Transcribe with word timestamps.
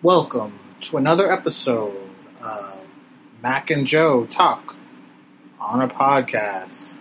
Welcome 0.00 0.60
to 0.82 0.96
another 0.96 1.32
episode 1.32 2.08
of 2.40 2.78
Mac 3.42 3.68
and 3.68 3.84
Joe 3.84 4.26
Talk 4.26 4.76
on 5.58 5.82
a 5.82 5.88
podcast. 5.88 6.94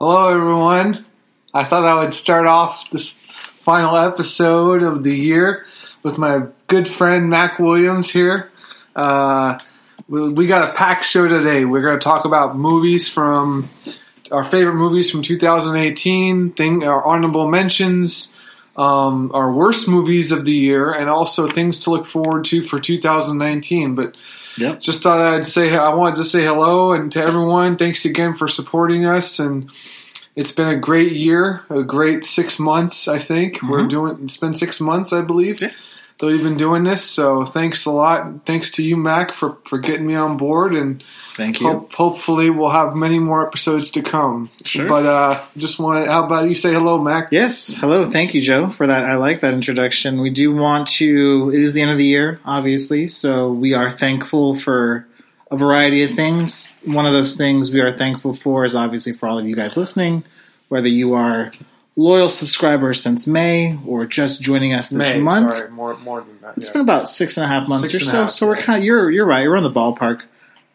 Hello, 0.00 0.28
everyone. 0.34 1.06
I 1.54 1.62
thought 1.62 1.84
I 1.84 1.94
would 2.02 2.14
start 2.14 2.48
off 2.48 2.90
this 2.90 3.20
final 3.62 3.96
episode 3.96 4.82
of 4.82 5.04
the 5.04 5.14
year 5.14 5.66
with 6.02 6.18
my 6.18 6.48
good 6.66 6.88
friend 6.88 7.30
Mac 7.30 7.60
Williams 7.60 8.10
here. 8.10 8.50
Uh, 8.96 9.56
we, 10.08 10.32
we 10.32 10.46
got 10.46 10.68
a 10.68 10.72
packed 10.72 11.04
show 11.04 11.26
today. 11.28 11.64
We're 11.64 11.82
going 11.82 11.98
to 11.98 12.04
talk 12.04 12.24
about 12.24 12.56
movies 12.56 13.08
from 13.08 13.68
our 14.30 14.44
favorite 14.44 14.74
movies 14.74 15.10
from 15.10 15.22
2018, 15.22 16.52
thing, 16.52 16.84
our 16.84 17.04
honorable 17.04 17.48
mentions, 17.48 18.34
um, 18.76 19.30
our 19.34 19.52
worst 19.52 19.88
movies 19.88 20.32
of 20.32 20.44
the 20.44 20.52
year, 20.52 20.90
and 20.92 21.08
also 21.08 21.48
things 21.48 21.80
to 21.84 21.90
look 21.90 22.06
forward 22.06 22.44
to 22.46 22.62
for 22.62 22.78
2019. 22.80 23.94
But 23.94 24.16
Yep. 24.58 24.80
just 24.80 25.02
thought 25.02 25.20
I'd 25.20 25.44
say 25.46 25.76
I 25.76 25.92
wanted 25.94 26.14
to 26.16 26.24
say 26.24 26.42
hello 26.42 26.92
and 26.92 27.12
to 27.12 27.22
everyone. 27.22 27.76
Thanks 27.76 28.06
again 28.06 28.32
for 28.34 28.48
supporting 28.48 29.04
us, 29.04 29.38
and 29.38 29.70
it's 30.34 30.50
been 30.52 30.68
a 30.68 30.76
great 30.76 31.12
year, 31.12 31.60
a 31.68 31.82
great 31.82 32.24
six 32.24 32.58
months. 32.58 33.06
I 33.06 33.18
think 33.18 33.60
we're 33.62 33.82
Mhm. 33.82 33.88
doing. 33.90 34.18
It's 34.24 34.38
been 34.38 34.54
six 34.54 34.80
months, 34.80 35.12
I 35.12 35.20
believe, 35.20 35.60
Yeah. 35.60 35.72
That 36.18 36.26
we've 36.26 36.42
been 36.42 36.56
doing 36.56 36.84
this. 36.84 37.04
So 37.04 37.44
thanks 37.44 37.84
a 37.84 37.90
lot. 37.90 38.46
Thanks 38.46 38.70
to 38.72 38.82
you, 38.82 38.96
Mac, 38.96 39.32
for 39.32 39.58
for 39.64 39.78
getting 39.78 40.06
me 40.06 40.14
on 40.14 40.36
board, 40.36 40.74
and 40.74 41.02
Thank 41.36 41.60
you. 41.60 41.66
hope, 41.66 41.92
hopefully 41.92 42.48
we'll 42.48 42.70
have 42.70 42.94
many 42.94 43.18
more 43.18 43.46
episodes 43.46 43.90
to 43.92 44.02
come. 44.02 44.48
Sure. 44.64 44.88
But 44.88 45.04
uh, 45.04 45.44
just 45.56 45.78
want. 45.78 46.08
How 46.08 46.24
about 46.24 46.48
you 46.48 46.54
say 46.54 46.72
hello, 46.72 46.98
Mac? 46.98 47.28
Yes, 47.30 47.74
hello. 47.74 48.10
Thank 48.10 48.34
you, 48.34 48.40
Joe, 48.40 48.70
for 48.70 48.86
that. 48.86 49.04
I 49.04 49.16
like 49.16 49.42
that 49.42 49.52
introduction. 49.52 50.20
We 50.20 50.30
do 50.30 50.54
want 50.54 50.88
to, 50.88 51.50
it 51.52 51.60
is 51.60 51.74
the 51.74 51.82
end 51.82 51.90
of 51.90 51.98
the 51.98 52.06
year, 52.06 52.40
obviously, 52.44 53.08
so 53.08 53.52
we 53.52 53.74
are 53.74 53.90
thankful 53.90 54.56
for 54.56 55.06
a 55.50 55.56
variety 55.56 56.02
of 56.04 56.12
things. 56.12 56.80
One 56.84 57.06
of 57.06 57.12
those 57.12 57.36
things 57.36 57.72
we 57.72 57.80
are 57.80 57.96
thankful 57.96 58.32
for 58.32 58.64
is 58.64 58.74
obviously 58.74 59.12
for 59.12 59.28
all 59.28 59.38
of 59.38 59.46
you 59.46 59.54
guys 59.54 59.76
listening, 59.76 60.24
whether 60.68 60.88
you 60.88 61.12
are 61.14 61.52
loyal 61.96 62.28
subscribers 62.28 63.02
since 63.02 63.26
May 63.26 63.78
or 63.86 64.04
just 64.06 64.42
joining 64.42 64.74
us 64.74 64.90
this 64.90 64.98
May, 64.98 65.20
month. 65.20 65.54
sorry, 65.54 65.70
more 65.70 65.96
more 65.98 66.20
than 66.20 66.38
that. 66.42 66.58
It's 66.58 66.68
yeah. 66.68 66.74
been 66.74 66.82
about 66.82 67.08
six 67.08 67.36
and 67.36 67.44
a 67.44 67.48
half 67.48 67.68
months 67.68 67.90
Six 67.90 68.02
or 68.02 68.06
so. 68.06 68.20
half, 68.22 68.30
so 68.30 68.46
we're 68.46 68.56
yeah. 68.56 68.62
kind 68.62 68.78
of 68.78 68.84
you're 68.84 69.10
you're 69.10 69.26
right. 69.26 69.42
You're 69.42 69.56
on 69.56 69.62
the 69.62 69.72
ballpark. 69.72 70.22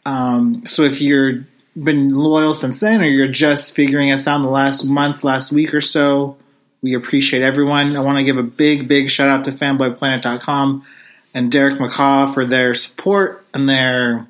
Um, 0.05 0.65
so 0.65 0.83
if 0.83 0.99
you're 0.99 1.45
been 1.81 2.13
loyal 2.13 2.53
since 2.53 2.79
then, 2.79 3.01
or 3.01 3.05
you're 3.05 3.27
just 3.27 3.75
figuring 3.75 4.11
us 4.11 4.27
out 4.27 4.37
in 4.37 4.41
the 4.41 4.49
last 4.49 4.83
month, 4.83 5.23
last 5.23 5.51
week 5.51 5.73
or 5.73 5.81
so, 5.81 6.37
we 6.81 6.95
appreciate 6.95 7.43
everyone. 7.43 7.95
I 7.95 8.01
want 8.01 8.17
to 8.17 8.23
give 8.23 8.37
a 8.37 8.43
big, 8.43 8.87
big 8.87 9.09
shout 9.09 9.29
out 9.29 9.45
to 9.45 9.51
fanboyplanet.com 9.51 10.85
and 11.33 11.51
Derek 11.51 11.79
McCaw 11.79 12.33
for 12.33 12.45
their 12.45 12.73
support 12.73 13.45
and 13.53 13.69
their 13.69 14.27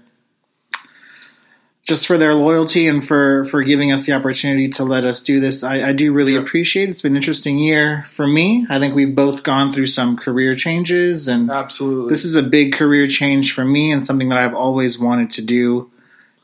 just 1.92 2.08
for 2.08 2.18
their 2.18 2.34
loyalty 2.34 2.88
and 2.88 3.06
for 3.06 3.44
for 3.52 3.62
giving 3.64 3.92
us 3.92 4.06
the 4.06 4.14
opportunity 4.14 4.70
to 4.70 4.86
let 4.86 5.04
us 5.06 5.20
do 5.20 5.42
this. 5.42 5.62
I, 5.62 5.90
I 5.90 5.92
do 5.92 6.14
really 6.14 6.34
Yeah. 6.36 6.40
appreciate 6.40 6.88
it. 6.88 6.92
It's 6.92 7.02
been 7.02 7.12
an 7.12 7.18
interesting 7.18 7.58
year 7.60 8.06
for 8.12 8.26
me. 8.26 8.66
I 8.70 8.80
think 8.80 8.96
we've 8.96 9.14
both 9.14 9.44
gone 9.44 9.74
through 9.74 9.88
some 9.88 10.16
career 10.16 10.56
changes 10.56 11.28
and 11.28 11.52
Absolutely. 11.52 12.10
this 12.14 12.24
is 12.24 12.36
a 12.36 12.44
big 12.44 12.72
career 12.72 13.08
change 13.10 13.52
for 13.54 13.66
me 13.66 13.92
and 13.92 14.08
something 14.08 14.30
that 14.30 14.38
I've 14.38 14.54
always 14.56 14.98
wanted 14.98 15.32
to 15.32 15.42
do. 15.42 15.92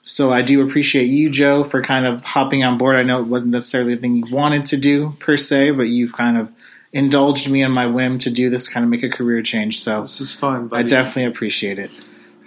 So 0.03 0.33
I 0.33 0.41
do 0.41 0.61
appreciate 0.67 1.05
you, 1.05 1.29
Joe, 1.29 1.63
for 1.63 1.81
kind 1.81 2.05
of 2.05 2.23
hopping 2.25 2.63
on 2.65 2.77
board. 2.77 2.97
I 2.97 3.03
know 3.03 3.21
it 3.21 3.27
wasn't 3.27 3.53
necessarily 3.53 3.95
the 3.95 4.01
thing 4.01 4.17
you 4.17 4.25
wanted 4.35 4.65
to 4.67 4.77
do 4.77 5.15
per 5.19 5.37
se, 5.37 5.71
but 5.71 5.83
you've 5.87 6.11
kind 6.13 6.37
of 6.37 6.51
indulged 6.93 7.49
me 7.49 7.61
in 7.63 7.71
my 7.71 7.85
whim 7.87 8.19
to 8.19 8.29
do 8.31 8.49
this, 8.49 8.67
kind 8.67 8.83
of 8.83 8.89
make 8.89 9.03
a 9.03 9.09
career 9.09 9.41
change. 9.41 9.79
So 9.81 10.01
this 10.01 10.19
is 10.19 10.33
fun. 10.33 10.69
I 10.73 10.83
definitely 10.83 11.25
appreciate 11.25 11.79
it. 11.79 11.91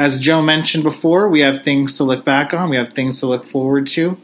As 0.01 0.19
Joe 0.19 0.41
mentioned 0.41 0.83
before, 0.83 1.29
we 1.29 1.41
have 1.41 1.63
things 1.63 1.99
to 1.99 2.05
look 2.05 2.25
back 2.25 2.55
on. 2.55 2.71
We 2.71 2.77
have 2.77 2.93
things 2.93 3.21
to 3.21 3.27
look 3.27 3.45
forward 3.45 3.87
to. 3.89 4.17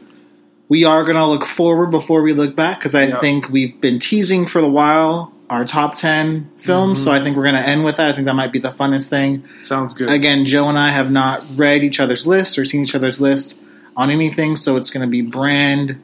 We 0.69 0.83
are 0.83 1.03
going 1.03 1.15
to 1.17 1.25
look 1.25 1.45
forward 1.45 1.91
before 1.91 2.23
we 2.23 2.33
look 2.33 2.55
back 2.55 2.79
because 2.79 2.95
I 2.95 3.03
Yeah. 3.05 3.19
think 3.19 3.49
we've 3.49 3.79
been 3.79 3.99
teasing 3.99 4.47
for 4.47 4.59
a 4.59 4.67
while 4.67 5.31
our 5.51 5.63
top 5.63 5.95
10 5.95 6.49
films. 6.57 6.99
Mm-hmm. 6.99 7.05
So 7.05 7.11
I 7.13 7.23
think 7.23 7.37
we're 7.37 7.43
going 7.43 7.55
to 7.55 7.61
end 7.61 7.85
with 7.85 7.97
that. 7.97 8.09
I 8.09 8.13
think 8.13 8.25
that 8.25 8.33
might 8.33 8.51
be 8.51 8.59
the 8.59 8.71
funnest 8.71 9.07
thing. 9.09 9.43
Sounds 9.61 9.93
good. 9.93 10.09
Again, 10.09 10.45
Joe 10.47 10.67
and 10.67 10.77
I 10.79 10.89
have 10.89 11.09
not 11.11 11.43
read 11.55 11.83
each 11.83 11.99
other's 12.01 12.25
lists 12.27 12.57
or 12.57 12.65
seen 12.65 12.81
each 12.83 12.95
other's 12.95 13.21
list 13.21 13.59
on 13.95 14.09
anything, 14.09 14.57
so 14.57 14.75
it's 14.77 14.89
going 14.89 15.01
to 15.01 15.07
be 15.09 15.21
brand, 15.21 16.01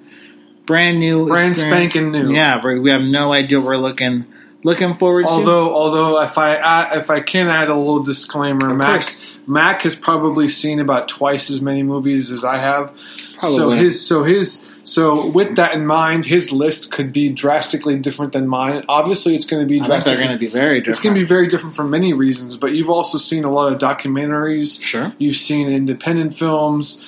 brand 0.66 1.00
new, 1.00 1.28
Brand 1.28 1.51
experience. 1.51 1.91
spanking 1.91 2.12
new. 2.13 2.33
Yeah, 2.33 2.62
we 2.63 2.89
have 2.91 3.01
no 3.01 3.33
idea 3.33 3.59
what 3.59 3.66
we're 3.67 3.78
looking 3.78 4.25
looking 4.63 4.96
forward 4.97 5.28
to. 5.28 5.31
Although, 5.31 5.74
although 5.74 6.22
if 6.22 6.38
I 6.38 6.56
add, 6.56 6.97
if 6.97 7.09
I 7.09 7.19
can 7.22 7.47
add 7.47 7.69
a 7.69 7.75
little 7.75 8.03
disclaimer, 8.03 8.72
Of 8.72 8.78
Mac 8.78 9.01
course. 9.01 9.22
Mac 9.47 9.81
has 9.84 9.96
probably 9.96 10.50
seen 10.50 10.79
about 10.79 11.07
twice 11.07 11.50
as 11.50 11.62
many 11.62 11.84
movies 11.84 12.31
as 12.31 12.44
I 12.44 12.57
have. 12.57 12.91
Probably. 13.40 13.57
So 13.57 13.69
his 13.72 14.06
so 14.07 14.24
his 14.24 14.68
so 14.84 15.28
with 15.28 15.56
that 15.56 15.74
in 15.74 15.85
mind, 15.85 16.25
his 16.25 16.51
list 16.51 16.91
could 16.91 17.13
be 17.13 17.29
drastically 17.29 17.97
different 17.97 18.34
than 18.34 18.47
mine. 18.47 18.84
Obviously, 18.90 19.35
it's 19.35 19.46
going 19.46 19.63
to 19.63 19.68
be 19.68 19.79
they're 19.79 19.88
drastically. 19.88 20.24
going 20.24 20.38
to 20.38 20.40
be 20.40 20.50
very 20.50 20.80
different. 20.80 20.88
It's 20.88 21.00
going 21.03 21.16
to 21.16 21.22
be 21.22 21.25
very 21.25 21.47
different 21.47 21.75
for 21.75 21.84
many 21.85 22.13
reasons, 22.13 22.57
but 22.57 22.74
you've 22.74 22.90
also 22.90 23.18
seen 23.18 23.44
a 23.45 23.51
lot 23.51 23.72
of 23.72 23.80
documentaries. 23.80 24.81
Sure. 24.81 25.13
You've 25.18 25.38
seen 25.38 25.69
independent 25.69 26.35
films. 26.38 27.06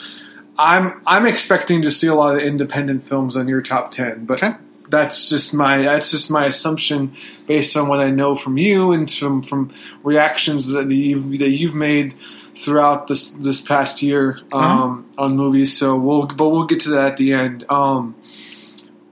I'm 0.57 1.01
I'm 1.05 1.25
expecting 1.25 1.81
to 1.81 1.91
see 1.91 2.07
a 2.07 2.15
lot 2.15 2.37
of 2.37 2.41
independent 2.41 3.03
films 3.03 3.35
on 3.35 3.47
your 3.49 3.61
top 3.61 3.91
ten, 3.91 4.25
but 4.25 4.41
Okay. 4.41 4.55
That's 4.95 5.29
just 5.29 5.53
my 5.53 5.83
that's 5.83 6.09
just 6.11 6.29
my 6.31 6.45
assumption 6.45 7.13
based 7.47 7.75
on 7.77 7.87
what 7.87 7.99
I 7.99 8.09
know 8.09 8.35
from 8.35 8.57
you 8.57 8.91
and 8.93 9.09
from 9.11 9.43
from 9.43 9.71
reactions 10.03 10.67
that 10.69 10.89
you've 10.89 11.37
that 11.39 11.49
you've 11.49 11.75
made 11.75 12.15
throughout 12.57 13.07
this 13.07 13.29
this 13.31 13.59
past 13.61 14.01
year 14.01 14.39
um, 14.53 15.05
on 15.17 15.35
movies. 15.35 15.77
So 15.77 15.95
we'll 15.97 16.25
but 16.27 16.49
we'll 16.49 16.65
get 16.65 16.79
to 16.81 16.89
that 16.91 17.05
at 17.13 17.17
the 17.17 17.33
end. 17.33 17.65
Um, 17.69 18.15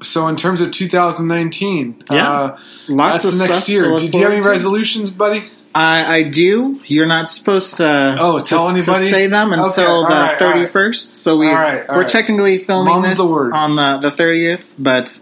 so 0.01 0.27
in 0.27 0.35
terms 0.35 0.59
of 0.61 0.71
2019, 0.71 2.03
Yeah. 2.11 2.29
uh, 2.31 2.59
Lots 2.89 3.23
that's 3.23 3.35
of 3.35 3.39
next 3.39 3.63
stuff 3.63 3.69
year. 3.69 3.97
Do, 3.99 4.09
do 4.09 4.17
you 4.17 4.23
have 4.23 4.33
any 4.33 4.41
to. 4.41 4.49
resolutions, 4.49 5.11
buddy? 5.11 5.43
I, 5.75 6.17
I 6.17 6.23
do. 6.23 6.81
You're 6.85 7.07
not 7.07 7.31
supposed 7.31 7.77
to. 7.77 8.17
Oh, 8.19 8.37
tell 8.39 8.67
to 8.69 8.73
anybody? 8.77 9.09
say 9.09 9.27
them 9.27 9.53
until 9.53 10.05
Okay, 10.05 10.13
the 10.13 10.21
right, 10.21 10.41
all 10.41 10.49
right. 10.51 10.69
31st. 10.71 11.15
So 11.15 11.37
we 11.37 11.47
right, 11.47 11.87
we're 11.89 12.03
technically 12.03 12.59
filming 12.63 12.93
Mum's 13.01 13.07
this 13.09 13.17
the 13.17 13.49
on 13.53 13.75
the 13.75 14.09
the 14.09 14.15
30th, 14.15 14.75
but 14.77 15.19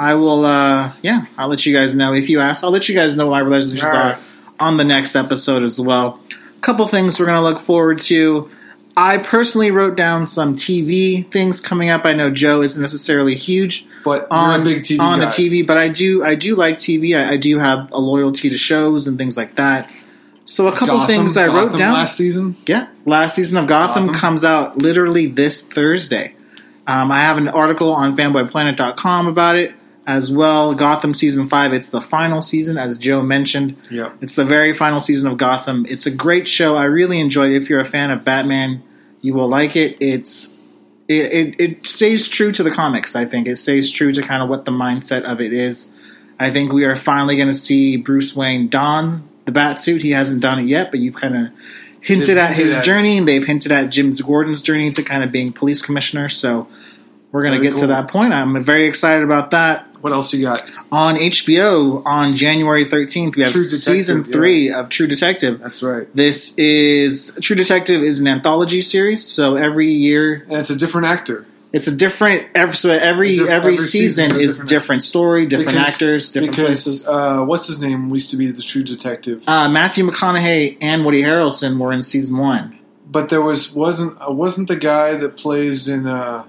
I 0.00 0.14
will. 0.14 0.46
uh 0.46 0.92
Yeah, 1.02 1.26
I'll 1.36 1.48
let 1.48 1.66
you 1.66 1.76
guys 1.76 1.94
know 1.94 2.14
if 2.14 2.28
you 2.30 2.40
ask. 2.40 2.64
I'll 2.64 2.70
let 2.70 2.88
you 2.88 2.94
guys 2.94 3.16
know 3.16 3.26
what 3.26 3.44
my 3.44 3.48
resolutions 3.48 3.92
right. 3.92 4.14
are 4.14 4.18
on 4.58 4.78
the 4.78 4.84
next 4.84 5.14
episode 5.14 5.62
as 5.62 5.78
well. 5.80 6.18
A 6.56 6.60
couple 6.62 6.86
things 6.88 7.20
we're 7.20 7.26
gonna 7.26 7.42
look 7.42 7.60
forward 7.60 7.98
to. 8.00 8.50
I 8.96 9.18
personally 9.18 9.70
wrote 9.70 9.96
down 9.96 10.24
some 10.26 10.56
TV 10.56 11.30
things 11.30 11.60
coming 11.60 11.90
up. 11.90 12.04
I 12.06 12.12
know 12.14 12.30
Joe 12.30 12.62
isn't 12.62 12.80
necessarily 12.80 13.34
huge 13.34 13.86
But 14.04 14.26
on 14.30 14.64
TV 14.64 14.98
on 15.00 15.20
guy. 15.20 15.26
the 15.26 15.30
TV, 15.30 15.66
but 15.66 15.76
I 15.76 15.88
do 15.88 16.24
I 16.24 16.34
do 16.34 16.54
like 16.56 16.78
TV. 16.78 17.14
I, 17.16 17.32
I 17.34 17.36
do 17.36 17.58
have 17.58 17.90
a 17.92 17.98
loyalty 18.00 18.48
to 18.50 18.56
shows 18.58 19.06
and 19.06 19.18
things 19.18 19.36
like 19.36 19.56
that. 19.56 19.88
So 20.46 20.66
a 20.66 20.72
couple 20.72 20.96
Gotham- 20.96 21.06
things 21.06 21.36
I 21.36 21.46
wrote 21.46 21.76
down. 21.78 21.92
last 21.94 22.16
season. 22.16 22.56
yeah, 22.66 22.88
last 23.06 23.36
season 23.36 23.58
of 23.58 23.66
Gotham, 23.68 24.06
Gotham. 24.06 24.18
comes 24.20 24.44
out 24.44 24.76
literally 24.78 25.26
this 25.28 25.60
Thursday. 25.62 26.34
Um, 26.86 27.12
I 27.12 27.20
have 27.20 27.36
an 27.38 27.48
article 27.48 27.92
on 27.92 28.16
fanboyplanet.com 28.16 29.28
about 29.28 29.54
it 29.56 29.72
as 30.10 30.32
well. 30.32 30.74
Gotham 30.74 31.14
season 31.14 31.48
five. 31.48 31.72
It's 31.72 31.90
the 31.90 32.00
final 32.00 32.42
season, 32.42 32.76
as 32.76 32.98
Joe 32.98 33.22
mentioned. 33.22 33.76
Yep. 33.90 34.16
It's 34.20 34.34
the 34.34 34.44
very 34.44 34.74
final 34.74 34.98
season 35.00 35.30
of 35.30 35.38
Gotham. 35.38 35.86
It's 35.88 36.06
a 36.06 36.10
great 36.10 36.48
show. 36.48 36.76
I 36.76 36.84
really 36.84 37.20
enjoyed 37.20 37.52
it. 37.52 37.62
If 37.62 37.70
you're 37.70 37.80
a 37.80 37.84
fan 37.84 38.10
of 38.10 38.24
Batman, 38.24 38.82
you 39.22 39.34
will 39.34 39.48
like 39.48 39.76
it. 39.76 39.96
It's 40.00 40.54
it, 41.08 41.32
it, 41.32 41.60
it 41.60 41.86
stays 41.86 42.28
true 42.28 42.52
to 42.52 42.62
the 42.62 42.70
comics. 42.70 43.14
I 43.16 43.24
think 43.24 43.46
it 43.48 43.56
stays 43.56 43.90
true 43.90 44.12
to 44.12 44.22
kind 44.22 44.42
of 44.42 44.48
what 44.48 44.64
the 44.64 44.72
mindset 44.72 45.22
of 45.22 45.40
it 45.40 45.52
is. 45.52 45.90
I 46.38 46.50
think 46.50 46.72
we 46.72 46.84
are 46.84 46.96
finally 46.96 47.36
going 47.36 47.48
to 47.48 47.54
see 47.54 47.96
Bruce 47.96 48.34
Wayne 48.34 48.68
don 48.68 49.28
the 49.44 49.52
bat 49.52 49.80
suit. 49.80 50.02
He 50.02 50.10
hasn't 50.12 50.40
done 50.40 50.58
it 50.58 50.64
yet, 50.66 50.90
but 50.90 51.00
you've 51.00 51.16
kind 51.16 51.36
of 51.36 51.52
hinted 52.00 52.28
They've 52.28 52.38
at 52.38 52.56
hinted 52.56 52.66
his 52.66 52.76
at- 52.76 52.84
journey, 52.84 53.18
and 53.18 53.28
they've 53.28 53.44
hinted 53.46 53.72
at 53.72 53.90
Jim 53.90 54.12
Gordon's 54.12 54.62
journey 54.62 54.90
to 54.92 55.02
kind 55.02 55.22
of 55.22 55.30
being 55.30 55.52
police 55.52 55.82
commissioner. 55.82 56.28
So 56.28 56.66
we're 57.32 57.42
going 57.42 57.60
to 57.60 57.68
get 57.68 57.76
to 57.78 57.88
that 57.88 58.08
point. 58.08 58.32
I'm 58.32 58.64
very 58.64 58.86
excited 58.86 59.22
about 59.22 59.50
that 59.50 59.86
What 60.00 60.12
else 60.12 60.32
you 60.32 60.42
got? 60.42 60.62
on 60.92 61.16
HBO 61.16 62.02
on 62.06 62.34
January 62.34 62.84
13th. 62.86 63.36
We 63.36 63.42
have 63.42 63.52
True 63.52 63.62
Detective, 63.62 63.80
season 63.80 64.24
yeah. 64.24 64.32
three 64.32 64.72
of 64.72 64.88
True 64.88 65.06
Detective. 65.06 65.60
That's 65.60 65.82
right. 65.82 66.08
This 66.16 66.56
is 66.58 67.36
True 67.42 67.56
Detective 67.56 68.02
is 68.02 68.20
an 68.20 68.26
anthology 68.26 68.80
series, 68.80 69.24
so 69.26 69.56
every 69.56 69.90
year 69.92 70.46
And 70.48 70.58
it's 70.58 70.70
a 70.70 70.76
different 70.76 71.06
actor. 71.08 71.46
it's 71.72 71.86
a 71.86 71.94
different. 71.94 72.48
Every, 72.54 72.74
so 72.74 72.90
every 72.90 73.36
Diff- 73.36 73.48
every, 73.48 73.74
every 73.74 73.76
season, 73.76 74.30
season's 74.30 74.32
a 74.32 74.38
is 74.40 74.50
different- 74.52 74.68
different, 74.70 75.04
story, 75.04 75.46
different 75.46 75.76
Because- 75.78 75.88
actors, 75.94 76.32
different 76.32 76.56
because 76.56 76.66
places. 76.84 77.06
uh, 77.08 77.44
what's 77.44 77.66
his 77.68 77.80
name 77.80 78.08
used 78.12 78.30
to 78.30 78.36
be 78.36 78.50
the 78.50 78.62
True 78.62 78.82
Detective. 78.82 79.42
Uh, 79.46 79.68
Matthew 79.68 80.04
McConaughey 80.08 80.78
and 80.80 81.04
Woody 81.04 81.22
Harrelson 81.22 81.78
were 81.78 81.92
in 81.92 82.02
season 82.02 82.36
one. 82.38 82.78
but 83.10 83.28
there 83.28 83.42
was 83.42 83.72
wasn't 83.74 84.16
uh, 84.26 84.32
wasn't 84.32 84.66
the 84.68 84.76
guy 84.76 85.14
that 85.16 85.36
plays 85.36 85.88
in 85.88 86.06
uh, 86.06 86.44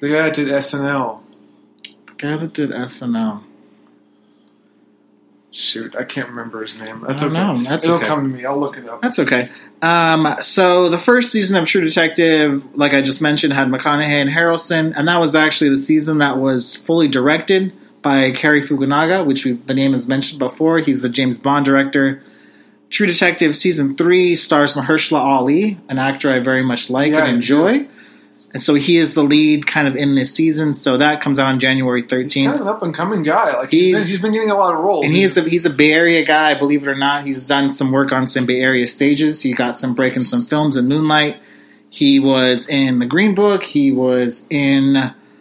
the 0.00 0.08
guy 0.08 0.22
that 0.22 0.34
did 0.34 0.48
SNL. 0.48 1.20
Guy 2.18 2.36
that 2.36 2.52
did 2.52 2.70
SNL. 2.70 3.42
Shoot, 5.50 5.96
I 5.96 6.04
can't 6.04 6.28
remember 6.28 6.60
his 6.60 6.76
name. 6.76 7.02
That's 7.06 7.22
okay. 7.22 7.32
know. 7.32 7.62
That's 7.62 7.86
It'll 7.86 7.96
okay. 7.96 8.06
come 8.06 8.30
to 8.30 8.36
me. 8.36 8.44
I'll 8.44 8.60
look 8.60 8.76
it 8.76 8.86
up. 8.86 9.00
That's 9.00 9.18
okay. 9.18 9.50
Um, 9.80 10.36
so 10.42 10.90
the 10.90 10.98
first 10.98 11.32
season 11.32 11.56
of 11.56 11.66
True 11.66 11.82
Detective, 11.82 12.62
like 12.76 12.92
I 12.92 13.00
just 13.00 13.22
mentioned, 13.22 13.54
had 13.54 13.68
McConaughey 13.68 14.20
and 14.20 14.28
Harrelson, 14.28 14.92
and 14.94 15.08
that 15.08 15.18
was 15.18 15.34
actually 15.34 15.70
the 15.70 15.78
season 15.78 16.18
that 16.18 16.36
was 16.36 16.76
fully 16.76 17.08
directed 17.08 17.72
by 18.02 18.32
Cary 18.32 18.62
Fukunaga, 18.62 19.24
which 19.24 19.46
we, 19.46 19.52
the 19.52 19.72
name 19.72 19.94
is 19.94 20.06
mentioned 20.06 20.38
before. 20.38 20.78
He's 20.80 21.00
the 21.00 21.08
James 21.08 21.38
Bond 21.38 21.64
director. 21.64 22.22
True 22.90 23.06
Detective 23.06 23.56
season 23.56 23.96
three 23.96 24.36
stars 24.36 24.74
Mahershala 24.74 25.20
Ali, 25.20 25.80
an 25.88 25.98
actor 25.98 26.30
I 26.30 26.38
very 26.38 26.62
much 26.62 26.90
like 26.90 27.12
Yeah, 27.12 27.24
and 27.24 27.36
enjoy. 27.36 27.88
And 28.56 28.62
so 28.62 28.72
he 28.72 28.96
is 28.96 29.12
the 29.12 29.22
lead 29.22 29.66
kind 29.66 29.86
of 29.86 29.96
in 29.96 30.14
this 30.14 30.34
season. 30.34 30.72
So 30.72 30.96
that 30.96 31.20
comes 31.20 31.38
out 31.38 31.48
on 31.48 31.60
January 31.60 32.02
13th. 32.02 32.44
kind 32.46 32.54
of 32.54 32.60
an 32.62 32.68
up 32.68 32.82
and 32.82 32.94
coming 32.94 33.22
guy. 33.22 33.52
Like 33.54 33.68
he's, 33.70 33.82
He's- 33.82 33.92
been, 34.04 34.10
he's 34.10 34.22
been 34.22 34.32
getting 34.32 34.50
a 34.50 34.56
lot 34.56 34.72
of 34.74 34.80
roles. 34.80 35.04
And 35.04 35.14
he's 35.14 35.36
a, 35.36 35.42
he's 35.42 35.66
a 35.66 35.70
Bay 35.70 35.92
Area 35.92 36.24
guy, 36.24 36.54
believe 36.58 36.82
it 36.82 36.88
or 36.88 36.94
not. 36.94 37.26
He's 37.26 37.46
done 37.46 37.68
some 37.70 37.92
work 37.92 38.12
on 38.12 38.26
some 38.26 38.46
Bay 38.46 38.60
Area 38.62 38.86
stages. 38.86 39.42
He 39.42 39.52
got 39.52 39.76
some 39.76 39.94
break 39.94 40.14
in 40.16 40.22
some 40.22 40.46
films 40.46 40.74
in 40.78 40.88
Moonlight. 40.88 41.36
He 41.90 42.18
was 42.18 42.66
in 42.66 42.98
The 42.98 43.06
Green 43.06 43.34
Book. 43.34 43.62
He 43.62 43.92
was 43.92 44.46
in. 44.48 44.96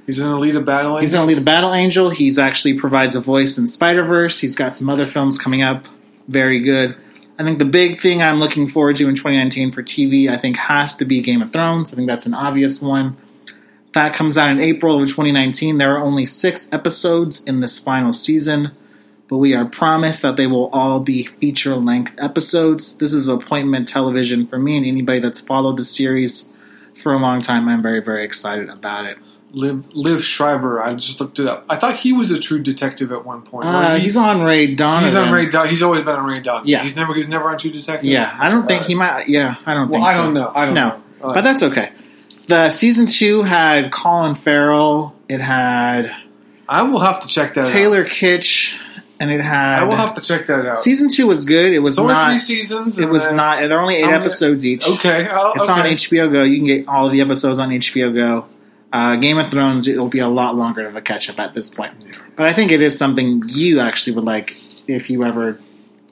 he's 0.05 0.19
in 0.19 0.27
Alita 0.27 0.65
Battle. 0.65 0.97
He's 0.97 1.13
in 1.13 1.25
the 1.25 1.39
Battle 1.39 1.73
Angel. 1.73 2.09
He's 2.09 2.37
actually 2.37 2.77
provides 2.77 3.15
a 3.15 3.21
voice 3.21 3.57
in 3.57 3.67
Spider 3.67 4.03
Verse. 4.03 4.41
He's 4.41 4.57
got 4.57 4.73
some 4.73 4.89
other 4.89 5.07
films 5.07 5.37
coming 5.37 5.61
up. 5.63 5.85
Very 6.27 6.59
good. 6.59 6.97
I 7.37 7.43
think 7.43 7.59
the 7.59 7.65
big 7.65 8.01
thing 8.01 8.21
I'm 8.21 8.39
looking 8.39 8.69
forward 8.69 8.95
to 8.97 9.09
in 9.09 9.15
2019 9.15 9.71
for 9.71 9.83
TV, 9.83 10.29
I 10.29 10.37
think, 10.37 10.55
has 10.55 10.95
to 10.97 11.05
be 11.05 11.19
Game 11.21 11.41
of 11.41 11.51
Thrones. 11.51 11.91
I 11.91 11.97
think 11.97 12.07
that's 12.07 12.25
an 12.25 12.33
obvious 12.33 12.81
one. 12.81 13.17
That 13.93 14.13
comes 14.13 14.37
out 14.37 14.51
in 14.51 14.61
April 14.61 15.01
of 15.01 15.09
2019. 15.09 15.77
There 15.77 15.95
are 15.95 16.03
only 16.03 16.25
six 16.25 16.71
episodes 16.71 17.43
in 17.43 17.59
this 17.59 17.77
final 17.77 18.13
season, 18.13 18.71
but 19.27 19.37
we 19.37 19.53
are 19.53 19.65
promised 19.65 20.21
that 20.21 20.37
they 20.37 20.47
will 20.47 20.69
all 20.69 21.01
be 21.01 21.23
feature 21.23 21.75
length 21.75 22.13
episodes. 22.17 22.95
This 22.97 23.13
is 23.13 23.27
appointment 23.27 23.89
television 23.89 24.47
for 24.47 24.57
me 24.57 24.77
and 24.77 24.85
anybody 24.85 25.19
that's 25.19 25.41
followed 25.41 25.77
the 25.77 25.83
series 25.83 26.51
for 27.03 27.13
a 27.13 27.19
long 27.19 27.41
time. 27.41 27.67
I'm 27.67 27.81
very, 27.81 28.01
very 28.01 28.23
excited 28.23 28.69
about 28.69 29.05
it. 29.05 29.17
Liev, 29.55 29.83
Liev 29.93 30.21
Schreiber. 30.21 30.81
I 30.83 30.93
just 30.95 31.19
looked 31.21 31.39
it 31.39 31.47
up. 31.47 31.65
I 31.69 31.77
thought 31.77 31.95
he 31.95 32.11
was 32.11 32.29
a 32.31 32.39
true 32.39 32.59
detective 32.61 33.11
at 33.13 33.23
one 33.25 33.41
point. 33.41 33.67
Uh, 33.67 33.95
he- 33.95 34.03
he's 34.03 34.17
on 34.17 34.41
Ray 34.43 34.75
Donovan. 34.75 35.05
he's 35.05 35.15
on 35.15 35.31
Ray. 35.31 35.45
Don- 35.47 35.69
he's 35.69 35.81
always 35.81 36.01
been 36.01 36.15
on 36.15 36.25
Ray 36.25 36.41
Donovan. 36.41 36.67
Yeah. 36.67 36.83
he's 36.83 36.95
never 36.97 37.13
he's 37.13 37.29
never 37.29 37.49
on 37.49 37.57
True 37.57 37.71
Detective. 37.71 38.09
Yeah, 38.09 38.35
I 38.39 38.49
don't 38.49 38.67
think 38.67 38.83
he 38.83 38.95
might. 38.95 39.29
Yeah, 39.29 39.55
I 39.65 39.73
don't 39.73 39.89
Well, 39.89 40.01
think. 40.01 40.07
I 40.07 40.15
so. 40.17 40.23
don't 40.23 40.33
know. 40.33 40.51
I 40.53 40.65
don't 40.65 40.73
No. 40.73 40.89
know. 40.89 40.95
Uh, 41.23 41.33
But 41.33 41.43
that's 41.45 41.63
okay. 41.63 41.89
The 42.47 42.69
season 42.69 43.07
two 43.07 43.43
had 43.43 43.91
Colin 43.91 44.35
Farrell. 44.35 45.15
It 45.29 45.39
had 45.41 46.13
I 46.67 46.81
will 46.83 46.99
have 46.99 47.21
to 47.21 47.27
check 47.27 47.53
that. 47.55 47.65
Taylor 47.65 48.03
Kitsch, 48.03 48.73
and 49.19 49.31
it 49.31 49.39
had. 49.39 49.79
I 49.79 49.83
will 49.85 49.95
have 49.95 50.15
to 50.15 50.21
check 50.21 50.47
that 50.47 50.65
out. 50.67 50.79
Season 50.79 51.09
two 51.09 51.27
was 51.27 51.45
good. 51.45 51.71
It 51.73 51.79
was 51.79 51.97
not. 51.97 52.31
three 52.31 52.39
seasons. 52.39 52.99
It 52.99 53.07
was 53.09 53.25
then- 53.25 53.37
not. 53.37 53.59
There 53.61 53.77
are 53.77 53.81
only 53.81 53.95
eight 53.95 54.01
many- 54.05 54.13
episodes 54.13 54.65
each. 54.65 54.85
Okay, 54.87 55.27
I'll- 55.27 55.53
It's 55.55 55.69
okay. 55.69 55.79
on 55.79 55.85
HBO 55.87 56.27
Go. 56.27 56.43
You 56.43 56.57
can 56.57 56.65
get 56.67 56.87
all 56.87 57.05
of 57.07 57.11
the 57.13 57.21
episodes 57.21 57.57
on 57.59 57.71
HBO 57.71 58.11
Go. 58.13 58.45
Uh, 58.95 59.17
Game 59.17 59.37
of 59.37 59.51
Thrones, 59.51 59.89
it'll 59.89 60.07
be 60.07 60.19
a 60.19 60.29
lot 60.29 60.55
longer 60.55 60.87
of 60.87 60.95
a 60.95 61.01
catch 61.01 61.29
up 61.29 61.37
at 61.37 61.53
this 61.53 61.69
point. 61.69 61.93
But 62.37 62.45
I 62.45 62.53
think 62.53 62.71
it 62.71 62.81
is 62.81 62.97
something 62.97 63.43
you 63.47 63.81
actually 63.81 64.15
would 64.15 64.23
like 64.23 64.55
if 64.87 65.09
you 65.09 65.25
ever 65.25 65.59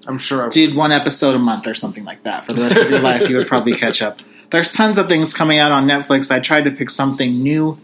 I'm 0.06 0.18
sure. 0.18 0.45
I 0.45 0.50
did 0.50 0.75
one 0.75 0.91
episode 0.91 1.33
a 1.33 1.39
month 1.39 1.65
or 1.65 1.75
something 1.75 2.03
like 2.03 2.24
that 2.24 2.45
for 2.45 2.51
the 2.51 2.62
rest 2.62 2.75
of 2.75 2.89
your 2.89 3.00
life, 3.00 3.30
you 3.30 3.38
would 3.38 3.47
probably 3.47 3.74
catch 3.74 4.01
up. 4.01 4.19
There's 4.51 4.69
tons 4.69 4.97
of 4.97 5.07
things 5.07 5.33
coming 5.33 5.59
out 5.59 5.71
on 5.71 5.88
Netflix. 5.88 6.30
I 6.30 6.41
tried 6.41 6.65
to 6.65 6.71
pick 6.71 6.89
something 6.89 7.41
new 7.41 7.80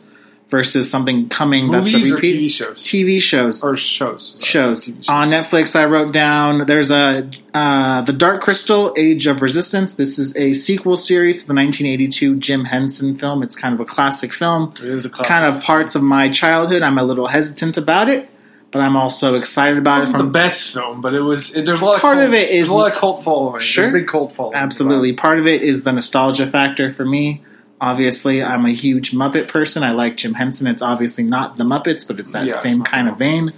versus 0.50 0.90
something 0.90 1.30
coming 1.30 1.70
that's 1.70 1.86
Movies 1.92 2.10
a 2.10 2.14
or 2.14 2.16
repeat. 2.16 2.40
TV 2.40 2.50
shows 2.50 2.84
TV 2.84 3.22
shows. 3.22 3.64
or 3.64 3.78
shows. 3.78 4.36
shows 4.42 5.08
on 5.08 5.30
Netflix. 5.30 5.76
I 5.76 5.86
wrote 5.86 6.12
down 6.12 6.66
there's 6.66 6.90
a 6.92 7.30
uh, 7.54 8.02
the 8.02 8.14
Dark 8.14 8.42
Crystal: 8.42 8.94
Age 8.98 9.28
of 9.28 9.42
Resistance. 9.42 9.94
This 9.96 10.18
is 10.18 10.36
a 10.36 10.54
sequel 10.54 10.98
series 10.98 11.42
to 11.44 11.48
the 11.48 11.54
1982 11.54 12.38
Jim 12.38 12.66
Henson 12.66 13.18
film. 13.18 13.44
It's 13.44 13.56
kind 13.56 13.74
of 13.74 13.80
a 13.80 13.86
classic 13.86 14.34
film. 14.34 14.74
It 14.74 14.82
is 14.90 15.06
a 15.06 15.10
classic. 15.10 15.30
Kind 15.30 15.46
of 15.56 15.62
parts 15.64 15.96
of 15.96 16.02
my 16.04 16.30
childhood. 16.30 16.82
I'm 16.82 16.98
a 16.98 17.04
little 17.04 17.28
hesitant 17.28 17.78
about 17.78 18.10
it, 18.10 18.30
but 18.72 18.80
I'm 18.80 18.96
also 18.96 19.36
excited 19.36 19.78
about 19.78 19.98
it 19.98 20.00
wasn't 20.06 20.18
from 20.18 20.26
the 20.28 20.32
best 20.32 20.74
film, 20.74 21.02
but 21.02 21.14
it 21.14 21.22
was. 21.22 21.56
It, 21.56 21.66
there's 21.68 21.82
a 21.82 21.86
lot 21.86 21.96
of 21.96 22.02
Part 22.02 22.18
cult, 22.18 22.28
of 22.28 22.34
it 22.34 22.50
is- 22.50 22.56
there's 22.58 22.70
a 22.70 22.76
lot 22.76 22.92
of 22.92 22.98
cult 22.98 23.24
following. 23.24 23.62
Sure. 23.62 23.84
There's 23.84 23.94
a 23.96 23.98
big 24.00 24.08
cult 24.08 24.32
following. 24.32 24.56
Absolutely. 24.56 25.14
Part 25.14 25.38
of 25.38 25.46
it 25.48 25.62
is 25.62 25.84
the 25.84 25.92
nostalgia 25.92 26.48
factor 26.50 26.90
for 26.90 27.06
me. 27.06 27.44
Obviously, 27.82 28.44
I'm 28.44 28.66
a 28.66 28.72
huge 28.72 29.12
Muppet 29.12 29.48
person. 29.48 29.84
I 29.84 29.92
like 29.92 30.18
Jim 30.18 30.34
Henson. 30.34 30.68
It's 30.68 30.82
obviously 30.82 31.24
not 31.24 31.58
the 31.58 31.64
Muppets, 31.64 32.08
but 32.08 32.20
it's 32.20 32.32
that 32.32 32.48
Yeah, 32.48 32.58
same 32.58 32.80
not 32.80 32.88
kind 32.88 33.08
of 33.08 33.18
vein. 33.18 33.52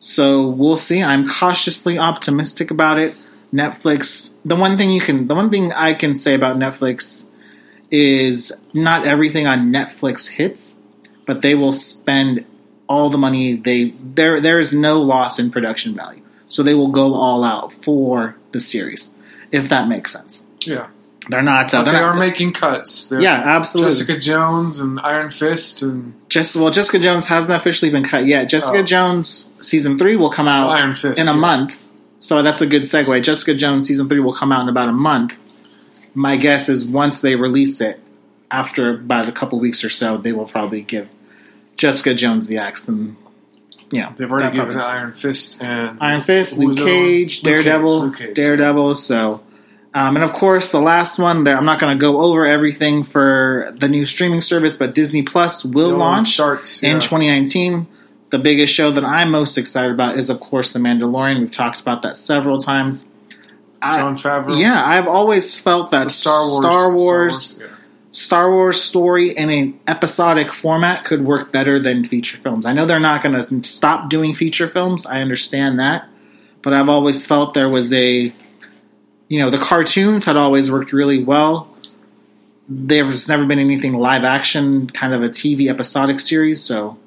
So 0.00 0.48
we'll 0.48 0.78
see. 0.78 1.02
I'm 1.02 1.28
cautiously 1.28 1.98
optimistic 1.98 2.70
about 2.70 2.98
it. 2.98 3.14
Netflix. 3.52 4.36
The 4.44 4.56
one 4.56 4.76
thing 4.76 4.90
you 4.90 5.00
can, 5.00 5.28
the 5.28 5.34
one 5.34 5.50
thing 5.50 5.72
I 5.72 5.94
can 5.94 6.16
say 6.16 6.34
about 6.34 6.56
Netflix 6.56 7.30
is 7.90 8.52
not 8.74 9.06
everything 9.06 9.46
on 9.46 9.72
Netflix 9.72 10.28
hits, 10.28 10.80
but 11.26 11.40
they 11.40 11.54
will 11.54 11.72
spend 11.72 12.44
all 12.88 13.08
the 13.08 13.18
money 13.18 13.54
they 13.54 13.94
there. 14.02 14.40
There 14.40 14.58
is 14.58 14.72
no 14.72 15.00
loss 15.00 15.38
in 15.38 15.50
production 15.50 15.94
value, 15.94 16.22
so 16.48 16.62
they 16.62 16.74
will 16.74 16.88
go 16.88 17.14
all 17.14 17.44
out 17.44 17.72
for 17.84 18.36
the 18.52 18.60
series, 18.60 19.14
if 19.52 19.68
that 19.68 19.88
makes 19.88 20.12
sense. 20.12 20.44
Yeah, 20.60 20.88
They're 21.28 21.42
not. 21.42 21.72
Uh, 21.72 21.82
they're 21.82 21.94
they 21.94 22.00
not, 22.00 22.14
are 22.14 22.18
making 22.18 22.52
cuts. 22.52 23.06
They're 23.06 23.20
yeah, 23.20 23.42
absolutely. 23.44 23.92
Jessica 23.92 24.18
Jones 24.18 24.78
and 24.78 25.00
Iron 25.00 25.30
Fist 25.30 25.82
and 25.82 26.14
Just 26.28 26.54
well, 26.56 26.70
Jessica 26.70 26.98
Jones 26.98 27.26
hasn't 27.26 27.54
officially 27.54 27.90
been 27.90 28.04
cut 28.04 28.26
yet. 28.26 28.48
Jessica 28.48 28.78
Oh. 28.78 28.82
Jones 28.82 29.48
season 29.60 29.98
three 29.98 30.16
will 30.16 30.30
come 30.30 30.48
out 30.48 30.68
Iron 30.70 30.94
Fist 30.94 31.18
in 31.18 31.28
a 31.28 31.32
yeah. 31.32 31.38
month, 31.38 31.84
so 32.20 32.42
that's 32.42 32.60
a 32.60 32.66
good 32.66 32.82
segue. 32.82 33.22
Jessica 33.22 33.54
Jones 33.54 33.86
season 33.86 34.08
three 34.08 34.20
will 34.20 34.34
come 34.34 34.52
out 34.52 34.62
in 34.62 34.68
about 34.68 34.88
a 34.88 34.92
month. 34.92 35.38
My 36.14 36.36
guess 36.36 36.68
is 36.68 36.86
once 36.86 37.20
they 37.20 37.34
release 37.36 37.80
it, 37.80 38.00
after 38.50 38.90
about 38.90 39.28
a 39.28 39.32
couple 39.32 39.58
weeks 39.58 39.82
or 39.82 39.90
so, 39.90 40.16
they 40.18 40.32
will 40.32 40.46
probably 40.46 40.82
give 40.82 41.08
Jessica 41.76 42.14
Jones 42.14 42.46
the 42.48 42.58
axe. 42.58 42.86
And 42.86 43.16
you 43.90 44.00
know, 44.02 44.12
They've 44.16 44.30
already 44.30 44.54
given 44.56 44.78
Iron 44.78 45.12
Fist 45.12 45.58
and 45.60 45.98
Iron 46.00 46.20
Fist, 46.22 46.58
Luke 46.58 46.68
was 46.68 46.76
the 46.76 46.82
other 46.82 46.90
one? 46.92 47.00
Cage, 47.00 47.42
Luke 47.42 47.54
Cage, 47.54 47.64
Daredevil, 47.64 48.00
Luke 48.00 48.16
Cage. 48.16 48.34
Daredevil. 48.34 48.94
So, 48.96 49.42
um, 49.94 50.16
and 50.16 50.24
of 50.24 50.32
course, 50.32 50.72
the 50.72 50.80
last 50.80 51.18
one. 51.20 51.44
There, 51.44 51.56
I'm 51.56 51.64
not 51.64 51.78
going 51.78 51.96
to 51.96 52.00
go 52.00 52.20
over 52.20 52.44
everything 52.44 53.04
for 53.04 53.72
the 53.78 53.88
new 53.88 54.04
streaming 54.04 54.40
service, 54.40 54.76
but 54.76 54.94
Disney 54.94 55.22
Plus 55.22 55.64
will 55.64 55.96
launch 55.96 56.34
starts 56.34 56.82
in 56.82 56.96
2019. 57.00 57.86
The 58.30 58.38
biggest 58.40 58.74
show 58.74 58.90
that 58.90 59.04
I'm 59.04 59.30
most 59.30 59.56
excited 59.56 59.92
about 59.92 60.18
is, 60.18 60.28
of 60.30 60.40
course, 60.40 60.72
The 60.72 60.80
Mandalorian. 60.80 61.38
We've 61.38 61.50
talked 61.50 61.80
about 61.80 62.02
that 62.02 62.16
several 62.16 62.58
times. 62.58 63.06
Jon 63.80 64.16
Favreau. 64.16 64.58
yeah, 64.58 64.82
I've 64.84 65.06
always 65.06 65.58
felt 65.60 65.90
that 65.92 66.04
The 66.04 66.10
Star 66.10 66.40
Wars. 66.48 66.60
Star 66.60 66.92
Wars, 66.92 67.58
yeah. 67.60 67.66
Star 68.12 68.50
Wars 68.50 68.80
story 68.80 69.30
in 69.36 69.50
an 69.50 69.80
episodic 69.86 70.52
format 70.52 71.04
could 71.04 71.24
work 71.24 71.52
better 71.52 71.78
than 71.78 72.04
feature 72.04 72.38
films. 72.38 72.64
I 72.66 72.72
know 72.72 72.86
they're 72.86 72.98
not 72.98 73.22
going 73.22 73.34
to 73.34 73.68
stop 73.68 74.08
doing 74.08 74.34
feature 74.34 74.68
films. 74.68 75.04
I 75.04 75.20
understand 75.20 75.78
that, 75.80 76.08
but 76.62 76.72
I've 76.72 76.88
always 76.88 77.26
felt 77.26 77.54
there 77.54 77.68
was 77.68 77.92
a, 77.92 78.32
you 79.28 79.38
know, 79.38 79.50
the 79.50 79.58
cartoons 79.58 80.24
had 80.24 80.36
always 80.36 80.70
worked 80.70 80.92
really 80.92 81.22
well. 81.22 81.68
There's 82.68 83.28
never 83.28 83.44
been 83.46 83.58
anything 83.58 83.94
live 83.94 84.24
action, 84.24 84.88
kind 84.90 85.12
of 85.12 85.22
a 85.22 85.28
TV 85.28 85.68
episodic 85.68 86.18
series. 86.20 86.62
So, 86.62 86.98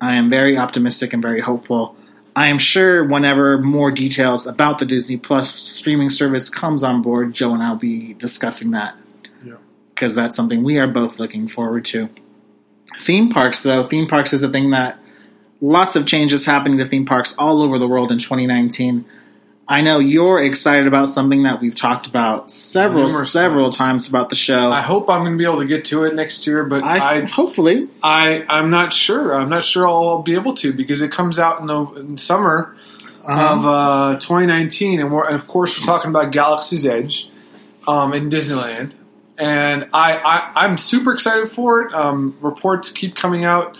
I 0.00 0.14
am 0.16 0.30
very 0.30 0.56
optimistic 0.56 1.12
and 1.12 1.20
very 1.22 1.40
hopeful. 1.40 1.96
I 2.36 2.46
am 2.46 2.58
sure 2.58 3.04
whenever 3.04 3.58
more 3.58 3.90
details 3.90 4.46
about 4.46 4.78
the 4.78 4.86
Disney 4.86 5.16
Plus 5.16 5.52
streaming 5.52 6.08
service 6.08 6.48
comes 6.48 6.84
on 6.84 7.02
board, 7.02 7.34
Joe 7.34 7.52
and 7.52 7.62
I'll 7.62 7.74
be 7.76 8.14
discussing 8.14 8.70
that 8.70 8.94
Yeah. 9.44 9.54
because 9.94 10.14
that's 10.14 10.36
something 10.36 10.62
we 10.62 10.78
are 10.78 10.86
both 10.86 11.18
looking 11.18 11.48
forward 11.48 11.84
to. 11.86 12.08
Theme 13.04 13.30
parks, 13.30 13.62
though, 13.62 13.86
theme 13.88 14.06
parks 14.06 14.32
is 14.32 14.42
a 14.42 14.48
thing 14.48 14.70
that 14.70 14.98
lots 15.60 15.96
of 15.96 16.06
changes 16.06 16.46
happening 16.46 16.78
to 16.78 16.86
theme 16.86 17.04
parks 17.04 17.34
all 17.38 17.60
over 17.62 17.78
the 17.78 17.88
world 17.88 18.12
in 18.12 18.18
2019. 18.18 19.04
I 19.70 19.82
know 19.82 20.00
you're 20.00 20.42
excited 20.42 20.88
about 20.88 21.08
something 21.08 21.44
that 21.44 21.60
we've 21.60 21.76
talked 21.76 22.08
about 22.08 22.50
several, 22.50 23.06
Numerous 23.06 23.30
several 23.30 23.66
times. 23.66 23.76
times 23.76 24.08
about 24.08 24.28
the 24.28 24.34
show. 24.34 24.72
I 24.72 24.82
hope 24.82 25.08
I'm 25.08 25.20
going 25.20 25.34
to 25.34 25.38
be 25.38 25.44
able 25.44 25.58
to 25.58 25.64
get 25.64 25.84
to 25.86 26.02
it 26.02 26.16
next 26.16 26.44
year, 26.44 26.64
but 26.64 26.82
I, 26.82 27.18
I, 27.18 27.24
hopefully, 27.24 27.88
I, 28.02 28.44
I'm 28.48 28.70
not 28.70 28.92
sure. 28.92 29.32
I'm 29.32 29.48
not 29.48 29.62
sure 29.62 29.86
I'll 29.86 30.22
be 30.22 30.34
able 30.34 30.54
to 30.56 30.72
because 30.72 31.02
it 31.02 31.12
comes 31.12 31.38
out 31.38 31.60
in 31.60 31.68
the 31.68 31.84
in 32.00 32.18
summer 32.18 32.74
of 33.24 33.64
uh, 33.64 34.18
2019, 34.18 34.98
and, 34.98 35.12
we're, 35.12 35.24
and 35.24 35.36
of 35.36 35.46
course 35.46 35.78
we're 35.78 35.86
talking 35.86 36.10
about 36.10 36.32
Galaxy's 36.32 36.84
Edge 36.84 37.30
um, 37.86 38.12
in 38.12 38.28
Disneyland, 38.28 38.94
and 39.38 39.88
I, 39.92 40.16
I 40.16 40.64
I'm 40.64 40.78
super 40.78 41.12
excited 41.12 41.48
for 41.48 41.82
it. 41.82 41.94
Um, 41.94 42.36
reports 42.40 42.90
keep 42.90 43.14
coming 43.14 43.44
out, 43.44 43.76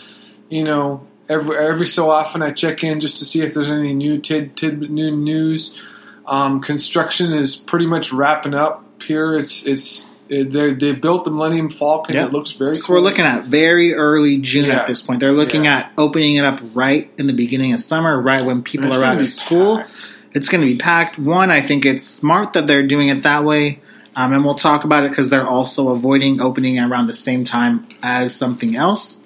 you 0.48 0.62
know, 0.62 1.04
every 1.30 1.56
every 1.56 1.86
so 1.86 2.10
often 2.10 2.42
I 2.42 2.50
check 2.50 2.84
in 2.84 3.00
just 3.00 3.18
to 3.18 3.24
see 3.24 3.40
if 3.42 3.54
there's 3.54 3.70
any 3.70 3.94
new 3.94 4.18
tid, 4.18 4.56
tid 4.56 4.90
new 4.90 5.10
news. 5.10 5.80
Um, 6.26 6.60
construction 6.60 7.32
is 7.32 7.56
pretty 7.56 7.86
much 7.86 8.12
wrapping 8.12 8.54
up 8.54 8.84
here. 9.02 9.36
It's 9.36 9.64
it's 9.66 10.10
it, 10.28 10.52
they 10.52 10.74
they 10.74 10.92
built 10.92 11.24
the 11.24 11.30
Millennium 11.30 11.70
Falcon. 11.70 12.14
Yep. 12.14 12.28
It 12.28 12.32
looks 12.32 12.52
very 12.52 12.76
So 12.76 12.86
cool. 12.86 12.96
we're 12.96 13.02
looking 13.02 13.24
at 13.24 13.44
very 13.46 13.94
early 13.94 14.38
June 14.38 14.66
Yeah. 14.66 14.80
at 14.80 14.86
this 14.86 15.02
point. 15.02 15.20
They're 15.20 15.32
looking 15.32 15.64
Yeah. 15.64 15.78
at 15.78 15.92
opening 15.96 16.36
it 16.36 16.44
up 16.44 16.60
right 16.74 17.10
in 17.18 17.26
the 17.26 17.32
beginning 17.32 17.72
of 17.72 17.80
summer, 17.80 18.20
right 18.20 18.44
when 18.44 18.62
people 18.62 18.92
are 18.92 19.02
out 19.02 19.20
of 19.20 19.26
school. 19.28 19.78
packed. 19.78 20.12
It's 20.32 20.48
going 20.48 20.60
to 20.60 20.66
be 20.68 20.76
packed. 20.76 21.18
One, 21.18 21.50
I 21.50 21.60
think 21.60 21.84
it's 21.84 22.06
smart 22.06 22.52
that 22.52 22.68
they're 22.68 22.86
doing 22.86 23.08
it 23.08 23.24
that 23.24 23.42
way. 23.42 23.80
Um, 24.14 24.32
and 24.32 24.44
we'll 24.44 24.54
talk 24.54 24.84
about 24.84 25.04
it 25.04 25.10
because 25.10 25.30
they're 25.30 25.46
also 25.46 25.88
avoiding 25.88 26.40
opening 26.40 26.78
around 26.78 27.06
the 27.08 27.12
same 27.12 27.44
time 27.44 27.86
as 28.02 28.34
something 28.34 28.76
else. 28.76 29.19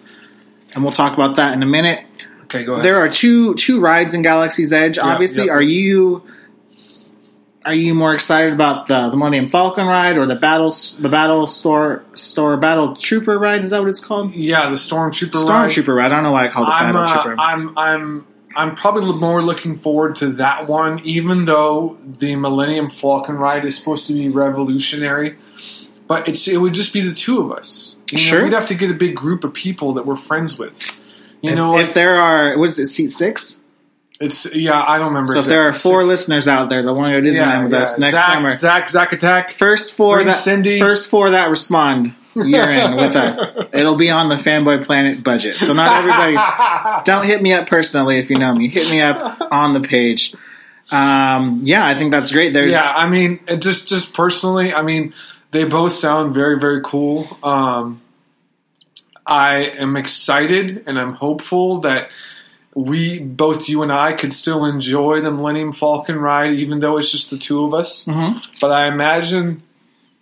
And 0.75 0.83
we'll 0.83 0.93
talk 0.93 1.15
about 1.15 1.37
that 1.37 1.55
in 1.55 1.63
a 1.63 1.67
minute. 1.67 2.05
Okay, 2.45 2.65
go 2.65 2.75
ahead. 2.75 2.85
There 2.85 2.99
are 2.99 3.09
two 3.09 3.55
two 3.55 3.81
rides 3.81 4.15
in 4.15 4.23
Galaxy's 4.23 4.73
Edge. 4.73 4.97
Yeah, 4.97 5.05
Obviously, 5.05 5.47
yeah. 5.47 5.53
are 5.53 5.63
you 5.63 6.23
are 7.65 7.75
you 7.75 7.95
more 7.95 8.15
excited 8.15 8.53
about 8.53 8.87
the 8.87 9.09
the 9.11 9.17
Millennium 9.17 9.49
Falcon 9.49 9.87
ride 9.87 10.19
or 10.19 10.27
the 10.27 10.35
battle 10.35 10.75
the 11.01 11.09
battle 11.09 11.47
store 11.47 12.05
store 12.15 12.57
battle 12.57 12.95
trooper 12.97 13.39
ride? 13.39 13.65
Is 13.65 13.71
that 13.71 13.81
what 13.81 13.89
it's 13.89 14.05
called? 14.05 14.35
yeah, 14.35 14.69
the 14.69 14.77
Stormtrooper. 14.77 15.49
ride. 15.49 15.71
Stormtrooper 15.71 15.97
ride. 15.97 16.13
I 16.13 16.15
don't 16.17 16.25
know 16.25 16.33
why 16.33 16.47
I 16.47 16.51
called 16.51 16.69
it 16.69 16.73
I'm, 16.73 16.95
battle 16.95 17.03
uh, 17.03 17.23
trooper. 17.23 17.41
I'm 17.41 17.79
I'm 17.79 18.27
I'm 18.57 18.75
probably 18.77 19.19
more 19.19 19.43
looking 19.43 19.77
forward 19.77 20.17
to 20.17 20.29
that 20.35 20.69
one, 20.69 21.01
even 21.01 21.45
though 21.45 21.99
the 22.05 22.37
Millennium 22.37 22.91
Falcon 22.91 23.37
ride 23.37 23.65
is 23.65 23.77
supposed 23.77 24.07
to 24.09 24.13
be 24.13 24.29
revolutionary. 24.29 25.37
But 26.15 26.29
it's 26.29 26.47
it 26.49 26.57
would 26.59 26.75
just 26.75 26.93
be 26.93 27.01
the 27.01 27.15
two 27.15 27.41
of 27.41 27.51
us. 27.51 27.97
You 28.11 28.19
know, 28.19 28.23
Sure. 28.23 28.43
we'd 28.45 28.53
have 28.53 28.67
to 28.67 28.75
get 28.75 28.91
a 28.91 28.95
big 28.95 29.17
group 29.17 29.43
of 29.45 29.53
people 29.53 29.95
that 29.95 30.07
we're 30.07 30.17
friends 30.17 30.59
with. 30.59 31.01
You 31.43 31.51
if, 31.51 31.57
know, 31.57 31.77
if 31.79 31.93
there 31.95 32.15
are, 32.17 32.57
what 32.59 32.69
is 32.69 32.79
it, 32.79 32.89
seat 32.89 33.09
six? 33.11 33.61
it's 34.21 34.55
yeah, 34.55 34.81
I 34.81 34.99
don't 34.99 35.09
remember. 35.09 35.33
So 35.33 35.41
if 35.41 35.47
there 35.47 35.69
are 35.69 35.75
four 35.75 36.03
Six- 36.03 36.09
listeners 36.09 36.49
out 36.49 36.69
there 36.69 36.83
that 36.85 36.95
want 36.95 37.13
to 37.13 37.21
go 37.21 37.27
Disneyland 37.27 37.37
yeah, 37.37 37.63
with 37.65 37.73
yeah. 37.73 37.79
us 37.81 37.99
next 37.99 38.15
Zach, 38.17 38.27
summer, 38.33 38.57
Zach, 38.57 38.89
Zach 38.91 39.13
Attack. 39.13 39.51
first 39.51 39.95
four 39.95 40.23
that 40.23 40.37
Cindy. 40.37 40.79
first 40.79 41.11
four 41.11 41.31
that 41.31 41.51
respond, 41.51 42.15
you're 42.37 42.71
in 42.71 42.97
with 43.05 43.17
us. 43.17 43.53
It'll 43.73 43.97
be 43.97 44.11
on 44.11 44.29
the 44.29 44.37
Fanboy 44.37 44.85
Planet 44.85 45.25
budget. 45.25 45.57
So 45.57 45.73
not 45.73 45.99
everybody. 46.05 46.37
don't 47.05 47.27
hit 47.27 47.43
me 47.43 47.53
up 47.53 47.67
personally 47.69 48.19
if 48.19 48.31
you 48.31 48.39
know 48.39 48.55
me. 48.55 48.69
Hit 48.69 48.89
me 48.89 49.01
up 49.01 49.41
on 49.51 49.75
the 49.75 49.81
page. 49.81 50.35
Um, 50.91 51.61
yeah, 51.65 51.85
I 51.85 51.95
think 51.95 52.13
that's 52.13 52.31
great. 52.31 52.53
There's 52.55 52.73
yeah, 52.73 52.93
I 52.95 53.09
mean, 53.09 53.41
it 53.49 53.57
just 53.63 53.89
just 53.89 54.15
personally, 54.15 54.73
I 54.73 54.83
mean, 54.83 55.13
they 55.55 55.65
both 55.65 55.93
sound 55.93 56.35
very 56.35 56.59
very 56.59 56.83
cool. 56.83 57.39
Um, 57.43 58.01
I 59.27 59.61
am 59.79 59.97
excited 59.97 60.85
and 60.87 60.99
I'm 60.99 61.15
hopeful 61.15 61.81
that 61.81 62.11
we 62.75 63.21
both 63.21 63.69
you 63.69 63.83
and 63.83 63.93
I 63.93 64.13
could 64.13 64.33
still 64.35 64.65
enjoy 64.65 65.21
the 65.21 65.31
Millennium 65.31 65.73
Falcon 65.73 66.17
ride, 66.19 66.55
even 66.55 66.81
though 66.81 66.99
it's 66.99 67.11
just 67.11 67.31
the 67.31 67.39
two 67.39 67.65
of 67.65 67.73
us. 67.73 68.05
Mhm. 68.05 68.45
But 68.61 68.73
I 68.73 68.89
imagine 68.89 69.63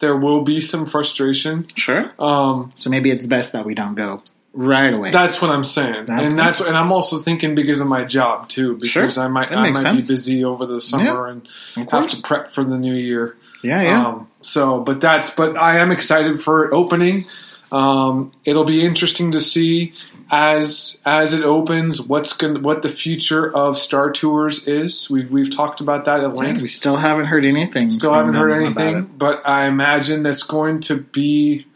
there 0.00 0.16
will 0.16 0.42
be 0.42 0.60
some 0.60 0.86
frustration. 0.86 1.66
sure. 1.74 2.12
Um, 2.18 2.72
So 2.76 2.90
maybe 2.90 3.10
it's 3.10 3.26
best 3.26 3.52
that 3.54 3.64
we 3.64 3.74
don't 3.74 3.94
go 3.94 4.22
right 4.52 4.92
away. 4.92 5.10
that's 5.12 5.40
what 5.40 5.50
I'm 5.50 5.64
saying, 5.64 6.06
That's 6.06 6.22
and 6.22 6.32
that's 6.38 6.60
and 6.60 6.76
I'm 6.76 6.92
also 6.92 7.18
thinking 7.18 7.54
because 7.54 7.80
of 7.80 7.86
my 7.88 8.04
job 8.04 8.48
too, 8.50 8.76
because 8.76 9.16
I 9.18 9.28
might 9.28 9.48
That 9.48 9.58
I 9.58 9.70
might 9.70 9.76
sense. 9.78 10.06
be 10.08 10.14
busy 10.14 10.44
over 10.44 10.66
the 10.66 10.80
summer 10.80 11.26
and 11.26 11.48
have 11.90 12.06
to 12.08 12.20
prep 12.22 12.52
for 12.52 12.62
the 12.64 12.76
new 12.78 12.94
year. 12.94 13.36
Yeah, 13.62 13.82
yeah. 13.82 14.06
Um, 14.08 14.28
so, 14.40 14.80
but 14.80 15.00
that's 15.00 15.30
but 15.30 15.56
I 15.56 15.78
am 15.78 15.90
excited 15.92 16.40
for 16.42 16.64
it 16.66 16.72
opening. 16.72 17.26
Um, 17.70 18.32
it'll 18.44 18.64
be 18.64 18.84
interesting 18.84 19.32
to 19.32 19.40
see 19.40 19.94
as 20.30 21.00
as 21.04 21.32
it 21.34 21.44
opens 21.44 22.00
what's 22.00 22.32
going 22.32 22.62
what 22.62 22.82
the 22.82 22.88
future 22.88 23.54
of 23.54 23.78
Star 23.78 24.10
Tours 24.10 24.66
is. 24.66 25.08
We've 25.10 25.30
we've 25.30 25.54
talked 25.54 25.80
about 25.80 26.04
that 26.06 26.20
at 26.20 26.30
Yeah, 26.34 26.40
length. 26.40 26.62
we 26.62 26.68
still 26.68 26.96
haven't 26.96 27.26
heard 27.26 27.44
anything. 27.44 27.90
Still 27.90 28.12
haven't 28.14 28.34
heard 28.34 28.50
anything, 28.52 29.10
but 29.16 29.46
I 29.46 29.66
imagine 29.66 30.22
that's 30.22 30.42
going 30.42 30.80
to 30.82 30.96
be 31.00 31.66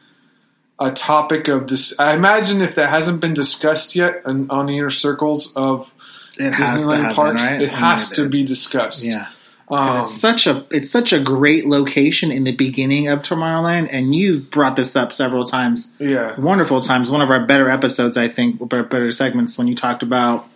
a 0.79 0.91
topic 0.91 1.49
of 1.49 1.67
dis- 1.67 1.95
I 1.99 2.15
imagine 2.15 2.61
if 2.61 2.75
that 2.75 2.91
hasn't 2.91 3.21
been 3.21 3.33
discussed 3.33 3.95
yet 3.97 4.21
on, 4.27 4.51
on 4.51 4.67
the 4.67 4.77
inner 4.77 4.91
circles 4.91 5.53
of 5.57 5.91
it. 6.39 6.47
It 6.47 6.53
has 6.55 6.83
to 6.83 6.89
Disneyland 6.89 7.01
happen, 7.01 7.15
parks, 7.17 7.43
right? 7.43 7.63
it 7.63 7.71
I 7.73 7.93
has 7.95 8.11
mean, 8.19 8.25
to 8.27 8.31
be 8.31 8.47
discussed. 8.47 9.03
Yeah. 9.05 9.29
Um, 9.69 10.03
it's 10.03 10.15
such 10.15 10.47
a 10.47 10.65
it's 10.71 10.91
such 10.91 11.13
a 11.13 11.19
great 11.19 11.67
location 11.67 12.31
in 12.31 12.45
the 12.45 12.55
beginning 12.55 13.09
of 13.09 13.21
Tomorrowland, 13.21 13.89
and 13.91 14.15
you 14.15 14.41
brought 14.41 14.77
this 14.77 14.95
up 14.95 15.13
several 15.13 15.45
times, 15.45 15.97
yeah. 15.99 16.39
wonderful 16.39 16.81
times. 16.81 17.11
One 17.11 17.21
of 17.21 17.31
our 17.31 17.45
better 17.45 17.69
episodes, 17.69 18.17
I 18.17 18.29
think, 18.29 18.61
or 18.61 18.67
better 18.67 19.11
segments 19.11 19.59
when 19.59 19.67
you 19.67 19.75
talked 19.75 20.05
about 20.05 20.49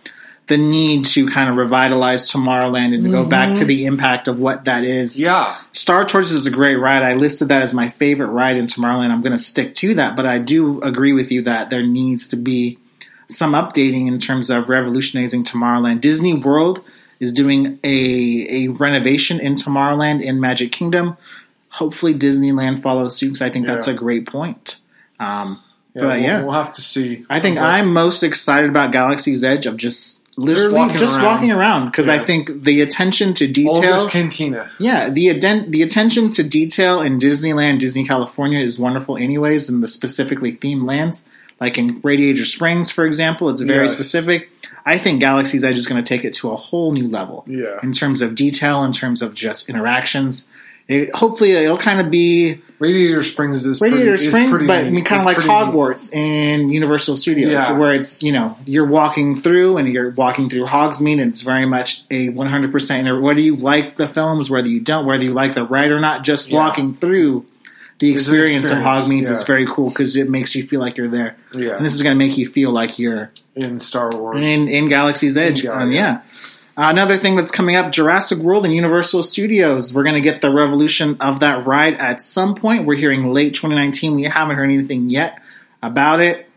the 0.47 0.57
need 0.57 1.05
to 1.05 1.27
kind 1.27 1.49
of 1.49 1.55
revitalize 1.55 2.29
Tomorrowland 2.29 2.93
and 2.93 3.05
to 3.05 3.09
go 3.09 3.25
back 3.25 3.55
to 3.55 3.63
the 3.63 3.85
impact 3.85 4.27
of 4.27 4.37
what 4.37 4.65
that 4.65 4.83
is. 4.83 5.15
Mm-hmm. 5.15 5.23
Yeah. 5.23 5.57
Star 5.71 6.03
Tours 6.03 6.31
is 6.31 6.45
a 6.45 6.51
great 6.51 6.75
ride. 6.75 7.03
I 7.03 7.13
listed 7.13 7.47
that 7.49 7.61
as 7.61 7.73
my 7.73 7.89
favorite 7.89 8.27
ride 8.27 8.57
in 8.57 8.65
Tomorrowland. 8.65 9.11
I'm 9.11 9.21
going 9.21 9.31
to 9.31 9.37
stick 9.37 9.75
to 9.75 9.95
that, 9.95 10.17
but 10.17 10.25
I 10.25 10.39
do 10.39 10.81
agree 10.81 11.13
with 11.13 11.31
you 11.31 11.43
that 11.43 11.69
there 11.69 11.85
needs 11.85 12.27
to 12.29 12.35
be 12.35 12.77
some 13.27 13.53
updating 13.53 14.07
in 14.07 14.19
terms 14.19 14.49
of 14.49 14.67
revolutionizing 14.67 15.45
Tomorrowland. 15.45 16.01
Disney 16.01 16.33
World 16.33 16.83
is 17.21 17.31
doing 17.31 17.79
a, 17.85 18.65
a 18.65 18.67
renovation 18.69 19.39
in 19.39 19.55
Tomorrowland 19.55 20.21
in 20.21 20.41
Magic 20.41 20.73
Kingdom. 20.73 21.15
Hopefully, 21.69 22.13
Disneyland 22.13 22.81
follows 22.81 23.15
suit 23.15 23.27
because 23.27 23.41
I 23.41 23.49
think 23.49 23.65
that's 23.67 23.87
a 23.87 23.93
great 23.93 24.27
point. 24.27 24.77
Um, 25.21 25.61
Yeah, 25.93 26.01
But, 26.01 26.07
we'll, 26.07 26.21
yeah. 26.23 26.43
we'll 26.43 26.53
have 26.53 26.73
to 26.73 26.81
see. 26.81 27.25
I 27.29 27.39
think 27.39 27.57
I'm 27.57 27.93
most 27.93 28.23
excited 28.23 28.69
about 28.69 28.91
Galaxy's 28.91 29.43
Edge 29.43 29.65
of 29.65 29.75
just 29.77 30.25
literally 30.37 30.93
just 30.97 31.15
walking 31.21 31.25
walking 31.25 31.51
around. 31.51 31.81
around 31.81 31.85
because 31.91 32.07
Yeah. 32.07 32.13
I 32.21 32.25
think 32.25 32.63
the 32.63 32.79
attention 32.81 33.33
to 33.35 33.47
detail 33.47 33.75
Oldest 33.75 34.09
Cantina. 34.09 34.69
yeah, 34.79 35.09
the 35.09 35.27
aden- 35.29 35.69
the 35.71 35.81
attention 35.81 36.31
to 36.31 36.43
detail 36.43 37.01
in 37.01 37.19
Disneyland, 37.19 37.79
Disney 37.79 38.05
California 38.05 38.59
is 38.59 38.79
wonderful, 38.79 39.17
anyways. 39.17 39.69
In 39.69 39.81
the 39.81 39.87
specifically 39.89 40.53
themed 40.53 40.85
lands, 40.87 41.27
like 41.59 41.77
in 41.77 41.99
Radiator 42.01 42.45
Springs, 42.45 42.89
for 42.89 43.05
example, 43.05 43.49
it's 43.49 43.61
very 43.61 43.87
Yes. 43.87 43.93
specific. 43.93 44.49
I 44.85 44.97
think 44.97 45.19
Galaxy's 45.21 45.63
Edge 45.63 45.77
is 45.77 45.87
going 45.87 46.03
to 46.03 46.07
take 46.07 46.25
it 46.25 46.33
to 46.35 46.51
a 46.51 46.55
whole 46.55 46.91
new 46.91 47.07
level 47.07 47.43
Yeah. 47.47 47.79
in 47.83 47.91
terms 47.93 48.21
of 48.21 48.35
detail, 48.35 48.83
in 48.83 48.91
terms 48.91 49.21
of 49.21 49.33
just 49.35 49.69
interactions. 49.69 50.47
It, 50.87 51.15
hopefully, 51.15 51.51
it'll 51.51 51.77
kind 51.77 52.01
of 52.01 52.09
be 52.11 52.59
Radiator 52.79 53.21
Springs 53.23 53.65
is 53.65 53.79
Radiator 53.79 54.11
pretty, 54.11 54.23
is 54.25 54.29
Springs, 54.29 54.49
pretty 54.49 54.67
but 54.67 54.85
I 54.85 54.89
mean, 54.89 55.05
kind 55.05 55.19
of 55.21 55.25
like 55.25 55.35
pretty 55.37 55.49
neat. 55.49 55.55
Hogwarts 55.55 56.13
in 56.13 56.69
Universal 56.71 57.15
Studios, 57.17 57.51
Yeah. 57.51 57.77
where 57.77 57.93
it's 57.93 58.23
you 58.23 58.31
know 58.31 58.57
you're 58.65 58.87
walking 58.87 59.39
through 59.41 59.77
and 59.77 59.87
you're 59.87 60.09
walking 60.09 60.49
through 60.49 60.65
Hogsmeade, 60.65 61.21
and 61.21 61.29
it's 61.29 61.41
very 61.43 61.65
much 61.67 62.03
a 62.09 62.29
100 62.29 62.71
percent. 62.71 63.21
Whether 63.21 63.39
you 63.39 63.55
like 63.55 63.95
the 63.97 64.07
films, 64.07 64.49
whether 64.49 64.67
you 64.67 64.79
don't, 64.81 65.05
whether 65.05 65.23
you 65.23 65.31
like 65.31 65.53
the 65.53 65.63
ride 65.63 65.91
or 65.91 65.99
not, 65.99 66.23
just 66.23 66.49
Yeah. 66.49 66.57
walking 66.57 66.95
through 66.95 67.45
the 68.01 68.09
an 68.09 68.13
experience, 68.13 68.69
of 68.69 68.77
experience, 68.79 69.07
Hogsmeade 69.07 69.29
is 69.29 69.43
very 69.43 69.65
cool 69.67 69.89
because 69.89 70.15
it 70.15 70.29
makes 70.29 70.53
you 70.55 70.63
feel 70.63 70.81
like 70.81 70.97
you're 70.97 71.07
there, 71.07 71.37
Yeah, 71.53 71.77
and 71.77 71.85
this 71.85 71.93
is 71.93 72.01
going 72.01 72.17
to 72.17 72.17
make 72.17 72.37
you 72.37 72.47
feel 72.49 72.71
like 72.71 72.99
you're 72.99 73.31
in 73.55 73.79
Star 73.79 74.09
Wars. 74.13 74.41
in 74.41 74.67
in 74.67 74.89
Galaxy's 74.89 75.37
Edge. 75.37 75.63
Yeah, 75.63 75.81
and 75.81 75.93
yeah. 75.93 75.99
yeah. 75.99 76.21
Another 76.77 77.17
thing 77.17 77.35
that's 77.35 77.51
coming 77.51 77.75
up, 77.75 77.91
Jurassic 77.91 78.39
World 78.39 78.65
and 78.65 78.73
Universal 78.73 79.23
Studios. 79.23 79.93
We're 79.93 80.03
going 80.03 80.15
to 80.15 80.21
get 80.21 80.41
the 80.41 80.49
revolution 80.49 81.17
of 81.19 81.41
that 81.41 81.65
ride 81.65 81.95
at 81.95 82.23
some 82.23 82.55
point. 82.55 82.85
We're 82.85 82.95
hearing 82.95 83.33
late 83.33 83.53
2019. 83.53 84.15
We 84.15 84.23
haven't 84.23 84.55
heard 84.55 84.63
anything 84.71 85.09
yet 85.09 85.41
about 85.83 86.21
it. 86.21 86.47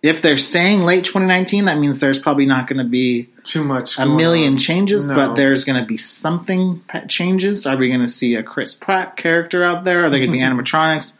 If 0.00 0.22
they're 0.22 0.36
saying 0.36 0.82
late 0.82 1.04
2019, 1.04 1.64
that 1.64 1.78
means 1.78 1.98
there's 1.98 2.20
probably 2.20 2.46
not 2.46 2.68
going 2.68 2.78
to 2.78 2.88
be 2.88 3.28
Too 3.42 3.64
much. 3.64 3.98
a 3.98 4.06
million 4.06 4.52
on. 4.52 4.58
changes, 4.58 5.06
No. 5.08 5.16
but 5.16 5.34
there's 5.34 5.64
going 5.64 5.80
to 5.80 5.86
be 5.86 5.96
something 5.96 6.82
that 6.92 7.08
changes. 7.08 7.66
Are 7.66 7.76
we 7.76 7.88
going 7.88 8.00
to 8.02 8.08
see 8.08 8.36
a 8.36 8.42
Chris 8.44 8.74
Pratt 8.74 9.16
character 9.16 9.64
out 9.64 9.82
there? 9.84 10.04
Are 10.04 10.10
they 10.10 10.18
going 10.18 10.30
to 10.30 10.36
be 10.38 10.42
animatronics? 10.44 11.14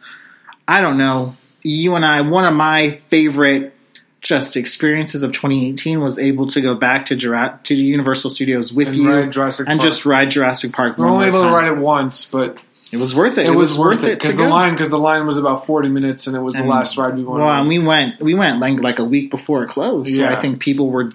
I 0.67 0.79
don't 0.81 0.97
know. 0.97 1.35
You 1.61 1.95
and 1.95 2.05
I, 2.05 2.21
one 2.21 2.45
of 2.45 2.53
my 2.53 2.99
favorite 3.09 3.73
just 4.21 4.55
experiences 4.57 5.23
of 5.23 5.31
2018 5.33 5.99
was 6.01 6.17
able 6.19 6.47
to 6.47 6.61
go 6.61 6.75
back 6.75 7.05
to 7.07 7.15
Jura- 7.15 7.59
to 7.63 7.75
Universal 7.75 8.29
Studios 8.31 8.71
with 8.73 8.87
And 8.89 8.95
you 8.97 9.11
and 9.13 9.33
Park. 9.33 9.79
just 9.81 10.05
ride 10.05 10.31
Jurassic 10.31 10.71
Park. 10.73 10.97
We're 10.97 11.07
only 11.09 11.27
able 11.27 11.43
to 11.43 11.49
ride 11.49 11.67
it 11.69 11.77
once, 11.77 12.25
but 12.25 12.57
It 12.91 12.97
was 12.97 13.13
worth 13.15 13.37
it. 13.37 13.45
it, 13.45 13.51
was, 13.51 13.77
worth 13.77 14.03
it 14.03 14.21
to 14.21 14.27
because 14.27 14.37
the 14.37 14.43
go. 14.43 14.49
line 14.49 14.73
because 14.73 14.89
the 14.89 14.97
line 14.97 15.25
was 15.27 15.37
about 15.37 15.65
forty 15.67 15.89
minutes, 15.89 16.25
and 16.27 16.35
it 16.35 16.39
was 16.39 16.55
the 16.55 16.63
last 16.63 16.97
ride 16.97 17.15
we 17.15 17.23
went 17.23 17.39
Well, 17.41 17.49
and 17.59 17.67
we 17.67 17.77
went 17.79 18.19
we 18.19 18.33
went 18.33 18.59
like 18.59 18.79
like 18.79 18.99
a 18.99 19.03
week 19.03 19.29
before 19.29 19.63
it 19.63 19.69
closed. 19.69 20.13
So 20.13 20.21
Yeah. 20.21 20.35
I 20.35 20.41
think 20.41 20.59
people 20.59 20.89
were 20.89 21.11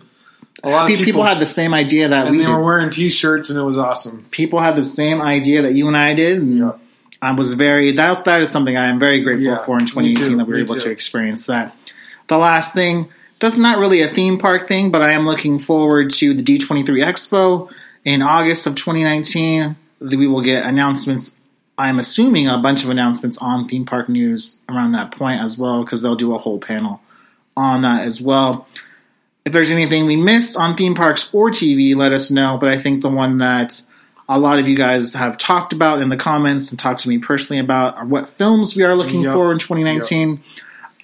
a 0.62 0.69
lot 0.69 0.83
of 0.85 0.88
people, 0.88 1.04
people, 1.04 1.23
had 1.25 1.40
the 1.40 1.47
same 1.47 1.75
idea 1.75 2.09
that 2.09 2.26
and 2.26 2.31
we 2.37 2.38
they 2.38 2.45
did. 2.47 2.52
were 2.54 2.62
wearing 2.62 2.90
T-shirts, 2.90 3.50
and 3.50 3.59
it 3.59 3.62
was 3.62 3.76
awesome. 3.76 4.25
people 4.31 4.61
had 4.61 4.76
the 4.76 4.85
same 4.85 5.21
idea 5.21 5.62
that 5.62 5.75
you 5.75 5.88
and 5.88 5.97
I 5.97 6.14
did, 6.14 6.38
and 6.38 6.59
Yeah. 6.59 6.73
I 7.21 7.33
was 7.33 7.54
very 7.54 7.93
that 7.93 8.09
was, 8.11 8.23
that 8.23 8.40
is 8.40 8.50
something 8.50 8.76
I 8.76 8.87
am 8.87 8.99
very 9.00 9.21
grateful 9.21 9.47
Yeah, 9.47 9.59
for 9.62 9.78
in 9.78 9.87
2018 9.87 10.25
too, 10.33 10.37
that 10.37 10.47
we 10.47 10.52
were 10.54 10.59
able 10.61 10.75
too. 10.75 10.81
to 10.83 10.90
experience 10.90 11.47
that. 11.47 11.76
The 12.28 12.38
last 12.38 12.73
thing, 12.73 13.09
that's 13.40 13.57
not 13.57 13.78
really 13.78 14.00
a 14.02 14.09
theme 14.09 14.38
park 14.38 14.69
thing, 14.69 14.90
but 14.93 15.02
I 15.02 15.11
am 15.12 15.26
looking 15.26 15.59
forward 15.59 16.11
to 16.14 16.33
the 16.35 16.43
D23 16.43 16.85
Expo 17.04 17.69
in 18.04 18.23
August 18.23 18.66
of 18.66 18.76
2019. 18.76 19.76
We 20.00 20.26
will 20.26 20.40
get 20.43 20.64
announcements. 20.64 21.37
I'm 21.76 21.99
assuming 21.99 22.49
a 22.49 22.59
bunch 22.59 22.85
of 22.85 22.90
announcements 22.90 23.38
on 23.38 23.69
theme 23.69 23.85
park 23.85 24.09
news 24.09 24.61
around 24.69 24.93
that 24.93 25.11
point 25.12 25.40
as 25.43 25.59
well, 25.59 25.85
because 25.85 26.02
they'll 26.02 26.14
do 26.14 26.35
a 26.35 26.38
whole 26.38 26.61
panel 26.61 27.00
on 27.57 27.83
that 27.83 28.04
as 28.04 28.21
well. 28.21 28.66
If 29.45 29.52
there's 29.52 29.71
anything 29.71 30.07
we 30.07 30.16
missed 30.16 30.57
on 30.57 30.76
theme 30.76 30.95
parks 30.95 31.33
or 31.35 31.50
TV, 31.50 31.95
let 31.97 32.12
us 32.12 32.31
know. 32.31 32.57
But 32.59 32.71
I 32.71 32.78
think 32.78 33.02
the 33.02 33.09
one 33.11 33.38
that 33.38 33.81
a 34.28 34.38
lot 34.38 34.59
of 34.59 34.66
you 34.69 34.76
guys 34.76 35.12
have 35.14 35.37
talked 35.37 35.73
about 35.73 36.00
in 36.00 36.09
the 36.09 36.16
comments 36.16 36.71
and 36.71 36.78
talked 36.78 37.00
to 37.00 37.09
me 37.09 37.19
personally 37.19 37.61
about 37.61 37.97
are 37.97 38.07
what 38.07 38.31
films 38.38 38.75
we 38.75 38.83
are 38.85 38.95
looking 38.95 39.23
Yep. 39.23 39.35
for 39.35 39.52
in 39.52 39.59
2019. 39.59 40.43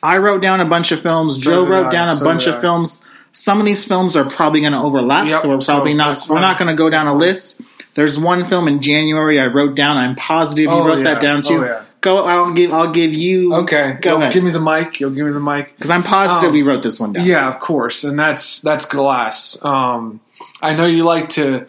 I 0.03 0.17
wrote 0.19 0.41
down 0.41 0.61
a 0.61 0.65
bunch 0.65 0.93
of 0.93 1.00
films. 1.03 1.43
So 1.45 1.50
Joe 1.50 1.67
wrote 1.67 1.89
I. 1.89 1.91
down 1.91 2.09
a 2.09 2.17
So 2.17 2.25
bunch 2.25 2.47
of 2.47 2.55
I. 2.55 2.61
films. 2.62 3.05
Some 3.33 3.61
of 3.61 3.67
these 3.67 3.87
films 3.87 4.17
are 4.17 4.25
probably 4.29 4.61
going 4.61 4.73
to 4.73 4.79
overlap, 4.79 5.27
Yep. 5.27 5.41
so 5.41 5.49
we're 5.50 5.59
probably 5.61 5.93
So 5.93 5.97
not 5.99 6.27
we're 6.31 6.41
not 6.41 6.59
going 6.59 6.69
to 6.71 6.75
go 6.77 6.89
down 6.89 7.07
a 7.07 7.15
list. 7.15 7.61
There's 7.95 8.19
one 8.19 8.47
film 8.47 8.69
in 8.69 8.81
January 8.81 9.41
I 9.41 9.47
wrote 9.49 9.75
down. 9.75 9.97
I'm 9.97 10.15
positive 10.17 10.65
you 10.65 10.71
Oh, 10.71 10.87
wrote 10.87 10.99
yeah. 10.99 11.05
that 11.15 11.21
down 11.21 11.43
too. 11.43 11.63
Oh, 11.63 11.65
yeah. 11.65 11.83
Go. 12.01 12.25
I'll 12.25 12.53
give. 12.55 12.73
I'll 12.73 12.93
give 12.93 13.13
you. 13.13 13.55
Okay, 13.57 13.99
Go 14.01 14.11
You'll 14.13 14.19
ahead. 14.23 14.33
Give 14.33 14.43
me 14.45 14.53
the 14.53 14.61
mic. 14.61 15.01
You'll 15.01 15.11
give 15.11 15.27
me 15.27 15.33
the 15.33 15.41
mic. 15.41 15.75
Because 15.77 15.91
I'm 15.91 16.03
positive 16.03 16.49
Um, 16.49 16.55
we 16.55 16.63
wrote 16.63 16.83
this 16.83 16.99
one 16.99 17.13
down. 17.13 17.27
Yeah, 17.27 17.47
of 17.49 17.59
course, 17.59 18.05
and 18.05 18.19
that's 18.19 18.61
that's 18.63 18.87
Glass. 18.87 19.63
Um, 19.65 20.21
I 20.63 20.73
know 20.75 20.87
you 20.87 21.05
like 21.05 21.29
to 21.31 21.67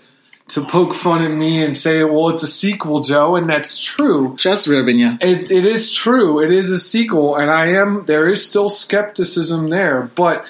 to 0.49 0.61
poke 0.65 0.93
fun 0.95 1.21
at 1.21 1.31
me 1.31 1.61
and 1.63 1.77
say, 1.77 2.03
"Well, 2.05 2.29
it's 2.29 2.43
a 2.43 2.47
sequel, 2.47 3.01
Joe," 3.01 3.35
and 3.35 3.49
that's 3.49 3.77
true. 3.83 4.35
Just 4.37 4.67
ribbing 4.67 4.99
you. 4.99 5.17
It, 5.19 5.51
it 5.51 5.65
is 5.65 5.91
true. 5.93 6.39
It 6.41 6.51
is 6.51 6.69
a 6.71 6.79
sequel, 6.79 7.35
and 7.35 7.49
I 7.51 7.67
am. 7.73 8.05
There 8.05 8.29
is 8.29 8.45
still 8.45 8.69
skepticism 8.69 9.69
there, 9.69 10.09
but 10.15 10.45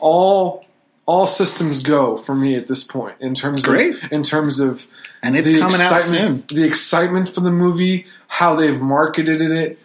all 0.00 0.64
all 1.10 1.26
systems 1.26 1.82
go 1.82 2.16
for 2.16 2.34
me 2.34 2.54
at 2.54 2.68
this 2.68 2.84
point 2.84 3.16
in 3.20 3.34
terms 3.34 3.64
Great. 3.64 3.94
of 4.04 4.12
in 4.12 4.22
terms 4.22 4.60
of 4.60 4.86
And 5.24 5.36
it's 5.36 5.48
the 5.48 5.58
coming 5.58 5.80
out 5.80 5.96
excitement, 5.96 6.50
soon. 6.50 6.56
the 6.60 6.66
excitement 6.68 7.28
for 7.28 7.40
the 7.40 7.50
movie, 7.50 8.06
how 8.28 8.54
they've 8.54 8.80
marketed 8.80 9.40
it. 9.42 9.78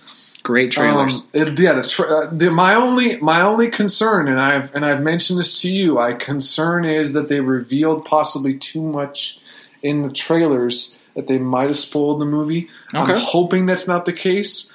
Great 0.43 0.71
trailers. 0.71 1.23
Um, 1.23 1.27
it- 1.33 1.59
yeah, 1.59 1.73
the, 1.73 1.81
tra- 1.83 2.05
uh, 2.27 2.29
the, 2.31 2.51
my 2.51 2.75
only 2.75 3.17
my 3.31 3.41
only 3.41 3.69
concern, 3.71 4.27
and 4.27 4.39
I've 4.39 4.73
and 4.75 4.85
I've 4.85 5.01
mentioned 5.01 5.39
this 5.39 5.59
to 5.61 5.69
you, 5.71 5.97
I 5.97 6.13
concern 6.13 6.85
is 6.85 7.13
that 7.13 7.27
they 7.29 7.39
revealed 7.39 8.05
possibly 8.05 8.55
too 8.55 8.81
much 8.81 9.39
in 9.81 10.03
the 10.03 10.11
trailers 10.11 10.95
that 11.15 11.25
they 11.27 11.39
might 11.39 11.69
have 11.69 11.77
spoiled 11.77 12.21
the 12.21 12.25
movie. 12.25 12.69
I'm 12.93 13.17
hoping 13.17 13.65
that's 13.65 13.87
not 13.87 14.05
the 14.05 14.13
case, 14.13 14.71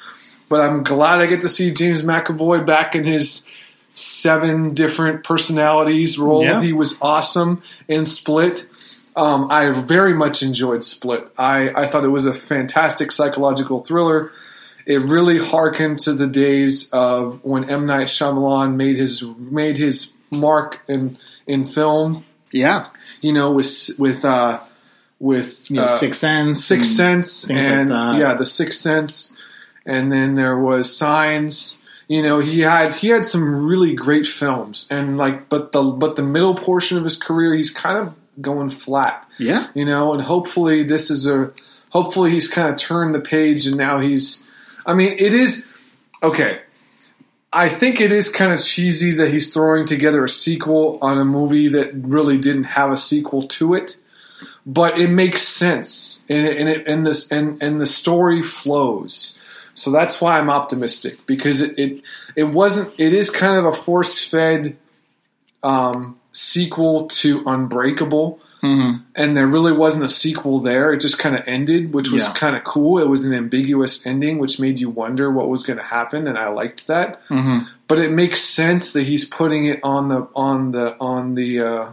but 0.48 0.60
I'm 0.60 0.82
glad 0.82 1.20
I 1.20 1.26
get 1.26 1.42
to 1.42 1.48
see 1.48 1.70
James 1.72 2.02
McAvoy 2.02 2.66
back 2.66 2.96
in 2.96 3.04
his 3.04 3.46
seven 4.00 4.74
different 4.74 5.24
personalities 5.24 6.18
role. 6.18 6.44
Yeah. 6.44 6.62
He 6.62 6.72
was 6.72 6.98
awesome 7.02 7.62
in 7.88 8.06
Split. 8.06 8.66
Um, 9.16 9.50
I 9.50 9.70
very 9.70 10.14
much 10.14 10.42
enjoyed 10.42 10.84
Split. 10.84 11.28
I, 11.36 11.70
I 11.70 11.88
thought 11.90 12.04
it 12.04 12.08
was 12.08 12.26
a 12.26 12.32
fantastic 12.34 13.12
psychological 13.12 13.80
thriller. 13.80 14.30
It 14.86 15.02
really 15.02 15.38
harkened 15.38 15.98
to 16.00 16.14
the 16.14 16.26
days 16.26 16.90
of 16.92 17.44
when 17.44 17.68
M 17.68 17.86
Night 17.86 18.06
Shyamalan 18.06 18.76
made 18.76 18.96
his 18.96 19.22
made 19.36 19.76
his 19.76 20.12
mark 20.30 20.78
in 20.88 21.18
in 21.46 21.66
film. 21.66 22.24
yeah. 22.52 22.84
You 23.20 23.32
know, 23.32 23.52
with 23.52 23.90
with 23.98 24.24
uh, 24.24 24.60
with 25.18 25.70
You 25.70 25.76
know, 25.76 25.84
uh, 25.84 25.88
Sixth 25.88 26.20
Sense. 26.20 26.70
And- 26.70 26.86
Sense 26.86 27.50
like 27.50 27.62
and 27.62 27.90
that. 27.90 28.16
yeah, 28.18 28.34
the 28.34 28.46
Sixth 28.46 28.80
Sense, 28.80 29.36
and 29.84 30.10
then 30.10 30.34
there 30.34 30.58
was 30.58 30.96
Signs. 30.96 31.82
You 32.10 32.24
know, 32.24 32.40
he 32.40 32.58
had 32.58 32.92
he 32.96 33.06
had 33.06 33.24
some 33.24 33.64
really 33.68 33.94
great 33.94 34.26
films, 34.26 34.88
and 34.90 35.16
like, 35.16 35.48
but 35.48 35.70
the 35.70 35.80
but 35.80 36.16
the 36.16 36.24
middle 36.24 36.56
portion 36.56 36.98
of 36.98 37.04
his 37.04 37.16
career, 37.16 37.54
he's 37.54 37.70
kind 37.70 37.98
of 37.98 38.14
going 38.42 38.68
flat. 38.70 39.28
Yeah. 39.38 39.68
You 39.74 39.84
know, 39.84 40.12
and 40.12 40.20
hopefully 40.20 40.82
this 40.82 41.08
is 41.08 41.28
a 41.28 41.52
hopefully 41.90 42.32
he's 42.32 42.48
kind 42.48 42.68
of 42.68 42.76
turned 42.78 43.14
the 43.14 43.20
page, 43.20 43.68
and 43.68 43.76
now 43.76 44.00
he's. 44.00 44.44
I 44.84 44.94
mean, 44.94 45.18
it 45.20 45.32
is 45.32 45.64
okay. 46.20 46.62
I 47.52 47.68
think 47.68 48.00
it 48.00 48.10
is 48.10 48.28
kind 48.28 48.52
of 48.52 48.60
cheesy 48.60 49.12
that 49.12 49.28
he's 49.30 49.54
throwing 49.54 49.86
together 49.86 50.24
a 50.24 50.28
sequel 50.28 50.98
on 51.02 51.16
a 51.18 51.24
movie 51.24 51.68
that 51.68 51.92
really 51.94 52.38
didn't 52.38 52.64
have 52.64 52.90
a 52.90 52.96
sequel 52.96 53.46
to 53.46 53.74
it 53.74 53.96
but 54.66 54.98
it 54.98 55.08
makes 55.08 55.42
sense 55.42 56.24
and 56.28 56.46
it, 56.46 56.56
and, 56.58 56.68
it, 56.68 56.86
and 56.86 57.06
this 57.06 57.30
and, 57.32 57.62
and 57.62 57.80
the 57.80 57.86
story 57.86 58.42
flows 58.42 59.38
so 59.80 59.90
that's 59.90 60.20
why 60.20 60.38
i'm 60.38 60.50
optimistic 60.50 61.14
because 61.26 61.60
it, 61.62 61.78
it 61.78 62.02
it 62.36 62.44
wasn't 62.44 62.92
it 62.98 63.12
is 63.12 63.30
kind 63.30 63.56
of 63.58 63.64
a 63.64 63.72
force 63.72 64.24
fed 64.26 64.76
um, 65.62 66.18
sequel 66.32 67.06
to 67.08 67.42
unbreakable 67.46 68.38
Mhm. 68.62 69.00
and 69.16 69.34
there 69.34 69.46
really 69.46 69.72
wasn't 69.72 70.04
a 70.04 70.08
sequel 70.08 70.60
there 70.60 70.92
it 70.92 71.00
just 71.00 71.18
kind 71.18 71.34
of 71.34 71.42
ended 71.46 71.94
which 71.94 72.10
was 72.10 72.24
Yeah. 72.24 72.32
kind 72.34 72.54
of 72.54 72.62
cool 72.62 72.98
it 72.98 73.08
was 73.08 73.24
an 73.24 73.32
ambiguous 73.32 74.04
ending 74.06 74.38
which 74.38 74.60
made 74.60 74.78
you 74.78 74.90
wonder 74.90 75.30
what 75.30 75.48
was 75.48 75.62
going 75.62 75.78
to 75.78 75.82
happen 75.82 76.28
and 76.28 76.36
i 76.36 76.48
liked 76.48 76.86
that 76.86 77.20
Mhm. 77.30 77.66
but 77.88 77.98
it 77.98 78.12
makes 78.12 78.42
sense 78.42 78.92
that 78.92 79.04
he's 79.04 79.24
putting 79.24 79.64
it 79.64 79.80
on 79.82 80.10
the 80.10 80.28
on 80.36 80.72
the 80.72 80.94
on 81.00 81.36
the 81.36 81.60
uh, 81.60 81.86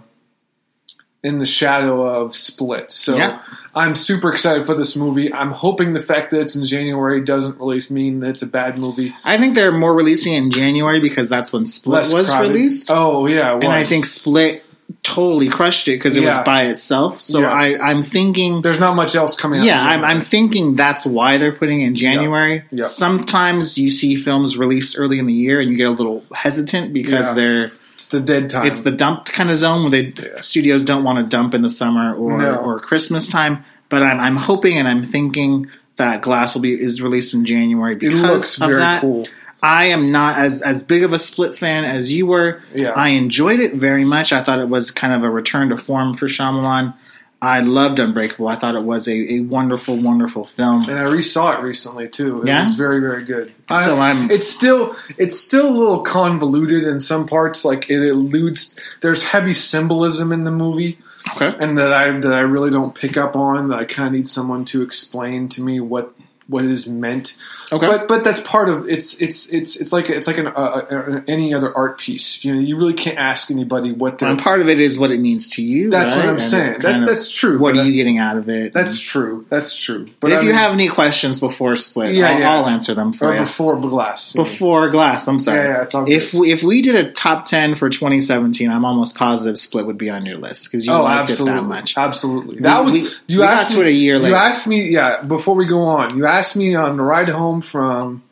in 1.27 1.39
the 1.39 1.45
shadow 1.45 2.03
of 2.03 2.35
Split. 2.35 2.91
So 2.91 3.15
Yeah. 3.17 3.39
I'm 3.75 3.93
super 3.93 4.31
excited 4.31 4.65
for 4.65 4.73
this 4.73 4.95
movie. 4.95 5.31
I'm 5.31 5.51
hoping 5.51 5.93
the 5.93 6.01
fact 6.01 6.31
that 6.31 6.39
it's 6.39 6.55
in 6.55 6.65
January 6.65 7.21
doesn't 7.23 7.59
really 7.59 7.79
mean 7.91 8.21
that 8.21 8.29
it's 8.29 8.41
a 8.41 8.47
bad 8.47 8.77
movie. 8.79 9.13
I 9.23 9.37
think 9.37 9.53
they're 9.53 9.71
more 9.71 9.93
releasing 9.93 10.33
it 10.33 10.37
in 10.37 10.51
January 10.51 10.99
because 10.99 11.29
that's 11.29 11.53
when 11.53 11.65
Split 11.67 11.93
Less 11.93 12.13
was 12.13 12.29
crowded. 12.29 12.49
released. 12.53 12.89
Oh 12.89 13.27
yeah, 13.27 13.53
and 13.53 13.67
I 13.67 13.83
think 13.83 14.05
Split 14.07 14.63
totally 15.03 15.49
crushed 15.49 15.87
it 15.89 15.91
because 15.97 16.15
it 16.17 16.23
Yeah. 16.23 16.37
was 16.37 16.45
by 16.45 16.63
itself. 16.67 17.21
So 17.21 17.41
Yes. 17.41 17.79
I, 17.81 17.89
I'm 17.91 18.03
thinking, 18.03 18.61
there's 18.61 18.79
not 18.79 18.95
much 18.95 19.15
else 19.15 19.35
coming 19.35 19.61
yeah, 19.63 19.81
I'm, 19.83 20.03
I'm 20.03 20.21
thinking 20.21 20.75
that's 20.75 21.05
why 21.05 21.37
they're 21.37 21.51
putting 21.51 21.81
it 21.81 21.87
in 21.87 21.95
January. 21.95 22.63
Yeah. 22.71 22.85
Sometimes 22.85 23.77
you 23.77 23.91
see 23.91 24.15
films 24.15 24.57
released 24.57 24.97
early 24.97 25.19
in 25.19 25.25
the 25.25 25.33
year 25.33 25.59
and 25.61 25.69
you 25.69 25.77
get 25.77 25.87
a 25.87 25.91
little 25.91 26.23
hesitant 26.33 26.93
because 26.93 27.27
Yeah. 27.27 27.33
they're 27.33 27.71
it's 27.97 28.09
the 28.09 28.19
dead 28.21 28.47
time. 28.51 28.67
it's 28.67 28.81
the 28.83 28.91
dumped 28.91 29.33
kind 29.33 29.49
of 29.49 29.57
zone 29.57 29.81
where 29.81 29.89
they 29.89 30.13
studios 30.39 30.83
don't 30.83 31.03
want 31.03 31.17
to 31.17 31.23
dump 31.35 31.55
in 31.55 31.63
the 31.63 31.69
summer 31.69 32.13
or 32.15 32.37
No. 32.37 32.55
or 32.57 32.79
Christmas 32.79 33.27
time. 33.27 33.65
But 33.89 34.03
I'm 34.03 34.19
I'm 34.19 34.35
hoping 34.35 34.77
and 34.77 34.87
I'm 34.87 35.03
thinking 35.03 35.67
that 35.95 36.21
Glass 36.21 36.53
will 36.53 36.61
be 36.61 36.79
is 36.79 37.01
released 37.01 37.33
in 37.33 37.43
January 37.43 37.93
it 37.95 37.99
because 37.99 38.21
looks 38.21 38.61
of 38.61 38.67
very 38.67 38.79
that. 38.79 39.01
cool. 39.01 39.27
I 39.63 39.85
am 39.85 40.11
not 40.11 40.37
as 40.37 40.61
as 40.61 40.83
big 40.83 41.03
of 41.03 41.11
a 41.11 41.17
Split 41.17 41.57
fan 41.57 41.83
as 41.85 42.11
you 42.11 42.27
were. 42.27 42.61
Yeah. 42.75 42.91
I 42.91 43.09
enjoyed 43.09 43.59
it 43.59 43.73
very 43.73 44.05
much. 44.05 44.31
I 44.31 44.43
thought 44.43 44.59
it 44.59 44.69
was 44.69 44.91
kind 44.91 45.11
of 45.13 45.23
a 45.23 45.29
return 45.31 45.69
to 45.69 45.77
form 45.77 46.13
for 46.13 46.27
Shyamalan. 46.27 46.93
I 47.41 47.59
loved 47.61 47.99
Unbreakable. 47.99 48.47
I 48.47 48.55
thought 48.55 48.73
it 48.75 48.83
was 48.83 49.07
a, 49.07 49.33
a 49.35 49.39
wonderful, 49.41 49.95
wonderful 50.01 50.45
film. 50.45 50.89
And 50.89 50.97
I 50.97 51.03
resaw 51.03 51.57
it 51.59 51.61
recently 51.61 52.07
too. 52.09 52.41
It 52.41 52.47
Yeah? 52.47 52.63
was 52.63 52.73
very, 52.73 52.99
very 52.99 53.23
good. 53.25 53.53
So 53.69 53.97
I- 53.99 54.07
I'm- 54.07 54.31
It's 54.31 54.47
still, 54.49 54.95
it's 55.17 55.39
still 55.39 55.69
a 55.69 55.75
little 55.77 55.99
convoluted 56.01 56.83
in 56.85 56.99
some 56.99 57.27
parts. 57.27 57.63
Like 57.63 57.89
it 57.91 58.01
eludes. 58.01 58.75
There's 59.01 59.21
heavy 59.21 59.53
symbolism 59.53 60.31
in 60.31 60.45
the 60.45 60.51
movie. 60.51 60.97
Okay. 61.35 61.51
and 61.59 61.77
that 61.77 61.91
I 61.91 62.09
that 62.21 62.33
I 62.33 62.39
really 62.39 62.69
don't 62.71 62.95
pick 62.95 63.17
up 63.17 63.35
on. 63.35 63.67
That 63.67 63.79
I 63.79 63.83
kind 63.83 64.07
of 64.07 64.13
need 64.13 64.29
someone 64.29 64.63
to 64.65 64.81
explain 64.81 65.49
to 65.49 65.61
me 65.61 65.81
what 65.81 66.13
what 66.47 66.63
is 66.65 66.87
meant. 66.87 67.35
Okay. 67.71 67.85
But 67.85 68.07
but 68.07 68.23
that's 68.23 68.39
part 68.39 68.69
of 68.69 68.87
it's 68.87 69.21
it's 69.21 69.49
it's 69.51 69.75
it's 69.75 69.91
like 69.91 70.09
it's 70.09 70.27
like 70.27 70.37
an, 70.37 70.47
uh, 70.47 70.51
uh, 70.51 71.21
any 71.27 71.53
other 71.53 71.75
art 71.75 71.99
piece. 71.99 72.43
You 72.45 72.53
know, 72.55 72.61
you 72.61 72.77
really 72.77 72.93
can't 72.93 73.17
ask 73.17 73.51
anybody 73.51 73.91
what 73.91 74.19
they're. 74.19 74.29
and 74.29 74.39
part 74.39 74.61
of 74.61 74.69
it 74.69 74.79
is 74.79 74.97
what 74.97 75.11
it 75.11 75.19
means 75.19 75.49
to 75.55 75.61
you. 75.63 75.89
That's 75.89 76.15
what? 76.15 76.23
I'm 76.25 76.29
And 76.35 76.41
saying. 76.41 76.71
That- 76.81 77.05
that's 77.05 77.35
true, 77.37 77.59
What 77.59 77.73
are 77.73 77.77
that- 77.79 77.87
you 77.87 77.93
getting 77.93 78.17
out 78.17 78.37
of 78.37 78.47
it? 78.49 78.71
That's 78.73 78.99
true. 78.99 79.45
That's 79.49 79.75
true. 79.75 80.07
But 80.21 80.31
if 80.31 80.39
I 80.39 80.41
you 80.43 80.53
have 80.53 80.71
any 80.71 80.87
questions 80.87 81.39
before 81.41 81.75
Split, 81.75 82.13
Yeah, 82.15 82.29
I'll, 82.31 82.39
yeah. 82.39 82.53
I'll 82.55 82.67
answer 82.67 82.93
them 82.93 83.11
for 83.13 83.27
or 83.29 83.33
you. 83.33 83.39
before 83.41 83.79
glass. 83.81 84.31
Before 84.33 84.89
Glass, 84.89 85.27
I'm 85.27 85.39
sorry. 85.39 85.67
Yeah, 85.67 85.85
yeah, 85.93 86.05
if 86.07 86.33
we, 86.33 86.51
if 86.51 86.63
we 86.63 86.81
did 86.81 86.95
a 86.95 87.11
top 87.11 87.45
ten 87.45 87.75
for 87.75 87.89
2017, 87.89 88.69
I'm 88.71 88.85
almost 88.85 89.15
positive 89.17 89.59
Split 89.59 89.85
would 89.85 89.97
be 89.97 90.09
on 90.09 90.25
your 90.25 90.37
list 90.37 90.71
because 90.71 90.85
you 90.87 90.93
Oh, 90.93 91.03
liked 91.03 91.29
absolutely, 91.29 91.57
it 91.57 91.61
that 91.61 91.67
much. 91.67 91.97
absolutely. 91.97 92.59
That 92.59 92.85
was 92.85 92.93
we- 92.93 92.99
you 93.01 93.09
we 93.29 93.35
got 93.37 93.53
asked 93.59 93.71
to 93.75 93.81
it 93.81 93.87
a 93.87 93.91
year 93.91 94.17
later. 94.17 94.29
You 94.29 94.35
asked 94.35 94.67
me, 94.67 94.89
yeah. 94.89 95.21
Before 95.23 95.55
we 95.55 95.65
go 95.65 95.81
on, 95.83 96.15
you 96.17 96.25
asked 96.25 96.36
me 96.55 96.75
on 96.75 96.97
the 96.97 97.03
ride 97.03 97.29
home 97.29 97.61
from 97.61 98.23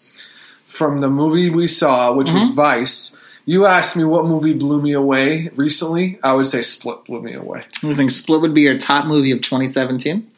from 0.67 0.99
the 0.99 1.09
movie 1.09 1.49
we 1.49 1.67
saw, 1.67 2.13
which 2.13 2.29
was 2.31 2.43
Mm-hmm. 2.43 2.53
Vice. 2.55 3.17
You 3.47 3.65
asked 3.67 3.95
me 3.95 4.03
what 4.03 4.25
movie 4.25 4.53
blew 4.53 4.81
me 4.81 4.93
away 4.93 5.49
recently. 5.55 6.17
I 6.23 6.33
would 6.33 6.47
say 6.47 6.61
Split 6.63 7.05
blew 7.05 7.21
me 7.21 7.33
away. 7.33 7.63
You 7.83 7.93
think 7.93 8.09
Split 8.11 8.41
would 8.41 8.53
be 8.55 8.61
your 8.61 8.77
top 8.79 9.05
movie 9.05 9.31
of 9.31 9.41
2017? 9.41 10.31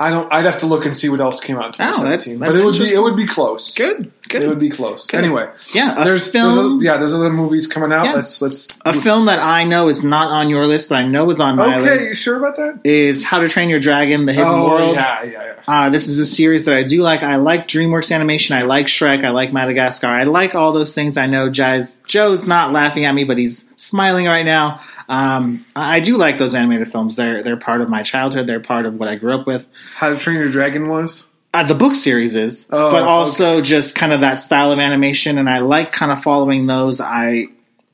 I 0.00 0.10
don't. 0.10 0.32
I'd 0.32 0.44
have 0.44 0.58
to 0.58 0.66
look 0.66 0.86
and 0.86 0.96
see 0.96 1.08
what 1.08 1.18
else 1.20 1.40
came 1.40 1.56
out 1.56 1.78
in 1.78 1.84
Oh, 1.86 2.02
that's- 2.04 2.24
2017, 2.24 2.38
that's 2.38 2.52
but 2.52 2.60
it 2.60 2.64
would 2.64 2.78
be 2.78 2.94
it 2.94 3.00
would 3.02 3.16
be 3.16 3.26
close. 3.26 3.76
Good, 3.76 4.12
good. 4.28 4.42
It 4.42 4.48
would 4.48 4.60
be 4.60 4.70
close. 4.70 5.06
Good. 5.08 5.18
Anyway, 5.24 5.48
yeah, 5.74 6.04
there's 6.04 6.30
film. 6.30 6.54
there's 6.54 6.82
a, 6.82 6.86
yeah 6.86 6.96
there's 6.98 7.14
other 7.14 7.32
movies 7.32 7.66
coming 7.66 7.92
out. 7.92 8.04
Yeah. 8.04 8.12
Let's 8.14 8.40
let's. 8.40 8.78
a 8.84 9.00
film 9.00 9.26
that 9.26 9.40
I 9.40 9.64
know 9.64 9.88
is 9.88 10.04
not 10.04 10.28
on 10.30 10.48
your 10.50 10.66
list, 10.68 10.90
but 10.90 10.96
I 10.98 11.06
know 11.06 11.28
is 11.30 11.40
on 11.40 11.56
my 11.56 11.78
list. 11.78 11.86
Okay, 11.90 12.04
you 12.10 12.14
sure 12.14 12.36
about 12.36 12.54
that? 12.56 12.80
is 12.84 13.24
How 13.24 13.38
to 13.38 13.48
Train 13.48 13.70
Your 13.70 13.80
Dragon: 13.80 14.24
The 14.26 14.32
Hidden 14.34 14.48
oh 14.48 14.68
World. 14.68 14.94
yeah, 14.94 15.22
yeah, 15.24 15.30
yeah. 15.46 15.47
Uh, 15.68 15.90
this 15.90 16.08
is 16.08 16.18
a 16.18 16.24
series 16.24 16.64
that 16.64 16.74
I 16.74 16.82
do 16.82 17.02
like. 17.02 17.22
I 17.22 17.36
like 17.36 17.68
DreamWorks 17.68 18.10
animation. 18.14 18.56
I 18.56 18.62
like 18.62 18.86
Shrek. 18.86 19.22
I 19.22 19.28
like 19.28 19.52
Madagascar. 19.52 20.06
I 20.06 20.22
like 20.22 20.54
all 20.54 20.72
those 20.72 20.94
things. 20.94 21.18
I 21.18 21.26
know 21.26 21.50
Jai's, 21.50 22.00
Joe's 22.06 22.46
not 22.46 22.72
laughing 22.72 23.04
at 23.04 23.14
me, 23.14 23.24
but 23.24 23.36
he's 23.36 23.68
smiling 23.76 24.24
right 24.24 24.46
now. 24.46 24.80
Um, 25.10 25.66
I 25.76 26.00
do 26.00 26.16
like 26.16 26.38
those 26.38 26.54
animated 26.54 26.90
films. 26.90 27.16
They're 27.16 27.42
they're 27.42 27.58
part 27.58 27.82
of 27.82 27.88
my 27.90 28.02
childhood. 28.02 28.46
They're 28.46 28.60
part 28.60 28.86
of 28.86 28.94
what 28.98 29.08
I 29.08 29.16
grew 29.16 29.38
up 29.38 29.46
with. 29.46 29.66
How 29.94 30.08
to 30.08 30.18
Train 30.18 30.38
Your 30.38 30.48
Dragon 30.48 30.88
was. 30.88 31.28
Uh, 31.52 31.64
the 31.64 31.74
book 31.74 31.94
series 31.94 32.36
is, 32.36 32.68
Oh, 32.70 32.90
but 32.90 33.02
also 33.04 33.60
just 33.62 33.94
kind 33.94 34.12
of 34.12 34.20
that 34.20 34.36
style 34.40 34.70
of 34.70 34.78
animation, 34.78 35.38
and 35.38 35.48
I 35.48 35.58
like 35.60 35.92
kind 35.92 36.12
of 36.12 36.22
following 36.22 36.66
those. 36.66 37.00
I, 37.00 37.46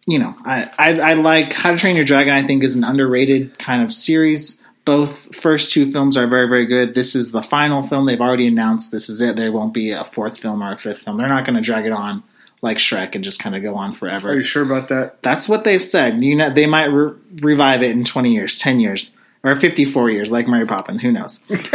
you 0.06 0.18
know, 0.18 0.34
I, 0.44 0.70
I 0.76 1.00
I 1.00 1.14
like 1.14 1.52
How 1.52 1.70
to 1.70 1.76
Train 1.78 1.94
Your 1.96 2.04
Dragon. 2.04 2.34
I 2.34 2.46
think 2.46 2.64
is 2.64 2.74
an 2.76 2.82
underrated 2.84 3.58
kind 3.60 3.82
of 3.82 3.92
series, 3.92 4.60
Both 4.84 5.34
first 5.34 5.72
two 5.72 5.90
films 5.90 6.16
are 6.16 6.26
very, 6.26 6.48
very 6.48 6.66
good. 6.66 6.94
This 6.94 7.14
is 7.14 7.32
the 7.32 7.42
final 7.42 7.82
film. 7.82 8.04
They've 8.04 8.20
already 8.20 8.46
announced 8.46 8.92
this 8.92 9.08
is 9.08 9.20
it. 9.20 9.36
There 9.36 9.50
won't 9.50 9.72
be 9.72 9.92
a 9.92 10.04
fourth 10.04 10.38
film 10.38 10.62
or 10.62 10.72
a 10.72 10.78
fifth 10.78 11.00
film. 11.00 11.16
They're 11.16 11.28
not 11.28 11.46
going 11.46 11.56
to 11.56 11.62
drag 11.62 11.86
it 11.86 11.92
on 11.92 12.22
like 12.60 12.78
Shrek 12.78 13.14
and 13.14 13.22
just 13.22 13.40
kind 13.40 13.54
of 13.54 13.62
go 13.62 13.74
on 13.74 13.92
forever. 13.92 14.30
Are 14.30 14.34
you 14.34 14.42
sure 14.42 14.62
about 14.62 14.88
that? 14.88 15.22
That's 15.22 15.48
what 15.48 15.64
they've 15.64 15.82
said. 15.82 16.22
You 16.22 16.36
know, 16.36 16.52
they 16.52 16.66
might 16.66 16.86
re- 16.86 17.14
revive 17.36 17.82
it 17.82 17.92
in 17.92 18.04
twenty 18.04 18.34
years, 18.34 18.58
ten 18.58 18.80
years, 18.80 19.14
or 19.44 19.60
fifty-four 19.60 20.10
years, 20.10 20.32
like 20.32 20.48
Mary 20.48 20.66
Poppins. 20.66 21.02
Who 21.02 21.12
knows? 21.12 21.44
But 21.48 21.74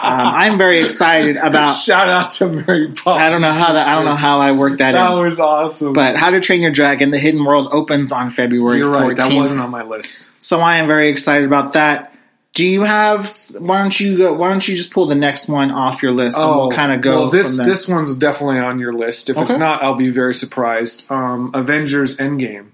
I'm 0.00 0.56
very 0.58 0.82
excited 0.82 1.36
about. 1.36 1.74
Shout 1.74 2.08
out 2.08 2.32
to 2.32 2.48
Mary 2.48 2.86
Poppins. 2.92 3.22
I 3.22 3.28
don't 3.28 3.42
know 3.42 3.52
how 3.52 3.72
that. 3.74 3.88
I 3.88 3.96
don't 3.96 4.04
know 4.04 4.14
how 4.14 4.40
I 4.40 4.52
worked 4.52 4.78
that, 4.78 4.94
out. 4.94 5.10
That 5.10 5.18
in. 5.18 5.24
was 5.24 5.40
awesome. 5.40 5.92
But 5.92 6.16
How 6.16 6.30
to 6.30 6.40
Train 6.40 6.62
Your 6.62 6.70
Dragon: 6.70 7.10
The 7.10 7.18
Hidden 7.18 7.44
World 7.44 7.68
opens 7.72 8.12
on 8.12 8.30
February 8.30 8.78
you're 8.78 8.90
right. 8.90 9.08
14th. 9.08 9.16
That 9.16 9.32
wasn't 9.34 9.60
on 9.60 9.70
my 9.70 9.82
list. 9.82 10.30
So 10.38 10.60
I 10.60 10.76
am 10.76 10.86
very 10.86 11.08
excited 11.08 11.46
about 11.46 11.72
that. 11.74 12.14
Do 12.54 12.66
you 12.66 12.82
have? 12.82 13.30
Why 13.58 13.78
don't 13.78 13.98
you 13.98 14.18
go? 14.18 14.34
Why 14.34 14.50
don't 14.50 14.66
you 14.66 14.76
just 14.76 14.92
pull 14.92 15.06
the 15.06 15.14
next 15.14 15.48
one 15.48 15.70
off 15.70 16.02
your 16.02 16.12
list 16.12 16.36
and 16.36 16.48
we'll 16.48 16.70
kind 16.70 16.92
of 16.92 17.00
go? 17.00 17.12
Oh, 17.12 17.20
Well, 17.22 17.30
this 17.30 17.56
this 17.56 17.88
one's 17.88 18.14
definitely 18.14 18.58
on 18.58 18.78
your 18.78 18.92
list. 18.92 19.30
If 19.30 19.38
it's 19.38 19.50
not, 19.50 19.82
I'll 19.82 19.94
be 19.94 20.10
very 20.10 20.34
surprised. 20.34 21.10
Um, 21.10 21.50
Avengers 21.54 22.18
Endgame. 22.18 22.66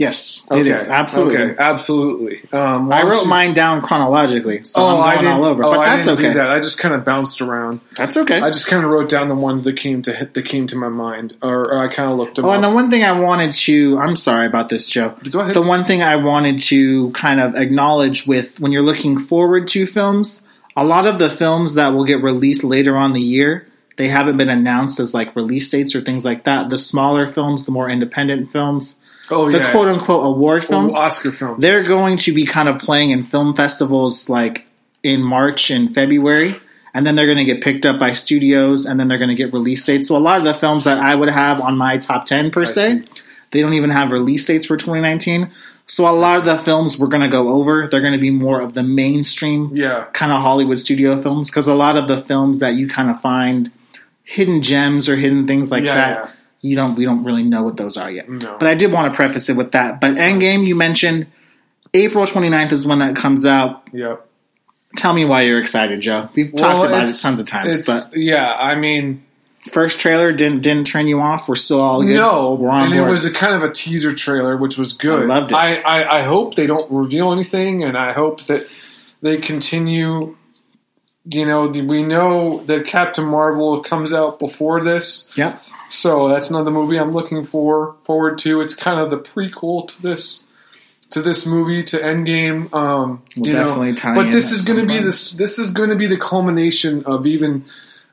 Yes, 0.00 0.44
it 0.50 0.66
is 0.66 0.88
absolutely. 0.88 1.36
Okay, 1.36 1.54
absolutely. 1.62 2.40
Um, 2.52 2.90
I 2.92 3.02
wrote 3.04 3.22
you- 3.22 3.28
mine 3.28 3.54
down 3.54 3.82
chronologically, 3.82 4.64
so 4.64 4.80
Oh, 4.82 5.00
I'm 5.00 5.18
I 5.18 5.22
going 5.22 5.26
all 5.34 5.44
over. 5.44 5.62
oh, 5.62 5.70
but 5.70 5.78
I 5.80 5.96
that's 5.96 6.06
didn't 6.06 6.18
okay. 6.20 6.28
do 6.32 6.38
that. 6.38 6.50
I 6.50 6.58
just 6.58 6.78
kind 6.78 6.94
of 6.94 7.04
bounced 7.04 7.40
around. 7.40 7.80
That's 7.96 8.16
okay. 8.16 8.40
I 8.40 8.50
just 8.50 8.66
kind 8.66 8.82
of 8.84 8.90
wrote 8.90 9.08
down 9.10 9.28
the 9.28 9.34
ones 9.34 9.64
that 9.64 9.76
came 9.76 10.02
to 10.02 10.12
hit 10.12 10.34
that 10.34 10.42
came 10.46 10.66
to 10.68 10.76
my 10.76 10.88
mind, 10.88 11.36
or, 11.42 11.72
or 11.72 11.78
I 11.78 11.88
kind 11.88 12.10
of 12.10 12.18
looked 12.18 12.36
them 12.36 12.46
Oh, 12.46 12.50
and 12.50 12.64
the 12.64 12.70
one 12.70 12.90
thing 12.90 13.04
I 13.04 13.18
wanted 13.20 13.52
to, 13.52 13.98
I'm 13.98 14.16
sorry 14.16 14.46
about 14.46 14.68
this, 14.70 14.88
Joe. 14.90 15.14
Go 15.30 15.40
ahead. 15.40 15.54
The 15.54 15.62
one 15.62 15.84
thing 15.84 16.02
I 16.02 16.16
wanted 16.16 16.58
to 16.70 17.10
kind 17.12 17.38
of 17.38 17.54
acknowledge 17.54 18.26
with 18.26 18.58
when 18.58 18.72
you're 18.72 18.82
looking 18.82 19.18
forward 19.18 19.68
to 19.68 19.86
films, 19.86 20.46
a 20.76 20.84
lot 20.84 21.06
of 21.06 21.18
the 21.18 21.28
films 21.28 21.74
that 21.74 21.88
will 21.88 22.04
get 22.04 22.22
released 22.22 22.64
later 22.64 22.96
on 22.96 23.12
the 23.12 23.20
year, 23.20 23.66
they 23.96 24.08
haven't 24.08 24.38
been 24.38 24.48
announced 24.48 24.98
as 24.98 25.12
like 25.12 25.36
release 25.36 25.68
dates 25.68 25.94
or 25.94 26.00
things 26.00 26.24
like 26.24 26.44
that. 26.44 26.70
The 26.70 26.78
smaller 26.78 27.30
films, 27.30 27.66
the 27.66 27.72
more 27.72 27.90
independent 27.90 28.50
films, 28.50 28.98
oh 29.30 29.50
the 29.50 29.58
yeah, 29.58 29.70
quote 29.70 29.88
unquote 29.88 30.26
award 30.26 30.64
oh, 30.64 30.68
films, 30.68 30.94
Oh, 30.96 31.00
Oscar 31.00 31.32
films. 31.32 31.60
they're 31.60 31.82
going 31.84 32.16
to 32.18 32.32
be 32.32 32.44
kind 32.46 32.68
of 32.68 32.78
playing 32.78 33.10
in 33.10 33.22
film 33.22 33.54
festivals 33.54 34.28
like 34.28 34.66
in 35.02 35.22
March 35.22 35.70
and 35.70 35.94
February, 35.94 36.54
and 36.94 37.06
then 37.06 37.16
they're 37.16 37.26
going 37.26 37.38
to 37.38 37.44
get 37.44 37.62
picked 37.62 37.86
up 37.86 37.98
by 37.98 38.12
studios, 38.12 38.84
and 38.86 38.98
then 39.00 39.08
they're 39.08 39.18
going 39.18 39.28
to 39.30 39.34
get 39.34 39.52
release 39.52 39.84
dates. 39.86 40.08
So 40.08 40.16
a 40.16 40.18
lot 40.18 40.38
of 40.38 40.44
the 40.44 40.54
films 40.54 40.84
that 40.84 40.98
I 40.98 41.14
would 41.14 41.28
have 41.30 41.60
on 41.60 41.76
my 41.78 41.96
top 41.98 42.26
ten 42.26 42.50
per 42.50 42.64
se, 42.66 42.98
see. 43.02 43.04
they 43.52 43.60
don't 43.62 43.74
even 43.74 43.90
have 43.90 44.10
release 44.12 44.46
dates 44.46 44.66
for 44.66 44.76
2019. 44.76 45.50
So 45.86 46.08
a 46.08 46.12
lot 46.12 46.38
of 46.38 46.44
the 46.44 46.56
films 46.58 46.98
we're 47.00 47.08
going 47.08 47.22
to 47.22 47.28
go 47.28 47.48
over, 47.48 47.88
they're 47.90 48.00
going 48.00 48.12
to 48.12 48.18
be 48.18 48.30
more 48.30 48.60
of 48.60 48.74
the 48.74 48.82
mainstream 48.84 49.74
yeah, 49.74 50.04
kind 50.12 50.30
of 50.30 50.40
Hollywood 50.40 50.78
studio 50.78 51.20
films 51.20 51.50
because 51.50 51.66
a 51.66 51.74
lot 51.74 51.96
of 51.96 52.06
the 52.06 52.18
films 52.18 52.60
that 52.60 52.74
you 52.74 52.86
kind 52.86 53.10
of 53.10 53.20
find 53.20 53.72
hidden 54.22 54.62
gems 54.62 55.08
or 55.08 55.16
hidden 55.16 55.48
things 55.48 55.72
like 55.72 55.82
Yeah, 55.82 55.94
that, 55.96 56.24
yeah. 56.26 56.30
You 56.60 56.76
don't 56.76 56.94
we 56.94 57.04
don't 57.04 57.24
really 57.24 57.42
know 57.42 57.62
what 57.62 57.76
those 57.76 57.96
are 57.96 58.10
yet. 58.10 58.28
No. 58.28 58.56
But 58.58 58.68
I 58.68 58.74
did 58.74 58.92
want 58.92 59.12
to 59.12 59.16
preface 59.16 59.48
it 59.48 59.56
with 59.56 59.72
that. 59.72 60.00
But 60.00 60.14
Endgame, 60.14 60.66
you 60.66 60.74
mentioned 60.74 61.26
April 61.94 62.24
29th 62.24 62.72
is 62.72 62.86
when 62.86 62.98
that 63.00 63.16
comes 63.16 63.44
out. 63.46 63.82
yeah. 63.92 64.16
Tell 64.96 65.12
me 65.12 65.24
why 65.24 65.42
you're 65.42 65.60
excited, 65.60 66.00
Joe. 66.00 66.28
We've 66.34 66.52
talked 66.52 66.88
about 66.88 67.08
it 67.08 67.16
tons 67.22 67.38
of 67.38 67.46
times, 67.46 67.86
but 67.86 68.10
yeah, 68.16 68.52
I 68.52 68.74
mean, 68.74 69.24
first 69.72 70.00
trailer 70.00 70.32
didn't 70.32 70.62
didn't 70.62 70.88
turn 70.88 71.06
you 71.06 71.20
off. 71.20 71.48
We're 71.48 71.54
still 71.54 71.80
all 71.80 72.02
good. 72.02 72.16
no, 72.16 72.54
we're 72.54 72.70
on 72.70 72.86
and 72.86 72.94
board. 72.94 73.06
it 73.06 73.10
was 73.10 73.24
a 73.24 73.32
kind 73.32 73.54
of 73.54 73.62
a 73.62 73.72
teaser 73.72 74.12
trailer, 74.16 74.56
which 74.56 74.76
was 74.76 74.94
good. 74.94 75.22
I 75.22 75.26
loved 75.26 75.52
it. 75.52 75.54
I, 75.54 75.76
I, 75.76 76.18
I 76.18 76.22
hope 76.22 76.56
they 76.56 76.66
don't 76.66 76.90
reveal 76.90 77.32
anything, 77.32 77.84
and 77.84 77.96
I 77.96 78.12
hope 78.12 78.46
that 78.46 78.66
they 79.22 79.36
continue. 79.36 80.36
You 81.32 81.46
know, 81.46 81.68
we 81.68 82.02
know 82.02 82.64
that 82.64 82.86
Captain 82.86 83.26
Marvel 83.26 83.82
comes 83.82 84.12
out 84.12 84.40
before 84.40 84.82
this, 84.82 85.28
yep. 85.36 85.62
So 85.90 86.28
that's 86.28 86.50
another 86.50 86.70
movie 86.70 86.98
I'm 86.98 87.12
looking 87.12 87.44
for 87.44 87.96
forward 88.02 88.38
to. 88.40 88.60
It's 88.60 88.74
kind 88.74 89.00
of 89.00 89.10
the 89.10 89.18
prequel 89.18 89.88
to 89.88 90.02
this 90.02 90.46
to 91.10 91.20
this 91.20 91.44
movie 91.44 91.82
to 91.84 91.98
Endgame. 91.98 92.72
Um, 92.72 93.22
We'll 93.36 93.48
you 93.48 93.52
know, 93.52 93.64
definitely 93.64 93.94
tie 93.94 94.14
but 94.14 94.26
in 94.26 94.30
this 94.30 94.52
is 94.52 94.64
going 94.64 94.78
to 94.78 94.86
be 94.86 94.98
this. 94.98 95.32
This 95.32 95.58
is 95.58 95.72
going 95.72 95.90
to 95.90 95.96
be 95.96 96.06
the 96.06 96.16
culmination 96.16 97.04
of 97.04 97.26
even 97.26 97.64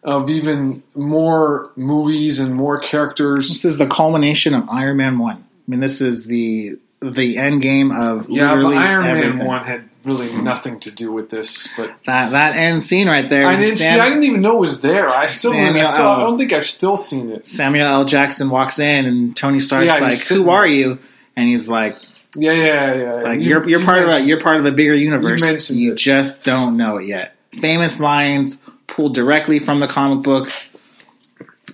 of 0.04 0.30
even 0.30 0.84
more 0.96 1.72
movies 1.76 2.40
and 2.40 2.54
more 2.54 2.80
characters. 2.80 3.50
This 3.50 3.66
is 3.66 3.78
the 3.78 3.88
culmination 3.88 4.54
of 4.54 4.68
Iron 4.70 4.98
Man 4.98 5.20
one. 5.20 5.38
I 5.38 5.72
mean, 5.72 5.80
this 5.80 6.02
is 6.02 6.26
the 6.26 6.80
the 7.02 7.38
end 7.38 7.62
game 7.62 7.92
of 7.92 8.30
Yeah, 8.30 8.56
but 8.56 8.74
Iron 8.74 9.06
everything. 9.06 9.38
Man 9.38 9.48
one 9.48 9.64
had 9.64 9.88
really 10.08 10.34
nothing 10.42 10.80
to 10.82 10.92
do 10.92 11.12
with 11.12 11.30
this. 11.30 11.68
But 11.78 11.92
That 12.06 12.32
that 12.32 12.56
end 12.56 12.82
scene 12.84 13.08
right 13.08 13.30
there. 13.30 13.46
I 13.46 13.56
didn't 13.56 13.78
Sam- 13.78 13.96
see. 13.96 14.00
I 14.00 14.10
didn't 14.10 14.24
even 14.24 14.42
know 14.42 14.56
it 14.58 14.60
was 14.62 14.82
there. 14.82 15.10
I 15.10 15.28
still, 15.28 15.54
I, 15.54 15.84
still, 15.84 16.08
I 16.08 16.20
don't 16.22 16.38
think 16.38 16.54
I've 16.54 16.66
still 16.66 16.98
seen 16.98 17.30
it. 17.32 17.46
Samuel 17.46 17.86
L. 17.88 18.06
Jackson 18.06 18.50
walks 18.50 18.80
in 18.80 19.06
and 19.06 19.36
Tony 19.36 19.60
Stark's 19.60 19.88
Yeah, 19.88 20.00
like, 20.00 20.18
"Who 20.20 20.50
are 20.50 20.66
you?" 20.66 21.00
And 21.36 21.48
he's 21.48 21.68
like, 21.70 21.98
Yeah, 22.36 22.52
yeah, 22.54 22.96
yeah. 22.96 23.14
like 23.14 23.40
You- 23.42 23.50
you're 23.50 23.70
you're 23.70 23.80
you 23.82 23.86
part 23.86 24.04
of 24.04 24.10
a 24.10 24.22
you're 24.22 24.42
part 24.42 24.58
of 24.58 24.66
a 24.66 24.72
bigger 24.72 24.96
universe. 24.96 25.70
You 25.70 25.90
You 25.90 25.96
just 25.96 26.44
don't 26.44 26.78
know 26.78 26.98
it 26.98 27.06
yet. 27.08 27.36
Famous 27.62 28.00
lines 28.00 28.62
pulled 28.88 29.14
directly 29.16 29.60
from 29.60 29.80
the 29.80 29.88
comic 29.88 30.24
book. 30.24 30.50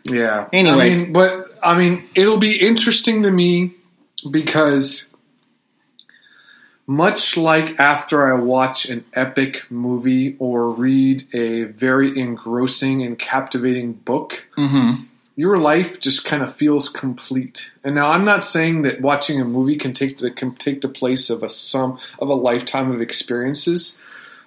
Yeah. 0.06 0.48
Anyways. 0.52 1.02
I 1.02 1.04
mean, 1.04 1.14
but 1.14 1.58
I 1.64 1.78
mean, 1.78 2.04
it'll 2.16 2.38
be 2.40 2.56
interesting 2.60 3.24
to 3.24 3.32
me 3.32 3.72
because 4.30 5.10
much 6.86 7.38
like 7.38 7.80
after 7.80 8.32
I 8.32 8.40
watch 8.40 8.86
an 8.90 9.06
epic 9.14 9.64
movie 9.70 10.36
or 10.40 10.70
read 10.72 11.24
a 11.34 11.64
very 11.64 12.18
engrossing 12.20 13.04
and 13.04 13.18
captivating 13.18 13.94
book, 13.94 14.44
Mm-hmm. 14.58 15.04
your 15.36 15.58
life 15.58 16.00
just 16.00 16.26
kind 16.26 16.44
of 16.44 16.54
feels 16.56 16.90
complete. 16.90 17.72
And 17.84 17.96
now 17.96 18.12
I'm 18.12 18.26
not 18.26 18.44
saying 18.44 18.82
that 18.84 19.02
watching 19.02 19.40
a 19.40 19.46
movie 19.46 19.78
can 19.78 19.94
take 19.94 20.18
the 20.18 20.30
can 20.32 20.56
take 20.56 20.82
the 20.82 20.90
place 20.90 21.30
of 21.30 21.42
a 21.44 21.50
sum 21.50 22.00
of 22.20 22.30
a 22.30 22.34
lifetime 22.36 22.92
of 22.92 23.02
experiences, 23.02 23.98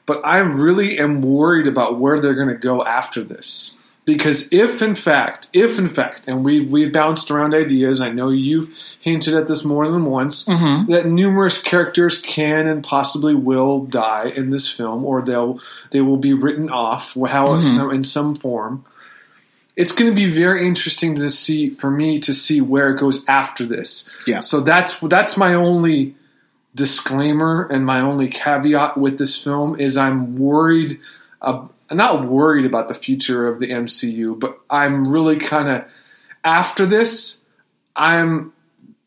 but 0.05 0.21
I 0.25 0.39
really 0.39 0.99
am 0.99 1.23
worried 1.23 1.67
about 1.67 1.99
where 1.99 2.19
they're 2.21 2.35
going 2.35 2.49
to 2.49 2.55
go 2.55 2.85
after 2.85 3.23
this. 3.25 3.76
Because 4.07 4.49
if 4.53 4.83
in 4.83 4.95
fact, 4.95 5.49
if 5.53 5.79
in 5.81 5.89
fact, 5.89 6.29
and 6.29 6.45
we've 6.45 6.71
we've 6.71 6.93
bounced 6.93 7.29
around 7.31 7.55
ideas, 7.55 8.01
I 8.01 8.11
know 8.11 8.29
you've 8.31 8.71
hinted 9.01 9.35
at 9.35 9.49
this 9.49 9.65
more 9.65 9.89
than 9.89 10.05
once, 10.07 10.45
Mm-hmm. 10.47 10.93
that 10.93 11.07
numerous 11.07 11.61
characters 11.61 12.23
can 12.23 12.69
and 12.69 12.85
possibly 12.85 13.35
will 13.35 13.81
die 13.85 14.33
in 14.35 14.51
this 14.51 14.71
film, 14.71 15.05
or 15.05 15.23
they'll 15.23 15.59
they 15.91 16.01
will 16.01 16.19
be 16.19 16.33
written 16.33 16.71
off, 16.71 17.15
how 17.15 17.49
Mhm. 17.49 17.63
some, 17.63 17.91
in 17.91 18.05
some 18.05 18.37
form. 18.37 18.85
It's 19.75 19.93
going 19.93 20.09
to 20.11 20.15
be 20.15 20.31
very 20.33 20.67
interesting 20.67 21.17
to 21.17 21.29
see 21.29 21.69
for 21.69 21.91
me 21.91 22.19
to 22.21 22.33
see 22.33 22.61
where 22.63 22.91
it 22.91 22.99
goes 23.01 23.25
after 23.29 23.67
this. 23.67 24.09
Yeah. 24.27 24.39
So 24.41 24.61
that's 24.61 24.99
that's 25.01 25.37
my 25.37 25.53
only 25.55 26.15
disclaimer 26.77 27.67
and 27.71 27.85
my 27.85 28.01
only 28.01 28.29
caveat 28.29 28.97
with 28.97 29.19
this 29.19 29.43
film 29.43 29.79
is 29.81 29.97
I'm 29.97 30.37
worried. 30.37 31.01
Uh, 31.43 31.67
I'm 31.91 31.97
not 31.97 32.29
worried 32.29 32.65
about 32.65 32.89
the 32.89 32.95
future 32.95 33.47
of 33.47 33.61
the 33.61 33.71
MCU, 33.71 34.39
but 34.39 34.59
I'm 34.69 35.11
really 35.11 35.37
kind 35.37 35.69
of 35.69 35.91
after 36.45 36.87
this. 36.87 37.41
I'm 37.95 38.53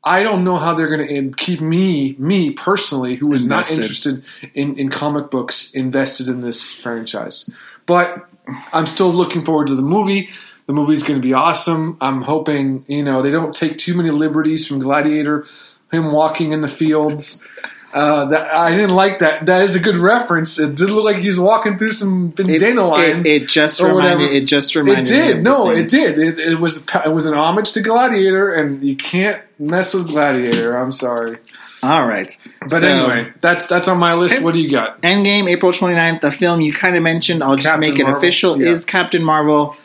I 0.03 0.23
don't 0.23 0.43
know 0.43 0.55
how 0.55 0.75
they're 0.75 0.95
going 0.95 1.07
to 1.07 1.37
keep 1.37 1.59
me, 1.59 2.15
me 2.17 2.51
personally, 2.51 3.15
who 3.15 3.27
was 3.27 3.45
not 3.45 3.69
interested 3.69 4.23
in, 4.53 4.79
in 4.79 4.89
comic 4.89 5.29
books, 5.29 5.71
invested 5.71 6.29
in 6.29 6.39
this 6.39 6.71
franchise. 6.71 7.49
But 7.85 8.25
I'm 8.71 8.85
still 8.85 9.11
looking 9.11 9.43
forward 9.43 9.67
to 9.67 9.75
the 9.75 9.81
movie. 9.81 10.29
The 10.67 10.73
movie's 10.73 11.03
going 11.03 11.19
to 11.19 11.27
be 11.27 11.33
awesome. 11.33 11.97
I'm 11.99 12.21
hoping, 12.21 12.85
you 12.87 13.03
know, 13.03 13.21
they 13.21 13.31
don't 13.31 13.53
take 13.53 13.77
too 13.77 13.93
many 13.93 14.09
liberties 14.09 14.65
from 14.65 14.79
Gladiator, 14.79 15.45
him 15.91 16.13
walking 16.13 16.53
in 16.53 16.61
the 16.61 16.67
fields. 16.69 17.43
Uh, 17.91 18.25
that 18.25 18.53
I 18.53 18.69
didn't 18.75 18.91
like 18.95 19.19
that. 19.19 19.47
That 19.47 19.63
is 19.63 19.75
a 19.75 19.79
good 19.79 19.97
reference. 19.97 20.59
It 20.59 20.75
did 20.75 20.91
look 20.91 21.05
like 21.05 21.17
he's 21.17 21.39
walking 21.39 21.79
through 21.79 21.93
some 21.93 22.33
It, 22.37 22.59
dandelions. 22.59 23.25
it, 23.25 23.43
it 23.43 23.47
just 23.47 23.81
reminded. 23.81 23.95
whatever. 24.19 24.23
It 24.35 24.45
just 24.45 24.75
reminded. 24.75 25.11
me 25.11 25.17
It 25.17 25.33
did. 25.33 25.43
No, 25.43 25.71
it 25.71 25.89
did. 25.89 26.19
It, 26.19 26.39
it 26.39 26.59
was 26.59 26.85
it 27.03 27.11
was 27.11 27.25
an 27.25 27.33
homage 27.33 27.71
to 27.73 27.81
Gladiator, 27.81 28.53
and 28.53 28.83
you 28.83 28.95
can't 28.95 29.41
mess 29.57 29.95
with 29.95 30.07
Gladiator. 30.07 30.77
I'm 30.77 30.91
sorry, 30.91 31.39
All 31.81 32.05
right, 32.07 32.35
but 32.61 32.81
So, 32.81 32.87
anyway, 32.87 33.33
that's 33.41 33.65
that's 33.65 33.87
on 33.87 33.97
my 33.97 34.13
list. 34.13 34.39
What 34.43 34.53
do 34.53 34.61
you 34.61 34.69
got? 34.69 35.01
Endgame, 35.01 35.49
April 35.49 35.71
29th, 35.71 36.21
the 36.21 36.31
film 36.31 36.61
you 36.61 36.71
kind 36.73 36.95
of 36.95 37.01
mentioned, 37.01 37.41
I'll 37.41 37.55
just 37.55 37.67
Captain 37.67 37.79
make 37.89 37.99
it 37.99 38.03
Marvel? 38.03 38.19
official, 38.19 38.61
Yeah. 38.61 38.67
is 38.69 38.85
Captain 38.85 39.23
Marvel. 39.23 39.75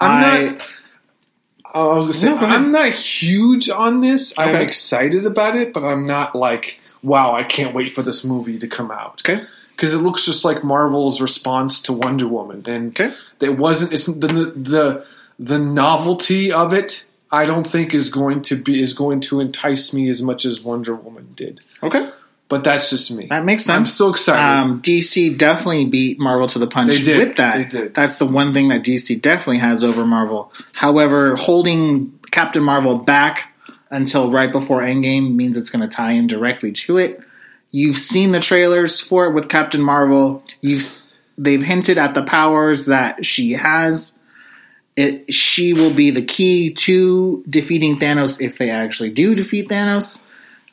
I'm 0.00 0.10
I- 0.24 0.42
not. 0.50 0.68
I 1.74 1.78
was 1.94 2.06
gonna 2.06 2.14
say 2.14 2.26
no, 2.28 2.38
go 2.40 2.44
I'm 2.46 2.70
not 2.72 2.90
huge 2.90 3.70
on 3.70 4.00
this. 4.02 4.38
I'm 4.38 4.56
excited 4.56 5.24
about 5.26 5.56
it, 5.56 5.72
but 5.72 5.84
I'm 5.84 6.06
not 6.06 6.34
like, 6.34 6.78
wow, 7.02 7.34
I 7.34 7.44
can't 7.44 7.74
wait 7.74 7.92
for 7.94 8.02
this 8.02 8.24
movie 8.24 8.58
to 8.58 8.68
come 8.68 8.90
out. 8.90 9.22
Okay. 9.26 9.44
because 9.76 9.94
it 9.94 9.98
looks 9.98 10.24
just 10.24 10.44
like 10.44 10.62
Marvel's 10.62 11.20
response 11.20 11.80
to 11.82 11.92
Wonder 11.92 12.28
Woman, 12.28 12.62
and 12.66 12.90
Okay. 12.90 13.12
it 13.40 13.58
wasn't. 13.58 13.92
It's 13.92 14.06
the 14.06 14.12
the 14.54 15.04
the 15.38 15.58
novelty 15.58 16.52
of 16.52 16.72
it. 16.72 17.04
I 17.30 17.46
don't 17.46 17.64
think 17.66 17.94
is 17.94 18.10
going 18.10 18.42
to 18.42 18.56
be 18.56 18.80
is 18.80 18.92
going 18.92 19.20
to 19.22 19.40
entice 19.40 19.92
me 19.94 20.08
as 20.10 20.22
much 20.22 20.44
as 20.44 20.60
Wonder 20.60 20.94
Woman 20.94 21.28
did. 21.34 21.60
Okay. 21.82 22.10
but 22.48 22.62
that's 22.64 22.90
just 22.90 23.10
me. 23.10 23.26
That 23.30 23.46
makes 23.46 23.64
sense. 23.64 23.74
I'm 23.78 23.86
so 23.86 24.10
excited. 24.10 24.42
Um, 24.46 24.82
DC 24.82 25.38
definitely 25.38 25.86
beat 25.86 26.20
Marvel 26.20 26.46
to 26.48 26.58
the 26.58 26.66
punch 26.66 26.90
with 26.90 27.36
that. 27.36 27.56
They 27.56 27.64
did. 27.64 27.94
That's 27.94 28.18
the 28.18 28.26
one 28.26 28.52
thing 28.52 28.68
that 28.68 28.82
DC 28.84 29.22
definitely 29.22 29.56
has 29.58 29.82
over 29.82 30.04
Marvel. 30.04 30.52
However, 30.74 31.34
holding 31.36 32.12
Captain 32.30 32.62
Marvel 32.62 32.98
back 32.98 33.51
until 33.92 34.32
right 34.32 34.50
before 34.50 34.80
Endgame 34.80 35.36
means 35.36 35.56
it's 35.56 35.70
going 35.70 35.88
to 35.88 35.94
tie 35.94 36.12
in 36.12 36.26
directly 36.26 36.72
to 36.72 36.96
it. 36.96 37.20
You've 37.70 37.98
seen 37.98 38.32
the 38.32 38.40
trailers 38.40 38.98
for 38.98 39.26
it 39.26 39.34
with 39.34 39.48
Captain 39.48 39.82
Marvel. 39.82 40.42
You've 40.60 40.82
they've 41.38 41.62
hinted 41.62 41.98
at 41.98 42.14
the 42.14 42.22
powers 42.22 42.86
that 42.86 43.24
she 43.24 43.52
has. 43.52 44.18
It 44.96 45.32
she 45.32 45.72
will 45.72 45.94
be 45.94 46.10
the 46.10 46.24
key 46.24 46.74
to 46.74 47.44
defeating 47.48 47.98
Thanos 47.98 48.40
if 48.40 48.58
they 48.58 48.70
actually 48.70 49.10
do 49.10 49.34
defeat 49.34 49.68
Thanos. 49.68 50.24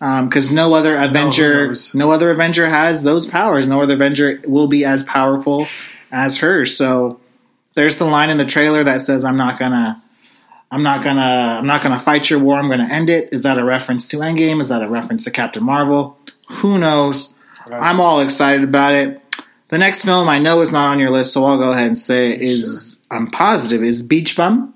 Um, 0.01 0.29
because 0.29 0.49
no 0.49 0.73
other 0.75 0.95
Avenger, 0.95 1.67
knows? 1.67 1.93
no 1.93 2.12
other 2.12 2.32
Avenger 2.32 2.69
has 2.69 3.03
those 3.03 3.27
powers. 3.27 3.67
No 3.67 3.82
other 3.82 3.95
Avenger 3.95 4.41
will 4.45 4.67
be 4.67 4.86
as 4.86 5.03
powerful 5.03 5.67
as 6.10 6.38
her. 6.38 6.65
So 6.65 7.19
there's 7.73 7.97
the 7.97 8.05
line 8.05 8.29
in 8.29 8.38
the 8.38 8.45
trailer 8.45 8.84
that 8.86 9.01
says, 9.01 9.25
"I'm 9.25 9.36
not 9.36 9.60
gonna, 9.60 10.01
I'm 10.71 10.84
not 10.84 11.03
gonna, 11.03 11.58
I'm 11.60 11.65
not 11.65 11.82
gonna 11.82 11.99
fight 11.99 12.29
your 12.29 12.39
war. 12.39 12.60
I'm 12.60 12.69
gonna 12.69 12.88
end 12.88 13.10
it. 13.10 13.29
Is 13.32 13.43
that 13.43 13.58
a 13.58 13.63
reference 13.63 14.08
to 14.10 14.17
Endgame? 14.17 14.62
Is 14.62 14.69
that 14.69 14.84
a 14.84 14.88
reference 14.88 15.23
to 15.23 15.32
Captain 15.32 15.63
Marvel? 15.63 16.17
Who 16.49 16.77
knows? 16.77 17.34
I'm 17.71 17.99
all 17.99 18.19
excited 18.21 18.63
about 18.63 18.93
it. 18.93 19.21
The 19.69 19.77
next 19.77 20.03
film 20.03 20.27
I 20.27 20.39
know 20.39 20.62
is 20.62 20.71
not 20.71 20.91
on 20.91 20.99
your 20.99 21.12
list, 21.12 21.34
so 21.34 21.45
I'll 21.45 21.58
go 21.58 21.73
ahead 21.73 21.88
and 21.88 21.97
say 21.97 22.32
it 22.34 22.41
is. 22.41 22.99
I'm 23.12 23.29
positive 23.29 23.84
is 23.84 24.01
Beach 24.01 24.36
Bum. 24.36 24.73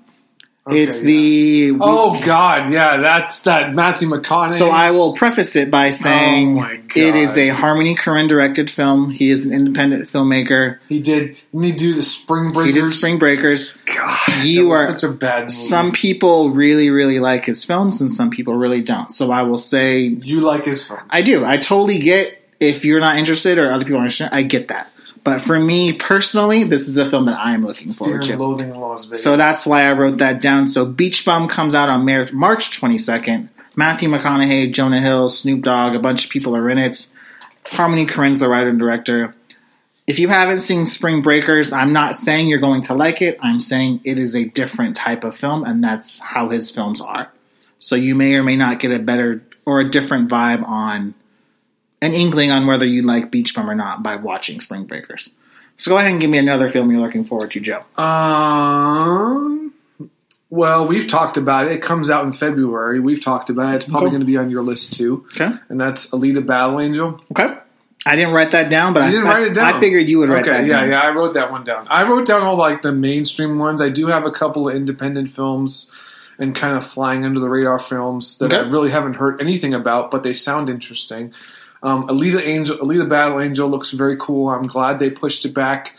It's 0.66 1.00
yeah. 1.00 1.06
the 1.06 1.78
Oh 1.80 2.20
God, 2.24 2.70
yeah, 2.70 2.96
that's 2.98 3.42
that 3.42 3.74
Matthew 3.74 4.08
McConaughey. 4.08 4.50
so 4.50 4.70
I 4.70 4.92
will 4.92 5.14
preface 5.14 5.56
it 5.56 5.70
by 5.70 5.88
oh, 5.88 5.90
saying 5.90 6.58
Oh 6.58 6.70
it 6.94 7.14
is 7.14 7.36
a 7.36 7.48
Harmony 7.50 7.94
Korine 7.94 8.28
directed 8.28 8.70
film. 8.70 9.10
He 9.10 9.30
is 9.30 9.44
an 9.46 9.52
independent 9.52 10.08
filmmaker. 10.08 10.78
he 10.88 11.00
did. 11.00 11.36
Didn't 11.52 11.62
he 11.64 11.72
do 11.72 11.92
the 11.92 12.02
Spring 12.02 12.52
Breakers? 12.52 12.74
He 12.74 12.80
did 12.80 12.90
Spring 12.90 13.18
Breakers. 13.18 13.74
God, 13.84 14.44
You 14.44 14.62
that 14.64 14.68
was 14.68 14.80
are- 14.80 14.98
such 14.98 15.02
a 15.04 15.12
bad. 15.12 15.40
Movie. 15.44 15.52
Some 15.52 15.92
people 15.92 16.50
really, 16.50 16.88
really 16.90 17.20
like 17.20 17.44
his 17.44 17.64
films, 17.64 18.00
and 18.00 18.10
some 18.10 18.30
people 18.30 18.54
really 18.54 18.80
don't. 18.80 19.10
So 19.10 19.30
I 19.32 19.42
will 19.42 19.58
say 19.58 20.00
you 20.00 20.40
like 20.40 20.64
his 20.64 20.86
film. 20.86 21.00
I 21.10 21.22
do. 21.22 21.44
I 21.44 21.56
totally 21.58 21.98
get 21.98 22.40
if 22.60 22.84
you're 22.84 23.00
not 23.00 23.16
interested 23.18 23.58
or 23.58 23.70
other 23.72 23.84
people 23.84 23.98
aren't 23.98 24.12
interested. 24.12 24.34
I 24.34 24.42
get 24.42 24.68
that. 24.68 24.88
But 25.24 25.40
for 25.40 25.58
me 25.58 25.94
personally, 25.94 26.64
this 26.64 26.86
is 26.86 26.98
a 26.98 27.08
film 27.08 27.26
that 27.26 27.38
I'm 27.38 27.64
looking 27.64 27.88
Fear 27.88 27.94
forward 27.94 28.22
to. 28.24 28.36
Loathing 28.36 28.70
in 28.70 28.78
Las 28.78 29.06
Vegas. 29.06 29.22
So 29.22 29.38
that's 29.38 29.64
why 29.64 29.88
I 29.88 29.92
wrote 29.94 30.18
that 30.18 30.42
down. 30.42 30.68
So 30.68 30.84
Beach 30.84 31.24
Bum 31.24 31.48
comes 31.48 31.74
out 31.74 31.88
on 31.88 32.04
Mar- 32.04 32.28
March 32.32 32.78
22nd. 32.78 33.48
Matthew 33.74 34.08
McConaughey, 34.08 34.72
Jonah 34.72 35.00
Hill, 35.00 35.30
Snoop 35.30 35.62
Dogg, 35.62 35.94
a 35.94 35.98
bunch 35.98 36.26
of 36.26 36.30
people 36.30 36.54
are 36.54 36.70
in 36.70 36.78
it. 36.78 37.06
Harmony 37.66 38.06
Korine's 38.06 38.38
the 38.38 38.48
writer 38.48 38.68
and 38.68 38.78
director. 38.78 39.34
If 40.06 40.18
you 40.18 40.28
haven't 40.28 40.60
seen 40.60 40.84
Spring 40.84 41.22
Breakers, 41.22 41.72
I'm 41.72 41.94
not 41.94 42.14
saying 42.14 42.48
you're 42.48 42.58
going 42.58 42.82
to 42.82 42.94
like 42.94 43.22
it. 43.22 43.38
I'm 43.40 43.58
saying 43.58 44.02
it 44.04 44.18
is 44.18 44.36
a 44.36 44.44
different 44.44 44.96
type 44.96 45.24
of 45.24 45.34
film, 45.34 45.64
and 45.64 45.82
that's 45.82 46.20
how 46.20 46.50
his 46.50 46.70
films 46.70 47.00
are. 47.00 47.32
So 47.78 47.96
you 47.96 48.14
may 48.14 48.34
or 48.34 48.42
may 48.42 48.56
not 48.56 48.80
get 48.80 48.92
a 48.92 48.98
better 48.98 49.42
or 49.64 49.80
a 49.80 49.90
different 49.90 50.28
vibe 50.28 50.62
on 50.62 51.14
an 52.02 52.12
inkling 52.14 52.50
on 52.50 52.66
whether 52.66 52.84
you 52.86 53.02
like 53.02 53.30
Beach 53.30 53.54
Bum 53.54 53.68
or 53.70 53.74
not 53.74 54.02
by 54.02 54.16
watching 54.16 54.60
Spring 54.60 54.84
Breakers. 54.84 55.28
So 55.76 55.90
go 55.90 55.98
ahead 55.98 56.12
and 56.12 56.20
give 56.20 56.30
me 56.30 56.38
another 56.38 56.70
film 56.70 56.90
you're 56.90 57.00
looking 57.00 57.24
forward 57.24 57.50
to, 57.52 57.60
Joe. 57.60 57.82
Um. 58.02 59.72
Well, 60.50 60.86
we've 60.86 61.08
talked 61.08 61.36
about 61.36 61.66
it. 61.66 61.72
It 61.72 61.82
comes 61.82 62.10
out 62.10 62.24
in 62.24 62.32
February. 62.32 63.00
We've 63.00 63.20
talked 63.20 63.50
about 63.50 63.72
it. 63.74 63.76
It's 63.78 63.84
probably 63.86 64.06
Okay. 64.06 64.12
going 64.12 64.20
to 64.20 64.26
be 64.26 64.36
on 64.36 64.50
your 64.50 64.62
list 64.62 64.92
too. 64.92 65.26
Okay. 65.34 65.50
And 65.68 65.80
that's 65.80 66.10
Alita 66.10 66.46
Battle 66.46 66.78
Angel. 66.80 67.20
Okay. 67.32 67.56
I 68.06 68.16
didn't 68.16 68.34
write 68.34 68.52
that 68.52 68.70
down, 68.70 68.92
but 68.92 69.02
I, 69.02 69.10
didn't 69.10 69.26
I- 69.26 69.30
write 69.30 69.42
it 69.48 69.54
down. 69.54 69.74
I 69.74 69.80
figured 69.80 70.08
you 70.08 70.18
would 70.18 70.28
write 70.28 70.42
okay, 70.42 70.50
that 70.58 70.66
yeah, 70.66 70.76
down. 70.80 70.90
yeah, 70.90 71.02
yeah, 71.02 71.08
I 71.08 71.14
wrote 71.14 71.34
that 71.34 71.50
one 71.50 71.64
down. 71.64 71.88
I 71.88 72.06
wrote 72.08 72.26
down 72.26 72.42
all 72.42 72.56
like 72.56 72.82
the 72.82 72.92
mainstream 72.92 73.58
ones. 73.58 73.80
I 73.80 73.88
do 73.88 74.06
have 74.08 74.26
a 74.26 74.30
couple 74.30 74.68
of 74.68 74.76
independent 74.76 75.30
films 75.30 75.90
and 76.38 76.54
kind 76.54 76.76
of 76.76 76.86
flying 76.86 77.24
under 77.24 77.40
the 77.40 77.48
radar 77.48 77.78
films 77.78 78.38
that 78.38 78.52
I 78.52 78.60
really 78.60 78.90
haven't 78.90 79.14
heard 79.14 79.40
anything 79.40 79.72
about, 79.74 80.10
but 80.10 80.22
they 80.22 80.32
sound 80.34 80.68
interesting. 80.68 81.32
Um, 81.84 82.08
Alita 82.08 82.42
Angel, 82.42 82.78
Alita 82.78 83.06
Battle 83.08 83.40
Angel 83.40 83.68
looks 83.68 83.92
very 83.92 84.16
cool. 84.16 84.48
I'm 84.48 84.66
glad 84.66 84.98
they 84.98 85.10
pushed 85.10 85.44
it 85.44 85.52
back, 85.52 85.92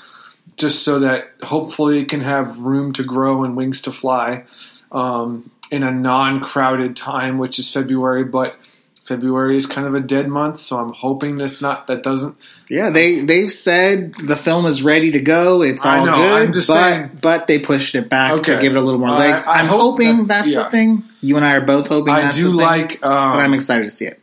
just 0.57 0.83
so 0.83 0.99
that 0.99 1.29
hopefully 1.43 1.99
it 2.01 2.09
can 2.09 2.21
have 2.21 2.57
room 2.59 2.91
to 2.93 3.03
grow 3.03 3.43
and 3.43 3.55
wings 3.55 3.81
to 3.83 3.91
fly 3.91 4.45
um, 4.91 5.51
in 5.71 5.83
a 5.83 5.91
non-crowded 5.91 6.95
time, 6.97 7.37
which 7.37 7.59
is 7.59 7.71
February. 7.71 8.23
But 8.23 8.55
February 9.03 9.57
is 9.57 9.67
kind 9.67 9.85
of 9.85 9.93
a 9.93 9.99
dead 9.99 10.27
month, 10.27 10.59
so 10.59 10.79
I'm 10.79 10.91
hoping 10.91 11.37
this 11.37 11.61
not 11.61 11.85
that 11.85 12.01
doesn't 12.01 12.35
Yeah, 12.67 12.89
they 12.89 13.19
they've 13.19 13.51
said 13.51 14.15
the 14.23 14.35
film 14.35 14.65
is 14.65 14.81
ready 14.81 15.11
to 15.11 15.19
go. 15.19 15.61
It's 15.61 15.85
all 15.85 16.03
know, 16.03 16.15
good, 16.15 16.53
but 16.53 16.63
saying- 16.63 17.19
but 17.21 17.45
they 17.45 17.59
pushed 17.59 17.93
it 17.93 18.09
back 18.09 18.41
to 18.41 18.59
give 18.59 18.75
it 18.75 18.77
a 18.77 18.81
little 18.81 18.99
more 18.99 19.11
legs. 19.11 19.45
I 19.45 19.59
I'm 19.59 19.67
hoping 19.67 20.17
that- 20.17 20.27
that's 20.29 20.49
yeah. 20.49 20.63
the 20.63 20.69
thing. 20.71 21.03
You 21.21 21.35
and 21.37 21.45
I 21.45 21.53
are 21.55 21.61
both 21.61 21.87
hoping 21.87 22.11
I 22.15 22.21
that's 22.21 22.37
do 22.37 22.45
the 22.45 22.49
thing, 22.49 22.57
like, 22.57 23.05
um, 23.05 23.33
but 23.37 23.43
I'm 23.43 23.53
excited 23.53 23.83
to 23.83 23.91
see 23.91 24.05
it. 24.07 24.19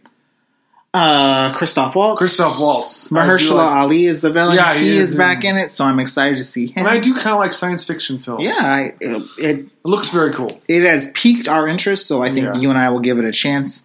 Uh, 0.95 1.53
Christoph 1.55 1.95
Waltz. 1.95 2.19
Christoph 2.19 2.61
Waltz. 2.61 3.09
Mahershala 3.09 3.55
like- 3.57 3.77
Ali 3.77 4.05
is 4.05 4.21
the 4.21 4.31
villain. 4.31 4.57
Yeah, 4.57 4.75
he, 4.75 4.91
he 4.91 4.99
is, 4.99 5.11
is 5.13 5.17
back 5.17 5.43
in- 5.43 5.57
it, 5.57 5.71
so 5.71 5.87
I'm 5.87 5.99
excited 5.99 6.37
to 6.37 6.45
see 6.45 6.67
him. 6.67 6.75
and 6.85 6.89
I 6.89 6.99
do 6.99 7.15
kind 7.15 7.29
of 7.29 7.39
like 7.39 7.55
science 7.55 7.85
fiction 7.85 8.19
films. 8.19 8.45
yeah, 8.45 8.53
I, 8.59 8.95
it, 9.01 9.23
it 9.39 9.67
looks 9.85 10.11
very 10.11 10.35
cool. 10.35 10.61
it 10.69 10.83
has 10.85 11.11
piqued 11.15 11.49
our 11.49 11.67
interest, 11.67 12.07
so 12.07 12.23
I 12.23 12.31
think 12.31 12.45
Yeah. 12.47 12.57
you 12.61 12.69
and 12.69 12.79
I 12.79 12.91
will 12.91 13.01
give 13.01 13.19
it 13.19 13.25
a 13.25 13.33
chance. 13.33 13.85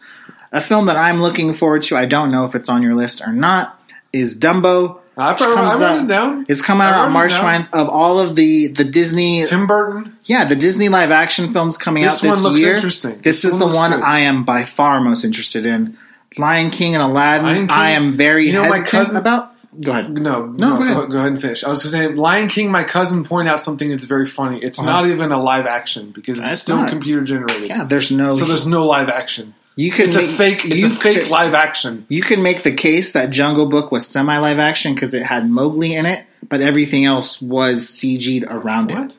A 0.52 0.60
film 0.60 0.88
that 0.88 0.98
I'm 0.98 1.22
looking 1.22 1.54
forward 1.54 1.84
to, 1.84 1.96
I 1.96 2.06
don't 2.06 2.30
know 2.32 2.44
if 2.46 2.56
it's 2.56 2.68
on 2.68 2.82
your 2.84 2.96
list 2.96 3.22
or 3.26 3.32
not, 3.32 3.80
is 4.12 4.38
Dumbo. 4.38 5.00
I 5.20 5.34
probably 5.34 5.56
comes 5.56 5.82
out- 5.82 6.04
it 6.04 6.08
down. 6.08 6.46
It's 6.50 6.62
coming 6.62 6.86
out 6.88 6.94
on 7.06 7.12
March 7.14 7.32
down. 7.32 7.64
9th. 7.64 7.70
Of 7.74 7.90
all 7.90 8.20
of 8.20 8.36
the 8.36 8.68
the 8.68 8.84
Disney, 8.84 9.46
Tim 9.46 9.66
Burton. 9.66 10.16
yeah, 10.26 10.44
the 10.46 10.56
Disney 10.56 10.90
live 10.90 11.10
action 11.12 11.52
films 11.54 11.76
coming 11.78 12.04
This 12.04 12.16
out 12.18 12.22
this 12.22 12.36
one 12.36 12.44
looks 12.52 12.62
year. 12.62 12.76
interesting. 12.76 13.14
This, 13.24 13.42
This 13.42 13.46
is 13.46 13.52
one 13.52 13.60
the 13.60 13.68
one 13.76 13.92
good. 13.92 14.04
I 14.04 14.20
am 14.20 14.44
by 14.44 14.64
far 14.66 15.02
most 15.02 15.24
interested 15.26 15.66
in. 15.66 15.98
Lion 16.40 16.70
King 16.72 16.96
and 16.96 17.04
Aladdin. 17.04 17.68
King- 17.68 17.72
I 17.72 17.92
am 17.92 18.16
very 18.18 18.48
You 18.48 18.54
know, 18.54 18.62
my 18.62 18.78
hesitant 18.78 18.90
cousin- 18.92 19.18
about. 19.18 19.54
Go 19.84 19.92
ahead. 19.92 20.10
No, 20.18 20.46
No, 20.48 20.70
no, 20.70 20.78
go 20.78 20.84
ahead. 20.84 21.10
go, 21.12 21.18
ahead 21.18 21.32
and 21.34 21.42
finish. 21.42 21.64
I 21.64 21.70
was 21.70 21.84
going 21.84 22.10
to 22.10 22.16
say, 22.16 22.20
Lion 22.20 22.48
King. 22.48 22.72
My 22.72 22.84
cousin 22.84 23.24
pointed 23.24 23.52
out 23.52 23.62
something 23.62 23.90
that's 23.92 24.06
very 24.06 24.26
funny. 24.26 24.58
It's 24.64 24.80
Uh-huh. 24.80 24.90
not 24.90 25.08
even 25.08 25.32
a 25.32 25.40
live 25.40 25.68
action 25.68 26.12
because 26.16 26.40
it's 26.40 26.52
It's 26.54 26.62
still 26.64 26.78
not. 26.78 26.90
computer 26.90 27.22
generated. 27.24 27.68
Yeah, 27.68 27.84
there's 27.84 28.10
no. 28.12 28.34
So 28.34 28.46
there's 28.46 28.66
no 28.66 28.86
live 28.88 29.08
action. 29.10 29.54
you 29.76 29.92
can 29.92 30.08
It's 30.08 30.16
a 30.16 30.22
make- 30.22 30.30
fake. 30.32 30.66
It's 30.66 30.84
a 30.84 30.90
fake 30.90 31.20
could- 31.24 31.30
live 31.30 31.54
action. 31.54 32.06
You 32.08 32.24
can 32.24 32.42
make 32.42 32.64
the 32.64 32.72
case 32.72 33.12
that 33.12 33.30
Jungle 33.30 33.68
Book 33.68 33.92
was 33.92 34.08
semi 34.08 34.36
live 34.40 34.58
action 34.58 34.96
because 34.96 35.14
it 35.14 35.22
had 35.22 35.48
Mowgli 35.48 35.94
in 35.94 36.08
it, 36.08 36.24
but 36.50 36.62
everything 36.62 37.06
else 37.06 37.40
was 37.40 37.88
CG'd 37.88 38.46
around 38.50 38.90
it. 38.90 39.16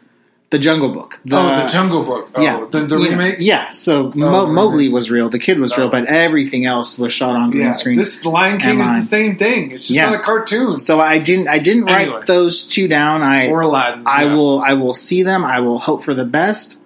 The 0.51 0.59
Jungle 0.59 0.89
Book. 0.95 1.21
oh, 1.31 1.61
the 1.63 1.69
Jungle 1.69 2.05
Book. 2.05 2.31
Oh, 2.35 2.41
yeah, 2.41 2.65
the, 2.71 2.81
the 2.81 2.99
know, 2.99 3.05
remake. 3.05 3.37
Yeah, 3.39 3.69
so 3.69 4.07
oh, 4.07 4.13
Mo- 4.17 4.47
Mowgli 4.47 4.89
was 4.89 5.11
real. 5.11 5.29
The 5.29 5.39
kid 5.39 5.61
was 5.61 5.77
real, 5.77 5.89
Oh. 5.89 5.91
but 5.91 6.07
everything 6.07 6.65
else 6.65 6.99
was 6.99 7.13
shot 7.13 7.37
on 7.37 7.51
green 7.51 7.65
Yeah, 7.65 7.73
screen. 7.73 7.99
this 7.99 8.25
Lion 8.25 8.59
King 8.59 8.81
is 8.81 8.89
the 8.97 9.03
same 9.03 9.37
thing. 9.37 9.73
It's 9.73 9.89
just 9.89 9.91
Yeah. 9.97 10.07
not 10.09 10.21
a 10.21 10.23
cartoon 10.23 10.79
so 10.79 11.01
I 11.01 11.19
didn't. 11.19 11.49
I 11.49 11.59
didn't 11.59 11.85
write 11.85 12.09
Anyway. 12.09 12.23
those 12.27 12.67
two 12.67 12.89
down. 12.89 13.23
I 13.23 13.49
or 13.49 13.61
Aladdin. 13.61 14.05
I 14.07 14.25
yeah. 14.25 14.33
will. 14.35 14.61
I 14.61 14.73
will 14.73 14.95
see 14.95 15.23
them. 15.23 15.45
I 15.45 15.61
will 15.61 15.79
hope 15.79 16.03
for 16.03 16.15
the 16.15 16.25
best. 16.25 16.79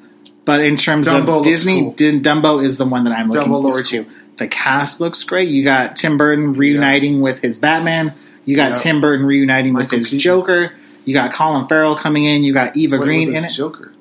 But 0.45 0.61
in 0.65 0.77
terms 0.77 1.07
Dumbo 1.07 1.39
of 1.39 1.45
Disney, 1.45 1.83
cool. 1.83 1.95
Dumbo 1.95 2.65
is 2.65 2.79
the 2.79 2.85
one 2.85 3.05
that 3.05 3.13
I'm 3.13 3.31
looking 3.31 3.49
Dumbo 3.49 3.63
forward 3.63 3.75
looks 3.77 3.91
to. 3.91 4.07
The 4.39 4.49
cast 4.49 5.01
looks 5.01 5.23
great. 5.23 5.49
You 5.49 5.63
got 5.63 5.95
Tim 5.95 6.19
Burton 6.19 6.55
reuniting 6.55 7.21
with 7.21 7.39
his 7.39 7.61
Batman. 7.61 8.13
You 8.45 8.57
got. 8.57 8.77
Tim 8.79 9.01
Burton 9.01 9.25
reuniting 9.25 9.73
with 9.73 9.89
his 9.93 10.07
Keaton. 10.07 10.19
Joker. 10.19 10.73
You 11.05 11.15
got 11.15 11.33
Colin 11.33 11.67
Farrell 11.69 11.97
coming 11.97 12.25
in. 12.25 12.45
You 12.45 12.53
got 12.55 12.77
Eva 12.77 12.97
What- 12.99 13.05
Green 13.05 13.35
in 13.35 13.45
it. 13.45 13.51
Joker. 13.51 13.93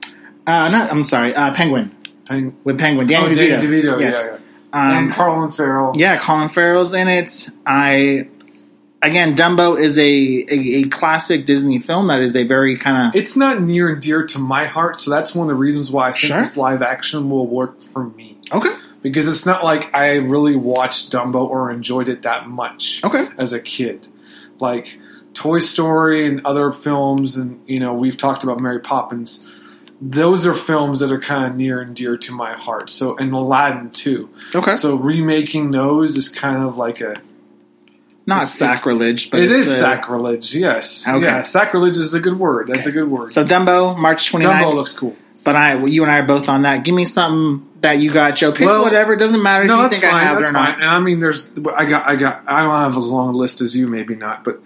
Uh, 0.48 0.70
not. 0.70 0.92
I'm 0.92 1.04
sorry. 1.04 1.36
Uh, 1.36 1.54
Penguin 1.54 1.96
Peng- 2.26 2.56
with 2.64 2.80
Penguin. 2.80 3.08
Danny 3.08 3.28
oh, 3.28 3.30
DeVito. 3.30 3.36
Danny 3.60 3.64
DeVito. 3.82 4.02
Yes. 4.02 4.28
Yeah, 4.28 4.38
yeah. 4.38 4.38
Um, 4.74 4.98
and 5.06 5.14
Colin 5.14 5.52
Farrell. 5.52 5.94
yeah, 5.98 6.18
Colin 6.18 6.50
Farrell's 6.50 6.94
in 6.94 7.08
it. 7.10 7.50
I 7.66 8.28
again, 9.02 9.36
Dumbo 9.36 9.80
is 9.80 9.98
a, 9.98 10.02
a, 10.04 10.46
a 10.50 10.84
classic 10.90 11.46
Disney 11.46 11.80
film 11.80 12.08
that 12.08 12.22
is 12.22 12.36
a 12.36 12.44
very 12.44 12.78
kind 12.78 13.08
of 13.08 13.16
It's 13.20 13.36
not 13.36 13.62
near 13.62 13.90
and 13.90 14.02
dear 14.02 14.26
to 14.28 14.40
my 14.40 14.66
heart, 14.66 15.00
so 15.02 15.12
that's 15.12 15.36
one 15.36 15.48
of 15.48 15.50
the 15.50 15.60
reasons 15.60 15.92
why 15.92 16.08
I 16.10 16.12
think 16.12 16.20
Sure. 16.20 16.38
this 16.38 16.56
live 16.56 16.82
action 16.82 17.30
will 17.30 17.48
work 17.48 17.82
for 17.82 18.06
me. 18.06 18.38
okay. 18.52 18.74
Because 19.02 19.28
it's 19.28 19.46
not 19.48 19.64
like 19.64 19.94
I 19.96 20.18
really 20.18 20.56
watched 20.56 21.12
Dumbo 21.12 21.50
or 21.50 21.72
enjoyed 21.72 22.08
it 22.08 22.22
that 22.22 22.48
much 22.48 23.02
Okay. 23.04 23.28
as 23.40 23.52
a 23.52 23.60
kid. 23.60 24.08
Like 24.60 24.98
Toy 25.34 25.60
Story 25.60 26.26
and 26.28 26.46
other 26.46 26.72
films, 26.72 27.38
and 27.38 27.62
you 27.68 27.80
know, 27.80 27.94
we've 27.94 28.18
talked 28.18 28.44
about 28.44 28.60
Mary 28.60 28.80
Poppins. 28.80 29.46
Those 30.04 30.46
are 30.48 30.56
films 30.56 31.00
that 31.02 31.12
are 31.12 31.20
kind 31.20 31.52
of 31.52 31.56
near 31.56 31.80
and 31.80 31.96
dear 31.96 32.18
to 32.18 32.32
my 32.34 32.54
heart. 32.54 32.90
So, 32.90 33.16
and 33.18 33.32
Aladdin 33.34 33.92
too. 33.92 34.30
Okay. 34.56 34.74
So, 34.74 34.96
remaking 34.98 35.72
those 35.72 36.18
is 36.18 36.28
kind 36.28 36.64
of 36.64 36.76
like 36.76 37.02
a 37.02 37.22
Not 38.26 38.38
it's- 38.44 38.56
sacrilege, 38.56 39.30
but 39.32 39.40
it 39.42 39.44
it's 39.52 39.68
is 39.68 39.72
a- 39.74 39.76
sacrilege. 39.80 40.56
Yes, 40.56 41.08
Okay. 41.08 41.24
yeah, 41.24 41.42
sacrilege 41.44 41.98
is 41.98 42.14
a 42.14 42.20
good 42.20 42.38
word. 42.40 42.68
That's 42.68 42.88
Okay. 42.88 42.90
a 42.90 42.94
good 43.04 43.10
word. 43.12 43.30
So 43.32 43.46
Dumbo, 43.46 43.98
March 43.98 44.32
29th. 44.32 44.64
Dumbo 44.64 44.76
looks 44.76 44.94
cool. 44.94 45.16
but 45.44 45.56
I, 45.56 45.78
you 45.80 46.04
and 46.04 46.12
I 46.12 46.20
are 46.20 46.24
both 46.28 46.48
on 46.50 46.62
that. 46.64 46.84
Give 46.84 46.94
me 46.94 47.06
something 47.06 47.68
that 47.82 47.98
you 47.98 48.12
got, 48.12 48.36
Joe. 48.36 48.52
Pick 48.52 48.66
Well, 48.68 48.84
whatever. 48.84 49.14
It 49.14 49.18
doesn't 49.20 49.42
matter 49.42 49.64
if 49.64 49.68
No, 49.70 49.82
you 49.82 49.90
think 49.90 50.04
fine. 50.04 50.14
I 50.14 50.20
have 50.24 50.38
it 50.38 50.42
or 50.44 50.52
fine. 50.52 50.64
not. 50.64 50.82
And 50.82 50.90
I 50.90 51.00
mean, 51.00 51.20
there's 51.20 51.52
I 51.76 51.86
got 51.86 52.08
I 52.10 52.16
got 52.16 52.44
I 52.48 52.62
don't 52.62 52.70
have 52.72 52.96
as 52.96 53.08
long 53.08 53.34
a 53.34 53.38
list 53.38 53.60
as 53.62 53.76
you, 53.76 53.88
maybe 53.88 54.14
not, 54.16 54.44
but 54.44 54.62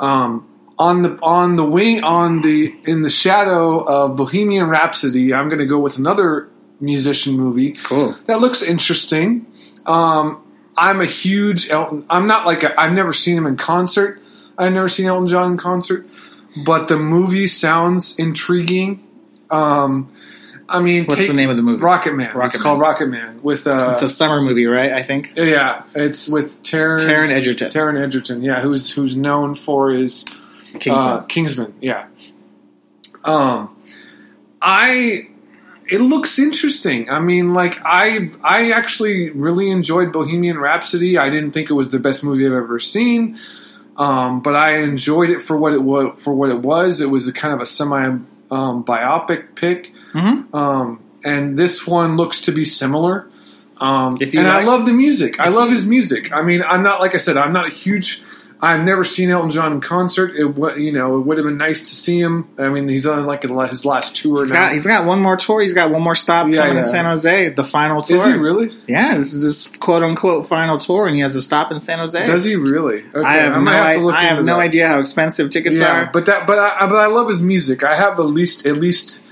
um, 0.00 0.48
on 0.78 1.02
the 1.02 1.18
on 1.22 1.56
the 1.56 1.64
wing 1.64 2.02
on 2.02 2.40
the 2.40 2.74
in 2.84 3.02
the 3.02 3.10
shadow 3.10 3.78
of 3.84 4.16
Bohemian 4.16 4.66
Rhapsody, 4.68 5.32
I'm 5.34 5.48
going 5.48 5.58
to 5.60 5.66
go 5.66 5.78
with 5.78 5.98
another 5.98 6.48
musician 6.80 7.36
movie 7.36 7.72
Cool. 7.84 8.16
that 8.26 8.40
looks 8.40 8.62
interesting. 8.62 9.46
Um, 9.86 10.42
I'm 10.76 11.00
a 11.00 11.06
huge 11.06 11.68
Elton. 11.70 12.06
I'm 12.08 12.26
not 12.26 12.46
like 12.46 12.62
a, 12.62 12.80
I've 12.80 12.92
never 12.94 13.12
seen 13.12 13.36
him 13.36 13.46
in 13.46 13.56
concert. 13.56 14.20
I've 14.56 14.72
never 14.72 14.88
seen 14.88 15.06
Elton 15.06 15.28
John 15.28 15.52
in 15.52 15.56
concert, 15.58 16.06
but 16.64 16.88
the 16.88 16.96
movie 16.96 17.46
sounds 17.46 18.18
intriguing. 18.18 19.06
Um, 19.50 20.12
I 20.70 20.80
mean, 20.80 21.04
What's 21.06 21.26
the 21.26 21.32
name 21.32 21.50
of 21.50 21.56
the 21.56 21.62
movie? 21.62 21.82
Rocket 21.82 22.14
Man. 22.14 22.34
Rocket 22.34 22.54
it's 22.54 22.62
called 22.62 22.78
Man. 22.78 22.88
Rocket 22.88 23.06
Man 23.08 23.42
with 23.42 23.66
uh, 23.66 23.90
It's 23.92 24.02
a 24.02 24.08
summer 24.08 24.40
movie, 24.40 24.66
right? 24.66 24.92
I 24.92 25.02
think. 25.02 25.32
yeah, 25.36 25.82
it's 25.94 26.28
with 26.28 26.62
Taron 26.62 27.00
Taron 27.00 27.30
Egerton. 27.32 27.70
Taron 27.70 28.00
Egerton, 28.02 28.42
yeah, 28.42 28.60
who's 28.60 28.92
who's 28.92 29.16
known 29.16 29.54
for 29.54 29.90
his 29.90 30.24
Kingsman. 30.78 30.98
uh, 30.98 31.22
Kingsman, 31.22 31.74
yeah. 31.80 32.06
Um, 33.24 33.74
I 34.62 35.28
it 35.88 36.00
looks 36.00 36.38
interesting. 36.38 37.10
I 37.10 37.18
mean, 37.18 37.52
like 37.52 37.78
I 37.84 38.30
I 38.42 38.70
actually 38.70 39.30
really 39.30 39.70
enjoyed 39.70 40.12
Bohemian 40.12 40.58
Rhapsody. 40.58 41.18
I 41.18 41.28
didn't 41.30 41.50
think 41.52 41.68
it 41.68 41.74
was 41.74 41.90
the 41.90 41.98
best 41.98 42.22
movie 42.22 42.46
I've 42.46 42.52
ever 42.52 42.78
seen, 42.78 43.38
um, 43.96 44.40
but 44.40 44.54
I 44.54 44.78
enjoyed 44.78 45.30
it 45.30 45.42
for 45.42 45.56
what 45.56 45.72
it 45.72 45.82
was. 45.82 46.22
For 46.22 46.32
what 46.32 46.50
it 46.50 46.60
was, 46.60 47.00
it 47.00 47.10
was 47.10 47.26
a 47.28 47.32
kind 47.32 47.52
of 47.52 47.60
a 47.60 47.66
semi 47.66 48.06
um, 48.50 48.84
biopic 48.84 49.54
pick. 49.56 49.92
Mhm. 50.14 50.54
Um, 50.54 51.00
and 51.24 51.56
this 51.58 51.86
one 51.86 52.16
looks 52.16 52.42
to 52.42 52.52
be 52.52 52.64
similar. 52.64 53.26
Um, 53.78 54.18
and 54.20 54.46
I 54.46 54.62
love 54.62 54.84
the 54.84 54.92
music. 54.92 55.40
I 55.40 55.48
love 55.48 55.70
his 55.70 55.86
music. 55.86 56.32
I 56.32 56.42
mean, 56.42 56.62
I'm 56.66 56.82
not 56.82 57.00
like 57.00 57.14
I 57.14 57.18
said. 57.18 57.36
I'm 57.38 57.52
not 57.52 57.66
a 57.66 57.70
huge. 57.70 58.22
I've 58.62 58.84
never 58.84 59.04
seen 59.04 59.30
Elton 59.30 59.48
John 59.48 59.72
in 59.72 59.80
concert. 59.80 60.32
It 60.36 60.44
you 60.78 60.92
know 60.92 61.16
it 61.16 61.20
would 61.20 61.38
have 61.38 61.46
been 61.46 61.56
nice 61.56 61.80
to 61.80 61.94
see 61.94 62.20
him. 62.20 62.46
I 62.58 62.68
mean, 62.68 62.88
he's 62.88 63.06
on 63.06 63.24
like 63.24 63.40
his 63.42 63.86
last 63.86 64.16
tour 64.16 64.42
He's 64.42 64.52
now. 64.52 64.64
got 64.66 64.72
he's 64.72 64.86
got 64.86 65.06
one 65.06 65.22
more 65.22 65.38
tour. 65.38 65.62
He's 65.62 65.72
got 65.72 65.90
one 65.90 66.02
more 66.02 66.14
stop 66.14 66.46
Yeah, 66.48 66.60
coming 66.60 66.76
yeah. 66.76 66.82
to 66.82 66.86
San 66.88 67.06
Jose. 67.06 67.48
The 67.54 67.64
final 67.64 68.02
tour. 68.02 68.18
Is 68.18 68.26
he 68.26 68.32
really? 68.34 68.70
Yeah, 68.86 69.16
this 69.16 69.32
is 69.32 69.40
his 69.42 69.72
quote 69.80 70.02
unquote 70.02 70.46
final 70.46 70.76
tour, 70.76 71.06
and 71.06 71.16
he 71.16 71.22
has 71.22 71.34
a 71.34 71.40
stop 71.40 71.72
in 71.72 71.80
San 71.80 72.00
Jose. 72.00 72.26
Does 72.26 72.44
he 72.44 72.56
really? 72.56 73.02
Okay, 73.14 73.26
I 73.26 73.36
have 73.36 73.54
no, 73.54 73.60
might 73.62 73.80
I, 73.80 73.94
to 73.96 74.00
look 74.00 74.14
I 74.14 74.24
have 74.24 74.44
no 74.44 74.60
idea 74.60 74.88
how 74.88 75.00
expensive 75.00 75.48
tickets 75.48 75.80
Yeah, 75.80 76.02
are. 76.02 76.10
but 76.12 76.26
that 76.26 76.46
but 76.46 76.58
I, 76.58 76.86
but 76.86 76.96
I 76.96 77.06
love 77.06 77.28
his 77.28 77.40
music. 77.40 77.82
I 77.82 77.96
have 77.96 78.18
at 78.20 78.26
least 78.26 78.66
at 78.66 78.76
least 78.76 79.22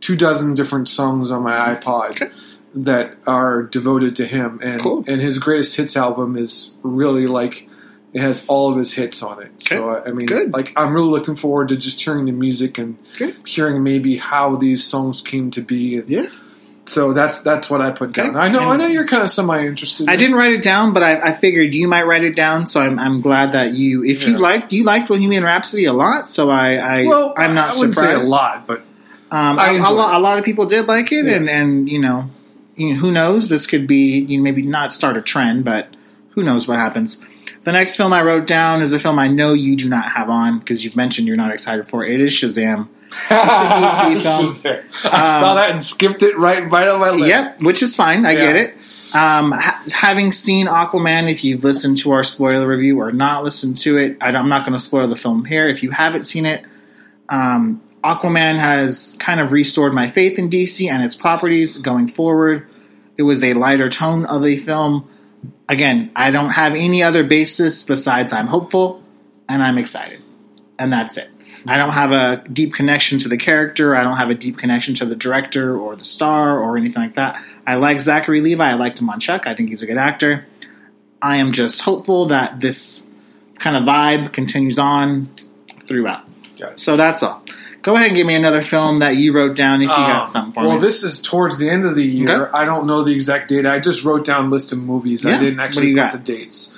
two 0.00 0.16
dozen 0.16 0.54
different 0.54 0.88
songs 0.88 1.30
on 1.30 1.42
my 1.42 1.52
mm-hmm. 1.52 1.88
iPod 1.88 2.10
Okay. 2.10 2.28
that 2.74 3.16
are 3.26 3.62
devoted 3.62 4.16
to 4.16 4.26
him, 4.26 4.60
and 4.62 4.80
Cool. 4.80 5.04
and 5.06 5.20
his 5.20 5.38
greatest 5.38 5.76
hits 5.76 5.96
album 5.96 6.36
is 6.36 6.72
really 6.82 7.26
like 7.26 7.68
it 8.12 8.20
has 8.20 8.46
all 8.46 8.70
of 8.72 8.78
his 8.78 8.92
hits 8.92 9.22
on 9.22 9.42
it. 9.42 9.50
So 9.60 10.02
I 10.06 10.10
mean, 10.12 10.26
Good. 10.26 10.52
like 10.52 10.72
I'm 10.76 10.94
really 10.94 11.08
looking 11.08 11.36
forward 11.36 11.68
to 11.70 11.76
just 11.76 12.00
hearing 12.00 12.24
the 12.26 12.32
music 12.32 12.78
and 12.78 12.96
Good. 13.18 13.36
hearing 13.46 13.82
maybe 13.82 14.16
how 14.16 14.56
these 14.56 14.84
songs 14.84 15.20
came 15.20 15.50
to 15.52 15.60
be. 15.60 15.98
And 15.98 16.08
Yeah. 16.08 16.26
So 16.88 17.12
that's 17.12 17.40
that's 17.40 17.68
what 17.68 17.80
I 17.82 17.90
put 17.90 18.10
Okay. 18.10 18.22
down. 18.22 18.36
I 18.36 18.48
know 18.48 18.60
I 18.60 18.76
know 18.76 18.86
you're 18.86 19.08
kind 19.08 19.22
of 19.24 19.28
semi 19.28 19.58
interested. 19.66 20.08
I 20.08 20.14
didn't 20.16 20.36
write 20.36 20.52
it 20.52 20.62
down, 20.62 20.94
but 20.94 21.02
I, 21.02 21.20
I 21.20 21.34
figured 21.34 21.74
you 21.74 21.88
might 21.88 22.06
write 22.06 22.22
it 22.22 22.36
down, 22.36 22.68
so 22.68 22.80
I'm, 22.80 22.96
I'm 23.00 23.20
glad 23.20 23.52
that 23.52 23.72
you. 23.74 24.04
If 24.04 24.24
you 24.24 24.38
liked, 24.38 24.72
you 24.72 24.84
liked 24.84 25.08
Bohemian 25.08 25.42
Rhapsody 25.42 25.86
a 25.86 25.92
lot, 25.92 26.28
so 26.28 26.48
I, 26.48 26.74
I 26.76 27.04
Well, 27.06 27.34
I'm 27.36 27.54
not 27.56 27.70
I 27.70 27.76
surprised. 27.76 27.98
say 27.98 28.12
a 28.14 28.20
lot, 28.20 28.68
but 28.68 28.82
Um, 29.30 29.58
I 29.58 29.70
a, 29.72 29.80
a, 29.80 29.90
lot, 29.92 30.14
a 30.14 30.18
lot 30.20 30.38
of 30.38 30.44
people 30.44 30.66
did 30.66 30.86
like 30.86 31.10
it, 31.12 31.26
Yeah. 31.26 31.34
and 31.36 31.50
and 31.50 31.88
you 31.88 31.98
know, 31.98 32.30
you 32.76 32.94
know, 32.94 33.00
who 33.00 33.10
knows? 33.10 33.48
This 33.48 33.66
could 33.66 33.86
be 33.86 34.18
you 34.20 34.38
know, 34.38 34.42
maybe 34.44 34.62
not 34.62 34.92
start 34.92 35.16
a 35.16 35.22
trend, 35.22 35.64
but 35.64 35.88
who 36.30 36.42
knows 36.42 36.68
what 36.68 36.78
happens. 36.78 37.20
The 37.64 37.72
next 37.72 37.96
film 37.96 38.12
I 38.12 38.22
wrote 38.22 38.46
down 38.46 38.82
is 38.82 38.92
a 38.92 39.00
film 39.00 39.18
I 39.18 39.26
know 39.28 39.52
you 39.52 39.76
do 39.76 39.88
not 39.88 40.04
have 40.12 40.30
on 40.30 40.60
because 40.60 40.84
you've 40.84 40.94
mentioned 40.94 41.26
you're 41.26 41.36
not 41.36 41.50
excited 41.52 41.88
for. 41.88 42.04
It 42.04 42.20
is 42.20 42.32
Shazam. 42.32 42.88
DC 43.10 44.22
film. 44.22 44.46
Shazam. 44.46 44.84
I 45.04 45.40
saw 45.40 45.50
Um, 45.50 45.56
that 45.56 45.70
and 45.70 45.82
skipped 45.82 46.22
it 46.22 46.38
right 46.38 46.70
right 46.70 46.86
on 46.86 47.00
my 47.00 47.10
list. 47.10 47.28
Yep, 47.28 47.60
which 47.62 47.82
is 47.82 47.96
fine. 47.96 48.24
I 48.26 48.32
Yeah. 48.32 48.38
get 48.38 48.56
it. 48.56 48.74
Um, 49.12 49.52
ha- 49.52 49.82
having 49.92 50.30
seen 50.32 50.66
Aquaman, 50.66 51.30
if 51.30 51.42
you've 51.44 51.64
listened 51.64 51.98
to 51.98 52.12
our 52.12 52.22
spoiler 52.22 52.66
review 52.66 53.00
or 53.00 53.12
not 53.12 53.44
listened 53.44 53.78
to 53.78 53.96
it, 53.98 54.16
I, 54.20 54.28
am 54.30 54.48
not 54.48 54.66
going 54.66 54.74
to 54.76 54.82
spoil 54.82 55.08
the 55.08 55.16
film 55.16 55.44
here. 55.44 55.68
If 55.68 55.82
you 55.82 55.90
haven't 55.90 56.26
seen 56.26 56.44
it, 56.44 56.64
um, 57.28 57.80
Aquaman 58.06 58.58
has 58.58 59.16
kind 59.18 59.40
of 59.40 59.50
restored 59.50 59.92
my 59.92 60.08
faith 60.08 60.38
in 60.38 60.48
DC 60.48 60.88
and 60.88 61.02
its 61.02 61.16
properties 61.16 61.78
going 61.78 62.06
forward. 62.06 62.68
It 63.16 63.24
was 63.24 63.42
a 63.42 63.54
lighter 63.54 63.90
tone 63.90 64.24
of 64.26 64.44
a 64.44 64.56
film. 64.56 65.10
Again, 65.68 66.12
I 66.14 66.30
don't 66.30 66.50
have 66.50 66.74
any 66.74 67.02
other 67.02 67.24
basis 67.24 67.82
besides 67.82 68.32
I'm 68.32 68.46
hopeful 68.46 69.02
and 69.48 69.60
I'm 69.60 69.76
excited. 69.76 70.20
And 70.78 70.92
that's 70.92 71.16
it. 71.16 71.30
I 71.66 71.78
don't 71.78 71.94
have 71.94 72.12
a 72.12 72.44
deep 72.48 72.74
connection 72.74 73.18
to 73.20 73.28
the 73.28 73.36
character. 73.36 73.96
I 73.96 74.04
don't 74.04 74.16
have 74.16 74.30
a 74.30 74.36
deep 74.36 74.56
connection 74.56 74.94
to 74.96 75.04
the 75.04 75.16
director 75.16 75.76
or 75.76 75.96
the 75.96 76.04
star 76.04 76.60
or 76.60 76.76
anything 76.76 77.02
like 77.02 77.16
that. 77.16 77.42
I 77.66 77.74
like 77.74 78.00
Zachary 78.00 78.40
Levi. 78.40 78.64
I 78.64 78.74
liked 78.74 79.00
him 79.00 79.10
on 79.10 79.18
Chuck. 79.18 79.48
I 79.48 79.54
think 79.56 79.70
he's 79.70 79.82
a 79.82 79.86
good 79.86 79.96
actor. 79.96 80.46
I 81.20 81.38
am 81.38 81.50
just 81.50 81.82
hopeful 81.82 82.28
that 82.28 82.60
this 82.60 83.04
kind 83.58 83.76
of 83.76 83.82
vibe 83.82 84.32
continues 84.32 84.78
on 84.78 85.28
throughout. 85.88 86.22
Gotcha. 86.56 86.78
So 86.78 86.96
that's 86.96 87.24
all. 87.24 87.42
Go 87.82 87.94
ahead 87.94 88.08
and 88.08 88.16
give 88.16 88.26
me 88.26 88.34
another 88.34 88.62
film 88.62 88.98
that 88.98 89.16
you 89.16 89.32
wrote 89.32 89.54
down 89.56 89.80
if 89.80 89.88
you 89.90 89.94
got 89.96 90.22
Um, 90.22 90.28
something 90.28 90.52
for 90.54 90.66
well, 90.68 90.76
me. 90.78 90.82
this 90.82 91.02
is 91.04 91.20
towards 91.20 91.58
the 91.58 91.70
end 91.70 91.84
of 91.84 91.94
the 91.94 92.04
year. 92.04 92.46
Okay. 92.46 92.50
I 92.58 92.64
don't 92.64 92.86
know 92.86 93.02
the 93.04 93.12
exact 93.12 93.48
date. 93.48 93.64
I 93.66 93.78
just 93.78 94.04
wrote 94.04 94.24
down 94.24 94.46
a 94.46 94.48
list 94.48 94.72
of 94.72 94.78
movies. 94.78 95.24
Yeah. 95.24 95.36
I 95.36 95.38
didn't 95.38 95.60
actually 95.60 95.90
put 95.92 95.96
got? 95.96 96.12
the 96.12 96.18
dates. 96.18 96.74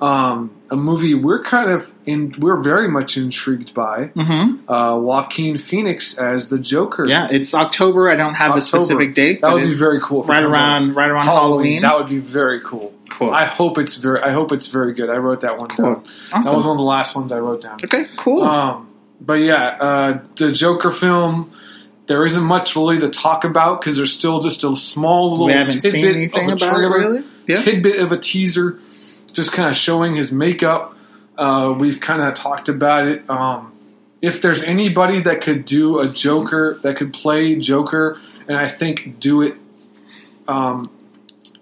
Um, 0.00 0.52
a 0.70 0.76
movie 0.76 1.14
we're 1.14 1.42
kind 1.42 1.70
of 1.70 1.90
in. 2.06 2.32
We're 2.38 2.60
very 2.62 2.86
much 2.88 3.16
intrigued 3.16 3.74
by 3.74 4.10
hmm 4.14 4.58
uh, 4.68 4.96
Joaquin 4.96 5.58
Phoenix 5.58 6.16
as 6.18 6.48
the 6.50 6.58
Joker. 6.58 7.04
Yeah, 7.06 7.26
it's 7.32 7.52
October. 7.52 8.08
I 8.08 8.14
don't 8.14 8.34
have 8.34 8.54
a 8.54 8.60
specific 8.60 9.14
date. 9.14 9.40
that 9.40 9.52
would 9.52 9.64
be 9.64 9.74
very 9.74 10.00
cool. 10.00 10.22
right 10.22 10.44
around 10.44 10.94
right 10.94 11.10
around 11.10 11.26
Halloween. 11.26 11.82
That 11.82 11.96
would 11.98 12.06
be 12.08 12.18
very 12.18 12.60
cool. 12.60 12.94
Cool. 13.10 13.32
I 13.32 13.46
hope 13.46 13.76
it's 13.78 13.96
very. 13.96 14.20
I 14.22 14.30
hope 14.30 14.52
it's 14.52 14.68
very 14.68 14.92
good. 14.94 15.10
I 15.10 15.16
wrote 15.16 15.40
that 15.40 15.58
one 15.58 15.68
Cool. 15.70 15.94
down. 15.94 16.04
That 16.32 16.54
was 16.54 16.64
one 16.64 16.72
of 16.74 16.78
the 16.78 16.84
last 16.84 17.16
ones 17.16 17.32
I 17.32 17.40
wrote 17.40 17.62
down. 17.62 17.78
okay, 17.82 18.06
cool. 18.18 18.42
Um, 18.44 18.87
but 19.20 19.34
yeah, 19.40 19.64
uh, 19.80 20.20
the 20.36 20.52
Joker 20.52 20.90
film. 20.90 21.50
There 22.06 22.24
isn't 22.24 22.42
much 22.42 22.74
really 22.74 22.98
to 23.00 23.10
talk 23.10 23.44
about 23.44 23.82
because 23.82 23.98
there's 23.98 24.14
still 24.14 24.40
just 24.40 24.64
a 24.64 24.74
small 24.74 25.30
little 25.32 25.46
we 25.48 25.52
haven't 25.52 25.74
tidbit 25.74 25.92
seen 25.92 26.06
anything 26.06 26.50
of 26.50 26.62
a 26.62 26.64
about 26.64 26.74
trailer, 26.76 26.96
it, 26.96 27.04
really. 27.06 27.24
Yeah. 27.46 27.60
tidbit 27.62 28.00
of 28.00 28.12
a 28.12 28.16
teaser, 28.18 28.78
just 29.34 29.52
kind 29.52 29.68
of 29.68 29.76
showing 29.76 30.16
his 30.16 30.32
makeup. 30.32 30.96
Uh, 31.36 31.74
we've 31.78 32.00
kind 32.00 32.22
of 32.22 32.34
talked 32.34 32.70
about 32.70 33.06
it. 33.08 33.28
Um, 33.28 33.72
if 34.22 34.40
there's 34.40 34.62
anybody 34.62 35.20
that 35.20 35.42
could 35.42 35.66
do 35.66 35.98
a 35.98 36.08
Joker, 36.08 36.80
that 36.82 36.96
could 36.96 37.12
play 37.12 37.56
Joker, 37.56 38.16
and 38.48 38.56
I 38.56 38.68
think 38.70 39.20
do 39.20 39.42
it, 39.42 39.56
um, 40.48 40.90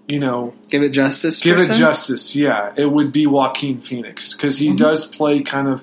you 0.06 0.20
know, 0.20 0.54
Give 0.70 0.82
it 0.82 0.90
justice. 0.90 1.40
give 1.42 1.58
it 1.58 1.72
justice. 1.72 2.36
Yeah, 2.36 2.72
it 2.76 2.86
would 2.90 3.10
be 3.10 3.26
Joaquin 3.26 3.80
Phoenix 3.80 4.32
because 4.32 4.58
he 4.58 4.68
Mhm. 4.70 4.76
does 4.76 5.04
play 5.06 5.40
kind 5.40 5.66
of. 5.66 5.82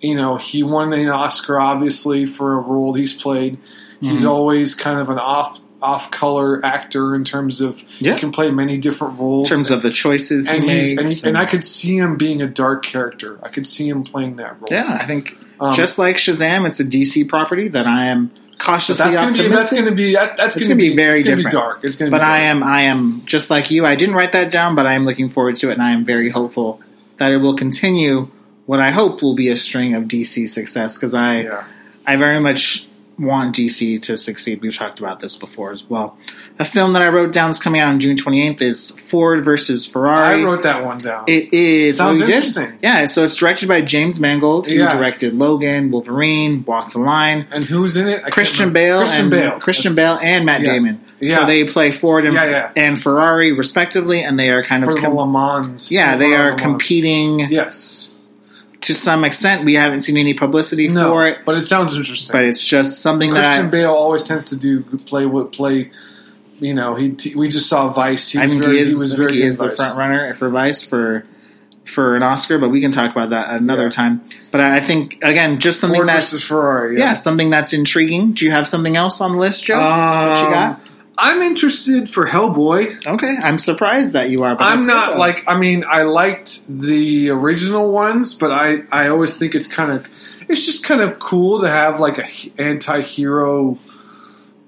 You 0.00 0.14
know, 0.14 0.36
he 0.36 0.62
won 0.62 0.92
an 0.92 1.08
Oscar 1.08 1.58
obviously 1.60 2.24
for 2.26 2.52
a 2.54 2.58
role 2.60 2.94
he's 2.94 3.14
played. 3.14 3.58
He's 4.00 4.22
Mhm. 4.22 4.28
always 4.30 4.74
kind 4.74 4.98
of 5.00 5.08
an 5.10 5.18
off 5.18 5.60
off 5.80 6.10
color 6.10 6.60
actor 6.66 7.14
in 7.14 7.22
terms 7.22 7.60
of 7.60 7.84
Yeah. 8.00 8.14
he 8.14 8.18
can 8.20 8.32
play 8.32 8.50
many 8.50 8.78
different 8.78 9.18
roles. 9.18 9.48
in 9.48 9.56
terms 9.58 9.70
of 9.70 9.82
the 9.82 9.90
choices 9.90 10.50
he 10.50 10.56
and 10.56 10.66
makes. 10.66 10.96
and, 10.96 11.08
he, 11.08 11.28
and 11.28 11.38
I 11.38 11.44
could 11.44 11.62
see 11.62 11.96
him 11.96 12.16
being 12.16 12.42
a 12.42 12.48
dark 12.48 12.84
character. 12.84 13.38
I 13.44 13.48
could 13.48 13.64
see 13.66 13.88
him 13.88 14.02
playing 14.02 14.36
that 14.36 14.56
role. 14.60 14.68
yeah, 14.70 14.98
I 15.00 15.06
think 15.06 15.36
Um, 15.60 15.72
just 15.74 15.96
like 15.98 16.16
Shazam, 16.16 16.66
it's 16.66 16.80
a 16.80 16.84
DC 16.84 17.22
property 17.24 17.68
that 17.68 17.86
I 17.86 18.06
am 18.06 18.30
but 18.58 18.58
cautiously 18.58 19.04
that's 19.04 19.16
going 19.16 19.32
to 19.34 19.38
be 19.42 19.46
optimistic. 19.46 19.52
that's 19.60 19.72
going 19.72 19.84
to 19.84 19.92
be 19.92 20.12
that, 20.14 20.36
that's 20.36 20.54
going 20.56 20.62
to 20.64 20.68
gonna 20.74 20.90
be 20.90 20.96
very 20.96 21.18
it's 21.20 21.28
different. 21.28 21.50
Be 21.50 21.56
dark. 21.56 21.78
It's 21.82 21.96
going 21.96 22.10
to 22.10 22.16
but 22.16 22.22
be. 22.22 22.26
dark. 22.26 22.38
I 22.38 22.42
am 22.42 22.62
I 22.64 22.82
am 22.82 23.22
just 23.26 23.48
like 23.50 23.70
you. 23.70 23.86
I 23.86 23.94
didn't 23.94 24.14
write 24.16 24.32
that 24.32 24.50
down, 24.50 24.74
but 24.74 24.86
I 24.86 24.94
am 24.94 25.04
looking 25.04 25.28
forward 25.28 25.54
to 25.56 25.70
it, 25.70 25.74
and 25.74 25.82
I 25.82 25.90
am 25.92 26.04
very 26.04 26.30
hopeful 26.30 26.80
that 27.18 27.30
it 27.32 27.36
will 27.38 27.54
continue 27.54 28.28
what 28.68 28.80
I 28.80 28.90
hope 28.90 29.22
will 29.22 29.34
be 29.34 29.48
a 29.48 29.56
string 29.56 29.94
of 29.94 30.04
DC 30.04 30.46
success 30.48 30.96
because 30.98 31.14
I 31.14 31.40
Yeah. 31.42 31.64
I 32.06 32.16
very 32.16 32.38
much 32.38 32.84
want 33.18 33.56
DC 33.56 34.00
to 34.02 34.16
succeed. 34.16 34.60
We've 34.62 34.76
talked 34.76 35.00
about 35.00 35.18
this 35.20 35.36
before 35.36 35.72
as 35.72 35.82
well. 35.90 36.16
A 36.60 36.64
film 36.64 36.92
that 36.92 37.02
I 37.02 37.08
wrote 37.08 37.32
down 37.32 37.50
is 37.50 37.58
coming 37.58 37.80
out 37.80 37.88
on 37.88 37.98
June 37.98 38.16
28th 38.16 38.60
is 38.62 38.96
Ford 39.08 39.44
versus 39.44 39.86
Ferrari. 39.86 40.42
I 40.42 40.44
wrote 40.44 40.62
that 40.62 40.84
one 40.84 40.98
down. 40.98 41.24
It 41.26 41.52
is. 41.52 41.98
Oh, 42.00 42.04
Sounds 42.04 42.22
oh, 42.22 42.26
did? 42.26 42.34
interesting. 42.36 42.78
Yeah, 42.80 43.06
so 43.06 43.24
it's 43.24 43.34
directed 43.34 43.68
by 43.68 43.80
James 43.80 44.20
Mangold, 44.20 44.66
who 44.66 44.74
Yeah. 44.74 44.90
directed 44.96 45.34
Logan, 45.34 45.90
Wolverine, 45.90 46.62
Walk 46.66 46.92
the 46.92 47.00
Line, 47.00 47.46
and 47.50 47.64
who's 47.64 47.96
in 47.96 48.06
it? 48.06 48.22
I 48.24 48.30
Christian. 48.30 48.72
Bale, 48.72 48.98
Christian 48.98 49.22
and 49.22 49.30
Bale. 49.30 49.50
Christian 49.60 49.94
Bale, 49.96 50.18
and 50.22 50.44
Matt 50.46 50.60
Yeah. 50.60 50.72
Damon. 50.74 51.00
Yeah. 51.20 51.36
So 51.40 51.46
they 51.46 51.64
play 51.64 51.90
Ford 51.90 52.24
and, 52.24 52.34
Yeah, 52.34 52.70
and 52.76 53.00
Ferrari 53.02 53.50
respectively, 53.52 54.22
and 54.22 54.38
they 54.38 54.50
are 54.50 54.62
kind 54.64 54.84
for 54.84 54.90
of 54.90 54.96
the 54.96 55.02
com- 55.02 55.16
Le 55.16 55.26
Mans. 55.26 55.90
yeah, 55.90 56.12
For 56.12 56.18
they 56.18 56.30
Le 56.36 56.38
are 56.38 56.52
competing 56.54 57.40
Yes. 57.50 58.07
To 58.82 58.94
some 58.94 59.24
extent. 59.24 59.64
We 59.64 59.74
haven't 59.74 60.02
seen 60.02 60.16
any 60.16 60.34
publicity 60.34 60.88
No, 60.88 61.08
for 61.08 61.26
it, 61.26 61.38
but 61.44 61.56
it 61.56 61.62
sounds 61.66 61.94
interesting. 61.96 62.32
but 62.32 62.44
it's 62.44 62.64
just 62.64 63.00
something 63.02 63.34
that 63.34 63.44
Christian 63.44 63.66
I, 63.66 63.70
Bale 63.70 63.90
always 63.92 64.24
tends 64.24 64.44
to 64.50 64.56
do 64.56 64.82
play 65.06 65.26
what 65.26 65.52
play 65.52 65.90
you 66.60 66.74
know, 66.74 66.96
he 66.96 67.14
we 67.36 67.48
just 67.48 67.68
saw 67.68 67.88
Vice. 67.92 68.30
He 68.30 68.38
I 68.38 68.42
was 68.42 68.52
think 68.52 68.64
very, 68.64 68.78
he 68.78 68.82
is, 68.82 68.98
was 68.98 69.14
very 69.14 69.34
he 69.34 69.42
is 69.42 69.58
the 69.58 69.68
Vice. 69.68 69.76
front 69.76 69.96
runner 69.98 70.34
for 70.34 70.48
Vice 70.50 70.82
for 70.82 71.24
for 71.84 72.16
an 72.16 72.22
Oscar, 72.22 72.58
but 72.58 72.68
we 72.70 72.80
can 72.80 72.90
talk 72.90 73.12
about 73.12 73.30
that 73.30 73.50
another 73.50 73.84
Yeah. 73.84 73.90
time. 73.90 74.20
But 74.50 74.60
I 74.62 74.80
think 74.80 75.18
again, 75.22 75.58
just 75.60 75.80
something 75.80 75.98
Ford 76.00 76.08
that's 76.08 76.32
versus 76.32 76.44
Ferrari. 76.44 76.98
yeah. 76.98 77.14
something 77.14 77.48
that's 77.50 77.72
intriguing. 77.72 78.32
Do 78.32 78.44
you 78.44 78.50
have 78.50 78.66
something 78.68 78.96
else 78.96 79.20
on 79.20 79.32
the 79.32 79.38
list, 79.38 79.64
Joe? 79.66 79.78
that 79.78 80.38
you 80.40 80.46
Um, 80.46 80.52
got? 80.52 80.80
I'm 81.20 81.42
interested 81.42 82.08
for 82.08 82.26
Hellboy. 82.28 83.06
Okay, 83.06 83.36
I'm 83.42 83.58
surprised 83.58 84.12
that 84.12 84.30
you 84.30 84.44
are. 84.44 84.54
But 84.56 84.64
I'm 84.64 84.86
not 84.86 85.10
good, 85.10 85.18
like 85.18 85.44
I 85.48 85.58
mean 85.58 85.84
I 85.88 86.02
liked 86.04 86.60
the 86.68 87.30
original 87.30 87.90
ones, 87.90 88.34
but 88.34 88.52
I 88.52 88.82
I 88.92 89.08
always 89.08 89.34
think 89.36 89.54
it's 89.56 89.66
kind 89.66 89.90
of 89.90 90.06
it's 90.48 90.64
just 90.64 90.84
kind 90.84 91.00
of 91.00 91.18
cool 91.18 91.60
to 91.60 91.68
have 91.68 91.98
like 92.00 92.18
a 92.18 92.26
anti-hero 92.62 93.78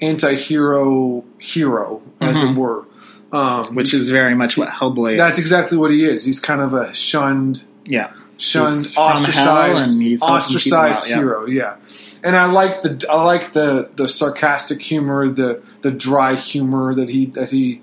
anti-hero 0.01 1.25
hero 1.39 2.03
as 2.21 2.37
Mhm. 2.37 2.51
it 2.53 2.57
were. 2.59 2.85
Um, 3.33 3.77
which 3.77 3.95
is 3.95 4.11
very 4.11 4.35
much 4.35 4.57
what 4.59 4.69
Hellboy. 4.71 5.17
that's 5.17 5.39
is. 5.39 5.45
exactly 5.45 5.79
what 5.79 5.93
he 5.93 6.05
is. 6.05 6.25
He's 6.25 6.41
kind 6.41 6.61
of 6.61 6.75
a 6.75 6.93
shunned 6.93 7.63
yeah. 7.87 8.11
shunned, 8.39 8.75
He's 8.87 8.97
ostracized, 8.99 10.23
ostracized 10.23 10.99
out, 11.05 11.09
yeah. 11.09 11.17
hero. 11.17 11.47
Yeah, 11.47 11.75
and 12.23 12.37
I 12.37 12.47
like 12.47 12.83
the 12.83 13.07
I 13.11 13.23
like 13.23 13.53
the 13.53 13.91
the 13.97 14.09
sarcastic 14.09 14.81
humor, 14.81 15.29
the 15.29 15.63
the 15.83 15.91
dry 15.91 16.35
humor 16.35 16.95
that 16.95 17.09
he 17.09 17.27
that 17.27 17.51
he 17.51 17.83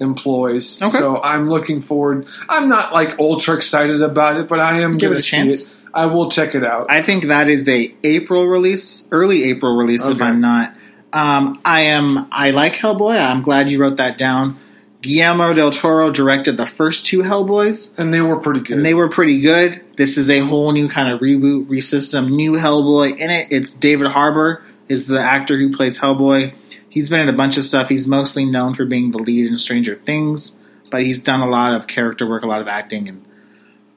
employs. 0.00 0.80
Okay. 0.80 0.90
So 0.90 1.22
I'm 1.22 1.48
looking 1.48 1.80
forward. 1.80 2.26
I'm 2.48 2.68
not 2.68 2.92
like 2.92 3.18
ultra 3.18 3.56
excited 3.56 4.02
about 4.02 4.38
it, 4.38 4.48
but 4.48 4.60
I 4.60 4.80
am 4.80 4.98
going 4.98 5.12
it 5.12 5.14
to 5.14 5.16
a 5.16 5.20
see 5.20 5.36
chance. 5.36 5.62
it. 5.62 5.70
I 5.92 6.06
will 6.06 6.30
check 6.30 6.54
it 6.54 6.64
out. 6.64 6.90
I 6.90 7.02
think 7.02 7.24
that 7.24 7.48
is 7.48 7.68
a 7.68 7.94
April 8.04 8.46
release, 8.46 9.08
early 9.10 9.44
April 9.44 9.76
release. 9.76 10.06
If 10.06 10.20
I'm 10.20 10.40
not, 10.40 10.74
um, 11.12 11.60
I 11.64 11.82
am. 11.82 12.28
I 12.30 12.50
like 12.50 12.74
Hellboy. 12.74 13.18
I'm 13.18 13.42
glad 13.42 13.70
you 13.70 13.80
wrote 13.80 13.96
that 13.96 14.18
down. 14.18 14.58
Guillermo 15.00 15.54
del 15.54 15.70
Toro 15.70 16.10
directed 16.10 16.56
the 16.56 16.66
first 16.66 17.06
two 17.06 17.20
Hellboys, 17.22 17.96
and 17.98 18.12
they 18.12 18.20
were 18.20 18.36
pretty 18.40 18.60
good. 18.60 18.78
and 18.78 18.86
they 18.86 18.94
were 18.94 19.08
pretty 19.08 19.40
good. 19.40 19.80
This 19.96 20.18
is 20.18 20.28
a 20.28 20.40
whole 20.40 20.72
new 20.72 20.88
kind 20.88 21.12
of 21.12 21.20
reboot, 21.20 21.66
resystem, 21.68 22.30
new 22.30 22.52
Hellboy 22.52 23.16
in 23.16 23.30
it. 23.30 23.48
It's 23.50 23.74
David 23.74 24.08
Harbour 24.08 24.62
is 24.88 25.06
the 25.06 25.20
actor 25.20 25.56
who 25.56 25.72
plays 25.72 26.00
Hellboy. 26.00 26.54
He's 26.88 27.10
been 27.10 27.20
in 27.20 27.28
a 27.28 27.36
bunch 27.36 27.56
of 27.58 27.64
stuff. 27.64 27.88
He's 27.88 28.08
mostly 28.08 28.44
known 28.44 28.74
for 28.74 28.84
being 28.86 29.10
the 29.12 29.18
lead 29.18 29.48
in 29.48 29.56
Stranger 29.58 29.94
Things, 29.94 30.56
but 30.90 31.02
he's 31.02 31.22
done 31.22 31.40
a 31.40 31.48
lot 31.48 31.74
of 31.74 31.86
character 31.86 32.26
work, 32.28 32.42
a 32.42 32.46
lot 32.46 32.60
of 32.60 32.66
acting, 32.68 33.08
and 33.08 33.24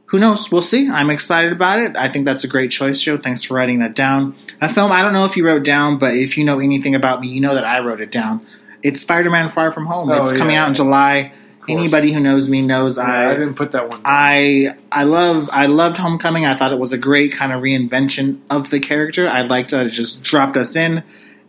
who 0.07 0.19
knows? 0.19 0.51
We'll 0.51 0.61
see. 0.61 0.89
I'm 0.89 1.09
excited 1.09 1.53
about 1.53 1.79
it. 1.79 1.95
I 1.95 2.09
think 2.09 2.25
that's 2.25 2.43
a 2.43 2.47
great 2.49 2.69
choice, 2.69 3.01
Joe. 3.01 3.17
Thanks 3.17 3.43
for 3.45 3.53
writing 3.53 3.79
that 3.79 3.95
down. 3.95 4.35
A 4.59 4.71
film 4.71 4.91
I 4.91 5.01
don't 5.01 5.13
know 5.13 5.23
if 5.23 5.37
you 5.37 5.47
wrote 5.47 5.63
down, 5.63 5.99
but 5.99 6.15
if 6.15 6.37
you 6.37 6.43
know 6.43 6.59
anything 6.59 6.95
about 6.95 7.21
me, 7.21 7.29
you 7.29 7.39
know 7.39 7.55
that 7.55 7.63
I 7.63 7.79
wrote 7.79 8.01
it 8.01 8.11
down. 8.11 8.45
It's 8.84 9.01
Spider-Man: 9.01 9.51
Far 9.51 9.71
From 9.71 9.86
Home. 9.86 10.11
Oh, 10.11 10.21
it's 10.21 10.32
coming 10.32 10.55
yeah. 10.55 10.63
out 10.63 10.69
in 10.69 10.75
July. 10.75 11.34
Anybody 11.69 12.11
who 12.11 12.19
knows 12.19 12.49
me 12.49 12.61
knows 12.61 12.97
Yeah, 12.97 13.03
I 13.03 13.32
I 13.32 13.34
didn't 13.34 13.53
put 13.53 13.73
that 13.73 13.84
one. 13.88 14.01
down. 14.01 14.01
I 14.05 14.75
I 14.91 15.03
love 15.03 15.47
I 15.51 15.67
loved 15.67 15.97
Homecoming. 15.97 16.45
I 16.45 16.55
thought 16.55 16.71
it 16.73 16.79
was 16.79 16.91
a 16.91 16.97
great 16.97 17.34
kind 17.34 17.51
of 17.53 17.61
reinvention 17.61 18.39
of 18.49 18.69
the 18.71 18.79
character. 18.79 19.27
I 19.29 19.41
liked 19.43 19.71
that 19.71 19.86
it 19.86 19.91
just 19.91 20.23
dropped 20.23 20.57
us 20.57 20.75
in. 20.75 21.03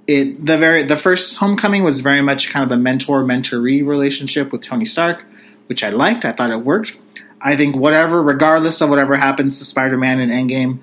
It 0.06 0.44
the 0.44 0.58
very 0.58 0.82
the 0.82 0.96
first 0.96 1.38
Homecoming 1.38 1.82
was 1.82 2.00
very 2.00 2.20
much 2.20 2.50
kind 2.50 2.64
of 2.64 2.70
a 2.70 2.76
mentor 2.80 3.24
mentoree 3.24 3.86
relationship 3.86 4.52
with 4.52 4.60
Tony 4.62 4.84
Stark, 4.84 5.24
which 5.66 5.82
I 5.82 5.88
liked. 5.88 6.24
I 6.24 6.32
thought 6.32 6.50
it 6.50 6.62
worked. 6.62 6.96
I 7.40 7.56
think 7.56 7.74
whatever, 7.74 8.22
regardless 8.22 8.80
of 8.82 8.90
whatever 8.90 9.16
happens 9.16 9.58
to 9.58 9.64
Spider 9.64 9.96
Man 9.96 10.20
in 10.20 10.28
Endgame, 10.28 10.80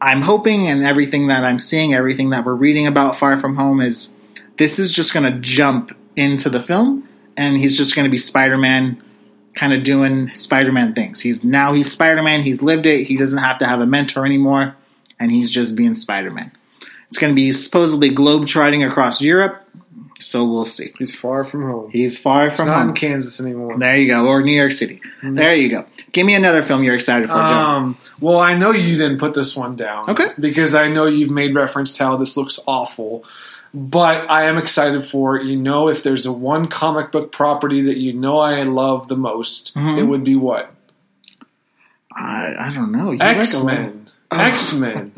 I'm 0.00 0.20
hoping 0.20 0.68
and 0.68 0.84
everything 0.84 1.28
that 1.28 1.44
I'm 1.44 1.58
seeing, 1.58 1.94
everything 1.94 2.30
that 2.30 2.44
we're 2.44 2.54
reading 2.54 2.86
about 2.86 3.18
Far 3.18 3.38
From 3.38 3.56
Home 3.56 3.80
is 3.80 4.14
this 4.56 4.78
is 4.78 4.92
just 4.92 5.12
going 5.12 5.30
to 5.32 5.38
jump 5.40 5.96
into 6.16 6.48
the 6.48 6.60
film, 6.60 7.08
and 7.36 7.56
he's 7.56 7.76
just 7.76 7.94
going 7.94 8.04
to 8.04 8.10
be 8.10 8.18
Spider 8.18 8.58
Man 8.58 9.02
kind 9.54 9.72
of 9.72 9.84
doing 9.84 10.34
Spider-Man 10.34 10.94
things. 10.94 11.20
He's 11.20 11.44
now 11.44 11.72
he's 11.72 11.90
Spider-Man. 11.92 12.42
He's 12.42 12.62
lived 12.62 12.86
it. 12.86 13.06
He 13.06 13.16
doesn't 13.16 13.38
have 13.38 13.58
to 13.60 13.66
have 13.66 13.80
a 13.80 13.86
mentor 13.86 14.26
anymore, 14.26 14.76
and 15.18 15.30
he's 15.30 15.50
just 15.50 15.76
being 15.76 15.94
Spider-Man. 15.94 16.52
It's 17.08 17.18
going 17.18 17.32
to 17.32 17.36
be 17.36 17.52
supposedly 17.52 18.10
globe-trotting 18.10 18.82
across 18.82 19.22
Europe, 19.22 19.64
so 20.18 20.44
we'll 20.44 20.64
see. 20.64 20.92
He's 20.98 21.14
far 21.14 21.44
from 21.44 21.62
home. 21.62 21.90
He's 21.92 22.18
far 22.18 22.48
He's 22.48 22.56
from 22.56 22.66
not 22.66 22.80
in 22.80 22.86
home. 22.88 22.94
Kansas 22.96 23.40
anymore. 23.40 23.78
There 23.78 23.96
you 23.96 24.08
go, 24.08 24.26
or 24.26 24.42
New 24.42 24.52
York 24.52 24.72
City. 24.72 25.00
There 25.22 25.54
you 25.54 25.68
go. 25.68 25.86
Give 26.10 26.26
me 26.26 26.34
another 26.34 26.62
film 26.64 26.82
you're 26.82 26.96
excited 26.96 27.28
for, 27.28 27.46
Joe. 27.46 27.54
Um, 27.54 27.98
well, 28.20 28.40
I 28.40 28.54
know 28.54 28.72
you 28.72 28.96
didn't 28.96 29.18
put 29.18 29.34
this 29.34 29.54
one 29.54 29.76
down. 29.76 30.10
Okay. 30.10 30.30
Because 30.38 30.74
I 30.74 30.88
know 30.88 31.06
you've 31.06 31.30
made 31.30 31.54
reference 31.54 31.96
to 31.98 32.04
how 32.04 32.16
this 32.16 32.36
looks 32.36 32.58
awful. 32.66 33.24
But 33.76 34.30
I 34.30 34.44
am 34.44 34.56
excited 34.56 35.04
for. 35.04 35.40
You 35.40 35.56
know, 35.56 35.88
if 35.88 36.04
there's 36.04 36.26
a 36.26 36.32
one 36.32 36.68
comic 36.68 37.10
book 37.10 37.32
property 37.32 37.82
that 37.82 37.96
you 37.96 38.12
know 38.12 38.38
I 38.38 38.62
love 38.62 39.08
the 39.08 39.16
most, 39.16 39.74
Mhm. 39.74 39.98
it 39.98 40.04
would 40.04 40.22
be 40.22 40.36
what? 40.36 40.72
I, 42.16 42.54
I 42.68 42.72
don't 42.72 42.92
know. 42.92 43.10
You 43.10 43.18
like 43.18 43.36
a 43.36 43.40
X 43.40 43.62
Men. 43.64 44.06
X 44.30 44.74
Men. 44.74 45.12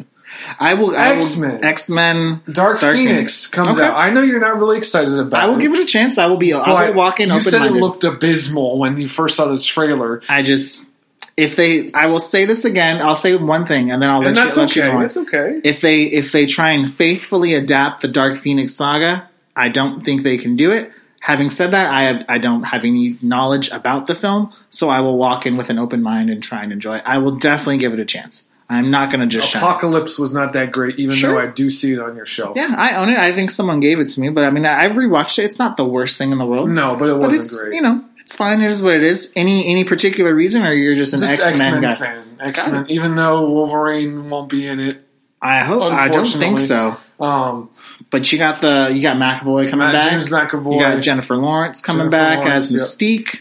I 0.58 0.74
will. 0.74 0.94
X-Men. 0.94 1.64
X-Men. 1.64 2.40
Dark, 2.50 2.80
Dark 2.80 2.94
Phoenix, 2.96 3.14
Phoenix. 3.14 3.46
comes 3.46 3.78
Okay. 3.78 3.86
out. 3.86 3.94
I 3.96 4.10
know 4.10 4.22
you're 4.22 4.40
not 4.40 4.58
really 4.58 4.76
excited 4.76 5.18
about 5.18 5.40
I 5.42 5.46
will 5.46 5.56
it. 5.56 5.60
give 5.60 5.72
it 5.72 5.80
a 5.80 5.84
chance. 5.86 6.18
I 6.18 6.26
will 6.26 6.36
be. 6.36 6.52
I 6.52 6.88
will 6.88 6.94
walk 6.94 7.20
in 7.20 7.30
You 7.30 7.40
said 7.40 7.62
it 7.62 7.72
looked 7.72 8.04
abysmal 8.04 8.78
when 8.78 8.98
you 8.98 9.08
first 9.08 9.36
saw 9.36 9.46
the 9.48 9.58
trailer. 9.60 10.22
I 10.28 10.42
just. 10.42 10.90
If 11.36 11.54
they, 11.56 11.92
I 11.92 12.06
will 12.06 12.20
say 12.20 12.46
this 12.46 12.64
again. 12.64 13.00
I'll 13.02 13.14
say 13.16 13.36
one 13.36 13.66
thing, 13.66 13.90
and 13.90 14.00
then 14.00 14.08
I'll 14.08 14.20
let 14.20 14.28
And 14.28 14.36
you, 14.38 14.44
let 14.62 14.74
you 14.74 14.82
okay. 14.82 14.90
go 14.90 14.96
on. 14.96 15.02
That's 15.02 15.16
okay. 15.18 15.60
if 15.64 15.80
they 15.82 16.04
if 16.04 16.32
they 16.32 16.46
try 16.46 16.70
and 16.70 16.92
faithfully 16.92 17.52
adapt 17.54 18.00
the 18.00 18.08
Dark 18.08 18.38
Phoenix 18.38 18.72
saga, 18.72 19.28
I 19.54 19.68
don't 19.68 20.02
think 20.04 20.22
they 20.22 20.38
can 20.38 20.56
do 20.56 20.70
it. 20.70 20.90
Having 21.20 21.50
said 21.50 21.72
that, 21.72 21.92
I 21.92 22.02
have, 22.04 22.24
I 22.28 22.38
don't 22.38 22.62
have 22.62 22.84
any 22.84 23.18
knowledge 23.20 23.70
about 23.70 24.06
the 24.06 24.14
film, 24.14 24.52
so 24.70 24.88
I 24.88 25.00
will 25.00 25.18
walk 25.18 25.44
in 25.44 25.56
with 25.56 25.70
an 25.70 25.78
open 25.78 26.02
mind 26.02 26.30
and 26.30 26.42
try 26.42 26.62
and 26.62 26.72
enjoy 26.72 26.98
it. 26.98 27.02
I 27.04 27.18
will 27.18 27.36
definitely 27.36 27.78
give 27.78 27.92
it 27.92 27.98
a 28.00 28.04
chance. 28.04 28.48
I'm 28.68 28.90
not 28.90 29.10
going 29.10 29.20
to 29.20 29.26
just. 29.26 29.54
Apocalypse 29.54 30.18
was 30.18 30.32
not 30.32 30.52
that 30.54 30.72
great, 30.72 30.98
even 30.98 31.14
Sure. 31.16 31.32
though 31.34 31.40
I 31.40 31.46
do 31.48 31.68
see 31.68 31.92
it 31.92 31.98
on 32.00 32.16
your 32.16 32.26
shelf. 32.26 32.56
Yeah, 32.56 32.74
I 32.76 32.96
own 32.96 33.08
it. 33.10 33.18
I 33.18 33.32
think 33.32 33.50
someone 33.50 33.80
gave 33.80 34.00
it 34.00 34.06
to 34.08 34.20
me, 34.20 34.28
but 34.30 34.44
I 34.44 34.50
mean, 34.50 34.64
I've 34.66 34.92
rewatched 34.92 35.38
it. 35.38 35.44
It's 35.44 35.58
not 35.58 35.76
the 35.76 35.84
worst 35.84 36.16
thing 36.16 36.32
in 36.32 36.38
the 36.38 36.46
world. 36.46 36.70
No, 36.70 36.96
but 36.96 37.08
it 37.08 37.16
wasn't 37.16 37.44
it's 37.44 37.58
great. 37.62 37.74
you 37.74 37.82
know 37.82 38.04
it's 38.26 38.36
fine. 38.36 38.60
It 38.60 38.70
is 38.70 38.82
what 38.82 38.94
it 38.94 39.02
is. 39.04 39.32
Any 39.34 39.66
any 39.68 39.84
particular 39.84 40.34
reason, 40.34 40.62
or 40.66 40.72
you're 40.74 40.96
just 40.96 41.14
an 41.14 41.22
X 41.22 41.58
Men 41.58 41.80
guy? 41.80 41.94
fan. 41.94 42.36
X 42.40 42.68
Men, 42.70 42.86
even 42.90 43.14
though 43.14 43.48
Wolverine 43.48 44.28
won't 44.28 44.50
be 44.50 44.66
in 44.66 44.80
it. 44.80 45.02
I 45.40 45.60
hope. 45.60 45.92
I 45.92 46.08
don't 46.08 46.26
think 46.26 46.60
so. 46.60 46.96
Um, 47.20 47.70
But 48.10 48.30
you 48.32 48.38
got 48.38 48.60
the 48.60 48.90
you 48.92 49.00
got 49.00 49.16
McAvoy 49.16 49.70
coming 49.70 49.86
Matt- 49.86 49.92
back. 49.94 50.10
James 50.10 50.28
McAvoy. 50.28 50.74
You 50.74 50.80
got 50.80 51.02
Jennifer 51.02 51.36
Lawrence 51.36 51.80
coming 51.80 52.10
Jennifer 52.10 52.10
back 52.10 52.38
Lawrence, 52.44 52.74
as 52.74 52.82
Mystique. 52.82 53.40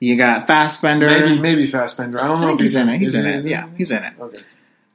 You 0.00 0.16
got 0.16 0.46
Fassbender. 0.46 1.08
maybe 1.08 1.38
maybe 1.38 1.66
Fassbender. 1.66 2.20
I 2.22 2.26
don't 2.28 2.38
I 2.38 2.40
know 2.42 2.46
think 2.48 2.60
if 2.60 2.64
he's 2.64 2.76
in 2.76 2.88
it. 2.88 2.98
He's 2.98 3.14
in 3.14 3.24
he- 3.26 3.30
it. 3.32 3.36
is 3.36 3.44
he? 3.44 3.50
Yeah, 3.50 3.66
he's 3.76 3.90
in 3.90 4.02
it. 4.04 4.14
Okay. 4.20 4.38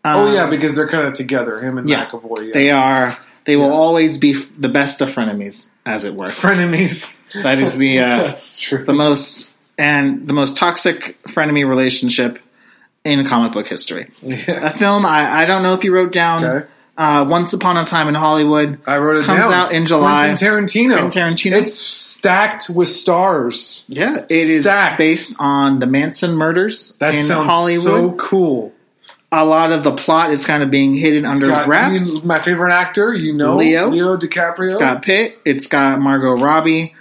Um, 0.05 0.15
oh 0.15 0.33
yeah, 0.33 0.47
because 0.49 0.75
they're 0.75 0.87
kind 0.87 1.05
of 1.07 1.13
together. 1.13 1.59
Him 1.59 1.77
and 1.77 1.89
yeah. 1.89 2.05
McAvoy. 2.07 2.47
Yeah. 2.47 2.53
they 2.53 2.71
are. 2.71 3.17
They 3.47 3.55
will 3.55 3.65
Yeah. 3.69 3.71
always 3.73 4.19
be 4.19 4.33
f- 4.33 4.47
the 4.59 4.69
best 4.69 5.01
of 5.01 5.09
frenemies, 5.09 5.69
as 5.85 6.05
it 6.05 6.13
were. 6.13 6.27
frenemies. 6.27 7.15
That 7.33 7.57
is 7.59 7.75
the 7.77 7.99
uh, 7.99 8.21
That's 8.23 8.61
true. 8.61 8.85
the 8.85 8.93
most 8.93 9.51
and 9.77 10.27
the 10.27 10.33
most 10.33 10.55
toxic 10.57 11.17
frenemy 11.23 11.67
relationship 11.67 12.39
in 13.03 13.25
comic 13.25 13.51
book 13.53 13.67
history. 13.67 14.11
yeah. 14.21 14.67
A 14.67 14.77
film 14.77 15.05
I, 15.05 15.41
I 15.41 15.45
don't 15.45 15.61
know 15.63 15.73
if 15.73 15.83
you 15.83 15.93
wrote 15.93 16.11
down. 16.13 16.43
Okay. 16.45 16.67
Uh, 16.97 17.25
Once 17.29 17.53
Upon 17.53 17.77
a 17.77 17.85
Time 17.85 18.07
in 18.07 18.15
Hollywood. 18.15 18.79
I 18.87 18.97
wrote 18.97 19.17
it 19.17 19.25
Comes 19.25 19.41
down. 19.41 19.53
out 19.53 19.71
in 19.71 19.85
July. 19.85 20.25
Quentin 20.27 20.47
Tarantino. 20.47 20.97
Quentin 20.99 21.21
Tarantino. 21.35 21.61
It's 21.61 21.75
stacked 21.77 22.69
with 22.71 22.87
stars. 22.87 23.85
Yeah, 23.87 24.17
it 24.17 24.31
is 24.31 24.61
Stacked. 24.61 24.97
based 24.97 25.35
on 25.39 25.79
the 25.79 25.85
Manson 25.85 26.33
murders 26.33 26.95
That 26.99 27.13
in 27.13 27.23
sounds 27.23 27.51
Hollywood. 27.51 27.83
so 27.83 28.11
cool. 28.13 28.73
A 29.31 29.45
lot 29.45 29.71
of 29.71 29.83
the 29.83 29.91
plot 29.93 30.31
is 30.31 30.45
kind 30.45 30.63
of 30.63 30.71
being 30.71 30.95
hidden 30.95 31.25
It's 31.25 31.33
under 31.35 31.47
got- 31.47 31.67
wraps. 31.67 31.91
he's 32.11 32.23
my 32.23 32.39
favorite 32.39 32.71
actor, 32.73 33.13
you 33.13 33.33
know, 33.33 33.55
Leo. 33.57 33.89
Leo 33.89 34.15
DiCaprio. 34.17 34.65
It's 34.65 34.75
got 34.77 35.01
Pitt. 35.01 35.37
It's 35.45 35.67
got 35.67 35.99
Margot 35.99 36.33
Robbie. 36.41 36.95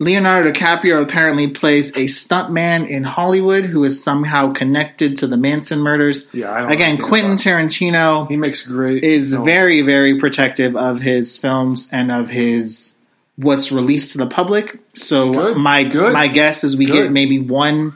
Leonardo 0.00 0.52
DiCaprio 0.52 1.02
apparently 1.02 1.48
plays 1.50 1.90
a 1.96 2.02
stuntman 2.06 2.86
in 2.88 3.02
Hollywood 3.02 3.64
who 3.64 3.82
is 3.82 4.02
somehow 4.02 4.52
connected 4.52 5.16
to 5.18 5.26
the 5.26 5.36
Manson 5.36 5.80
murders. 5.80 6.28
yeah, 6.32 6.52
I 6.52 6.60
don't 6.60 6.70
Again, 6.70 6.98
Quentin 6.98 7.32
Tarantino. 7.36 8.28
He 8.28 8.36
makes 8.36 8.64
great. 8.64 9.02
is 9.02 9.32
films. 9.32 9.44
very, 9.44 9.82
very 9.82 10.18
protective 10.20 10.76
of 10.76 11.00
his 11.00 11.36
films 11.36 11.88
and 11.90 12.12
of 12.12 12.30
his 12.30 12.96
what's 13.34 13.72
released 13.72 14.12
to 14.12 14.18
the 14.18 14.26
public. 14.26 14.78
So 14.94 15.32
Good, 15.32 15.56
my 15.56 15.82
good, 15.82 16.12
my 16.12 16.28
guess 16.28 16.62
is 16.62 16.76
we 16.76 16.86
good. 16.86 17.04
get 17.04 17.12
maybe 17.12 17.40
one. 17.40 17.94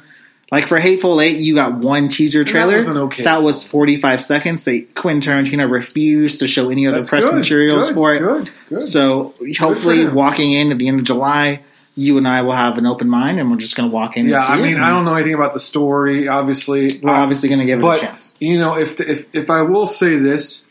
Like 0.53 0.67
for 0.67 0.79
Hateful 0.79 1.19
Eight, 1.23 1.41
you 1.41 1.55
got 1.55 1.79
one 1.79 2.09
teaser 2.09 2.45
trailer. 2.45 2.77
an 2.77 2.99
okay 2.99 3.25
That 3.25 3.43
was 3.43 3.67
45 3.67 4.23
seconds. 4.23 4.65
They 4.67 4.83
Quentin 4.83 5.47
Tarantino 5.47 5.69
refused 5.69 6.41
to 6.41 6.47
show 6.47 6.69
any 6.69 6.87
other 6.87 6.99
That's 6.99 7.09
press 7.09 7.25
good, 7.25 7.35
materials 7.37 7.89
good, 7.89 7.95
for 7.95 8.15
it. 8.15 8.19
Good, 8.19 8.51
good. 8.69 8.81
So 8.83 9.35
hopefully, 9.59 10.07
walking 10.07 10.53
in 10.53 10.71
at 10.71 10.79
the 10.79 10.89
end 10.89 11.01
of 11.01 11.07
July, 11.07 11.63
you 11.95 12.19
and 12.19 12.29
I 12.29 12.43
will 12.43 12.53
have 12.53 12.77
an 12.77 12.85
open 12.85 13.09
mind, 13.09 13.41
and 13.41 13.51
we're 13.51 13.57
just 13.57 13.77
going 13.77 13.89
to 13.89 13.95
walk 13.95 14.19
in. 14.19 14.29
yeah, 14.29 14.37
and 14.37 14.47
see 14.47 14.53
I 14.53 14.61
mean, 14.61 14.77
I 14.77 14.89
don't 14.91 15.07
know 15.07 15.15
anything 15.15 15.33
about 15.35 15.55
the 15.55 15.61
story. 15.61 16.29
Obviously, 16.29 17.01
We're 17.03 17.15
obviously 17.15 17.49
going 17.49 17.61
to 17.61 17.67
give 17.67 17.79
it 17.79 17.83
but 17.83 17.99
a 17.99 18.03
chance. 18.03 18.35
you 18.39 18.59
know, 18.59 18.77
if, 18.77 19.01
if 19.01 19.35
if 19.35 19.49
I 19.49 19.63
will 19.63 19.87
say 19.87 20.17
this, 20.17 20.67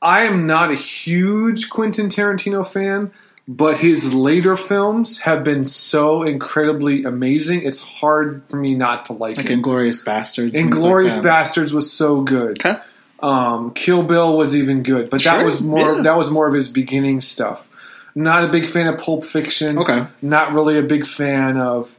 I 0.00 0.22
am 0.24 0.46
not 0.46 0.70
a 0.70 0.76
huge 0.76 1.68
Quentin 1.68 2.06
Tarantino 2.08 2.64
fan, 2.64 3.10
but 3.48 3.76
his 3.76 4.14
later 4.14 4.56
films 4.56 5.18
have 5.18 5.42
been 5.42 5.64
so 5.64 6.22
incredibly 6.22 7.04
amazing. 7.04 7.62
It's 7.62 7.80
hard 7.80 8.46
for 8.48 8.56
me 8.56 8.74
not 8.74 9.06
to 9.06 9.14
like, 9.14 9.36
Like 9.36 9.48
him. 9.48 9.62
Inglourious 9.62 10.04
Basterds. 10.04 10.54
Inglorious 10.54 11.16
like. 11.16 11.24
Bastards 11.24 11.74
was 11.74 11.92
so 11.92 12.20
good. 12.22 12.64
Okay. 12.64 12.80
Um, 13.20 13.72
Kill 13.74 14.02
Bill 14.02 14.36
was 14.36 14.56
even 14.56 14.82
good, 14.82 15.10
but 15.10 15.22
that 15.24 15.44
was 15.44 15.60
more 15.60 15.96
yeah. 15.96 16.02
that 16.02 16.16
was 16.16 16.30
more 16.30 16.48
of 16.48 16.54
his 16.54 16.68
beginning 16.68 17.20
stuff. 17.20 17.68
Not 18.14 18.44
a 18.44 18.48
big 18.48 18.68
fan 18.68 18.88
of 18.88 18.98
Pulp 18.98 19.24
Fiction. 19.24 19.78
Okay. 19.78 20.06
Not 20.20 20.52
really 20.52 20.76
a 20.76 20.82
big 20.82 21.06
fan 21.06 21.56
of 21.56 21.96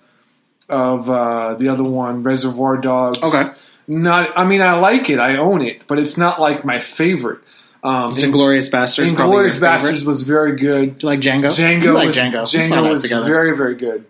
of 0.70 1.10
uh, 1.10 1.56
the 1.56 1.70
other 1.70 1.84
one, 1.84 2.24
Reservoir 2.24 2.78
Dogs. 2.78 3.20
Okay. 3.20 3.44
Not. 3.88 4.38
I 4.38 4.46
mean, 4.46 4.62
I 4.62 4.74
like 4.80 5.10
it. 5.10 5.20
I 5.20 5.38
own 5.38 5.62
it, 5.62 5.88
but 5.88 6.00
it's 6.00 6.18
not 6.18 6.39
like 6.39 6.66
my 6.66 6.80
favorite. 6.80 7.39
Um, 7.84 8.11
Inglourious 8.13 8.71
Basterds. 8.71 9.09
Inglorious? 9.09 9.57
Bastards 9.57 10.05
was 10.05 10.21
very 10.23 10.55
good. 10.55 10.99
Do 10.99 11.07
you 11.07 11.09
like 11.11 11.19
Django? 11.19 11.47
Django 11.49 11.84
You 11.84 11.91
like 11.93 12.07
was 12.07 12.17
Django. 12.17 12.41
Django 12.43 12.89
was 12.89 13.01
together. 13.03 13.25
very 13.25 13.57
very 13.57 13.75
good. 13.75 14.05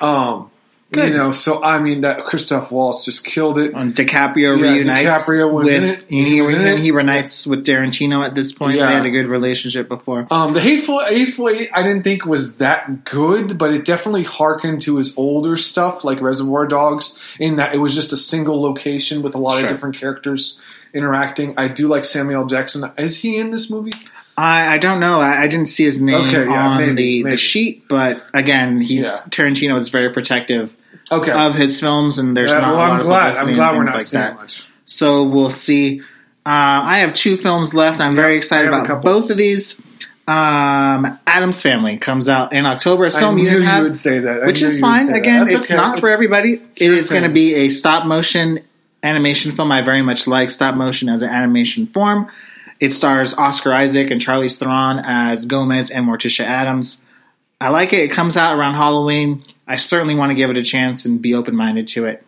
Um, 0.00 0.50
Good. 0.92 1.10
you 1.10 1.16
know, 1.16 1.30
so 1.30 1.62
I 1.62 1.78
mean 1.78 2.00
that 2.00 2.24
Christoph 2.24 2.72
Waltz 2.72 3.04
just 3.04 3.22
killed 3.22 3.58
it. 3.58 3.76
Um, 3.76 3.92
DiCaprio 3.92 4.58
Yeah, 4.58 4.72
reunites 4.72 5.08
DiCaprio 5.28 5.52
was 5.52 5.66
with 5.66 5.74
in 5.74 5.84
it. 5.84 6.04
He, 6.08 6.24
He 6.24 6.40
was 6.40 6.52
in 6.52 6.66
it. 6.66 6.80
he 6.80 6.90
reunites 6.90 7.46
with 7.46 7.64
Tarantino 7.64 8.26
at 8.26 8.34
this 8.34 8.50
point. 8.50 8.76
Yeah. 8.76 8.86
They 8.88 8.94
had 8.94 9.06
a 9.06 9.10
good 9.10 9.28
relationship 9.28 9.86
before. 9.86 10.26
Um, 10.32 10.52
the 10.52 10.60
Hateful 10.60 10.98
Hateful 10.98 11.48
Eight, 11.50 11.70
I 11.72 11.84
didn't 11.84 12.02
think 12.02 12.24
was 12.26 12.56
that 12.56 13.04
good, 13.04 13.56
but 13.56 13.72
it 13.72 13.84
definitely 13.84 14.24
harkened 14.24 14.82
to 14.82 14.96
his 14.96 15.14
older 15.16 15.56
stuff, 15.56 16.02
like 16.02 16.20
Reservoir 16.20 16.66
Dogs, 16.66 17.16
in 17.38 17.54
that 17.56 17.72
it 17.72 17.78
was 17.78 17.94
just 17.94 18.12
a 18.12 18.16
single 18.16 18.60
location 18.60 19.22
with 19.22 19.36
a 19.36 19.38
lot 19.38 19.58
Sure. 19.58 19.66
of 19.66 19.70
different 19.70 19.94
characters 19.94 20.60
interacting. 20.94 21.54
I 21.58 21.68
do 21.68 21.88
like 21.88 22.04
Samuel 22.04 22.46
Jackson. 22.46 22.90
Is 22.98 23.16
he 23.18 23.36
in 23.36 23.50
this 23.50 23.70
movie? 23.70 23.92
I, 24.36 24.74
I 24.74 24.78
don't 24.78 25.00
know. 25.00 25.20
I, 25.20 25.42
I 25.42 25.48
didn't 25.48 25.66
see 25.66 25.84
his 25.84 26.00
name 26.00 26.28
Okay, 26.28 26.44
yeah, 26.46 26.66
on 26.68 26.78
maybe, 26.80 26.94
the, 26.94 27.24
maybe. 27.24 27.30
the 27.34 27.36
sheet, 27.36 27.88
but 27.88 28.22
again, 28.32 28.80
he's 28.80 29.02
Yeah. 29.02 29.10
Tarantino 29.28 29.76
is 29.78 29.88
very 29.90 30.10
protective 30.12 30.74
Okay. 31.12 31.32
of 31.32 31.54
his 31.56 31.78
films, 31.80 32.18
and 32.18 32.36
there's 32.36 32.50
Yeah, 32.50 32.60
not. 32.60 32.68
well, 32.68 32.76
a 32.76 32.78
lot 32.78 32.90
I'm 32.92 33.00
of 33.00 33.06
glad. 33.06 33.34
I'm 33.36 33.54
glad 33.54 33.76
we're 33.76 33.84
not 33.84 33.94
like 33.96 34.02
seeing 34.04 34.22
that. 34.22 34.36
much. 34.36 34.64
So 34.86 35.24
we'll 35.24 35.50
see. 35.50 36.00
Uh, 36.00 36.04
I 36.46 36.98
have 37.00 37.12
two 37.12 37.36
films 37.36 37.74
left. 37.74 38.00
I'm 38.00 38.14
very 38.14 38.36
excited 38.38 38.72
I 38.72 38.76
have 38.78 38.88
a 38.88 38.92
about 38.92 39.02
both 39.02 39.28
of 39.30 39.36
these. 39.36 39.78
Um, 40.26 41.18
Addams 41.26 41.60
Family 41.60 41.96
comes 41.98 42.28
out 42.28 42.52
in 42.52 42.64
October. 42.64 43.04
It's 43.06 43.18
film 43.18 43.34
knew 43.34 43.42
you 43.44 43.50
didn't 43.50 43.76
you 43.76 43.82
would 43.82 43.96
say 43.96 44.20
that, 44.20 44.42
I 44.44 44.46
which 44.46 44.62
is 44.62 44.78
fine. 44.80 45.12
Again, 45.12 45.48
it's 45.48 45.70
okay. 45.70 45.76
not 45.80 45.98
for 45.98 46.08
everybody. 46.08 46.62
It 46.76 46.92
is 46.92 47.10
going 47.10 47.24
to 47.24 47.28
be 47.28 47.54
a 47.56 47.70
stop 47.70 48.06
motion 48.06 48.60
animation 49.02 49.52
film. 49.52 49.72
I 49.72 49.82
very 49.82 50.02
much 50.02 50.26
like 50.26 50.50
stop 50.50 50.74
motion 50.74 51.08
as 51.08 51.22
an 51.22 51.30
animation 51.30 51.86
form. 51.86 52.30
It 52.78 52.92
stars 52.92 53.34
Oscar 53.34 53.74
Isaac 53.74 54.10
and 54.10 54.20
Charlize 54.20 54.58
Theron 54.58 55.00
as 55.04 55.44
Gomez 55.44 55.90
and 55.90 56.06
Morticia 56.06 56.44
Addams. 56.44 57.02
I 57.60 57.68
like 57.68 57.92
it. 57.92 58.00
It 58.00 58.10
comes 58.10 58.36
out 58.36 58.58
around 58.58 58.74
Halloween. 58.74 59.44
I 59.66 59.76
certainly 59.76 60.14
want 60.14 60.30
to 60.30 60.34
give 60.34 60.50
it 60.50 60.56
a 60.56 60.62
chance 60.62 61.04
and 61.04 61.20
be 61.20 61.34
open 61.34 61.54
minded 61.54 61.88
to 61.88 62.06
it. 62.06 62.24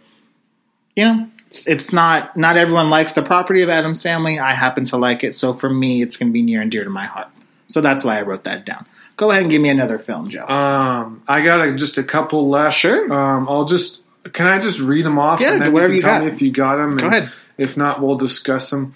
You 0.95 1.05
know, 1.07 1.29
it's, 1.47 1.67
it's 1.67 1.93
not 1.93 2.37
not 2.37 2.59
everyone 2.59 2.91
likes 2.91 3.15
the 3.15 3.23
property 3.23 3.63
of 3.63 3.71
Addams 3.71 4.03
Family. 4.03 4.39
I 4.39 4.53
happen 4.53 4.85
to 4.87 4.99
like 4.99 5.25
it, 5.25 5.35
so 5.35 5.55
for 5.55 5.71
me, 5.71 6.03
it's 6.03 6.19
going 6.19 6.29
to 6.29 6.33
be 6.33 6.43
near 6.43 6.61
and 6.61 6.71
dear 6.71 6.85
to 6.85 6.91
my 6.91 7.07
heart. 7.07 7.29
So 7.67 7.81
that's 7.81 8.05
why 8.05 8.19
I 8.19 8.23
wrote 8.23 8.45
that 8.45 8.67
down. 8.67 8.85
Go 9.17 9.31
ahead 9.31 9.43
and 9.43 9.51
give 9.51 9.63
me 9.63 9.71
another 9.71 9.99
film, 9.99 10.29
Joe. 10.29 10.47
Um, 10.47 11.23
I 11.27 11.41
got 11.41 11.67
a, 11.67 11.75
just 11.75 11.97
a 11.97 12.03
couple 12.03 12.51
left. 12.51 12.77
Sure. 12.77 13.11
Um, 13.13 13.49
I'll 13.49 13.65
just. 13.65 14.02
Can 14.33 14.47
I 14.47 14.59
just 14.59 14.81
read 14.81 15.05
them 15.05 15.19
off? 15.19 15.41
Yeah, 15.41 15.53
and 15.55 15.63
then 15.63 15.73
whatever 15.73 15.93
you 15.93 15.97
you 15.97 16.03
tell 16.03 16.19
got. 16.19 16.25
me 16.25 16.29
if 16.33 16.43
you 16.43 16.53
got 16.53 16.77
them. 16.77 16.97
Go 16.97 17.07
ahead. 17.07 17.31
If 17.59 17.77
not, 17.77 18.01
we'll 18.01 18.17
discuss 18.17 18.71
them. 18.71 18.95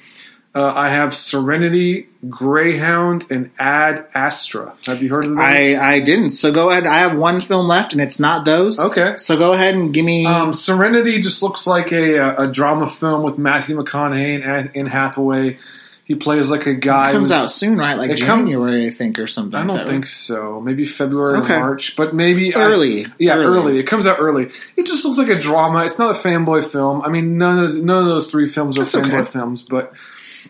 Uh, 0.55 0.73
I 0.75 0.89
have 0.89 1.15
Serenity, 1.15 2.09
Greyhound, 2.31 3.27
and 3.31 3.51
Ad 3.59 4.07
Astra. 4.15 4.73
Have 4.87 5.03
you 5.03 5.11
heard 5.11 5.25
of 5.25 5.31
those? 5.31 5.39
I, 5.39 5.77
I 5.77 6.01
didn't. 6.01 6.31
So 6.31 6.51
go 6.51 6.71
ahead. 6.71 6.87
I 6.87 6.99
have 7.01 7.15
one 7.19 7.43
film 7.43 7.69
left, 7.69 7.93
and 7.93 8.01
it's 8.01 8.19
not 8.19 8.47
those. 8.47 8.81
okay. 8.81 9.19
So 9.19 9.37
go 9.37 9.53
ahead 9.53 9.75
and 9.75 9.93
give 9.93 10.05
me. 10.07 10.25
Um, 10.25 10.55
Serenity 10.55 11.21
just 11.21 11.43
looks 11.43 11.67
like 11.67 11.93
a, 11.93 12.37
a 12.37 12.47
drama 12.51 12.87
film 12.89 13.23
with 13.23 13.37
Matthew 13.37 13.77
McConaughey 13.77 14.43
and 14.47 14.71
Anne 14.75 14.87
Hathaway. 14.87 15.59
He 16.07 16.15
plays 16.15 16.53
like 16.53 16.67
a 16.67 16.75
guy. 16.75 17.11
it 17.11 17.15
comes 17.15 17.33
out 17.33 17.51
soon, 17.51 17.77
right? 17.79 17.95
Like 17.99 18.13
It 18.13 18.21
come- 18.21 18.43
January, 18.47 18.87
I 18.87 18.93
think, 18.93 19.19
or 19.19 19.27
something. 19.27 19.59
I 19.59 19.67
don't 19.67 19.77
that, 19.79 19.89
think 19.89 20.05
right? 20.05 20.09
so. 20.09 20.61
Maybe 20.61 20.85
February 20.85 21.41
Okay. 21.41 21.55
or 21.57 21.61
March, 21.61 21.97
but 21.97 22.15
maybe 22.15 22.55
I- 22.55 22.63
early. 22.63 23.07
Yeah, 23.19 23.35
early. 23.39 23.79
It 23.81 23.89
comes 23.89 24.07
out 24.07 24.19
early. 24.21 24.51
It 24.77 24.87
just 24.87 25.05
looks 25.05 25.19
like 25.19 25.31
a 25.31 25.39
drama. 25.39 25.85
It's 25.85 25.99
not 25.99 26.11
a 26.15 26.19
fanboy 26.19 26.65
film. 26.65 27.03
I 27.03 27.09
mean, 27.09 27.39
none 27.39 27.59
of 27.59 27.75
none 27.83 28.05
of 28.05 28.09
those 28.09 28.29
three 28.29 28.47
films 28.47 28.79
are 28.79 28.83
That's 28.85 28.95
fanboy 28.95 29.21
okay. 29.23 29.31
films, 29.31 29.63
but 29.63 29.95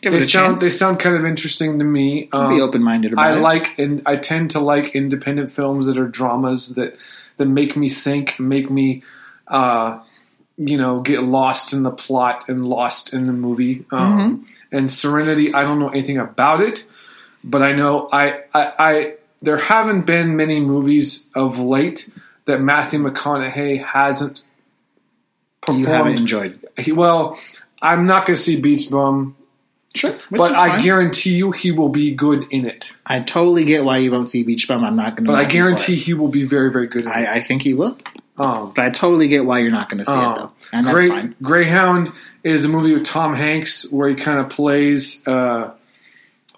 Give 0.03 0.13
they 0.13 0.21
sound 0.21 0.57
chance. 0.57 0.61
they 0.63 0.69
sound 0.71 0.99
kind 1.01 1.17
of 1.17 1.25
interesting 1.25 1.79
to 1.79 1.85
me. 1.87 2.29
Um, 2.33 2.55
be 2.55 2.61
open 2.61 2.83
minded 2.83 3.15
I 3.17 3.37
it. 3.37 3.41
like 3.41 3.79
and 3.79 4.03
I 4.05 4.17
tend 4.17 4.51
to 4.51 4.61
like 4.61 4.95
independent 4.95 5.51
films 5.51 5.87
that 5.87 5.97
are 5.97 6.07
dramas 6.07 6.75
that 6.75 6.99
that 7.39 7.47
make 7.47 7.77
me 7.79 7.89
think, 7.89 8.39
make 8.39 8.71
me 8.71 9.05
uh, 9.49 10.01
you 10.59 10.77
know, 10.77 11.01
get 11.01 11.23
lost 11.23 11.73
in 11.73 11.83
the 11.83 11.91
plot 11.91 12.45
and 12.49 12.67
lost 12.67 13.15
in 13.15 13.27
the 13.27 13.33
movie. 13.33 13.87
Um, 13.91 14.07
Mm-hmm. 14.19 14.43
And 14.73 14.91
Serenity, 14.91 15.55
I 15.55 15.63
don't 15.63 15.79
know 15.79 15.89
anything 15.89 16.19
about 16.19 16.61
it, 16.61 16.85
but 17.45 17.63
I 17.63 17.73
know 17.73 18.09
I, 18.13 18.43
I, 18.53 18.73
I 18.79 19.15
there 19.41 19.59
haven't 19.59 20.07
been 20.07 20.37
many 20.37 20.61
movies 20.61 21.27
of 21.35 21.59
late 21.59 22.09
that 22.47 22.61
Matthew 22.61 23.01
McConaughey 23.01 23.85
hasn't 23.85 24.43
performed. 25.61 25.81
you 25.81 25.87
haven't 25.87 26.19
enjoyed. 26.21 26.67
He, 26.79 26.93
well, 26.93 27.39
I'm 27.83 28.07
not 28.07 28.27
going 28.27 28.37
to 28.37 28.43
see 28.43 28.61
Beach 28.61 28.91
Bum, 28.91 29.37
Sure, 29.95 30.17
but 30.31 30.55
I 30.55 30.83
guarantee 30.83 31.37
you 31.37 31.53
he 31.53 31.73
will 31.73 31.89
be 31.89 32.15
good 32.15 32.47
in 32.51 32.67
it. 32.67 32.93
I 33.07 33.21
totally 33.21 33.65
get 33.65 33.85
why 33.85 33.99
you 33.99 34.13
won't 34.13 34.27
see 34.27 34.43
Beach 34.43 34.69
Bum. 34.69 34.85
I'm 34.85 34.97
not 34.97 35.17
going 35.17 35.25
to. 35.25 35.33
But 35.33 35.39
I 35.39 35.45
guarantee 35.45 35.97
he 35.97 36.13
will 36.13 36.29
be 36.29 36.45
very, 36.47 36.71
very 36.71 36.87
good 36.87 37.05
in 37.05 37.09
it. 37.09 37.15
I, 37.15 37.33
I 37.37 37.43
think 37.43 37.63
he 37.63 37.73
will. 37.73 37.97
Um, 38.39 38.73
But 38.77 38.85
I 38.85 38.91
totally 38.91 39.29
get 39.29 39.45
why 39.47 39.61
you're 39.61 39.71
not 39.71 39.89
going 39.89 39.99
to 39.99 40.05
see 40.05 40.13
it 40.13 40.17
um, 40.19 40.35
though, 40.37 40.53
and 40.73 40.87
that's 40.87 40.95
Grey- 40.95 41.09
fine. 41.09 41.35
Greyhound 41.43 42.13
is 42.45 42.65
a 42.65 42.69
movie 42.69 42.93
with 42.93 43.05
Tom 43.05 43.35
Hanks 43.35 43.91
where 43.91 44.09
he 44.09 44.15
kind 44.15 44.39
of 44.39 44.49
plays 44.51 45.27
uh, 45.27 45.71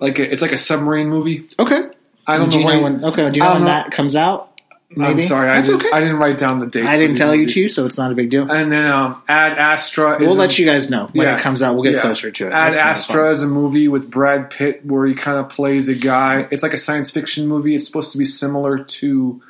like 0.00 0.18
a, 0.18 0.32
it's 0.32 0.42
like 0.42 0.52
a 0.52 0.56
submarine 0.58 1.08
movie. 1.08 1.46
Okay. 1.58 1.84
I 2.26 2.36
don't 2.36 2.50
do 2.50 2.62
know 2.62 2.70
you 2.70 2.76
know 2.76 2.82
when. 2.82 3.04
Okay. 3.04 3.30
Do 3.30 3.38
you 3.38 3.44
know 3.44 3.52
when 3.52 3.60
know. 3.62 3.68
that 3.68 3.90
comes 3.92 4.14
out? 4.16 4.46
I'm 4.90 5.02
Maybe? 5.02 5.20
sorry, 5.20 5.50
I 5.50 5.60
didn't, 5.60 5.80
okay. 5.82 5.90
I 5.92 6.00
didn't 6.00 6.16
write 6.16 6.38
down 6.38 6.60
the 6.60 6.66
date. 6.66 6.86
I 6.86 6.96
didn't 6.96 7.16
tell 7.16 7.34
you 7.34 7.42
movies. 7.42 7.54
to, 7.54 7.68
so 7.68 7.84
it's 7.86 7.98
not 7.98 8.10
a 8.10 8.14
big 8.14 8.30
deal. 8.30 8.50
And 8.50 8.72
then 8.72 8.86
um, 8.86 9.22
Ad 9.28 9.52
Astra. 9.58 10.14
Is 10.14 10.20
We'll 10.28 10.32
a- 10.32 10.40
let 10.40 10.58
you 10.58 10.64
guys 10.64 10.88
know 10.88 11.10
when 11.12 11.26
Yeah. 11.26 11.36
it 11.36 11.40
comes 11.42 11.62
out. 11.62 11.74
We'll 11.74 11.82
get 11.84 11.92
Yeah. 11.94 12.00
closer 12.00 12.30
to 12.30 12.46
it. 12.46 12.52
Ad 12.54 12.72
That's 12.72 12.78
Astra 13.02 13.30
is 13.30 13.42
a 13.42 13.48
movie 13.48 13.86
with 13.88 14.10
Brad 14.10 14.48
Pitt 14.48 14.84
where 14.86 15.06
he 15.06 15.12
kind 15.12 15.36
of 15.38 15.50
plays 15.50 15.90
a 15.90 15.94
guy. 15.94 16.48
It's 16.50 16.62
like 16.62 16.72
a 16.72 16.78
science 16.78 17.10
fiction 17.10 17.48
movie. 17.48 17.74
It's 17.74 17.84
supposed 17.86 18.12
to 18.12 18.18
be 18.18 18.24
similar 18.24 18.78
to 18.78 19.42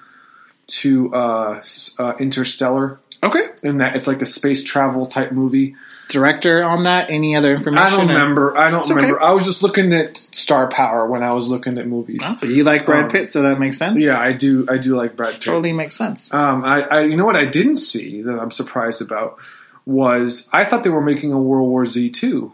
to 0.68 1.12
uh, 1.14 1.62
uh, 1.98 2.14
Interstellar 2.18 3.00
Okay. 3.20 3.48
And 3.64 3.80
that 3.80 3.96
it's 3.96 4.06
like 4.06 4.22
a 4.22 4.26
space 4.26 4.62
travel 4.62 5.04
type 5.04 5.32
movie. 5.32 5.74
Director 6.08 6.62
on 6.62 6.84
that? 6.84 7.10
Any 7.10 7.34
other 7.34 7.52
information? 7.52 7.84
I 7.84 7.90
don't 7.90 8.04
or- 8.08 8.12
remember. 8.12 8.56
I 8.56 8.70
don't 8.70 8.78
It's 8.80 8.90
okay. 8.92 8.94
remember. 9.00 9.20
I 9.20 9.32
was 9.32 9.44
just 9.44 9.60
looking 9.64 9.92
at 9.92 10.16
Star 10.16 10.68
Power 10.68 11.04
when 11.08 11.24
I 11.24 11.32
was 11.32 11.48
looking 11.48 11.78
at 11.78 11.88
movies. 11.88 12.20
Oh, 12.22 12.38
you 12.46 12.62
like 12.62 12.86
Brad 12.86 13.06
Um, 13.06 13.10
Pitt, 13.10 13.28
so 13.28 13.42
that 13.42 13.58
makes 13.58 13.76
sense. 13.76 14.00
Yeah, 14.00 14.20
I 14.20 14.32
do. 14.34 14.66
I 14.70 14.78
do 14.78 14.94
like 14.96 15.16
Brad 15.16 15.32
Pitt. 15.32 15.42
totally 15.42 15.72
makes 15.72 15.96
sense. 15.96 16.32
Um, 16.32 16.64
I, 16.64 16.82
I, 16.82 17.00
you 17.02 17.16
know 17.16 17.26
what 17.26 17.34
I 17.34 17.44
didn't 17.44 17.78
see 17.78 18.22
that 18.22 18.38
I'm 18.38 18.52
surprised 18.52 19.02
about 19.02 19.38
was 19.84 20.48
I 20.52 20.64
thought 20.64 20.84
they 20.84 20.90
were 20.90 21.02
making 21.02 21.32
a 21.32 21.40
World 21.40 21.68
War 21.68 21.86
Z 21.86 22.10
too. 22.10 22.52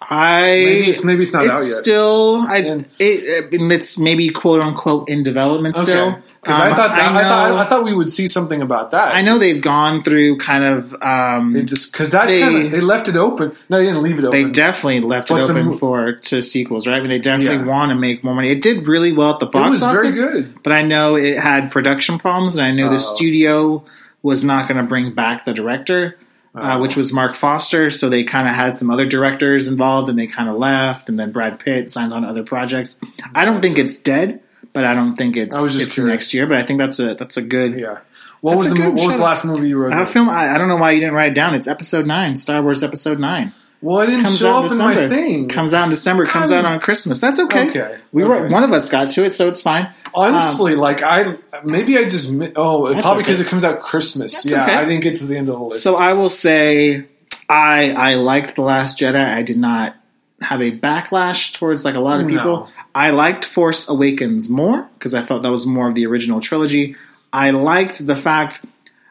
I 0.00 0.40
Maybe 0.40 0.90
it's, 0.90 1.04
maybe 1.04 1.22
it's 1.22 1.32
not 1.32 1.42
out 1.46 1.58
yet. 1.58 1.64
still 1.64 2.44
I 2.48 2.56
And- 2.58 2.88
it, 2.98 3.48
it's 3.52 3.98
maybe 3.98 4.30
quote 4.30 4.62
unquote 4.62 5.08
in 5.10 5.22
development 5.22 5.74
still. 5.76 6.18
Because 6.42 6.60
I 6.60 6.70
Um, 6.70 6.74
thought 6.76 6.96
that, 6.96 7.12
I, 7.12 7.18
I 7.18 7.22
thought 7.22 7.52
I 7.52 7.68
thought 7.68 7.84
we 7.84 7.94
would 7.94 8.10
see 8.10 8.26
something 8.26 8.62
about 8.62 8.90
that. 8.90 9.14
I 9.14 9.22
know 9.22 9.38
they've 9.38 9.62
gone 9.62 10.02
through 10.02 10.38
kind 10.38 10.64
of 10.64 10.92
um, 11.00 11.52
They 11.52 11.62
just 11.62 11.92
because 11.92 12.10
that 12.10 12.26
They- 12.26 12.40
kind 12.40 12.64
of 12.66 12.70
they 12.72 12.80
left 12.80 13.06
it 13.06 13.14
open. 13.16 13.52
No, 13.70 13.78
they 13.78 13.84
didn't 13.86 14.02
leave 14.02 14.18
it 14.18 14.24
open. 14.24 14.30
they 14.42 14.50
definitely 14.50 15.00
left 15.00 15.30
it 15.30 15.34
But 15.34 15.46
the 15.46 15.52
open 15.52 15.66
mo- 15.66 15.76
for 15.76 16.12
to 16.14 16.42
sequels, 16.42 16.88
right? 16.88 16.96
I 16.96 17.00
mean, 17.00 17.10
they 17.10 17.20
definitely 17.20 17.64
Yeah. 17.64 17.70
want 17.70 17.90
to 17.90 17.94
make 17.94 18.24
more 18.24 18.34
money. 18.34 18.48
It 18.50 18.60
did 18.60 18.88
really 18.88 19.12
well 19.12 19.34
at 19.34 19.38
the 19.38 19.46
box 19.46 19.66
it 19.68 19.70
was 19.70 19.82
office, 19.84 20.18
very 20.18 20.32
good. 20.42 20.54
but 20.64 20.72
I 20.72 20.82
know 20.82 21.14
it 21.14 21.38
had 21.38 21.70
production 21.70 22.18
problems, 22.18 22.56
and 22.56 22.66
I 22.66 22.72
know 22.72 22.88
Oh. 22.88 22.90
the 22.90 22.98
studio 22.98 23.84
was 24.24 24.42
not 24.42 24.66
going 24.66 24.78
to 24.78 24.84
bring 24.88 25.12
back 25.12 25.44
the 25.44 25.52
director, 25.54 26.16
uh, 26.56 26.74
Oh. 26.74 26.80
which 26.80 26.96
was 26.96 27.12
Marc 27.12 27.36
Forster. 27.36 27.88
So 27.90 28.08
they 28.08 28.24
kind 28.24 28.48
of 28.48 28.54
had 28.54 28.74
some 28.76 28.90
other 28.90 29.06
directors 29.06 29.68
involved, 29.68 30.08
and 30.10 30.18
they 30.18 30.26
kind 30.26 30.48
of 30.48 30.56
left. 30.56 31.08
And 31.08 31.16
then 31.20 31.30
Brad 31.30 31.60
Pitt 31.60 31.92
signs 31.92 32.12
on 32.12 32.24
other 32.24 32.42
projects. 32.42 32.98
I 33.32 33.44
don't 33.44 33.62
think 33.62 33.78
it's 33.78 33.96
dead, 33.96 34.40
but 34.72 34.84
I 34.84 34.94
don't 34.94 35.16
think 35.16 35.36
it's 35.36 35.56
I 35.56 35.62
was 35.62 35.72
just 35.74 35.86
it's 35.86 35.94
curious. 35.94 36.12
next 36.12 36.34
year. 36.34 36.46
But 36.46 36.58
I 36.58 36.62
think 36.66 36.78
that's 36.78 36.98
a 36.98 37.14
that's 37.14 37.36
a 37.36 37.42
good. 37.42 37.78
Yeah. 37.78 37.98
What 38.40 38.56
was 38.58 38.68
the 38.68 38.74
mo- 38.74 38.90
what 38.90 39.06
was 39.06 39.16
the 39.16 39.22
last 39.22 39.44
movie 39.44 39.68
you 39.68 39.78
wrote? 39.78 39.92
I 39.92 40.04
film. 40.04 40.28
I, 40.28 40.54
I 40.54 40.58
don't 40.58 40.68
know 40.68 40.76
why 40.76 40.90
you 40.90 41.00
didn't 41.00 41.14
write 41.14 41.32
it 41.32 41.34
down. 41.34 41.54
It's 41.54 41.68
Episode 41.68 42.06
Nine, 42.06 42.36
Star 42.36 42.60
Wars 42.62 42.82
Episode 42.82 43.20
Nine. 43.20 43.52
well, 43.80 44.00
it 44.00 44.06
didn't 44.06 44.24
Comes 44.24 44.38
show 44.38 44.50
out 44.52 44.64
up 44.64 44.70
in 44.72 44.72
in 44.72 44.78
my 44.78 44.94
December. 44.94 45.14
thing. 45.14 45.48
Comes 45.48 45.72
out 45.74 45.84
in 45.84 45.90
December. 45.90 46.26
Comes 46.26 46.50
I 46.50 46.58
out 46.58 46.64
on 46.64 46.80
Christmas. 46.80 47.20
That's 47.20 47.38
okay. 47.38 47.70
Okay, 47.70 47.98
We 48.10 48.24
okay. 48.24 48.52
one 48.52 48.64
of 48.64 48.72
us 48.72 48.88
got 48.88 49.10
to 49.10 49.24
it, 49.24 49.32
so 49.32 49.48
it's 49.48 49.62
fine. 49.62 49.92
Honestly, 50.14 50.72
um, 50.74 50.80
like 50.80 51.02
I 51.02 51.36
maybe 51.64 51.96
I 51.96 52.08
just 52.08 52.30
oh 52.56 52.92
probably 52.92 52.96
okay. 53.00 53.16
because 53.18 53.40
it 53.40 53.46
comes 53.46 53.64
out 53.64 53.80
Christmas. 53.80 54.32
That's 54.34 54.46
yeah, 54.46 54.64
okay. 54.64 54.74
I 54.74 54.84
didn't 54.84 55.02
get 55.02 55.16
to 55.16 55.26
the 55.26 55.36
end 55.36 55.48
of 55.48 55.54
the 55.58 55.64
list. 55.64 55.82
So 55.84 55.94
I 55.96 56.12
will 56.14 56.28
say, 56.30 57.06
I 57.48 57.92
I 57.92 58.14
liked 58.16 58.56
the 58.56 58.62
Last 58.62 58.98
Jedi. 58.98 59.16
I 59.24 59.42
did 59.42 59.56
not 59.56 59.94
have 60.42 60.60
a 60.60 60.76
backlash 60.76 61.52
towards 61.54 61.84
like 61.84 61.94
a 61.94 62.00
lot 62.00 62.20
of 62.20 62.26
No. 62.26 62.32
people. 62.32 62.68
I 62.94 63.10
liked 63.10 63.44
Force 63.44 63.88
Awakens 63.88 64.50
more 64.50 64.88
because 64.98 65.14
I 65.14 65.24
felt 65.24 65.42
that 65.42 65.50
was 65.50 65.66
more 65.66 65.88
of 65.88 65.94
the 65.94 66.06
original 66.06 66.40
trilogy. 66.40 66.96
I 67.32 67.50
liked 67.50 68.06
the 68.06 68.16
fact 68.16 68.64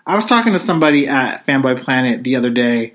I 0.06 0.16
was 0.16 0.26
talking 0.26 0.54
to 0.54 0.60
somebody 0.60 1.08
at 1.08 1.46
Fanboy 1.48 1.80
Planet 1.82 2.24
the 2.24 2.36
other 2.36 2.50
day 2.50 2.94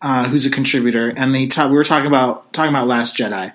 uh, 0.00 0.28
who's 0.28 0.46
a 0.46 0.50
contributor, 0.50 1.08
and 1.08 1.34
they 1.34 1.46
ta- 1.48 1.66
we 1.68 1.74
were 1.74 1.84
talking 1.84 2.06
about 2.06 2.52
talking 2.52 2.70
about 2.74 2.86
Last 2.86 3.16
Jedi, 3.16 3.52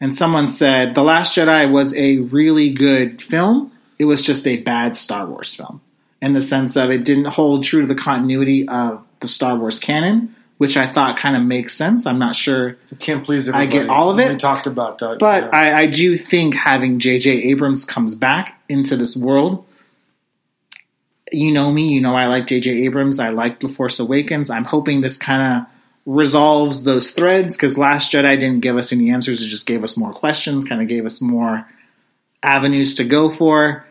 and 0.00 0.12
someone 0.14 0.48
said 0.48 0.94
the 0.94 1.04
Last 1.04 1.36
Jedi 1.36 1.70
was 1.70 1.94
a 1.94 2.18
really 2.18 2.70
good 2.70 3.22
film. 3.22 3.70
It 3.98 4.06
was 4.06 4.24
just 4.24 4.46
a 4.48 4.56
bad 4.56 4.96
Star 4.96 5.26
Wars 5.26 5.54
film 5.54 5.80
in 6.20 6.32
the 6.32 6.40
sense 6.40 6.74
of 6.74 6.90
it 6.90 7.04
didn't 7.04 7.26
hold 7.26 7.62
true 7.62 7.82
to 7.82 7.86
the 7.86 7.94
continuity 7.94 8.66
of 8.66 9.04
the 9.20 9.28
Star 9.28 9.56
Wars 9.56 9.78
canon, 9.78 10.34
which 10.58 10.76
I 10.76 10.86
thought 10.92 11.18
kind 11.18 11.36
of 11.36 11.42
makes 11.42 11.76
sense. 11.76 12.06
I'm 12.06 12.18
not 12.18 12.36
sure, 12.36 12.76
You 12.90 12.96
can't 12.98 13.24
please 13.24 13.48
I 13.48 13.62
everybody. 13.64 13.78
get 13.86 13.88
all 13.90 14.10
of 14.10 14.18
it, 14.18 14.30
We 14.32 14.36
talked 14.36 14.66
about 14.66 14.98
that. 14.98 15.18
but 15.18 15.44
yeah. 15.44 15.50
I, 15.52 15.78
I 15.80 15.86
do 15.86 16.16
think 16.16 16.54
having 16.54 17.00
J.J. 17.00 17.30
Abrams 17.30 17.84
comes 17.84 18.14
back 18.14 18.60
into 18.68 18.96
this 18.96 19.16
world. 19.16 19.66
You 21.32 21.52
know 21.52 21.72
me, 21.72 21.88
you 21.88 22.00
know 22.00 22.14
I 22.14 22.26
like 22.26 22.46
J.J. 22.46 22.70
Abrams. 22.84 23.18
I 23.18 23.30
like 23.30 23.60
The 23.60 23.68
Force 23.68 23.98
Awakens. 23.98 24.50
I'm 24.50 24.64
hoping 24.64 25.00
this 25.00 25.18
kind 25.18 25.42
of 25.62 25.66
resolves 26.06 26.84
those 26.84 27.10
threads 27.10 27.56
because 27.56 27.76
Last 27.78 28.12
Jedi 28.12 28.38
didn't 28.38 28.60
give 28.60 28.76
us 28.76 28.92
any 28.92 29.10
answers. 29.10 29.42
It 29.42 29.48
just 29.48 29.66
gave 29.66 29.82
us 29.82 29.96
more 29.96 30.12
questions, 30.12 30.64
kind 30.64 30.80
of 30.82 30.86
gave 30.86 31.06
us 31.06 31.20
more 31.20 31.66
avenues 32.42 32.94
to 32.96 33.04
go 33.04 33.30
for. 33.30 33.84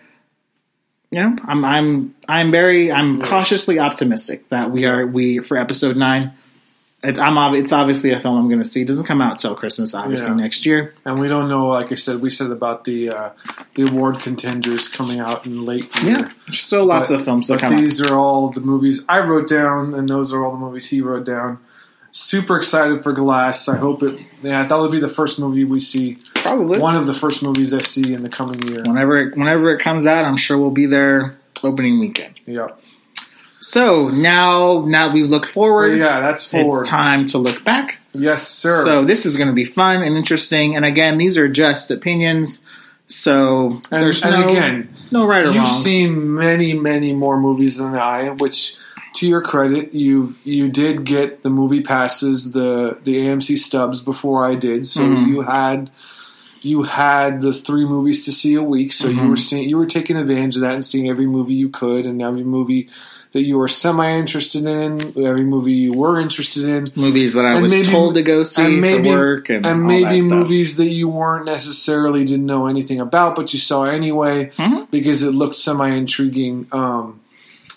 You 1.12 1.20
know, 1.22 1.36
I'm 1.46 1.66
I'm 1.66 2.16
I'm 2.30 2.52
very 2.52 2.92
I'm 2.92 3.20
cautiously 3.22 3.80
optimistic 3.80 4.48
that 4.50 4.72
we 4.72 4.86
are 4.86 5.06
we 5.06 5.40
for 5.40 5.58
episode 5.58 5.98
nine. 5.98 6.34
It, 7.04 7.20
I'm 7.20 7.38
ob- 7.38 7.56
it's 7.56 7.74
obviously 7.74 8.12
a 8.12 8.20
film 8.20 8.38
I'm 8.38 8.48
going 8.48 8.62
to 8.62 8.68
see. 8.68 8.82
It 8.84 8.88
doesn't 8.88 9.06
come 9.06 9.22
out 9.22 9.38
till 9.40 9.56
Christmas, 9.56 9.94
obviously 9.94 10.30
Yeah. 10.30 10.36
next 10.36 10.66
year. 10.66 10.94
and 11.04 11.20
we 11.20 11.28
don't 11.28 11.50
know. 11.50 11.68
Like 11.68 11.92
I 11.92 11.96
said, 11.96 12.22
we 12.22 12.30
said 12.30 12.50
about 12.52 12.86
the 12.86 13.10
uh, 13.10 13.30
the 13.76 13.84
award 13.90 14.20
contenders 14.20 14.88
coming 14.88 15.20
out 15.20 15.46
in 15.46 15.66
late 15.66 15.94
year. 16.02 16.18
Yeah, 16.48 16.54
still 16.54 16.86
lots 16.86 17.10
But- 17.10 17.16
of 17.16 17.26
films 17.26 17.48
that 17.48 17.56
But 17.56 17.62
come 17.62 17.74
out. 17.74 17.80
these 17.80 18.02
are 18.02 18.16
all 18.18 18.50
the 18.52 18.62
movies 18.62 19.04
I 19.10 19.20
wrote 19.20 19.48
down, 19.50 19.94
and 19.94 20.08
those 20.10 20.34
are 20.34 20.44
all 20.46 20.52
the 20.52 20.58
movies 20.58 20.88
he 20.88 21.02
wrote 21.02 21.26
down. 21.26 21.60
Super 22.16 22.58
excited 22.58 23.02
for 23.04 23.12
Glass. 23.12 23.68
I 23.68 23.76
hope 23.78 24.04
it. 24.04 24.24
Yeah, 24.44 24.66
that 24.68 24.78
would 24.78 24.92
be 24.92 25.00
the 25.00 25.08
first 25.10 25.40
movie 25.40 25.64
we 25.64 25.80
see. 25.80 26.20
Probably 26.36 26.78
One 26.80 26.96
of 26.96 27.08
the 27.08 27.14
first 27.14 27.42
movies 27.42 27.74
I 27.74 27.82
see 27.82 28.14
in 28.14 28.22
the 28.22 28.30
coming 28.30 28.62
year. 28.68 28.84
whenever 28.86 29.18
it, 29.18 29.36
whenever 29.36 29.74
it 29.74 29.80
comes 29.80 30.06
out, 30.06 30.24
I'm 30.24 30.38
sure 30.38 30.58
we'll 30.58 30.70
be 30.70 30.86
there 30.86 31.36
opening 31.64 32.00
weekend. 32.00 32.40
Yeah, 32.46 32.68
So 33.64 34.10
now 34.10 34.84
now 34.86 35.14
we've 35.14 35.30
looked 35.30 35.48
forward. 35.50 35.98
yeah, 35.98 36.20
that's 36.20 36.46
forward. 36.50 36.82
It's 36.82 36.90
time 36.90 37.26
to 37.28 37.38
look 37.38 37.64
back. 37.64 37.98
Yes, 38.14 38.46
sir. 38.48 38.84
So 38.84 39.06
this 39.06 39.26
is 39.26 39.38
going 39.38 39.48
to 39.48 39.54
be 39.54 39.66
fun 39.66 40.04
and 40.04 40.18
interesting. 40.18 40.76
And 40.76 40.84
again, 40.86 41.18
these 41.18 41.38
are 41.38 41.48
just 41.48 41.90
opinions. 41.90 42.62
So 43.08 43.82
and, 43.90 44.04
there's 44.04 44.22
and 44.24 44.34
no, 44.42 44.50
again, 44.50 44.94
no 45.12 45.26
right 45.26 45.44
or 45.44 45.48
wrong. 45.48 45.56
you've 45.56 45.64
wrong. 45.64 45.82
seen 45.82 46.34
many, 46.36 46.74
many 46.74 47.14
more 47.14 47.40
movies 47.40 47.78
than 47.78 47.96
I, 47.96 48.30
which. 48.32 48.76
To 49.18 49.28
your 49.28 49.42
credit, 49.44 49.94
you 49.94 50.36
you 50.44 50.70
did 50.70 51.06
get 51.06 51.44
the 51.44 51.52
movie 51.52 51.82
passes, 51.84 52.52
the 52.52 52.98
the 53.04 53.14
AMC 53.18 53.60
stubs 53.60 54.02
before 54.02 54.44
I 54.44 54.56
did, 54.56 54.88
so 54.88 55.04
Mhm. 55.04 55.28
you 55.28 55.42
had 55.42 55.92
you 56.62 56.82
had 56.82 57.40
the 57.42 57.54
three 57.54 57.86
movies 57.86 58.26
to 58.26 58.32
see 58.32 58.56
a 58.56 58.64
week, 58.64 58.92
so 58.92 59.10
you 59.10 59.20
Mhm. 59.20 59.30
were 59.30 59.36
seeing 59.36 59.70
you 59.70 59.78
were 59.78 59.86
taking 59.86 60.18
advantage 60.18 60.56
of 60.56 60.62
that 60.64 60.74
and 60.74 60.84
seeing 60.84 61.10
every 61.10 61.28
movie 61.28 61.54
you 61.54 61.70
could, 61.70 62.08
and 62.08 62.24
every 62.24 62.44
movie 62.44 62.90
that 63.34 63.42
you 63.44 63.58
were 63.58 63.68
semi 63.68 64.16
interested 64.16 64.66
in, 64.66 65.00
every 65.26 65.44
movie 65.44 65.74
you 65.74 65.94
were 65.94 66.20
interested 66.22 66.64
in, 66.66 66.92
movies 66.96 67.34
that 67.34 67.46
I 67.46 67.60
was 67.60 67.74
maybe- 67.74 67.88
told 67.88 68.16
to 68.16 68.22
go 68.22 68.44
see 68.44 68.64
and 68.64 68.80
maybe 68.82 69.10
for 69.10 69.18
work 69.18 69.50
and, 69.50 69.66
and 69.66 69.86
maybe 69.86 70.22
that 70.22 70.36
movies 70.36 70.78
that 70.78 70.90
you 70.90 71.08
weren't 71.10 71.46
necessarily 71.46 72.24
didn't 72.24 72.46
know 72.46 72.68
anything 72.68 73.00
about, 73.00 73.36
but 73.36 73.52
you 73.54 73.60
saw 73.60 73.84
anyway 73.86 74.52
Mhm. 74.58 74.90
because 74.92 75.24
it 75.24 75.32
looked 75.32 75.56
semi 75.56 75.90
intriguing. 75.90 76.68
Um, 76.72 77.20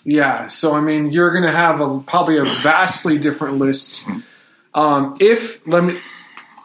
yeah, 0.05 0.47
so 0.47 0.73
I 0.73 0.79
mean, 0.79 1.11
you're 1.11 1.31
going 1.31 1.43
to 1.43 1.51
have 1.51 1.81
a 1.81 1.99
probably 1.99 2.37
a 2.37 2.45
vastly 2.45 3.17
different 3.17 3.57
list. 3.57 4.05
Um, 4.73 5.17
if 5.19 5.65
let 5.67 5.83
me, 5.83 5.99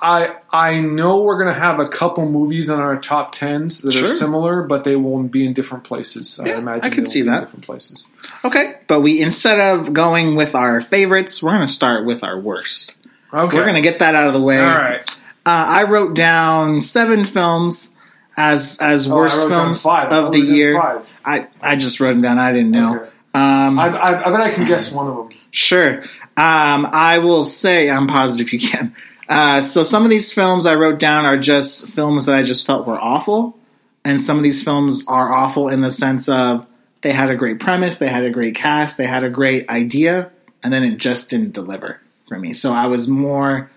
I 0.02 0.36
I 0.50 0.80
know 0.80 1.22
we're 1.22 1.40
going 1.42 1.54
to 1.54 1.58
have 1.60 1.78
a 1.78 1.86
couple 1.86 2.28
movies 2.28 2.68
on 2.68 2.80
our 2.80 2.98
top 2.98 3.32
tens 3.32 3.80
that 3.82 3.92
Sure. 3.92 4.04
are 4.04 4.06
similar, 4.06 4.62
but 4.64 4.84
they 4.84 4.96
will 4.96 5.22
be 5.22 5.46
in 5.46 5.52
different 5.52 5.84
places. 5.84 6.40
Yeah, 6.44 6.54
I 6.54 6.58
imagine 6.58 6.92
I 6.92 6.94
could 6.94 7.08
see 7.10 7.22
be 7.22 7.28
in 7.28 7.32
that. 7.32 7.40
different 7.40 7.64
places. 7.64 8.08
Okay, 8.44 8.74
but 8.88 9.00
we 9.00 9.20
instead 9.20 9.60
of 9.60 9.92
going 9.92 10.34
with 10.34 10.54
our 10.54 10.80
favorites, 10.80 11.42
we're 11.42 11.50
going 11.52 11.66
to 11.66 11.72
start 11.72 12.04
with 12.04 12.24
our 12.24 12.38
worst. 12.38 12.96
Okay, 13.32 13.56
We're 13.56 13.62
going 13.64 13.76
to 13.76 13.80
get 13.80 14.00
that 14.00 14.14
out 14.14 14.26
of 14.26 14.32
the 14.34 14.42
way. 14.42 14.58
all 14.60 14.66
right. 14.78 15.08
Uh, 15.46 15.50
I 15.80 15.82
wrote 15.84 16.14
down 16.14 16.80
seven 16.80 17.24
films 17.24 17.90
as 18.36 18.78
as 18.80 19.10
Oh, 19.10 19.16
worst 19.16 19.48
films. 19.48 19.86
Of 19.86 20.32
the 20.32 20.38
year. 20.40 20.74
five. 20.80 21.08
I 21.24 21.48
I 21.60 21.76
just 21.76 21.98
wrote 22.00 22.08
them 22.10 22.22
down. 22.22 22.38
I 22.38 22.52
didn't 22.52 22.70
know. 22.72 22.96
Okay. 22.96 23.08
Um, 23.34 23.78
I, 23.78 23.86
I, 23.88 24.28
I 24.28 24.30
bet 24.30 24.40
I 24.40 24.50
can 24.50 24.66
guess 24.66 24.92
one 24.92 25.06
of 25.08 25.16
them. 25.16 25.28
Sure. 25.54 26.02
Um, 26.34 26.86
I 26.90 27.18
will 27.18 27.44
say, 27.44 27.90
I'm 27.90 28.06
positive 28.06 28.52
you 28.54 28.58
can. 28.58 28.94
Uh, 29.32 29.62
so 29.62 29.82
some 29.82 30.04
of 30.04 30.10
these 30.10 30.32
films 30.32 30.66
I 30.66 30.74
wrote 30.74 30.98
down 30.98 31.24
are 31.24 31.38
just 31.38 31.90
films 31.90 32.26
that 32.26 32.34
I 32.34 32.42
just 32.42 32.66
felt 32.66 32.86
were 32.86 33.00
awful. 33.00 33.58
And 34.04 34.20
some 34.20 34.36
of 34.36 34.42
these 34.42 34.62
films 34.62 35.04
are 35.08 35.32
awful 35.32 35.68
in 35.68 35.80
the 35.80 35.90
sense 35.90 36.28
of 36.28 36.66
they 37.02 37.12
had 37.12 37.30
a 37.30 37.36
great 37.36 37.58
premise, 37.58 37.98
they 37.98 38.08
had 38.08 38.24
a 38.24 38.30
great 38.30 38.54
cast, 38.54 38.98
they 38.98 39.06
had 39.06 39.24
a 39.24 39.30
great 39.30 39.68
idea, 39.70 40.30
and 40.62 40.72
then 40.72 40.84
it 40.84 40.98
just 40.98 41.30
didn't 41.30 41.52
deliver 41.52 42.00
for 42.28 42.38
me. 42.38 42.52
So 42.52 42.72
I 42.72 42.86
was 42.86 43.08
more 43.08 43.70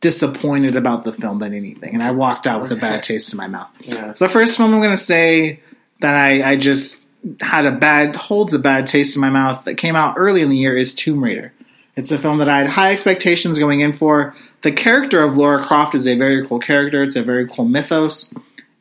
disappointed 0.00 0.76
about 0.76 1.02
the 1.02 1.12
film 1.12 1.38
than 1.38 1.54
anything. 1.54 1.94
And 1.94 2.02
I 2.02 2.12
walked 2.12 2.46
out 2.46 2.62
with 2.62 2.70
a 2.70 2.76
bad 2.76 3.02
taste 3.02 3.32
in 3.32 3.38
my 3.38 3.48
mouth. 3.48 3.70
Yeah. 3.80 4.12
So 4.12 4.26
the 4.26 4.32
first 4.32 4.58
film 4.58 4.74
I'm 4.74 4.80
going 4.80 4.90
to 4.90 4.96
say 4.96 5.60
that 6.00 6.14
I, 6.14 6.52
I 6.52 6.56
just 6.56 7.04
had 7.40 7.64
a 7.64 7.72
bad 7.72 8.14
holds 8.14 8.52
a 8.52 8.58
bad 8.58 8.86
taste 8.86 9.16
in 9.16 9.22
my 9.22 9.30
mouth 9.30 9.64
that 9.64 9.76
came 9.76 9.96
out 9.96 10.16
early 10.18 10.42
in 10.42 10.50
the 10.50 10.58
year 10.58 10.76
is 10.76 10.94
Tomb 10.94 11.24
Raider. 11.24 11.53
It's 11.96 12.10
a 12.10 12.18
film 12.18 12.38
that 12.38 12.48
I 12.48 12.58
had 12.58 12.70
high 12.70 12.92
expectations 12.92 13.58
going 13.58 13.80
in 13.80 13.92
for. 13.92 14.34
The 14.62 14.72
character 14.72 15.22
of 15.22 15.36
Lara 15.36 15.64
Croft 15.64 15.94
is 15.94 16.08
a 16.08 16.16
very 16.16 16.46
cool 16.46 16.58
character. 16.58 17.02
It's 17.02 17.16
a 17.16 17.22
very 17.22 17.46
cool 17.46 17.66
mythos. 17.66 18.32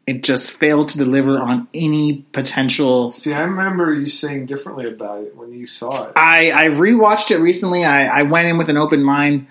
It 0.05 0.23
just 0.23 0.59
failed 0.59 0.89
to 0.89 0.97
deliver 0.97 1.37
on 1.37 1.67
any 1.73 2.23
potential. 2.33 3.11
See, 3.11 3.33
I 3.33 3.41
remember 3.41 3.93
you 3.93 4.07
saying 4.07 4.47
differently 4.47 4.87
about 4.87 5.23
it 5.23 5.35
when 5.35 5.53
you 5.53 5.65
saw 5.65 6.07
it. 6.07 6.13
I, 6.15 6.51
I 6.51 6.67
rewatched 6.69 7.31
it 7.31 7.37
recently. 7.37 7.85
I, 7.85 8.07
I 8.19 8.23
went 8.23 8.47
in 8.47 8.57
with 8.57 8.69
an 8.69 8.77
open 8.77 9.03
mind. 9.03 9.47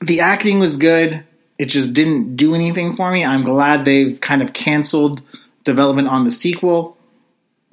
The 0.00 0.20
acting 0.20 0.60
was 0.60 0.76
good. 0.78 1.24
It 1.58 1.66
just 1.66 1.92
didn't 1.92 2.36
do 2.36 2.54
anything 2.54 2.96
for 2.96 3.12
me. 3.12 3.22
I'm 3.22 3.42
glad 3.42 3.84
they've 3.84 4.18
kind 4.18 4.40
of 4.40 4.54
canceled 4.54 5.20
development 5.64 6.08
on 6.08 6.24
the 6.24 6.30
sequel. 6.30 6.96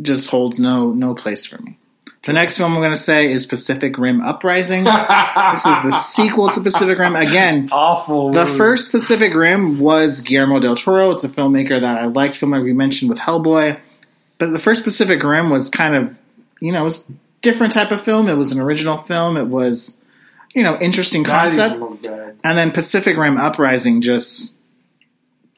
Just 0.01 0.29
holds 0.29 0.59
no 0.59 0.91
no 0.91 1.15
place 1.15 1.45
for 1.45 1.61
me. 1.61 1.77
The 2.27 2.33
next 2.33 2.57
film 2.57 2.73
I'm 2.73 2.81
going 2.81 2.91
to 2.91 2.97
say 2.97 3.31
is 3.31 3.45
Pacific 3.45 3.97
Rim 3.97 4.19
Uprising. 4.19 4.83
this 4.83 5.65
is 5.65 5.83
the 5.83 5.91
sequel 5.91 6.49
to 6.49 6.59
Pacific 6.59 6.99
Rim. 6.99 7.15
Again, 7.15 7.69
Awful. 7.71 8.31
the 8.33 8.43
movie. 8.43 8.57
first 8.57 8.91
Pacific 8.91 9.33
Rim 9.33 9.79
was 9.79 10.19
Guillermo 10.19 10.59
del 10.59 10.75
Toro. 10.75 11.11
It's 11.11 11.23
a 11.23 11.29
filmmaker 11.29 11.79
that 11.79 12.01
I 12.01 12.07
liked, 12.07 12.37
filmmaker 12.37 12.65
we 12.65 12.73
mentioned 12.73 13.07
with 13.09 13.17
Hellboy. 13.17 13.79
But 14.39 14.47
the 14.47 14.59
first 14.59 14.83
Pacific 14.83 15.23
Rim 15.23 15.49
was 15.49 15.69
kind 15.69 15.95
of, 15.95 16.19
you 16.59 16.73
know, 16.73 16.81
it 16.81 16.83
was 16.83 17.07
a 17.07 17.13
different 17.41 17.71
type 17.71 17.91
of 17.91 18.03
film. 18.03 18.27
It 18.27 18.35
was 18.35 18.51
an 18.51 18.59
original 18.59 18.97
film. 18.97 19.37
It 19.37 19.47
was, 19.47 19.97
you 20.53 20.63
know, 20.63 20.77
interesting 20.81 21.23
concept. 21.23 21.75
didn't 21.75 21.89
look 21.89 22.01
bad. 22.03 22.39
And 22.43 22.57
then 22.57 22.71
Pacific 22.71 23.15
Rim 23.15 23.37
Uprising 23.37 24.01
just, 24.01 24.57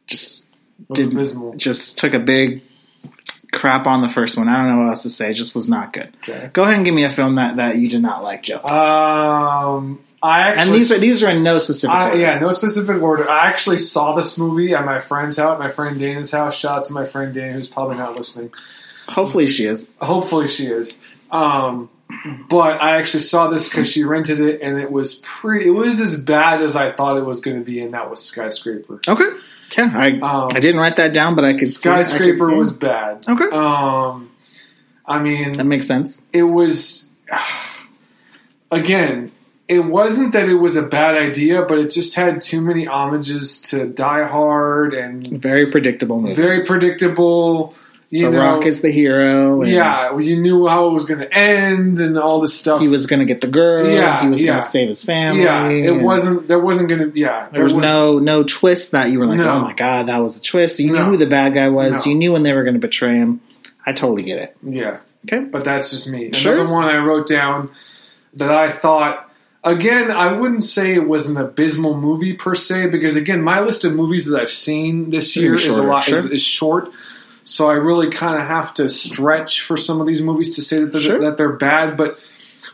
just 0.05 0.47
abysmal. 0.91 1.55
just 1.55 1.97
took 1.97 2.13
a 2.13 2.19
big 2.19 2.61
crap 3.51 3.87
on 3.87 4.01
the 4.01 4.09
first 4.09 4.37
one. 4.37 4.47
I 4.47 4.57
don't 4.57 4.69
know 4.69 4.83
what 4.83 4.89
else 4.89 5.03
to 5.03 5.09
say. 5.09 5.31
It 5.31 5.33
just 5.33 5.55
was 5.55 5.67
not 5.67 5.93
good. 5.93 6.15
Okay. 6.23 6.49
Go 6.53 6.63
ahead 6.63 6.75
and 6.75 6.85
give 6.85 6.93
me 6.93 7.03
a 7.03 7.11
film 7.11 7.35
that, 7.35 7.57
that 7.57 7.77
you 7.77 7.87
did 7.87 8.01
not 8.01 8.23
like, 8.23 8.43
Joe. 8.43 8.61
Um, 8.63 9.99
I 10.21 10.41
actually 10.41 10.67
and 10.67 10.75
these 10.75 10.91
are 10.91 10.99
these 10.99 11.23
are 11.23 11.29
in 11.29 11.43
no 11.43 11.59
specific 11.59 11.95
I, 11.95 12.09
order. 12.09 12.19
yeah, 12.19 12.39
no 12.39 12.51
specific 12.51 13.01
order. 13.01 13.29
I 13.29 13.47
actually 13.47 13.77
saw 13.77 14.15
this 14.15 14.37
movie 14.37 14.73
at 14.73 14.83
my 14.85 14.99
friend's 14.99 15.37
house, 15.37 15.57
my 15.57 15.69
friend 15.69 15.97
Dana's 15.97 16.31
house. 16.31 16.57
Shout 16.57 16.77
out 16.77 16.85
to 16.85 16.93
my 16.93 17.05
friend 17.05 17.33
Dana, 17.33 17.53
who's 17.53 17.69
probably 17.69 17.97
not 17.97 18.15
listening. 18.17 18.51
Hopefully 19.07 19.47
she 19.47 19.65
is. 19.65 19.93
Hopefully 20.01 20.47
she 20.47 20.67
is. 20.67 20.97
Um, 21.31 21.89
but 22.49 22.81
I 22.81 22.97
actually 22.97 23.21
saw 23.21 23.47
this 23.47 23.69
because 23.69 23.89
she 23.91 24.03
rented 24.03 24.39
it, 24.41 24.61
and 24.61 24.79
it 24.79 24.91
was 24.91 25.15
pretty. 25.23 25.67
It 25.67 25.71
was 25.71 25.99
as 25.99 26.19
bad 26.19 26.61
as 26.61 26.75
I 26.75 26.91
thought 26.91 27.17
it 27.17 27.25
was 27.25 27.39
going 27.41 27.57
to 27.57 27.63
be, 27.63 27.79
and 27.81 27.93
that 27.93 28.09
was 28.09 28.21
Skyscraper. 28.23 28.99
Okay. 29.07 29.29
Yeah, 29.77 29.91
I 29.95 30.07
Um, 30.19 30.49
I 30.53 30.59
didn't 30.59 30.79
write 30.81 30.95
that 30.95 31.13
down, 31.13 31.35
but 31.35 31.45
I 31.45 31.53
could 31.53 31.67
see- 31.67 31.89
I 31.89 31.97
could 31.97 32.05
Skyscraper 32.07 32.55
was 32.55 32.71
bad. 32.71 33.25
okay. 33.27 33.49
Um, 33.55 34.31
I 35.05 35.19
mean, 35.19 35.53
that 35.53 35.65
makes 35.65 35.87
sense. 35.87 36.23
it 36.33 36.43
was 36.43 37.09
again 38.71 39.31
it 39.67 39.79
wasn't 39.85 40.31
that 40.33 40.47
it 40.49 40.55
was 40.55 40.75
a 40.75 40.81
bad 40.81 41.15
idea 41.15 41.63
but 41.63 41.77
it 41.77 41.89
just 41.89 42.15
had 42.15 42.41
too 42.41 42.61
many 42.61 42.85
homages 42.85 43.61
to 43.61 43.85
die 43.87 44.23
hard 44.27 44.93
and 44.93 45.27
Very 45.41 45.67
predictable 45.67 46.19
movie. 46.21 46.33
very 46.35 46.63
predictable 46.65 47.73
You 48.11 48.25
the 48.25 48.31
know, 48.31 48.39
Rock 48.41 48.65
is 48.65 48.81
the 48.81 48.89
hero. 48.89 49.61
yeah, 49.63 50.17
you 50.17 50.41
knew 50.41 50.67
how 50.67 50.87
it 50.87 50.93
was 50.93 51.05
going 51.05 51.19
to 51.19 51.31
end 51.31 51.99
and 51.99 52.17
all 52.17 52.41
this 52.41 52.57
stuff. 52.57 52.81
he 52.81 52.87
was 52.87 53.05
going 53.05 53.19
to 53.19 53.25
get 53.25 53.39
the 53.41 53.47
girl. 53.47 53.87
Yeah, 53.87 54.23
he 54.23 54.29
was 54.29 54.41
yeah. 54.41 54.53
going 54.53 54.61
to 54.61 54.67
save 54.67 54.87
his 54.87 55.05
family. 55.05 55.43
yeah, 55.43 55.67
it 55.69 56.01
wasn't. 56.01 56.47
There 56.47 56.57
wasn't 56.59 56.89
going 56.89 57.11
to. 57.11 57.19
Yeah, 57.19 57.49
There 57.51 57.63
was 57.63 57.73
wasn't- 57.73 57.91
no 57.93 58.17
no 58.19 58.43
twist 58.43 58.91
that 58.93 59.11
you 59.11 59.19
were 59.19 59.27
like, 59.27 59.37
No. 59.37 59.49
oh 59.51 59.59
my 59.59 59.73
god, 59.73 60.07
that 60.07 60.17
was 60.17 60.37
a 60.37 60.41
twist. 60.41 60.79
You 60.79 60.91
No. 60.91 60.99
knew 60.99 61.05
who 61.11 61.17
the 61.17 61.27
bad 61.27 61.53
guy 61.53 61.69
was. 61.69 62.05
No. 62.05 62.11
You 62.11 62.17
knew 62.17 62.31
when 62.33 62.41
they 62.43 62.53
were 62.53 62.63
going 62.63 62.73
to 62.73 62.79
betray 62.79 63.13
him. 63.15 63.41
I 63.85 63.91
totally 63.93 64.23
get 64.23 64.39
it. 64.39 64.57
Yeah, 64.63 64.97
Okay. 65.27 65.43
but 65.45 65.63
that's 65.63 65.91
just 65.91 66.09
me. 66.11 66.31
Sure. 66.33 66.53
Another 66.53 66.69
one 66.69 66.85
I 66.85 66.97
wrote 66.97 67.27
down 67.27 67.69
that 68.35 68.49
I 68.51 68.69
thought. 68.71 69.27
Again, 69.61 70.09
I 70.09 70.31
wouldn't 70.31 70.63
say 70.63 70.93
it 70.93 71.05
was 71.05 71.29
an 71.29 71.35
abysmal 71.35 71.95
movie 71.99 72.33
per 72.33 72.55
se, 72.55 72.87
because 72.87 73.17
again, 73.17 73.41
my 73.43 73.59
list 73.59 73.83
of 73.83 73.93
movies 73.93 74.25
that 74.27 74.39
I've 74.39 74.49
seen 74.49 75.09
this 75.09 75.35
year 75.35 75.53
is 75.55 75.77
a 75.77 75.83
lot 75.83 76.07
is, 76.07 76.25
is 76.27 76.41
short. 76.41 76.89
So 77.49 77.67
I 77.67 77.73
really 77.73 78.11
kind 78.11 78.35
of 78.39 78.47
have 78.47 78.75
to 78.75 78.87
stretch 78.87 79.61
for 79.61 79.75
some 79.75 79.99
of 79.99 80.05
these 80.05 80.21
movies 80.21 80.55
to 80.55 80.61
say 80.61 80.81
that 80.81 80.91
they're, 80.91 81.01
Sure. 81.01 81.19
that 81.21 81.35
they're 81.37 81.53
bad. 81.53 81.97
But 81.97 82.19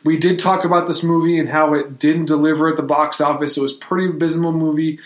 we 0.03 0.17
did 0.17 0.37
talk 0.37 0.65
about 0.65 0.85
this 0.87 1.01
movie 1.01 1.39
and 1.39 1.47
how 1.47 1.73
it 1.75 1.97
didn't 1.97 2.25
deliver 2.25 2.67
at 2.67 2.75
the 2.75 2.83
box 2.83 3.21
office. 3.21 3.55
It 3.55 3.61
was 3.61 3.71
a 3.73 3.77
pretty 3.77 4.09
abysmal 4.09 4.51
movie. 4.51 4.99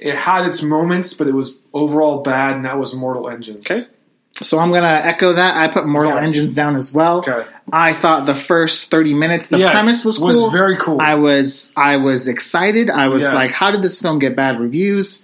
It 0.00 0.16
had 0.16 0.46
its 0.46 0.62
moments, 0.62 1.14
but 1.14 1.28
it 1.28 1.32
was 1.34 1.58
overall 1.72 2.22
bad, 2.22 2.56
and 2.56 2.64
that 2.64 2.76
was 2.76 2.92
Mortal 2.92 3.28
Engines. 3.28 3.60
Okay. 3.60 3.82
So 4.42 4.58
I'm 4.58 4.70
going 4.70 4.82
to 4.82 4.88
echo 4.88 5.32
that. 5.34 5.56
I 5.56 5.68
put 5.68 5.86
Mortal 5.86 6.14
Okay. 6.14 6.24
Engines 6.26 6.56
down 6.56 6.74
as 6.74 6.92
well. 6.92 7.18
Okay. 7.18 7.44
I 7.72 7.92
thought 7.92 8.26
the 8.26 8.34
first 8.34 8.90
30 8.90 9.14
minutes, 9.14 9.46
the 9.46 9.58
Yes, 9.58 9.72
premise 9.72 10.04
was 10.04 10.18
was 10.18 10.52
very 10.52 10.76
cool. 10.76 11.00
I 11.00 11.14
was 11.14 11.72
I 11.76 11.98
was 11.98 12.26
excited. 12.26 12.90
I 12.90 13.06
was 13.06 13.22
Yes. 13.22 13.32
like, 13.32 13.52
how 13.52 13.70
did 13.70 13.80
this 13.82 14.02
film 14.02 14.18
get 14.18 14.34
bad 14.34 14.58
reviews? 14.58 15.22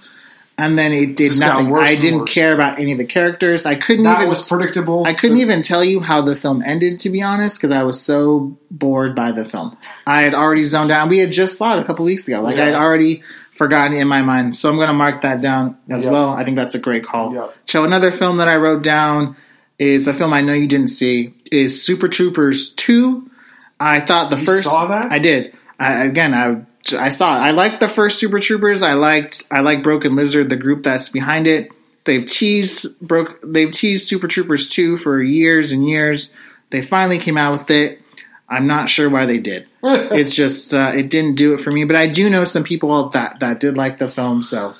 And 0.61 0.79
then 0.79 0.93
it 0.93 1.17
did 1.17 1.29
Just 1.29 1.41
nothing. 1.41 1.75
I 1.75 1.97
didn't 1.97 2.21
worse. 2.21 2.35
care 2.35 2.53
about 2.53 2.79
any 2.79 2.93
of 2.93 2.99
the 2.99 3.07
characters. 3.07 3.65
I 3.65 3.77
couldn't 3.77 4.05
That 4.05 4.19
even 4.19 4.29
was 4.29 4.47
predictable. 4.47 5.05
I 5.07 5.15
couldn't 5.15 5.39
even 5.39 5.63
tell 5.63 5.83
you 5.83 6.01
how 6.01 6.21
the 6.21 6.37
film 6.37 6.63
ended, 6.65 6.99
to 7.01 7.09
be 7.11 7.23
honest, 7.23 7.59
because 7.59 7.71
I 7.73 7.83
was 7.83 8.01
so 8.01 8.59
bored 8.71 9.15
by 9.17 9.33
the 9.33 9.45
film. 9.45 9.77
I 10.07 10.23
had 10.23 10.35
already 10.35 10.65
zoned 10.65 10.91
out. 10.91 11.09
We 11.09 11.19
had 11.19 11.33
just 11.33 11.57
saw 11.57 11.77
it 11.77 11.81
a 11.81 11.85
couple 11.85 12.05
weeks 12.05 12.29
ago. 12.29 12.43
Like 12.43 12.59
I 12.59 12.67
had 12.67 12.75
already 12.75 13.23
forgotten 13.53 13.97
in 13.97 14.07
my 14.09 14.23
mind. 14.23 14.55
So 14.57 14.69
I'm 14.69 14.77
going 14.77 14.89
to 14.89 14.93
mark 14.95 15.23
that 15.23 15.41
down 15.41 15.77
as 15.89 16.05
Yep. 16.05 16.13
well. 16.13 16.29
I 16.31 16.45
think 16.45 16.57
that's 16.57 16.75
a 16.75 16.79
great 16.79 17.05
call. 17.05 17.35
Yep. 17.35 17.55
So 17.67 17.85
another 17.85 18.13
film 18.13 18.37
that 18.39 18.49
I 18.49 18.57
wrote 18.57 18.83
down 18.83 19.37
is 19.79 20.07
a 20.09 20.13
film 20.15 20.33
I 20.35 20.43
know 20.43 20.53
you 20.53 20.67
didn't 20.69 20.89
see 20.89 21.35
is 21.51 21.83
Super 21.83 22.09
Troopers 22.09 22.73
Two. 22.75 23.31
I 23.79 24.01
thought 24.01 24.29
the 24.31 24.37
You 24.37 24.45
first 24.45 24.65
saw 24.65 24.87
that? 24.89 25.11
I 25.11 25.19
did. 25.19 25.55
I, 25.79 26.05
again, 26.05 26.35
I 26.35 26.63
I 26.97 27.09
saw 27.11 27.37
it. 27.37 27.41
I 27.41 27.51
liked 27.51 27.81
the 27.81 27.89
first 27.89 28.19
Super 28.19 28.41
Troopers. 28.41 28.83
I 28.83 28.95
liked 28.95 29.47
I 29.51 29.61
like 29.61 29.83
Broken 29.83 30.17
Lizard, 30.17 30.49
the 30.51 30.57
group 30.57 30.83
that's 30.83 31.09
behind 31.09 31.47
it. 31.47 31.71
They've 32.05 32.27
teased 32.27 32.99
broke. 33.01 33.39
They've 33.45 33.71
teased 33.73 34.09
Super 34.09 34.27
Troopers 34.29 34.69
two 34.71 34.97
for 34.97 35.23
years 35.23 35.73
and 35.73 35.87
years. 35.89 36.33
They 36.71 36.83
finally 36.83 37.19
came 37.19 37.37
out 37.37 37.53
with 37.59 37.71
it. 37.71 38.01
I'm 38.49 38.67
not 38.67 38.89
sure 38.91 39.09
why 39.09 39.27
they 39.27 39.39
did. 39.39 39.67
it's 39.83 40.35
just 40.35 40.75
uh, 40.75 40.93
it 40.95 41.11
didn't 41.11 41.35
do 41.37 41.55
it 41.55 41.61
for 41.61 41.71
me. 41.71 41.85
But 41.85 41.97
I 41.97 42.09
do 42.09 42.29
know 42.31 42.45
some 42.45 42.65
people 42.65 43.11
that 43.11 43.41
that 43.41 43.61
did 43.61 43.77
like 43.77 43.99
the 43.99 44.09
film. 44.11 44.43
So 44.43 44.75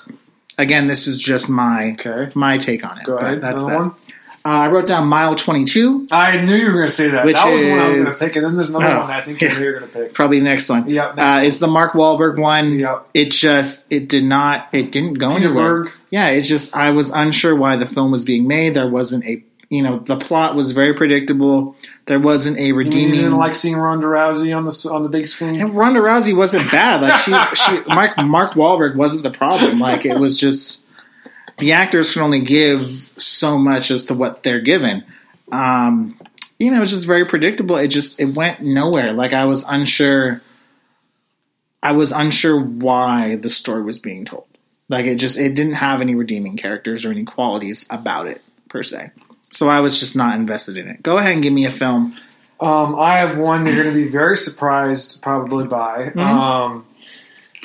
again, 0.57 0.87
this 0.87 1.07
is 1.07 1.21
just 1.21 1.49
my 1.49 1.91
Okay. 1.99 2.31
my 2.35 2.57
take 2.57 2.83
on 2.83 2.97
it. 2.99 3.05
Go 3.05 3.15
But 3.15 3.23
ahead. 3.23 3.41
That's 3.41 3.61
Another 3.61 3.73
that. 3.75 3.89
one. 3.89 3.95
Uh, 4.43 4.49
I 4.49 4.67
wrote 4.69 4.87
down 4.87 5.07
Mile 5.07 5.35
22. 5.35 6.07
I 6.11 6.41
knew 6.41 6.55
you 6.55 6.67
were 6.67 6.73
going 6.77 6.87
to 6.87 6.91
say 6.91 7.09
that. 7.09 7.25
Which 7.25 7.35
that 7.35 7.51
was 7.51 7.61
the 7.61 7.69
one 7.69 7.79
I 7.79 7.87
was 7.87 7.95
going 7.95 8.07
to 8.11 8.17
pick, 8.25 8.35
and 8.37 8.45
then 8.45 8.55
there's 8.55 8.69
another 8.69 8.87
Oh, 8.97 8.99
one 9.01 9.11
I 9.11 9.21
think 9.21 9.39
yeah. 9.39 9.59
you're 9.59 9.77
going 9.79 9.91
to 9.91 9.99
pick. 9.99 10.13
Probably 10.15 10.39
the 10.39 10.45
next 10.45 10.67
one. 10.67 10.89
Yep, 10.89 11.15
next 11.15 11.25
uh, 11.25 11.35
one. 11.35 11.45
it's 11.45 11.57
the 11.59 11.67
Mark 11.67 11.93
Wahlberg 11.93 12.39
one. 12.39 12.79
Yep. 12.79 13.09
It 13.13 13.31
just 13.31 13.91
it 13.91 14.09
did 14.09 14.23
not 14.23 14.67
it 14.71 14.91
didn't 14.91 15.15
go 15.15 15.35
Peter 15.35 15.47
anywhere. 15.49 15.83
Berg. 15.83 15.91
Yeah, 16.09 16.29
it 16.29 16.41
just 16.41 16.75
I 16.75 16.89
was 16.91 17.11
unsure 17.11 17.55
why 17.55 17.75
the 17.75 17.87
film 17.87 18.11
was 18.11 18.25
being 18.25 18.47
made. 18.47 18.73
There 18.73 18.89
wasn't 18.89 19.25
a 19.25 19.43
you 19.69 19.83
know 19.83 19.99
the 19.99 20.17
plot 20.17 20.55
was 20.55 20.71
very 20.71 20.93
predictable. 20.95 21.75
There 22.07 22.19
wasn't 22.19 22.57
a 22.57 22.71
redeeming. 22.71 23.13
you 23.15 23.21
didn't 23.21 23.37
like 23.37 23.55
seeing 23.55 23.77
Ronda 23.77 24.07
Rousey 24.07 24.57
on 24.57 24.65
the 24.65 24.89
on 24.91 25.03
the 25.03 25.09
big 25.09 25.27
screen? 25.27 25.61
and 25.61 25.75
Ronda 25.75 25.99
Rousey 26.01 26.35
wasn't 26.35 26.69
bad. 26.71 27.01
Like 27.01 27.19
she, 27.21 27.31
she 27.55 27.79
Mark 27.93 28.17
Mark 28.17 28.53
Wahlberg 28.53 28.95
wasn't 28.95 29.21
the 29.23 29.31
problem. 29.31 29.79
Like 29.79 30.03
it 30.05 30.17
was 30.17 30.37
just 30.37 30.80
the 31.61 31.73
actors 31.73 32.11
can 32.11 32.23
only 32.23 32.41
give 32.41 32.81
so 33.17 33.57
much 33.57 33.91
as 33.91 34.05
to 34.05 34.15
what 34.15 34.43
they're 34.43 34.59
given. 34.59 35.05
Um, 35.51 36.19
you 36.59 36.71
know, 36.71 36.77
it 36.77 36.81
was 36.81 36.89
just 36.89 37.07
very 37.07 37.25
predictable. 37.25 37.77
It 37.77 37.87
just 37.87 38.19
it 38.19 38.35
went 38.35 38.61
nowhere. 38.61 39.13
Like 39.13 39.33
I 39.33 39.45
was 39.45 39.63
unsure. 39.63 40.41
I 41.81 41.93
was 41.93 42.11
unsure 42.11 42.59
why 42.59 43.35
the 43.35 43.49
story 43.49 43.83
was 43.83 43.99
being 43.99 44.25
told. 44.25 44.45
Like 44.89 45.05
it 45.05 45.15
just 45.15 45.37
it 45.37 45.55
didn't 45.55 45.73
have 45.73 46.01
any 46.01 46.15
redeeming 46.15 46.57
characters 46.57 47.05
or 47.05 47.11
any 47.11 47.23
qualities 47.23 47.85
about 47.89 48.27
it 48.27 48.41
per 48.69 48.83
se. 48.83 49.11
So 49.51 49.69
I 49.69 49.81
was 49.81 49.99
just 49.99 50.15
not 50.15 50.35
invested 50.35 50.77
in 50.77 50.87
it. 50.87 51.03
Go 51.03 51.17
ahead 51.17 51.33
and 51.33 51.43
give 51.43 51.53
me 51.53 51.65
a 51.65 51.71
film. 51.71 52.17
Um, 52.59 52.95
I 52.95 53.17
have 53.17 53.37
one 53.37 53.65
you're 53.65 53.75
going 53.75 53.87
to 53.87 53.93
be 53.93 54.09
very 54.09 54.35
surprised 54.35 55.21
probably 55.21 55.67
by. 55.67 56.09
Mm-hmm. 56.09 56.19
Um, 56.19 56.85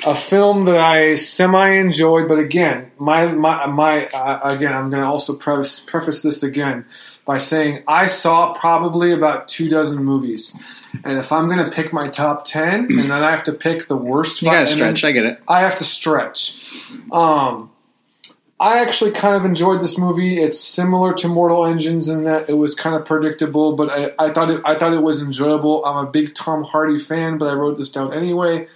a 0.05 0.15
film 0.15 0.65
that 0.65 0.77
I 0.77 1.15
semi 1.15 1.69
enjoyed, 1.71 2.27
but 2.27 2.37
again, 2.39 2.91
my 2.99 3.31
my 3.33 3.65
my 3.67 4.05
uh, 4.07 4.39
again, 4.43 4.73
I'm 4.73 4.89
going 4.89 5.01
to 5.01 5.07
also 5.07 5.35
preface, 5.35 5.79
preface 5.79 6.21
this 6.21 6.43
again 6.43 6.85
by 7.25 7.37
saying 7.39 7.83
I 7.87 8.07
saw 8.07 8.53
probably 8.53 9.11
about 9.11 9.47
two 9.47 9.67
dozen 9.69 10.03
movies, 10.03 10.55
and 11.03 11.17
if 11.17 11.31
I'm 11.31 11.47
going 11.47 11.65
to 11.65 11.71
pick 11.71 11.91
my 11.93 12.07
top 12.09 12.45
ten, 12.45 12.85
and 12.85 12.99
then 12.99 13.11
I 13.11 13.31
have 13.31 13.43
to 13.45 13.53
pick 13.53 13.87
the 13.87 13.97
worst, 13.97 14.41
You 14.41 14.49
and 14.51 14.67
then- 14.67 14.75
stretch. 14.75 15.03
I 15.03 15.11
get 15.11 15.25
it. 15.25 15.41
I 15.47 15.61
have 15.61 15.75
to 15.77 15.83
stretch. 15.83 16.61
Um, 17.11 17.71
I 18.59 18.79
actually 18.79 19.11
kind 19.11 19.35
of 19.35 19.45
enjoyed 19.45 19.81
this 19.81 19.99
movie. 19.99 20.41
It's 20.41 20.59
similar 20.59 21.13
to 21.15 21.27
Mortal 21.27 21.65
Engines 21.67 22.09
in 22.09 22.23
that 22.23 22.49
it 22.49 22.53
was 22.53 22.73
kind 22.73 22.95
of 22.95 23.05
predictable, 23.05 23.75
but 23.75 23.89
I, 23.89 24.11
I 24.17 24.31
thought 24.31 24.49
it 24.49 24.61
I 24.63 24.75
thought 24.75 24.93
it 24.93 25.01
was 25.03 25.21
enjoyable. 25.21 25.83
I'm 25.85 26.07
a 26.07 26.09
big 26.09 26.33
Tom 26.35 26.63
Hardy 26.63 26.97
fan, 26.97 27.37
but 27.39 27.47
I 27.49 27.53
wrote 27.53 27.77
this 27.77 27.89
down 27.89 28.13
anyway. 28.13 28.67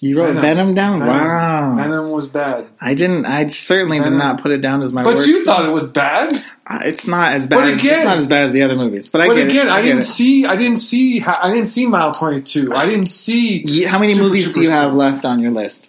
You 0.00 0.18
wrote 0.18 0.34
Venom. 0.34 0.42
Venom, 0.42 0.74
down. 0.74 0.98
Venom. 0.98 1.14
Wow. 1.16 1.76
Venom 1.76 2.10
was 2.10 2.26
bad, 2.26 2.66
I 2.80 2.92
didn't. 2.94 3.24
I 3.24 3.46
certainly 3.48 3.98
Venom. 3.98 4.12
did 4.12 4.18
not 4.18 4.42
put 4.42 4.50
it 4.52 4.58
down 4.60 4.82
as 4.82 4.92
my 4.92 5.02
but 5.02 5.14
worst. 5.14 5.26
you 5.26 5.42
thought 5.44 5.64
it 5.64 5.70
was 5.70 5.86
bad. 5.88 6.34
Uh, 6.66 6.80
it's 6.84 7.06
not 7.06 7.32
as 7.32 7.46
bad. 7.46 7.56
But 7.56 7.64
as, 7.72 7.80
again- 7.80 7.94
it's 7.94 8.04
not 8.04 8.18
as 8.18 8.28
bad 8.28 8.42
as 8.42 8.52
the 8.52 8.62
other 8.62 8.76
movies. 8.76 9.08
But 9.08 9.22
I 9.22 9.26
But 9.28 9.34
get 9.36 9.46
it. 9.46 9.50
again, 9.52 9.68
I, 9.70 9.76
get 9.78 9.84
didn't 9.86 10.02
it. 10.02 10.04
see 10.04 10.44
I 10.44 10.54
didn't 10.56 10.76
see 10.78 11.22
I 11.22 11.48
didn't 11.48 11.68
see 11.68 11.86
Mile 11.86 12.12
Twenty 12.12 12.42
Two. 12.42 12.74
I 12.74 12.84
didn't 12.84 13.06
see. 13.06 13.84
How 13.84 13.98
many 13.98 14.12
Super 14.12 14.26
movies 14.26 14.54
do 14.54 14.62
you 14.62 14.70
have 14.70 14.92
left 14.92 15.24
on 15.24 15.40
your 15.40 15.50
list? 15.52 15.88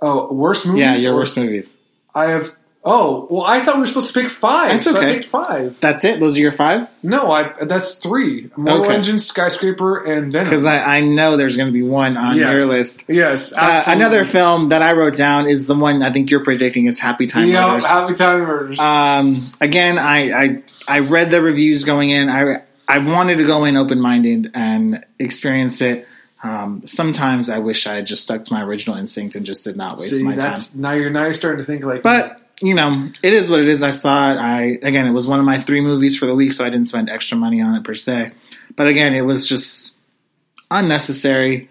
Oh, 0.00 0.32
worst 0.32 0.66
movies. 0.66 0.80
Yeah, 0.80 0.96
your 0.96 1.12
Or- 1.12 1.16
worst 1.16 1.36
movies. 1.36 1.76
I 2.14 2.30
have. 2.30 2.48
Oh 2.82 3.26
well, 3.30 3.42
I 3.44 3.62
thought 3.62 3.74
we 3.74 3.80
were 3.82 3.86
supposed 3.86 4.14
to 4.14 4.18
pick 4.22 4.30
five. 4.30 4.70
That's 4.72 4.84
so 4.90 4.98
I 4.98 5.04
picked 5.04 5.26
five. 5.26 5.78
That's 5.80 6.02
it. 6.02 6.18
Those 6.18 6.38
are 6.38 6.40
your 6.40 6.50
five. 6.52 6.88
No, 7.02 7.30
I 7.30 7.52
that's 7.64 7.94
three. 7.96 8.50
Mortal 8.56 8.84
Okay. 8.86 8.94
Engines, 8.94 9.26
Skyscraper, 9.26 9.98
and 10.04 10.32
Venom. 10.32 10.48
Because 10.48 10.64
I, 10.64 10.96
I 10.96 11.00
know 11.02 11.36
there's 11.36 11.58
going 11.58 11.68
to 11.68 11.72
be 11.74 11.82
one 11.82 12.16
on 12.16 12.38
yes. 12.38 12.48
your 12.48 12.64
list. 12.66 13.02
Yes, 13.06 13.52
Uh, 13.52 13.56
absolutely. 13.60 14.02
another 14.04 14.24
film 14.24 14.70
that 14.70 14.80
I 14.80 14.92
wrote 14.92 15.14
down 15.14 15.46
is 15.46 15.66
the 15.66 15.74
one 15.74 16.02
I 16.02 16.10
think 16.10 16.30
you're 16.30 16.42
predicting. 16.42 16.86
It's 16.86 16.98
Happy 17.00 17.26
Time 17.26 17.48
Yeah, 17.48 17.66
Murders. 17.66 17.84
Happy 17.86 18.14
Time 18.14 18.40
Murders. 18.40 18.78
Um, 18.80 19.52
again, 19.60 19.98
I, 19.98 20.32
I 20.32 20.62
I 20.88 20.98
read 21.00 21.30
the 21.30 21.42
reviews 21.42 21.84
going 21.84 22.08
in. 22.08 22.30
I 22.30 22.62
I 22.88 22.98
wanted 22.98 23.36
to 23.36 23.44
go 23.44 23.66
in 23.66 23.76
open 23.76 24.00
minded 24.00 24.52
and 24.54 25.04
experience 25.18 25.82
it. 25.82 26.08
Um, 26.42 26.84
sometimes 26.86 27.50
I 27.50 27.58
wish 27.58 27.86
I 27.86 27.96
had 27.96 28.06
just 28.06 28.22
stuck 28.22 28.46
to 28.46 28.52
my 28.54 28.62
original 28.62 28.96
instinct 28.96 29.34
and 29.34 29.44
just 29.44 29.64
did 29.64 29.76
not 29.76 29.98
waste 29.98 30.16
See, 30.16 30.22
my 30.22 30.34
time. 30.34 30.56
now 30.76 30.92
you're 30.92 31.10
now 31.10 31.24
you're 31.24 31.34
starting 31.34 31.58
to 31.58 31.66
think 31.66 31.84
like. 31.84 32.02
But 32.02 32.38
you 32.60 32.74
know, 32.74 33.10
it 33.22 33.32
is 33.32 33.50
what 33.50 33.60
it 33.60 33.68
is. 33.68 33.82
I 33.82 33.90
saw 33.90 34.32
it. 34.32 34.36
I 34.36 34.62
again, 34.82 35.06
it 35.06 35.12
was 35.12 35.26
one 35.26 35.38
of 35.38 35.44
my 35.44 35.60
three 35.60 35.80
movies 35.80 36.16
for 36.18 36.26
the 36.26 36.34
week, 36.34 36.52
so 36.52 36.64
I 36.64 36.70
didn't 36.70 36.88
spend 36.88 37.08
extra 37.08 37.36
money 37.36 37.60
on 37.60 37.74
it 37.74 37.84
per 37.84 37.94
se. 37.94 38.32
But 38.76 38.86
again, 38.86 39.14
it 39.14 39.22
was 39.22 39.48
just 39.48 39.92
unnecessary. 40.70 41.70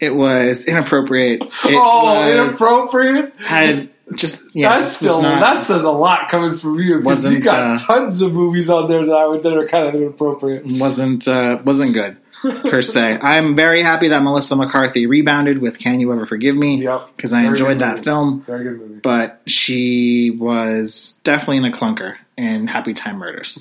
It 0.00 0.14
was 0.14 0.66
inappropriate. 0.66 1.42
It 1.42 1.50
oh, 1.64 2.04
was, 2.04 2.34
inappropriate. 2.34 3.34
Had 3.40 3.90
just 4.14 4.46
yeah, 4.54 4.78
That's 4.78 4.92
still 4.92 5.20
not- 5.20 5.40
that 5.40 5.62
says 5.64 5.82
a 5.82 5.90
lot 5.90 6.28
coming 6.28 6.56
from 6.56 6.78
you 6.78 6.98
because 6.98 7.30
you 7.30 7.40
got 7.40 7.72
uh, 7.72 7.76
tons 7.76 8.22
of 8.22 8.32
movies 8.32 8.70
on 8.70 8.88
there 8.88 9.04
that 9.04 9.14
I 9.14 9.26
would 9.26 9.42
that 9.42 9.52
are 9.52 9.66
kind 9.66 9.88
of 9.88 9.94
inappropriate. 9.94 10.64
wasn't 10.66 11.26
uh, 11.26 11.60
wasn't 11.64 11.94
good 11.94 12.16
per 12.70 12.82
se. 12.82 13.18
I'm 13.20 13.54
very 13.56 13.82
happy 13.82 14.08
that 14.08 14.22
Melissa 14.22 14.56
McCarthy 14.56 15.06
rebounded 15.06 15.58
with 15.58 15.78
"Can 15.78 16.00
You 16.00 16.12
Ever 16.12 16.26
Forgive 16.26 16.56
Me" 16.56 16.82
Yep, 16.82 17.16
because 17.16 17.32
I 17.32 17.42
enjoyed 17.44 17.78
that 17.80 17.96
movie. 17.96 18.04
film. 18.04 18.42
Very 18.42 18.64
good 18.64 18.78
movie. 18.78 19.00
But 19.02 19.40
she 19.46 20.30
was 20.30 21.18
definitely 21.24 21.58
in 21.58 21.64
a 21.64 21.72
clunker 21.72 22.16
in 22.36 22.66
Happy 22.68 22.94
Time 22.94 23.16
Murders. 23.18 23.58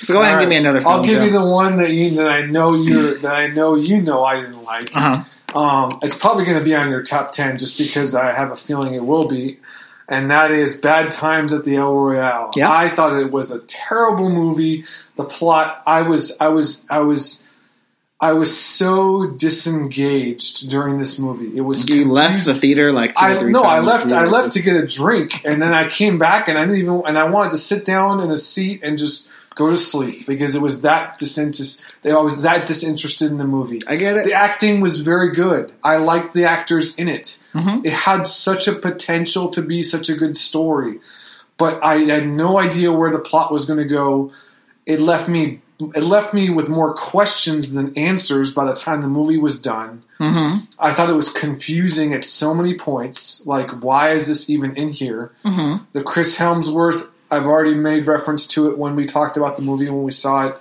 So 0.00 0.14
go 0.14 0.22
ahead 0.22 0.34
and 0.34 0.40
give 0.42 0.48
me 0.48 0.56
another 0.56 0.80
film. 0.80 0.92
I'll 0.92 1.04
give 1.04 1.18
Joe. 1.18 1.24
you 1.24 1.30
the 1.32 1.44
one 1.44 1.76
that 1.78 1.90
you 1.90 2.10
that 2.16 2.28
I 2.28 2.42
know 2.46 2.74
you're 2.74 3.18
that 3.22 3.34
I 3.34 3.48
know 3.48 3.74
you 3.74 4.00
know 4.02 4.22
I 4.24 4.40
didn't 4.40 4.62
like. 4.62 4.94
uh-huh. 4.96 5.24
Um, 5.54 6.00
it's 6.02 6.16
probably 6.16 6.44
going 6.44 6.58
to 6.58 6.64
be 6.64 6.74
on 6.74 6.88
your 6.90 7.02
top 7.02 7.30
ten 7.30 7.58
just 7.58 7.78
because 7.78 8.14
I 8.16 8.32
have 8.32 8.50
a 8.50 8.56
feeling 8.56 8.94
it 8.94 9.04
will 9.04 9.28
be, 9.28 9.60
and 10.08 10.28
that 10.32 10.50
is 10.50 10.76
Bad 10.76 11.12
Times 11.12 11.52
at 11.52 11.64
the 11.64 11.76
El 11.76 11.94
Royale. 11.94 12.50
Yeah. 12.56 12.72
I 12.72 12.88
thought 12.88 13.12
it 13.12 13.30
was 13.30 13.52
a 13.52 13.60
terrible 13.60 14.30
movie. 14.30 14.82
The 15.16 15.22
plot, 15.24 15.80
I 15.86 16.02
was, 16.02 16.36
I 16.40 16.48
was, 16.48 16.84
I 16.90 16.98
was. 17.00 17.43
I 18.24 18.32
was 18.32 18.58
so 18.58 19.26
disengaged 19.26 20.70
during 20.70 20.96
this 20.96 21.18
movie. 21.18 21.54
It 21.54 21.60
was 21.60 21.86
You 21.90 22.06
left 22.06 22.46
the 22.46 22.54
theater 22.54 22.90
like 22.90 23.14
two 23.16 23.22
or 23.22 23.28
I 23.28 23.38
three 23.38 23.52
no, 23.52 23.62
I 23.62 23.80
left. 23.80 24.10
I 24.12 24.24
left 24.24 24.52
to 24.52 24.62
get 24.62 24.76
a 24.76 24.86
drink, 24.86 25.44
and 25.44 25.60
then 25.60 25.74
I 25.74 25.90
came 25.90 26.16
back, 26.16 26.48
and 26.48 26.56
I 26.56 26.62
didn't 26.62 26.78
even. 26.78 27.02
And 27.06 27.18
I 27.18 27.24
wanted 27.24 27.50
to 27.50 27.58
sit 27.58 27.84
down 27.84 28.20
in 28.20 28.30
a 28.30 28.38
seat 28.38 28.80
and 28.82 28.96
just 28.96 29.28
go 29.56 29.68
to 29.68 29.76
sleep 29.76 30.26
because 30.26 30.54
it 30.54 30.62
was 30.62 30.80
that 30.80 31.18
disinterested. 31.18 31.84
I 32.06 32.14
was 32.14 32.40
that 32.40 32.64
disinterested 32.64 33.30
in 33.30 33.36
the 33.36 33.44
movie. 33.44 33.82
I 33.86 33.96
get 33.96 34.16
it. 34.16 34.24
The 34.24 34.32
acting 34.32 34.80
was 34.80 35.00
very 35.00 35.32
good. 35.32 35.72
I 35.82 35.98
liked 35.98 36.32
the 36.32 36.46
actors 36.46 36.94
in 36.96 37.08
it. 37.10 37.36
Mhm. 37.54 37.84
It 37.84 37.92
had 37.92 38.26
such 38.26 38.66
a 38.66 38.72
potential 38.72 39.50
to 39.50 39.60
be 39.60 39.82
such 39.82 40.08
a 40.08 40.14
good 40.14 40.38
story, 40.38 40.98
but 41.58 41.78
I 41.82 41.98
had 41.98 42.26
no 42.26 42.58
idea 42.58 42.90
where 42.90 43.12
the 43.12 43.18
plot 43.18 43.52
was 43.52 43.66
going 43.66 43.80
to 43.80 43.84
go. 43.84 44.32
It 44.86 44.98
left 44.98 45.28
me. 45.28 45.60
It 45.80 46.04
left 46.04 46.32
me 46.32 46.50
with 46.50 46.68
more 46.68 46.94
questions 46.94 47.72
than 47.72 47.96
answers 47.98 48.52
by 48.52 48.64
the 48.64 48.74
time 48.74 49.00
the 49.00 49.08
movie 49.08 49.38
was 49.38 49.58
done. 49.58 50.02
Mhm. 50.20 50.68
I 50.78 50.92
thought 50.92 51.10
it 51.10 51.16
was 51.16 51.28
confusing 51.28 52.12
at 52.14 52.22
so 52.24 52.54
many 52.54 52.74
points. 52.74 53.42
Like, 53.44 53.70
why 53.82 54.10
is 54.12 54.28
this 54.28 54.48
even 54.48 54.76
in 54.76 54.88
here? 54.88 55.32
Mhm. 55.44 55.80
The 55.92 56.02
Chris 56.02 56.36
Hemsworth, 56.36 57.06
I've 57.30 57.46
already 57.46 57.74
made 57.74 58.06
reference 58.06 58.46
to 58.48 58.68
it 58.68 58.78
when 58.78 58.94
we 58.94 59.04
talked 59.04 59.36
about 59.36 59.56
the 59.56 59.62
movie 59.62 59.88
when 59.90 60.04
we 60.04 60.12
saw 60.12 60.46
it. 60.46 60.56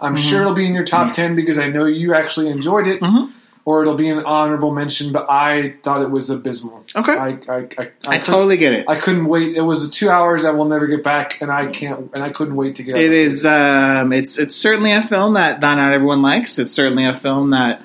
I'm 0.00 0.14
Mm-hmm. 0.14 0.22
sure 0.28 0.40
it'll 0.42 0.52
be 0.54 0.66
in 0.66 0.74
your 0.74 0.84
top 0.84 1.12
10 1.12 1.36
because 1.36 1.58
I 1.58 1.68
know 1.68 1.84
you 1.84 2.12
actually 2.14 2.48
enjoyed 2.50 2.86
it, 2.88 3.00
Mhm. 3.00 3.30
Or 3.66 3.82
it'll 3.82 3.96
be 3.96 4.08
an 4.08 4.24
honorable 4.24 4.72
mention, 4.72 5.12
but 5.12 5.28
I 5.28 5.74
thought 5.82 6.00
it 6.00 6.08
was 6.10 6.30
abysmal. 6.30 6.84
Okay. 6.94 7.12
I, 7.12 7.28
I, 7.48 7.56
I, 7.56 7.68
I, 7.78 7.90
I 8.06 8.18
totally 8.18 8.56
get 8.56 8.72
it. 8.72 8.88
I 8.88 8.96
couldn't 8.96 9.26
wait. 9.26 9.54
It 9.54 9.62
was 9.62 9.90
two 9.90 10.08
hours 10.08 10.44
I 10.44 10.52
will 10.52 10.66
never 10.66 10.86
get 10.86 11.02
back, 11.02 11.42
and 11.42 11.50
I 11.50 11.66
can't, 11.66 12.08
and 12.14 12.22
I 12.22 12.30
couldn't 12.30 12.54
wait 12.54 12.76
to 12.76 12.84
get 12.84 12.96
It 12.96 13.12
is. 13.12 13.44
Um, 13.44 14.12
it's 14.12 14.38
it's 14.38 14.54
certainly 14.56 14.92
a 14.92 15.02
film 15.02 15.34
that 15.34 15.60
not 15.60 15.76
not 15.76 15.92
everyone 15.92 16.22
likes. 16.22 16.58
It's 16.60 16.72
certainly 16.72 17.04
a 17.04 17.14
film 17.14 17.50
that 17.50 17.82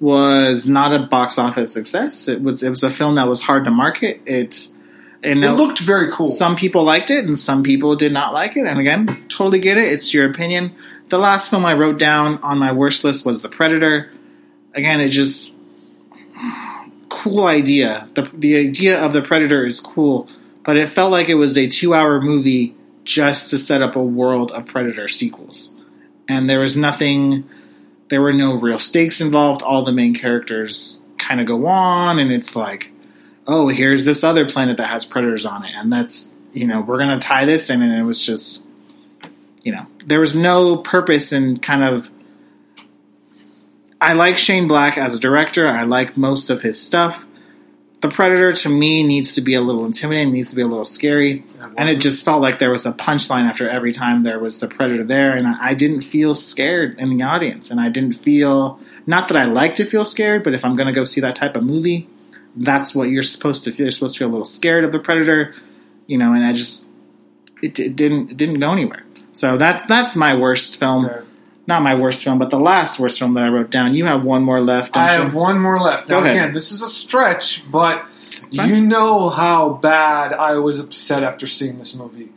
was 0.00 0.68
not 0.68 0.94
a 0.94 1.06
box 1.06 1.36
office 1.36 1.72
success. 1.72 2.28
It 2.28 2.40
was 2.40 2.62
it 2.62 2.70
was 2.70 2.84
a 2.84 2.90
film 2.90 3.16
that 3.16 3.26
was 3.26 3.42
hard 3.42 3.64
to 3.64 3.72
market. 3.72 4.22
It 4.26 4.68
and 5.24 5.42
It 5.42 5.52
looked 5.52 5.80
very 5.80 6.12
cool. 6.12 6.28
some 6.28 6.54
people 6.54 6.84
liked 6.84 7.10
it 7.10 7.24
and 7.24 7.36
some 7.36 7.62
people 7.62 7.96
did 7.96 8.12
not 8.12 8.34
like 8.34 8.56
it. 8.56 8.66
And 8.66 8.78
again, 8.78 9.24
totally 9.28 9.58
get 9.58 9.78
it. 9.78 9.92
It's 9.92 10.14
your 10.14 10.30
opinion. 10.30 10.74
The 11.08 11.18
last 11.18 11.50
film 11.50 11.64
I 11.66 11.74
wrote 11.74 11.98
down 11.98 12.38
on 12.38 12.58
my 12.58 12.72
worst 12.72 13.04
list 13.04 13.26
was 13.26 13.42
The 13.42 13.48
Predator. 13.48 14.10
Again, 14.74 15.00
it 15.00 15.08
just 15.08 15.60
cool 17.08 17.46
idea. 17.46 18.08
The 18.14 18.30
the 18.34 18.56
idea 18.56 19.00
of 19.00 19.12
the 19.12 19.22
Predator 19.22 19.66
is 19.66 19.80
cool, 19.80 20.28
but 20.64 20.76
it 20.76 20.92
felt 20.92 21.10
like 21.10 21.28
it 21.28 21.36
was 21.36 21.56
a 21.56 21.68
two 21.68 21.94
hour 21.94 22.20
movie 22.20 22.74
just 23.04 23.50
to 23.50 23.58
set 23.58 23.82
up 23.82 23.96
a 23.96 24.02
world 24.02 24.50
of 24.50 24.66
Predator 24.66 25.08
sequels. 25.08 25.72
And 26.28 26.48
there 26.48 26.60
was 26.60 26.76
nothing 26.76 27.48
there 28.08 28.20
were 28.20 28.32
no 28.32 28.54
real 28.54 28.78
stakes 28.78 29.20
involved. 29.20 29.62
All 29.62 29.84
the 29.84 29.92
main 29.92 30.14
characters 30.14 31.02
kind 31.18 31.40
of 31.40 31.46
go 31.46 31.66
on 31.66 32.18
and 32.18 32.30
it's 32.30 32.54
like, 32.54 32.90
oh, 33.46 33.68
here's 33.68 34.04
this 34.04 34.22
other 34.24 34.48
planet 34.48 34.76
that 34.76 34.88
has 34.88 35.04
predators 35.04 35.46
on 35.46 35.64
it, 35.64 35.72
and 35.74 35.92
that's 35.92 36.34
you 36.52 36.66
know, 36.66 36.80
we're 36.80 36.98
gonna 36.98 37.20
tie 37.20 37.44
this 37.44 37.70
in 37.70 37.82
and 37.82 37.92
it 37.92 38.04
was 38.04 38.24
just 38.24 38.62
you 39.62 39.72
know, 39.72 39.86
there 40.04 40.20
was 40.20 40.36
no 40.36 40.76
purpose 40.76 41.32
in 41.32 41.58
kind 41.58 41.82
of 41.82 42.08
I 44.04 44.12
like 44.12 44.36
Shane 44.36 44.68
Black 44.68 44.98
as 44.98 45.14
a 45.14 45.18
director. 45.18 45.66
I 45.66 45.84
like 45.84 46.14
most 46.14 46.50
of 46.50 46.60
his 46.60 46.78
stuff. 46.78 47.24
The 48.02 48.10
Predator 48.10 48.52
to 48.52 48.68
me 48.68 49.02
needs 49.02 49.34
to 49.36 49.40
be 49.40 49.54
a 49.54 49.62
little 49.62 49.86
intimidating, 49.86 50.30
needs 50.30 50.50
to 50.50 50.56
be 50.56 50.60
a 50.60 50.66
little 50.66 50.84
scary, 50.84 51.42
and 51.78 51.88
it 51.88 52.00
just 52.00 52.22
felt 52.22 52.42
like 52.42 52.58
there 52.58 52.70
was 52.70 52.84
a 52.84 52.92
punchline 52.92 53.48
after 53.48 53.66
every 53.66 53.94
time 53.94 54.20
there 54.20 54.38
was 54.38 54.60
the 54.60 54.68
Predator 54.68 55.04
there, 55.04 55.32
and 55.32 55.46
I 55.46 55.72
didn't 55.72 56.02
feel 56.02 56.34
scared 56.34 56.98
in 56.98 57.16
the 57.16 57.24
audience, 57.24 57.70
and 57.70 57.80
I 57.80 57.88
didn't 57.88 58.12
feel 58.12 58.78
not 59.06 59.28
that 59.28 59.38
I 59.38 59.46
like 59.46 59.76
to 59.76 59.86
feel 59.86 60.04
scared, 60.04 60.44
but 60.44 60.52
if 60.52 60.66
I'm 60.66 60.76
going 60.76 60.86
to 60.86 60.92
go 60.92 61.04
see 61.04 61.22
that 61.22 61.34
type 61.34 61.56
of 61.56 61.62
movie, 61.62 62.06
that's 62.56 62.94
what 62.94 63.08
you're 63.08 63.22
supposed 63.22 63.64
to 63.64 63.72
feel. 63.72 63.86
You're 63.86 63.90
supposed 63.90 64.16
to 64.16 64.18
feel 64.18 64.28
a 64.28 64.32
little 64.32 64.44
scared 64.44 64.84
of 64.84 64.92
the 64.92 64.98
Predator, 64.98 65.54
you 66.06 66.18
know, 66.18 66.34
and 66.34 66.44
I 66.44 66.52
just 66.52 66.84
it, 67.62 67.80
it 67.80 67.96
didn't 67.96 68.32
it 68.32 68.36
didn't 68.36 68.60
go 68.60 68.70
anywhere. 68.70 69.04
So 69.32 69.56
that's 69.56 69.86
that's 69.86 70.14
my 70.14 70.34
worst 70.34 70.78
film. 70.78 71.10
Not 71.66 71.82
my 71.82 71.94
worst 71.94 72.22
film, 72.24 72.38
but 72.38 72.50
the 72.50 72.58
last 72.60 73.00
worst 73.00 73.18
film 73.18 73.34
that 73.34 73.42
I 73.44 73.48
wrote 73.48 73.70
down. 73.70 73.94
You 73.94 74.04
have 74.06 74.22
one 74.22 74.42
more 74.42 74.60
left. 74.60 74.96
I 74.96 75.12
have 75.12 75.34
one 75.34 75.58
more 75.58 75.78
left. 75.78 76.08
Go 76.08 76.18
Now, 76.18 76.24
ahead. 76.24 76.36
again, 76.36 76.54
this 76.54 76.72
is 76.72 76.82
a 76.82 76.88
stretch, 76.88 77.70
but 77.70 78.04
Fine. 78.54 78.68
you 78.68 78.80
know 78.82 79.30
how 79.30 79.70
bad 79.70 80.32
I 80.34 80.56
was 80.56 80.78
upset 80.78 81.22
after 81.22 81.46
seeing 81.46 81.78
this 81.78 81.94
movie. 81.94 82.28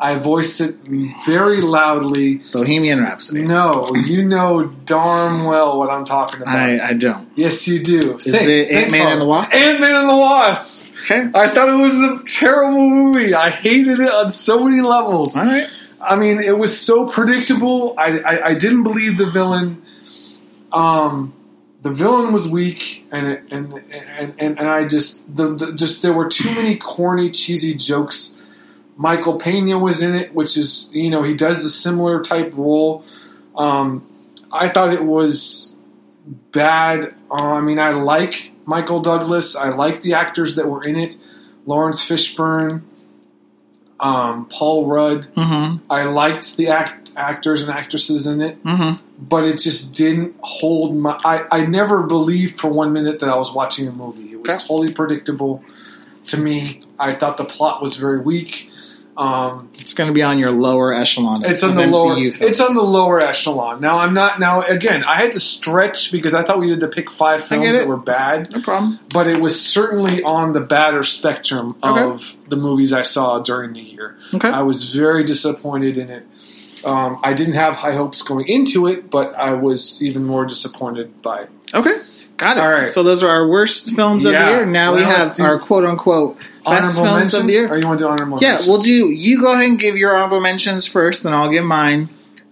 I 0.00 0.14
voiced 0.14 0.60
it 0.60 0.76
very 1.26 1.60
loudly. 1.60 2.40
Bohemian 2.52 3.00
Rhapsody. 3.02 3.42
No, 3.42 3.92
you 3.96 4.24
know 4.24 4.66
darn 4.84 5.42
well 5.42 5.76
what 5.76 5.90
I'm 5.90 6.04
talking 6.04 6.42
about. 6.42 6.54
I, 6.54 6.90
I 6.90 6.92
don't. 6.92 7.28
yes, 7.34 7.66
you 7.66 7.82
do. 7.82 8.16
Is 8.18 8.26
it 8.32 8.70
Ant-Man 8.70 9.10
and 9.10 9.20
the 9.20 9.24
Wasp? 9.26 9.52
Ant 9.56 9.80
Man 9.80 9.96
and 9.96 10.08
the 10.08 10.14
Wasp. 10.14 10.86
Okay. 11.02 11.28
I 11.34 11.48
thought 11.48 11.68
it 11.70 11.82
was 11.82 11.94
a 12.00 12.22
terrible 12.30 12.88
movie. 12.88 13.34
I 13.34 13.50
hated 13.50 13.98
it 13.98 14.08
on 14.12 14.30
so 14.30 14.62
many 14.62 14.80
levels. 14.82 15.36
All 15.36 15.46
right. 15.46 15.66
I 16.00 16.16
mean, 16.16 16.40
it 16.40 16.56
was 16.56 16.78
so 16.78 17.06
predictable. 17.06 17.94
I, 17.98 18.18
I, 18.20 18.46
I 18.48 18.54
didn't 18.54 18.82
believe 18.82 19.18
the 19.18 19.30
villain. 19.30 19.82
Um, 20.72 21.34
the 21.82 21.90
villain 21.90 22.32
was 22.32 22.48
weak, 22.48 23.06
and 23.10 23.26
it, 23.26 23.52
and, 23.52 23.72
and 23.72 24.34
and 24.38 24.58
and 24.58 24.68
I 24.68 24.86
just 24.86 25.22
the, 25.34 25.54
the 25.54 25.72
just 25.72 26.02
there 26.02 26.12
were 26.12 26.28
too 26.28 26.54
many 26.54 26.76
corny, 26.76 27.30
cheesy 27.30 27.74
jokes. 27.74 28.34
Michael 28.96 29.38
Pena 29.38 29.78
was 29.78 30.02
in 30.02 30.14
it, 30.14 30.34
which 30.34 30.56
is 30.56 30.90
you 30.92 31.10
know 31.10 31.22
he 31.22 31.34
does 31.34 31.64
a 31.64 31.70
similar 31.70 32.20
type 32.20 32.56
role. 32.56 33.04
Um, 33.56 34.08
I 34.52 34.68
thought 34.68 34.92
it 34.92 35.04
was 35.04 35.74
bad. 36.52 37.14
Uh, 37.30 37.34
I 37.34 37.60
mean, 37.60 37.78
I 37.78 37.90
like 37.90 38.50
Michael 38.66 39.00
Douglas. 39.00 39.56
I 39.56 39.68
like 39.70 40.02
the 40.02 40.14
actors 40.14 40.56
that 40.56 40.68
were 40.68 40.82
in 40.82 40.96
it. 40.96 41.16
Laurence 41.64 42.04
Fishburne, 42.04 42.82
um, 44.00 44.46
Paul 44.46 44.86
Rudd. 44.86 45.26
Mm-hmm. 45.36 45.90
I 45.92 46.04
liked 46.04 46.56
the 46.56 46.68
act, 46.68 47.12
actors 47.16 47.62
and 47.62 47.70
actresses 47.70 48.26
in 48.26 48.40
it, 48.40 48.62
Mm-hmm. 48.64 49.02
but 49.18 49.44
it 49.44 49.58
just 49.58 49.92
didn't 49.94 50.36
hold 50.40 50.96
my. 50.96 51.20
I, 51.24 51.44
I 51.50 51.66
never 51.66 52.02
believed 52.04 52.60
for 52.60 52.68
one 52.70 52.92
minute 52.92 53.18
that 53.20 53.28
I 53.28 53.36
was 53.36 53.52
watching 53.54 53.88
a 53.88 53.92
movie. 53.92 54.32
It 54.32 54.40
was 54.40 54.50
Okay. 54.50 54.58
totally 54.66 54.92
predictable 54.92 55.62
to 56.28 56.36
me. 56.36 56.84
I 56.98 57.14
thought 57.14 57.36
the 57.38 57.44
plot 57.44 57.80
was 57.82 57.96
very 57.96 58.20
weak. 58.20 58.68
Um, 59.18 59.68
It's 59.74 59.92
going 59.94 60.06
to 60.06 60.14
be 60.14 60.22
on 60.22 60.38
your 60.38 60.52
lower 60.52 60.94
echelon. 60.94 61.44
it's 61.44 61.64
on 61.64 61.74
the 61.74 61.86
lower. 61.88 62.14
It's 62.18 62.60
on 62.60 62.74
the 62.76 62.82
lower 62.82 63.20
echelon. 63.20 63.80
Now 63.80 63.98
I'm 63.98 64.14
not. 64.14 64.38
Now 64.38 64.62
again, 64.62 65.02
I 65.02 65.16
had 65.16 65.32
to 65.32 65.40
stretch 65.40 66.12
because 66.12 66.34
I 66.34 66.44
thought 66.44 66.60
we 66.60 66.70
had 66.70 66.78
to 66.80 66.88
pick 66.88 67.10
five 67.10 67.42
films 67.42 67.76
that 67.76 67.88
were 67.88 67.96
bad, 67.96 68.50
no 68.52 68.62
problem. 68.62 69.00
but 69.12 69.26
it 69.26 69.40
was 69.40 69.60
certainly 69.60 70.22
on 70.22 70.52
the 70.52 70.60
badder 70.60 71.02
spectrum 71.02 71.74
Okay. 71.82 72.00
of 72.02 72.36
the 72.48 72.56
movies 72.56 72.92
I 72.92 73.02
saw 73.02 73.40
during 73.40 73.72
the 73.72 73.80
year. 73.80 74.16
Okay. 74.34 74.48
I 74.48 74.62
was 74.62 74.94
very 74.94 75.24
disappointed 75.24 75.96
in 75.98 76.10
it. 76.10 76.24
Um, 76.84 77.18
I 77.24 77.32
didn't 77.32 77.54
have 77.54 77.74
high 77.74 77.94
hopes 77.94 78.22
going 78.22 78.46
into 78.46 78.86
it, 78.86 79.10
but 79.10 79.34
I 79.34 79.52
was 79.54 80.00
even 80.00 80.24
more 80.24 80.44
disappointed 80.46 81.22
by 81.22 81.40
it. 81.40 81.50
Okay. 81.74 81.96
Got 82.36 82.56
it. 82.56 82.60
All 82.60 82.70
right. 82.70 82.88
So 82.88 83.02
those 83.02 83.24
are 83.24 83.28
our 83.30 83.48
worst 83.48 83.90
films 83.96 84.24
of 84.24 84.32
the 84.32 84.38
year. 84.38 84.64
Now 84.64 84.94
we 84.94 85.02
have 85.02 85.34
do 85.34 85.42
our 85.44 85.58
quote 85.58 85.84
unquote 85.84 86.38
Honorable 86.68 87.04
films 87.04 87.34
of 87.34 87.46
the 87.46 87.52
year. 87.52 87.68
or 87.72 87.78
you 87.78 87.86
want 87.86 87.98
to 87.98 88.04
do 88.04 88.08
honorable 88.08 88.38
Yeah, 88.40 88.48
mentions? 88.50 88.68
we'll 88.68 88.82
do. 88.82 89.10
You 89.10 89.40
go 89.40 89.52
ahead 89.52 89.64
and 89.66 89.78
give 89.78 89.96
your 89.96 90.14
honorable 90.16 90.40
mentions 90.40 90.86
first, 90.86 91.22
then 91.22 91.32
I'll 91.34 91.50
give 91.50 91.64
mine. 91.64 92.08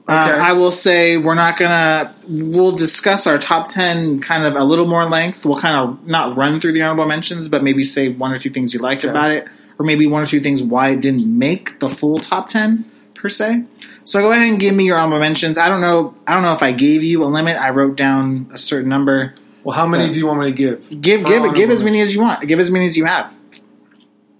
Uh, 0.08 0.28
Okay. 0.30 0.40
I 0.40 0.52
will 0.52 0.70
say 0.70 1.16
we're 1.16 1.34
not 1.34 1.58
gonna. 1.58 2.14
We'll 2.28 2.76
discuss 2.76 3.26
our 3.26 3.38
top 3.38 3.66
ten 3.68 4.20
kind 4.20 4.44
of 4.44 4.54
a 4.54 4.62
little 4.62 4.86
more 4.86 5.04
length. 5.04 5.44
We'll 5.44 5.60
kind 5.60 5.74
of 5.76 6.06
not 6.06 6.36
run 6.36 6.60
through 6.60 6.72
the 6.72 6.82
honorable 6.82 7.06
mentions, 7.06 7.48
but 7.48 7.64
maybe 7.64 7.82
say 7.84 8.08
one 8.10 8.30
or 8.32 8.38
two 8.38 8.50
things 8.50 8.72
you 8.72 8.78
liked 8.80 9.04
Okay. 9.04 9.10
about 9.10 9.32
it, 9.32 9.48
or 9.80 9.84
maybe 9.84 10.06
one 10.06 10.22
or 10.22 10.26
two 10.26 10.38
things 10.40 10.62
why 10.62 10.90
it 10.90 11.00
didn't 11.00 11.26
make 11.26 11.80
the 11.80 11.88
full 11.88 12.18
top 12.18 12.48
ten 12.48 12.84
per 13.14 13.28
se. 13.28 13.64
So 14.04 14.20
go 14.20 14.30
ahead 14.30 14.48
and 14.48 14.60
give 14.60 14.76
me 14.76 14.84
your 14.84 14.96
honorable 14.96 15.18
mentions. 15.18 15.58
I 15.58 15.68
don't 15.68 15.80
know. 15.80 16.14
I 16.24 16.34
don't 16.34 16.44
know 16.44 16.52
if 16.52 16.62
I 16.62 16.70
gave 16.70 17.02
you 17.02 17.24
a 17.24 17.26
limit. 17.26 17.56
I 17.60 17.70
wrote 17.70 17.96
down 17.96 18.48
a 18.54 18.58
certain 18.58 18.88
number. 18.88 19.34
well, 19.64 19.74
how 19.74 19.88
many 19.88 20.08
do 20.12 20.20
you 20.20 20.28
want 20.28 20.38
me 20.38 20.46
to 20.46 20.52
give? 20.52 20.88
Give 21.00 21.24
give 21.24 21.52
give 21.54 21.70
as 21.70 21.82
many 21.82 22.00
as 22.00 22.14
you 22.14 22.20
want. 22.20 22.46
Give 22.46 22.60
as 22.60 22.70
many 22.70 22.86
as 22.86 22.96
you 22.96 23.06
have. 23.06 23.32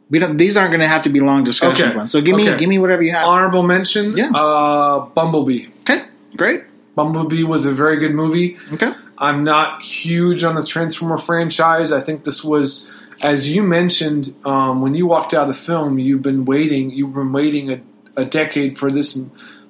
We 0.09 0.19
don't. 0.21 0.37
These 0.37 0.57
aren't 0.57 0.71
going 0.71 0.81
to 0.81 0.87
have 0.89 1.03
to 1.03 1.09
be 1.09 1.21
long 1.21 1.43
discussions 1.45 1.89
Okay. 1.89 1.97
ones. 1.97 2.13
So 2.13 2.21
give 2.21 2.37
me 2.37 2.49
Okay. 2.49 2.57
give 2.59 2.69
me 2.69 2.79
whatever 2.79 3.03
you 3.03 3.13
have. 3.13 3.27
Honorable 3.27 3.63
mention. 3.65 4.17
Yeah. 4.17 4.31
Uh, 4.31 5.07
Bumblebee. 5.07 5.67
Okay, 5.81 6.03
great. 6.37 6.63
Bumblebee 6.95 7.43
was 7.45 7.67
a 7.67 7.73
very 7.73 7.97
good 7.99 8.15
movie. 8.15 8.57
Okay. 8.73 8.93
I'm 9.19 9.45
not 9.45 9.83
huge 9.83 10.45
on 10.45 10.55
the 10.55 10.63
Transformer 10.63 11.19
franchise. 11.19 11.91
I 11.93 12.01
think 12.01 12.25
this 12.25 12.45
was, 12.45 12.91
as 13.23 13.49
you 13.51 13.63
mentioned, 13.63 14.35
um, 14.45 14.81
when 14.81 14.95
you 14.95 15.07
walked 15.07 15.35
out 15.35 15.49
of 15.49 15.55
the 15.55 15.61
film, 15.61 15.99
you've 15.99 16.23
been 16.23 16.45
waiting. 16.45 16.91
You've 16.91 17.15
been 17.15 17.33
waiting 17.33 17.71
a, 17.73 17.81
a 18.17 18.25
decade 18.25 18.79
for 18.79 18.91
this 18.91 19.19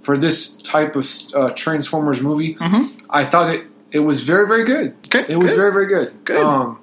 for 0.02 0.16
this 0.18 0.52
type 0.62 0.94
of 0.96 1.08
uh, 1.34 1.50
Transformers 1.50 2.20
movie. 2.20 2.54
Mhm. 2.56 2.90
I 3.10 3.24
thought 3.24 3.48
it 3.48 3.64
it 3.90 4.00
was 4.00 4.22
very 4.22 4.46
very 4.46 4.64
good. 4.64 4.94
Okay, 5.06 5.24
It 5.32 5.36
was 5.38 5.50
good. 5.52 5.56
very 5.56 5.72
very 5.72 5.86
good. 5.86 6.12
Good. 6.24 6.36
Um, 6.44 6.78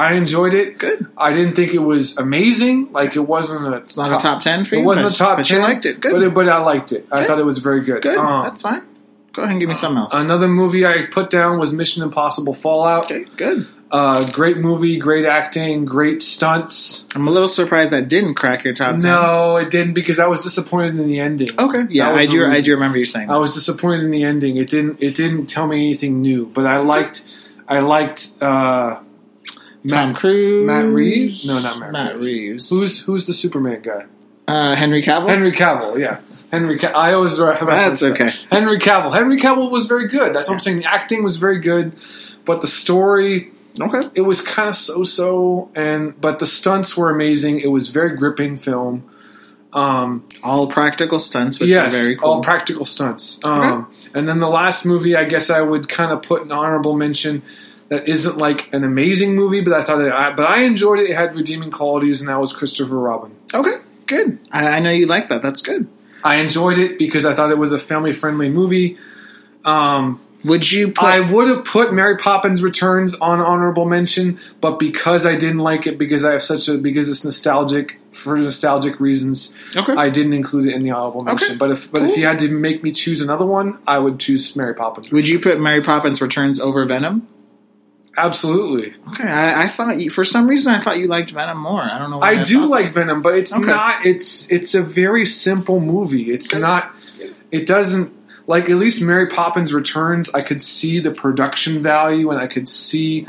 I 0.00 0.14
enjoyed 0.14 0.54
it. 0.54 0.78
Good. 0.78 1.06
I 1.14 1.32
didn't 1.34 1.56
think 1.56 1.74
it 1.74 1.78
was 1.78 2.16
amazing. 2.16 2.90
Like 2.92 3.16
it 3.16 3.20
wasn't 3.20 3.66
a 3.66 3.76
It's 3.78 3.98
not 3.98 4.10
a 4.10 4.18
top 4.18 4.40
ten 4.40 4.64
for 4.64 4.76
you. 4.76 4.80
It 4.80 4.84
wasn't 4.84 5.08
but, 5.08 5.14
a 5.14 5.18
top 5.18 5.36
but 5.36 5.46
ten. 5.46 5.58
you 5.58 5.62
liked 5.62 5.84
it. 5.84 6.00
Good. 6.00 6.12
but, 6.12 6.22
it, 6.22 6.34
but 6.34 6.48
I 6.48 6.58
liked 6.58 6.92
it. 6.92 7.06
I 7.12 7.26
thought 7.26 7.38
it 7.38 7.44
was 7.44 7.58
very 7.58 7.82
good. 7.82 8.02
Good. 8.02 8.16
Um, 8.16 8.44
That's 8.44 8.62
fine. 8.62 8.82
Go 9.34 9.42
ahead 9.42 9.52
and 9.52 9.60
give 9.60 9.68
me 9.68 9.74
something 9.74 9.98
else. 9.98 10.14
Another 10.14 10.48
movie 10.48 10.86
I 10.86 11.04
put 11.04 11.28
down 11.28 11.58
was 11.58 11.72
Mission 11.72 12.02
Impossible 12.02 12.54
Fallout. 12.54 13.04
okay, 13.04 13.26
good. 13.36 13.68
Uh, 13.90 14.30
great 14.30 14.56
movie, 14.56 14.98
great 14.98 15.26
acting, 15.26 15.84
great 15.84 16.22
stunts. 16.22 17.06
I'm 17.14 17.28
a 17.28 17.30
little 17.30 17.48
surprised 17.48 17.90
that 17.90 18.08
didn't 18.08 18.36
crack 18.36 18.64
your 18.64 18.74
top 18.74 18.92
ten. 18.92 19.00
No, 19.00 19.56
it 19.56 19.70
didn't 19.70 19.94
because 19.94 20.18
I 20.18 20.28
was 20.28 20.40
disappointed 20.40 20.98
in 20.98 21.06
the 21.08 21.20
ending. 21.20 21.50
Okay. 21.58 21.86
Yeah, 21.90 22.10
I 22.10 22.24
do. 22.24 22.46
I 22.46 22.62
do 22.62 22.72
remember 22.72 22.98
you 22.98 23.04
saying 23.04 23.28
I 23.28 23.36
was 23.36 23.52
disappointed 23.52 24.04
in 24.04 24.10
the 24.10 24.22
ending. 24.22 24.56
It 24.56 24.70
didn't. 24.70 25.02
It 25.02 25.14
didn't 25.14 25.46
tell 25.46 25.66
me 25.66 25.76
anything 25.76 26.22
new. 26.22 26.46
But 26.46 26.66
I 26.66 26.78
liked. 26.78 27.28
I 27.68 27.80
liked. 27.80 28.30
Uh, 28.40 29.00
Tom 29.88 30.14
Cruise. 30.14 30.66
Matt 30.66 30.84
Reeves? 30.86 31.46
No, 31.46 31.60
not 31.60 31.78
Matt 31.78 31.92
Matt 31.92 32.16
Reeves. 32.16 32.26
Reeves. 32.26 32.70
who's 32.70 33.00
who's 33.04 33.26
the 33.26 33.32
Superman 33.34 33.82
guy? 33.82 34.06
uh, 34.48 34.74
Henry 34.74 35.02
Cavill? 35.02 35.28
Henry 35.28 35.52
Cavill. 35.52 35.98
Yeah, 35.98 36.20
Henry. 36.50 36.78
Ca- 36.78 36.88
I 36.88 37.12
always 37.14 37.38
have 37.38 37.66
That's 37.66 38.02
okay. 38.02 38.30
Henry 38.50 38.78
Cavill. 38.78 39.12
Henry 39.14 39.36
Cavill 39.38 39.70
was 39.70 39.86
very 39.86 40.08
good. 40.08 40.34
That's 40.34 40.48
what 40.48 40.54
I'm 40.54 40.60
saying. 40.60 40.78
The 40.80 40.84
acting 40.92 41.22
was 41.22 41.36
very 41.36 41.58
good, 41.58 41.92
but 42.44 42.60
the 42.60 42.66
story 42.66 43.52
Okay. 43.80 44.06
it 44.14 44.22
was 44.22 44.42
kind 44.42 44.68
of 44.68 44.74
so-so. 44.76 45.70
And 45.74 46.20
but 46.20 46.40
the 46.40 46.46
stunts 46.46 46.96
were 46.96 47.08
amazing. 47.10 47.60
It 47.60 47.70
was 47.70 47.88
very 47.88 48.16
gripping 48.16 48.56
film. 48.58 49.04
Um, 49.72 50.24
All 50.42 50.66
practical 50.66 51.20
stunts, 51.20 51.60
which 51.60 51.68
yes, 51.70 51.94
very 51.94 52.16
cool. 52.16 52.28
all 52.28 52.42
practical 52.42 52.84
stunts. 52.84 53.38
Um, 53.44 53.86
And 54.14 54.28
then 54.28 54.40
the 54.40 54.48
last 54.48 54.84
movie, 54.84 55.14
I 55.14 55.22
guess 55.24 55.48
I 55.48 55.60
would 55.60 55.88
kind 55.88 56.10
of 56.10 56.22
put 56.22 56.42
an 56.42 56.50
honorable 56.50 56.96
mention. 56.96 57.42
That 57.90 58.08
isn't 58.08 58.38
like 58.38 58.72
an 58.72 58.84
amazing 58.84 59.34
movie, 59.34 59.60
but 59.60 59.72
I 59.74 59.82
thought 59.82 60.00
it. 60.00 60.12
I, 60.12 60.32
but 60.32 60.46
I 60.46 60.62
enjoyed 60.62 61.00
it. 61.00 61.10
It 61.10 61.16
had 61.16 61.34
redeeming 61.34 61.70
qualities, 61.72 62.20
and 62.20 62.28
that 62.30 62.40
was 62.40 62.52
Christopher 62.52 62.96
Robin. 62.98 63.32
okay, 63.52 63.78
good. 64.06 64.38
I, 64.52 64.76
I 64.76 64.80
know 64.80 64.90
you 64.90 65.06
like 65.06 65.28
that. 65.28 65.42
That's 65.42 65.60
good. 65.60 65.88
I 66.22 66.36
enjoyed 66.36 66.78
it 66.78 66.98
because 66.98 67.26
I 67.26 67.34
thought 67.34 67.50
it 67.50 67.58
was 67.58 67.72
a 67.72 67.78
family-friendly 67.78 68.50
movie. 68.50 68.96
Um, 69.64 70.20
Would 70.44 70.70
you 70.70 70.88
put? 70.92 71.04
I 71.04 71.20
would 71.20 71.48
have 71.48 71.64
put 71.64 71.92
Mary 71.92 72.16
Poppins 72.16 72.62
Returns 72.62 73.14
on 73.16 73.40
honorable 73.40 73.86
mention, 73.86 74.38
but 74.60 74.78
because 74.78 75.26
I 75.26 75.36
didn't 75.36 75.58
like 75.58 75.86
it, 75.86 75.98
because 75.98 76.24
I 76.24 76.32
have 76.32 76.42
such 76.42 76.68
a 76.68 76.78
because 76.78 77.08
it's 77.08 77.24
nostalgic 77.24 77.98
for 78.12 78.36
nostalgic 78.36 79.00
reasons, 79.00 79.54
okay. 79.74 79.94
I 79.94 80.10
didn't 80.10 80.32
include 80.32 80.66
it 80.66 80.74
in 80.74 80.82
the 80.82 80.92
honorable 80.92 81.24
mention. 81.24 81.48
Okay. 81.48 81.58
But 81.58 81.72
if 81.72 81.90
but 81.90 82.02
if 82.02 82.16
you 82.16 82.24
had 82.24 82.38
to 82.38 82.48
make 82.48 82.82
me 82.82 82.92
choose 82.92 83.20
another 83.20 83.46
one, 83.46 83.78
I 83.86 83.98
would 83.98 84.20
choose 84.20 84.54
Mary 84.54 84.74
Poppins. 84.74 85.10
would 85.10 85.26
you 85.28 85.40
put 85.40 85.58
Mary 85.60 85.82
Poppins 85.82 86.22
Returns 86.22 86.60
over 86.60 86.84
Venom? 86.84 87.26
Absolutely, 88.16 88.94
Okay, 89.12 89.24
I, 89.28 89.62
I 89.62 89.68
thought 89.68 89.98
you, 90.00 90.10
for 90.10 90.24
some 90.24 90.46
reason 90.46 90.74
I 90.74 90.82
thought 90.82 90.98
you 90.98 91.06
liked 91.06 91.30
Venom 91.30 91.58
more. 91.58 91.80
I 91.82 91.98
don't 91.98 92.10
know. 92.10 92.18
Why 92.18 92.30
I 92.30 92.42
do 92.42 92.66
like 92.66 92.92
Venom, 92.92 93.22
but 93.22 93.34
it's 93.34 93.56
Okay. 93.56 93.64
not. 93.64 94.04
It's 94.04 94.50
it's 94.50 94.74
a 94.74 94.82
very 94.82 95.24
simple 95.24 95.80
movie. 95.80 96.30
It's 96.32 96.52
not. 96.54 96.94
It 97.50 97.66
doesn't 97.66 98.12
like 98.46 98.68
at 98.68 98.76
least 98.76 99.00
Mary 99.00 99.28
Poppins 99.28 99.72
Returns. 99.72 100.28
I 100.34 100.42
could 100.42 100.60
see 100.60 100.98
the 100.98 101.12
production 101.12 101.82
value, 101.82 102.30
and 102.30 102.40
I 102.40 102.46
could 102.48 102.68
see 102.68 103.26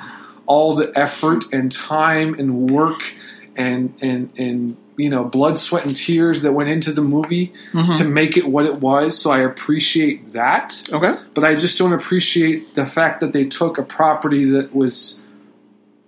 all 0.48 0.74
the 0.76 0.92
effort 0.98 1.46
and 1.54 1.72
time 1.72 2.34
and 2.34 2.72
work 2.72 3.14
and 3.56 3.94
and 4.02 4.32
and 4.38 4.78
you 4.98 5.10
know 5.10 5.24
blood, 5.26 5.58
sweat, 5.58 5.86
and 5.86 5.96
tears 5.96 6.42
that 6.42 6.54
went 6.54 6.70
into 6.70 6.92
the 6.92 7.02
movie 7.02 7.54
Mhm. 7.74 7.96
to 7.98 8.04
make 8.04 8.38
it 8.38 8.48
what 8.48 8.66
it 8.66 8.76
was. 8.82 9.18
So 9.18 9.32
I 9.32 9.40
appreciate 9.40 10.30
that, 10.30 10.82
Okay. 10.92 11.14
but 11.34 11.44
I 11.44 11.56
just 11.56 11.78
don't 11.78 11.94
appreciate 11.94 12.76
the 12.76 12.86
fact 12.86 13.20
that 13.22 13.34
they 13.34 13.46
took 13.46 13.78
a 13.78 13.84
property 13.84 14.46
that 14.52 14.76
was 14.76 15.22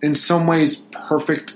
in 0.01 0.15
some 0.15 0.47
ways 0.47 0.83
perfect 0.91 1.55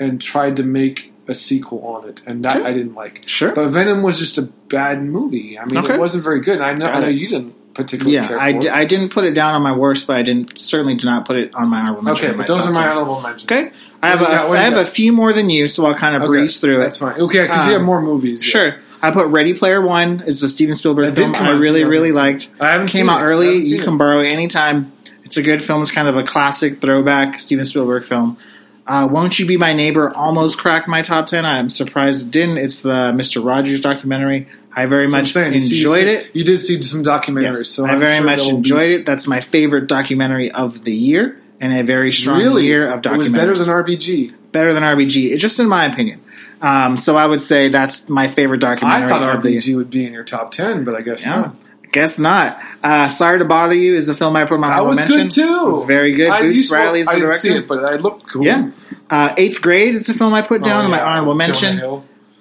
and 0.00 0.20
tried 0.20 0.56
to 0.56 0.62
make 0.62 1.12
a 1.28 1.34
sequel 1.34 1.80
on 1.84 2.08
it, 2.08 2.22
and 2.26 2.44
that 2.44 2.56
Okay. 2.58 2.66
I 2.66 2.72
didn't 2.72 2.94
like. 2.94 3.22
Sure. 3.26 3.52
But 3.52 3.68
Venom 3.70 4.02
was 4.02 4.18
just 4.18 4.38
a 4.38 4.42
bad 4.68 5.02
movie. 5.04 5.58
I 5.58 5.64
mean, 5.64 5.78
Okay. 5.78 5.94
it 5.94 6.00
wasn't 6.00 6.22
very 6.24 6.40
good. 6.40 6.60
I 6.60 6.72
know, 6.74 6.86
I 6.86 7.00
know 7.00 7.08
you 7.08 7.26
didn't 7.28 7.54
particularly 7.76 8.14
yeah, 8.16 8.36
I, 8.40 8.52
for 8.54 8.58
d- 8.60 8.66
it. 8.68 8.72
I 8.72 8.84
didn't 8.86 9.10
put 9.10 9.24
it 9.24 9.34
down 9.34 9.54
on 9.54 9.62
my 9.62 9.72
worst, 9.76 10.06
but 10.08 10.16
I 10.16 10.22
didn't 10.22 10.58
certainly 10.58 10.94
do 10.96 11.06
not 11.06 11.26
put 11.26 11.36
it 11.36 11.54
on 11.54 11.68
my 11.68 11.80
honorable 11.80 12.02
mention. 12.02 12.28
okay, 12.30 12.36
but 12.36 12.46
those 12.48 12.66
are 12.66 12.72
my 12.72 12.80
10. 12.82 12.88
honorable 12.90 13.20
mentions. 13.20 13.50
Okay, 13.52 13.70
I 14.02 14.08
have 14.08 14.20
you 14.20 14.26
a, 14.26 14.30
got? 14.30 14.50
I 14.56 14.60
have 14.62 14.76
a 14.78 14.84
few 14.84 15.12
more 15.12 15.32
than 15.32 15.48
you, 15.50 15.68
so 15.68 15.86
I'll 15.86 15.94
kind 15.94 16.16
of 16.16 16.22
Okay, 16.22 16.28
breeze 16.28 16.58
through 16.60 16.80
it. 16.80 16.84
That's 16.84 16.98
fine. 16.98 17.20
Okay, 17.20 17.42
because 17.42 17.66
you 17.66 17.72
Um, 17.74 17.78
have 17.80 17.82
more 17.82 18.02
movies. 18.02 18.44
yeah. 18.46 18.50
Sure. 18.50 18.76
I 19.02 19.10
put 19.12 19.26
Ready 19.28 19.52
Player 19.54 19.80
One. 19.80 20.24
It's 20.26 20.42
a 20.42 20.48
Steven 20.48 20.74
Spielberg 20.74 21.14
That 21.14 21.16
film 21.16 21.34
I 21.36 21.50
really, 21.50 21.84
really 21.84 22.08
2006. 22.08 22.50
liked. 22.50 22.60
I 22.62 22.72
haven't 22.72 22.86
Came 22.88 23.00
seen 23.06 23.08
out 23.10 23.20
it. 23.20 23.24
Early. 23.26 23.56
You 23.58 23.82
it. 23.82 23.84
can 23.84 23.98
borrow 23.98 24.20
it 24.22 24.28
anytime. 24.28 24.90
It's 25.22 25.36
a 25.36 25.42
good 25.42 25.62
film. 25.62 25.82
It's 25.82 25.90
kind 25.90 26.08
of 26.08 26.16
a 26.16 26.22
classic 26.22 26.80
throwback 26.80 27.38
Steven 27.38 27.64
Spielberg 27.66 28.04
film. 28.04 28.38
Uh, 28.86 29.08
Won't 29.10 29.38
You 29.38 29.46
Be 29.46 29.56
My 29.56 29.72
Neighbor 29.72 30.10
almost 30.14 30.58
cracked 30.58 30.86
my 30.88 31.02
top 31.02 31.26
10. 31.26 31.44
I'm 31.44 31.68
surprised 31.68 32.26
it 32.28 32.30
didn't. 32.30 32.58
It's 32.58 32.82
the 32.82 33.12
Mr. 33.12 33.44
Rogers 33.44 33.80
documentary. 33.80 34.48
I 34.78 34.84
very 34.86 35.04
That's 35.10 35.12
what 35.12 35.16
I'm 35.18 35.22
much 35.22 35.32
saying. 35.32 35.54
You 35.54 35.60
see- 35.62 35.76
enjoyed 35.78 36.02
you 36.06 36.12
it. 36.12 36.30
You 36.34 36.44
did 36.44 36.60
see 36.60 36.82
some 36.82 37.02
documentaries, 37.02 37.42
Yes, 37.56 37.66
so 37.68 37.86
I 37.86 37.96
very 37.96 38.16
sure 38.18 38.26
much 38.26 38.36
that'll 38.38 38.52
be- 38.52 38.56
enjoyed 38.58 38.90
it. 38.90 39.06
That's 39.06 39.26
my 39.26 39.40
favorite 39.40 39.86
documentary 39.88 40.50
of 40.52 40.84
the 40.84 40.92
year, 40.92 41.38
and 41.60 41.72
a 41.72 41.82
very 41.82 42.12
strong 42.12 42.38
Really, 42.38 42.66
year 42.66 42.86
of 42.86 43.00
documentaries. 43.00 43.14
it 43.14 43.18
was 43.18 43.28
better 43.30 43.56
than 43.56 43.68
RBG. 43.70 44.32
better 44.52 44.74
than 44.74 44.82
RBG. 44.82 45.32
It's 45.32 45.40
just 45.40 45.58
in 45.60 45.68
my 45.68 45.86
opinion. 45.86 46.20
Um, 46.60 46.96
so 46.98 47.16
I 47.16 47.26
would 47.26 47.40
say 47.40 47.68
that's 47.70 48.08
my 48.10 48.28
favorite 48.28 48.60
documentary 48.60 49.08
thought 49.08 49.22
of 49.36 49.42
the 49.42 49.50
year. 49.50 49.58
I 49.58 49.62
thought 49.62 49.70
RBG 49.72 49.76
would 49.76 49.90
be 49.90 50.04
in 50.06 50.12
your 50.12 50.24
top 50.24 50.52
ten, 50.52 50.84
but 50.84 50.94
I 50.94 51.00
guess 51.02 51.24
Yeah, 51.24 51.36
not. 51.40 51.56
guess 51.92 52.18
not. 52.18 52.58
Uh, 52.84 53.08
Sorry 53.08 53.38
to 53.38 53.44
bother 53.46 53.74
you 53.74 53.94
is 53.96 54.08
a 54.10 54.14
film 54.14 54.36
I 54.36 54.44
put 54.44 54.54
on 54.54 54.60
my 54.60 54.68
That 54.68 54.72
honorable 54.74 54.88
was 54.90 54.98
mention. 54.98 55.16
good 55.22 55.30
too. 55.30 55.60
It 55.64 55.66
was 55.72 55.84
very 55.86 56.12
good. 56.14 56.28
I 56.28 56.42
Boots 56.42 56.70
Riley 56.70 57.00
is 57.00 57.06
the 57.06 57.12
I 57.12 57.14
didn't 57.14 57.28
director. 57.28 57.48
see 57.48 57.54
it, 57.56 57.66
but 57.68 57.84
I 57.84 57.96
looked 57.96 58.28
cool. 58.28 58.44
Yeah. 58.44 58.68
Uh, 59.10 59.32
Eighth 59.38 59.60
Grade 59.62 59.94
is 59.94 60.08
a 60.08 60.14
film 60.14 60.34
I 60.34 60.42
put 60.42 60.62
down 60.62 60.82
Oh, 60.82 60.84
in 60.86 60.90
my 60.90 60.98
yeah. 60.98 61.04
honorable 61.04 61.34
mention. 61.34 61.80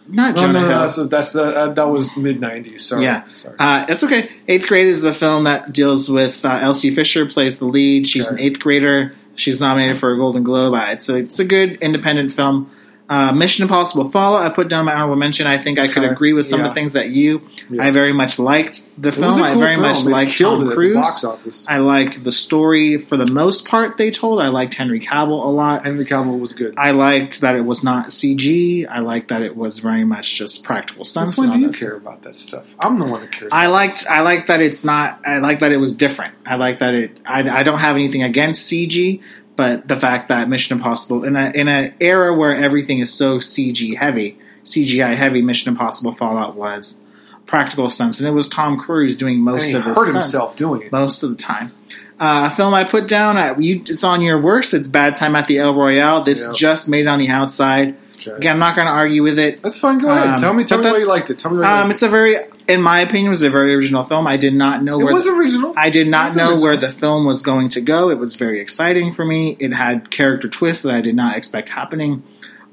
Not 0.07 0.35
No, 0.35 0.41
Jonah 0.41 0.53
no, 0.53 0.59
no, 0.61 0.67
Hill. 0.67 0.79
that's 0.81 1.07
that's 1.07 1.33
the, 1.33 1.43
uh, 1.43 1.73
that 1.73 1.89
was 1.89 2.15
mid 2.17 2.39
'90s. 2.39 2.81
Sorry, 2.81 3.03
Yeah. 3.05 3.23
sorry. 3.35 3.55
Uh, 3.57 3.85
that's 3.85 4.03
okay. 4.03 4.29
Eighth 4.47 4.67
Grade 4.67 4.87
is 4.87 5.01
the 5.01 5.13
film 5.13 5.45
that 5.45 5.73
deals 5.73 6.09
with 6.09 6.43
uh, 6.45 6.59
Elsie 6.61 6.93
Fisher 6.93 7.25
plays 7.25 7.57
the 7.57 7.65
lead. 7.65 8.07
She's 8.07 8.27
an 8.27 8.39
eighth 8.39 8.59
grader. 8.59 9.13
She's 9.35 9.59
nominated 9.59 9.99
for 9.99 10.13
a 10.13 10.17
Golden 10.17 10.43
Globe. 10.43 10.73
Uh, 10.75 10.85
it's 10.89 11.09
a 11.09 11.17
it's 11.17 11.39
a 11.39 11.45
good 11.45 11.73
independent 11.81 12.31
film. 12.33 12.69
Uh, 13.07 13.31
Mission 13.31 13.61
Impossible 13.63 14.09
Fallout. 14.09 14.49
I 14.49 14.53
put 14.53 14.67
down 14.67 14.85
my 14.85 14.93
honorable 14.95 15.15
mention. 15.15 15.45
I 15.45 15.59
think 15.59 15.77
I 15.77 15.87
could 15.87 16.03
Okay. 16.03 16.11
agree 16.11 16.33
with 16.33 16.47
some 16.47 16.61
of 16.61 16.65
the 16.65 16.73
things 16.73 16.93
that 16.93 17.09
you. 17.09 17.43
Yeah. 17.69 17.83
I 17.83 17.91
very 17.91 18.13
much 18.13 18.39
liked 18.39 18.81
the 18.99 19.09
It 19.09 19.13
film. 19.13 19.39
a 19.39 19.43
I 19.43 19.51
cool 19.53 19.61
very 19.61 19.75
film. 19.75 19.81
much 19.83 20.03
They 20.03 20.11
liked 20.11 20.37
Tom 20.39 20.71
Cruise. 20.71 20.93
the 20.95 20.99
box 21.01 21.23
office. 21.23 21.65
I 21.69 21.77
liked 21.77 22.23
the 22.23 22.31
story 22.31 22.97
for 22.97 23.15
the 23.15 23.31
most 23.31 23.67
part 23.67 23.99
they 23.99 24.09
told. 24.09 24.41
I 24.41 24.47
liked 24.47 24.73
Henry 24.73 24.99
Cavill 24.99 25.45
a 25.45 25.49
lot. 25.49 25.85
Henry 25.85 26.03
Cavill 26.05 26.39
was 26.39 26.53
good. 26.53 26.73
I 26.77 26.91
liked 26.91 27.41
that 27.41 27.55
it 27.55 27.63
was 27.65 27.83
not 27.83 28.07
CG. 28.11 28.87
I 28.89 28.99
liked 29.01 29.27
that 29.29 29.43
it 29.43 29.55
was 29.55 29.77
very 29.79 30.03
much 30.03 30.35
just 30.35 30.63
practical 30.63 31.03
stunts. 31.03 31.35
Since 31.35 31.47
when 31.47 31.51
do 31.51 31.59
you 31.63 31.69
care 31.71 31.95
about 31.95 32.23
that 32.23 32.33
stuff? 32.33 32.65
I'm 32.79 32.97
the 32.97 33.05
one 33.05 33.21
that 33.21 33.31
cares. 33.31 33.51
I 33.53 33.67
liked 33.67 33.93
this. 33.99 34.07
I 34.07 34.21
liked 34.21 34.47
that 34.47 34.61
it's 34.61 34.83
not 34.83 35.19
I 35.25 35.37
like 35.37 35.59
that 35.59 35.71
it 35.71 35.77
was 35.77 35.93
different. 35.93 36.33
I 36.43 36.55
like 36.55 36.79
that 36.79 36.95
it 36.95 37.19
I, 37.23 37.41
I 37.59 37.61
don't 37.61 37.77
have 37.79 37.95
anything 37.95 38.23
against 38.23 38.67
CG, 38.71 39.21
but 39.55 39.87
the 39.87 39.97
fact 39.97 40.29
that 40.29 40.49
Mission 40.49 40.77
Impossible 40.77 41.23
in 41.23 41.35
a 41.35 41.51
in 41.51 41.67
an 41.67 41.93
era 41.99 42.33
where 42.33 42.53
everything 42.55 42.99
is 42.99 43.13
so 43.13 43.37
CG 43.39 43.95
heavy, 43.97 44.37
CGI 44.65 45.15
heavy, 45.15 45.41
Mission 45.41 45.71
Impossible 45.71 46.11
Fallout 46.13 46.55
was 46.55 46.99
practical 47.45 47.89
stunts, 47.89 48.19
and 48.19 48.27
it 48.27 48.31
was 48.31 48.49
Tom 48.49 48.77
Cruise 48.77 49.15
doing 49.17 49.39
most 49.39 49.73
of 49.73 49.83
the 49.83 49.89
hurt 49.93 50.07
stunts 50.07 50.11
himself 50.11 50.55
doing 50.55 50.81
it. 50.83 50.91
most 50.91 51.23
of 51.23 51.29
the 51.29 51.35
time. 51.35 51.71
Uh, 52.19 52.49
a 52.51 52.55
film 52.55 52.73
I 52.73 52.85
put 52.85 53.09
down, 53.09 53.37
uh, 53.37 53.55
you, 53.59 53.83
it's 53.85 54.03
on 54.03 54.21
your 54.21 54.39
worst. 54.39 54.73
It's 54.73 54.87
Bad 54.87 55.17
Time 55.17 55.35
at 55.35 55.47
the 55.47 55.57
El 55.59 55.75
Royale. 55.75 56.23
This 56.23 56.41
Yeah. 56.45 56.53
just 56.55 56.87
made 56.87 57.01
it 57.01 57.07
on 57.07 57.19
the 57.19 57.27
outside. 57.27 57.97
Okay. 58.15 58.31
Again, 58.31 58.53
I'm 58.53 58.59
not 58.59 58.75
going 58.75 58.87
to 58.87 58.93
argue 58.93 59.23
with 59.23 59.37
it. 59.39 59.61
That's 59.61 59.79
fine. 59.79 59.99
Go 59.99 60.07
ahead. 60.09 60.27
Um, 60.27 60.37
tell 60.39 60.53
me. 60.53 60.63
Tell 60.63 60.79
me 60.79 60.91
why 60.91 60.97
you 60.97 61.07
liked 61.07 61.29
it. 61.29 61.39
Tell 61.39 61.51
me 61.51 61.59
why 61.59 61.77
you 61.79 61.83
Um, 61.85 61.91
it's 61.91 62.01
a 62.01 62.09
very, 62.09 62.37
in 62.67 62.81
my 62.81 62.99
opinion, 63.01 63.27
it 63.27 63.29
was 63.29 63.43
a 63.43 63.49
very 63.49 63.73
original 63.75 64.03
film. 64.03 64.25
I 64.27 64.37
did 64.37 64.53
not 64.53 64.83
know 64.83 64.99
it. 64.99 65.03
where 65.03 65.11
It 65.11 65.13
was 65.15 65.25
the, 65.25 65.31
original. 65.31 65.73
I 65.77 65.89
did 65.89 66.07
not 66.07 66.35
know 66.35 66.49
original. 66.51 66.63
where 66.63 66.77
the 66.77 66.91
film 66.91 67.25
was 67.25 67.41
going 67.41 67.69
to 67.69 67.81
go. 67.81 68.09
It 68.09 68.17
was 68.17 68.35
very 68.35 68.59
exciting 68.59 69.13
for 69.13 69.23
me. 69.25 69.55
It 69.59 69.73
had 69.73 70.09
character 70.11 70.47
twists 70.47 70.83
that 70.83 70.93
I 70.93 71.01
did 71.01 71.15
not 71.15 71.35
expect 71.37 71.69
happening. 71.69 72.23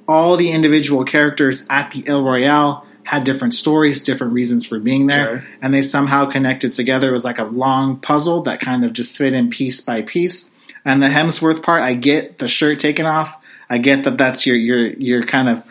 All 0.08 0.36
the 0.36 0.50
individual 0.50 1.04
characters 1.04 1.66
at 1.70 1.90
the 1.92 2.06
El 2.08 2.22
Royale 2.22 2.86
had 3.04 3.24
different 3.24 3.52
stories, 3.54 4.02
different 4.02 4.32
reasons 4.32 4.64
for 4.66 4.78
being 4.78 5.06
there, 5.06 5.28
Okay. 5.28 5.44
and 5.60 5.74
they 5.74 5.82
somehow 5.82 6.24
connected 6.30 6.70
together. 6.72 7.08
It 7.10 7.12
was 7.12 7.24
like 7.24 7.38
a 7.38 7.44
long 7.44 7.96
puzzle 7.96 8.42
that 8.42 8.60
kind 8.60 8.84
of 8.84 8.92
just 8.92 9.16
fit 9.18 9.32
in 9.32 9.50
piece 9.50 9.80
by 9.80 10.02
piece. 10.02 10.48
And 10.84 11.02
the 11.02 11.08
Hemsworth 11.08 11.62
part, 11.62 11.82
I 11.82 11.94
get 11.94 12.38
the 12.38 12.48
shirt 12.48 12.78
taken 12.80 13.06
off. 13.06 13.36
I 13.72 13.78
get 13.78 14.04
that 14.04 14.18
that's 14.18 14.46
your 14.46 14.54
your 14.54 14.86
your 14.86 15.24
kind 15.24 15.48
of 15.48 15.62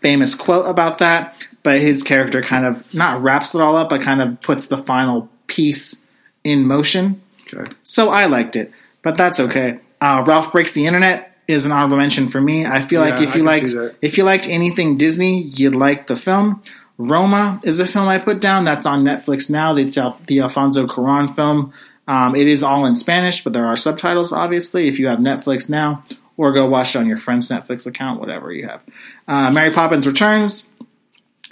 famous 0.00 0.36
quote 0.36 0.68
about 0.68 0.98
that, 0.98 1.34
but 1.64 1.80
his 1.80 2.04
character 2.04 2.42
kind 2.42 2.64
of 2.64 2.94
not 2.94 3.20
wraps 3.20 3.56
it 3.56 3.60
all 3.60 3.76
up, 3.76 3.90
but 3.90 4.02
kind 4.02 4.22
of 4.22 4.40
puts 4.40 4.68
the 4.68 4.78
final 4.78 5.28
piece 5.48 6.06
in 6.44 6.64
motion. 6.64 7.20
Okay. 7.52 7.68
So 7.82 8.10
I 8.10 8.26
liked 8.26 8.54
it, 8.54 8.70
but 9.02 9.16
that's 9.16 9.40
okay. 9.40 9.80
Uh, 10.00 10.22
Ralph 10.24 10.52
breaks 10.52 10.70
the 10.72 10.86
internet 10.86 11.36
is 11.48 11.66
an 11.66 11.72
honorable 11.72 11.96
mention 11.96 12.28
for 12.28 12.40
me. 12.40 12.64
I 12.64 12.86
feel 12.86 13.00
like 13.00 13.20
if 13.20 13.34
you 13.34 13.42
liked 13.42 13.74
if 14.00 14.16
you 14.16 14.22
liked 14.22 14.46
anything 14.46 14.96
Disney, 14.96 15.42
you'd 15.42 15.74
like 15.74 16.06
the 16.06 16.16
film. 16.16 16.62
Roma 16.98 17.60
is 17.64 17.80
a 17.80 17.86
film 17.86 18.06
I 18.06 18.18
put 18.18 18.40
down. 18.40 18.64
That's 18.64 18.86
on 18.86 19.02
Netflix 19.02 19.50
now. 19.50 19.74
It's 19.74 19.96
the 19.96 20.40
Alfonso 20.40 20.86
Cuarón 20.86 21.34
film. 21.34 21.72
Um, 22.06 22.34
it 22.36 22.46
is 22.46 22.62
all 22.62 22.86
in 22.86 22.96
Spanish, 22.96 23.42
but 23.42 23.52
there 23.52 23.66
are 23.66 23.76
subtitles, 23.76 24.32
obviously, 24.32 24.88
if 24.88 24.98
you 24.98 25.06
have 25.06 25.18
Netflix 25.20 25.70
now, 25.70 26.04
or 26.40 26.52
go 26.52 26.66
watch 26.66 26.96
it 26.96 26.98
on 26.98 27.06
your 27.06 27.18
friend's 27.18 27.50
Netflix 27.50 27.86
account, 27.86 28.18
whatever 28.18 28.50
you 28.50 28.66
have. 28.66 28.80
Uh, 29.28 29.50
Mary 29.50 29.70
Poppins 29.70 30.06
Returns 30.06 30.70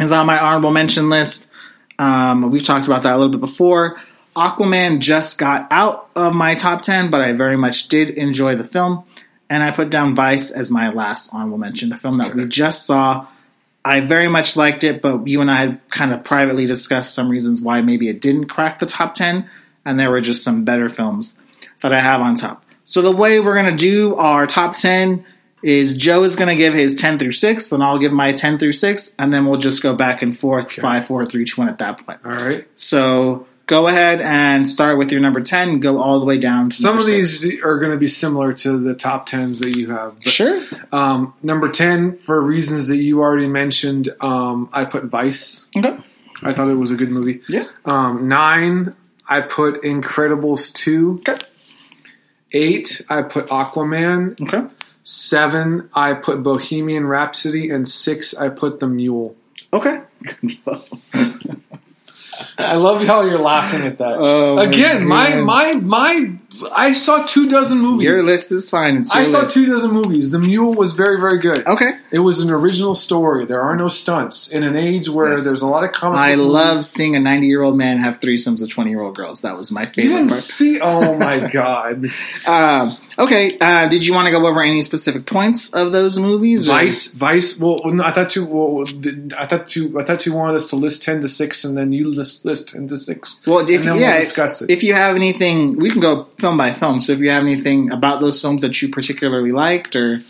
is 0.00 0.10
on 0.10 0.24
my 0.24 0.38
honorable 0.38 0.70
mention 0.70 1.10
list. 1.10 1.50
Um, 1.98 2.50
we've 2.50 2.64
talked 2.64 2.86
about 2.86 3.02
that 3.02 3.14
a 3.14 3.18
little 3.18 3.30
bit 3.30 3.42
before. 3.42 4.00
Aquaman 4.34 5.00
just 5.00 5.36
got 5.36 5.68
out 5.70 6.08
of 6.16 6.34
my 6.34 6.54
top 6.54 6.80
10, 6.80 7.10
but 7.10 7.20
I 7.20 7.32
very 7.32 7.58
much 7.58 7.88
did 7.88 8.16
enjoy 8.16 8.54
the 8.54 8.64
film. 8.64 9.04
And 9.50 9.62
I 9.62 9.72
put 9.72 9.90
down 9.90 10.14
Vice 10.14 10.50
as 10.50 10.70
my 10.70 10.90
last 10.90 11.34
honorable 11.34 11.58
mention, 11.58 11.92
a 11.92 11.98
film 11.98 12.16
that 12.18 12.34
we 12.34 12.46
just 12.46 12.86
saw. 12.86 13.26
I 13.84 14.00
very 14.00 14.28
much 14.28 14.56
liked 14.56 14.84
it, 14.84 15.02
but 15.02 15.26
you 15.26 15.42
and 15.42 15.50
I 15.50 15.56
had 15.56 15.90
kind 15.90 16.14
of 16.14 16.24
privately 16.24 16.64
discussed 16.64 17.14
some 17.14 17.28
reasons 17.28 17.60
why 17.60 17.82
maybe 17.82 18.08
it 18.08 18.22
didn't 18.22 18.46
crack 18.46 18.78
the 18.78 18.86
top 18.86 19.12
10, 19.12 19.50
and 19.84 20.00
there 20.00 20.10
were 20.10 20.22
just 20.22 20.42
some 20.42 20.64
better 20.64 20.88
films 20.88 21.38
that 21.82 21.92
I 21.92 22.00
have 22.00 22.22
on 22.22 22.36
top. 22.36 22.64
So 22.88 23.02
the 23.02 23.12
way 23.12 23.38
we're 23.38 23.52
going 23.54 23.76
to 23.76 23.76
do 23.76 24.14
our 24.16 24.46
top 24.46 24.74
10 24.74 25.22
is 25.62 25.94
Joe 25.94 26.22
is 26.24 26.36
going 26.36 26.48
to 26.48 26.56
give 26.56 26.72
his 26.72 26.94
10 26.96 27.18
through 27.18 27.32
6, 27.32 27.68
then 27.68 27.82
I'll 27.82 27.98
give 27.98 28.12
my 28.12 28.32
10 28.32 28.58
through 28.58 28.72
6, 28.72 29.14
and 29.18 29.30
then 29.30 29.44
we'll 29.44 29.58
just 29.58 29.82
go 29.82 29.94
back 29.94 30.22
and 30.22 30.36
forth, 30.36 30.72
5, 30.72 31.04
4, 31.06 31.26
3, 31.26 31.44
2, 31.44 31.60
1 31.60 31.68
at 31.68 31.76
that 31.78 32.06
point. 32.06 32.20
All 32.24 32.30
right. 32.32 32.66
So 32.76 33.46
go 33.66 33.88
ahead 33.88 34.22
and 34.22 34.66
start 34.66 34.96
with 34.96 35.12
your 35.12 35.20
number 35.20 35.42
10, 35.42 35.80
go 35.80 35.98
all 35.98 36.18
the 36.18 36.24
way 36.24 36.38
down 36.38 36.70
to 36.70 36.76
Some 36.76 36.96
of 36.96 37.04
six. 37.04 37.40
these 37.40 37.60
are 37.62 37.78
going 37.78 37.92
to 37.92 37.98
be 37.98 38.08
similar 38.08 38.54
to 38.54 38.78
the 38.78 38.94
top 38.94 39.26
tens 39.26 39.58
that 39.58 39.76
you 39.76 39.90
have. 39.90 40.14
But, 40.24 40.32
Sure. 40.32 40.62
um, 40.90 41.34
number 41.42 41.68
ten, 41.68 42.16
for 42.16 42.40
reasons 42.40 42.88
that 42.88 42.96
you 42.96 43.20
already 43.20 43.48
mentioned, 43.48 44.08
um, 44.22 44.70
I 44.72 44.86
put 44.86 45.04
Vice. 45.04 45.66
Okay. 45.76 45.94
I 46.42 46.54
thought 46.54 46.70
it 46.70 46.74
was 46.76 46.90
a 46.92 46.96
good 46.96 47.10
movie. 47.10 47.42
Yeah. 47.50 47.66
Um, 47.84 48.28
nine, 48.28 48.96
I 49.28 49.42
put 49.42 49.82
Incredibles 49.82 50.72
two. 50.72 51.18
Okay. 51.28 51.36
Eight, 52.52 53.02
I 53.08 53.22
put 53.22 53.48
Aquaman. 53.48 54.40
Okay. 54.40 54.66
Seven, 55.04 55.88
I 55.94 56.14
put 56.14 56.42
Bohemian 56.42 57.06
Rhapsody, 57.06 57.70
and 57.70 57.88
six, 57.88 58.34
I 58.34 58.48
put 58.50 58.80
The 58.80 58.86
Mule. 58.86 59.36
Okay. 59.72 60.00
I 62.58 62.74
love 62.74 63.02
how 63.04 63.22
you're 63.22 63.38
laughing 63.38 63.82
at 63.82 63.98
that. 63.98 64.16
Oh, 64.18 64.58
Again, 64.58 65.06
my 65.06 65.30
man. 65.30 65.44
my 65.44 65.74
my, 65.74 66.32
I 66.72 66.92
saw 66.92 67.24
two 67.24 67.48
dozen 67.48 67.78
movies. 67.78 68.04
Your 68.04 68.22
list 68.22 68.52
is 68.52 68.68
fine. 68.70 68.98
I 69.14 69.24
saw 69.24 69.40
list. 69.40 69.54
two 69.54 69.66
dozen 69.66 69.90
movies. 69.92 70.30
The 70.30 70.38
Mule 70.38 70.72
was 70.72 70.92
very 70.94 71.20
very 71.20 71.38
good. 71.38 71.66
Okay. 71.66 71.92
It 72.10 72.20
was 72.20 72.40
an 72.40 72.50
original 72.50 72.94
story. 72.94 73.44
There 73.44 73.60
are 73.60 73.76
no 73.76 73.88
stunts 73.88 74.50
in 74.50 74.62
an 74.62 74.76
age 74.76 75.08
where 75.08 75.30
Yes. 75.32 75.44
there's 75.44 75.62
a 75.62 75.66
lot 75.66 75.84
of 75.84 75.92
comic. 75.92 76.18
I 76.18 76.34
love 76.34 76.76
movies. 76.76 76.88
seeing 76.88 77.16
a 77.16 77.20
90 77.20 77.46
year 77.46 77.62
old 77.62 77.76
man 77.76 77.98
have 77.98 78.20
threesomes 78.20 78.60
with 78.60 78.70
20 78.70 78.90
year 78.90 79.02
old 79.02 79.16
girls. 79.16 79.42
That 79.42 79.56
was 79.56 79.70
my 79.70 79.86
favorite. 79.86 80.04
You 80.04 80.08
didn't 80.10 80.28
part. 80.28 80.40
see? 80.40 80.80
Oh 80.80 81.16
my 81.18 81.48
god! 81.48 82.06
Um, 82.46 82.96
okay. 83.18 83.58
Uh, 83.60 83.88
did 83.88 84.04
you 84.06 84.14
want 84.14 84.26
to 84.26 84.32
go 84.32 84.46
over 84.46 84.62
any 84.62 84.82
specific 84.82 85.26
points 85.26 85.72
of 85.74 85.92
those 85.92 86.18
movies? 86.18 86.68
or- 86.68 86.72
Vice, 86.74 87.12
Vice. 87.12 87.58
Well, 87.58 87.78
no, 87.84 88.04
I 88.04 88.12
thought 88.12 88.34
you. 88.36 88.44
Well, 88.44 88.84
I 89.36 89.46
thought 89.46 89.74
you. 89.76 89.98
I 89.98 90.04
thought 90.04 90.24
you 90.26 90.32
wanted 90.32 90.56
us 90.56 90.70
to 90.70 90.76
list 90.76 91.02
ten 91.02 91.20
to 91.20 91.28
six, 91.28 91.64
and 91.64 91.76
then 91.76 91.92
you 91.92 92.10
list 92.12 92.44
list 92.44 92.68
ten 92.70 92.86
to 92.88 92.98
six. 92.98 93.38
Well, 93.46 93.60
if, 93.68 93.84
yeah, 93.84 93.94
we'll 93.94 94.20
discuss 94.20 94.62
it. 94.62 94.70
if 94.70 94.82
you 94.82 94.94
have 94.94 95.16
anything, 95.16 95.76
we 95.76 95.90
can 95.90 96.00
go 96.00 96.24
film 96.48 96.56
by 96.58 96.72
film. 96.72 97.00
So 97.00 97.12
if 97.12 97.18
you 97.18 97.30
have 97.30 97.42
anything 97.42 97.90
about 97.92 98.20
those 98.20 98.40
films 98.40 98.62
that 98.62 98.80
you 98.80 98.88
particularly 98.88 99.52
liked, 99.52 99.94
or 99.96 100.22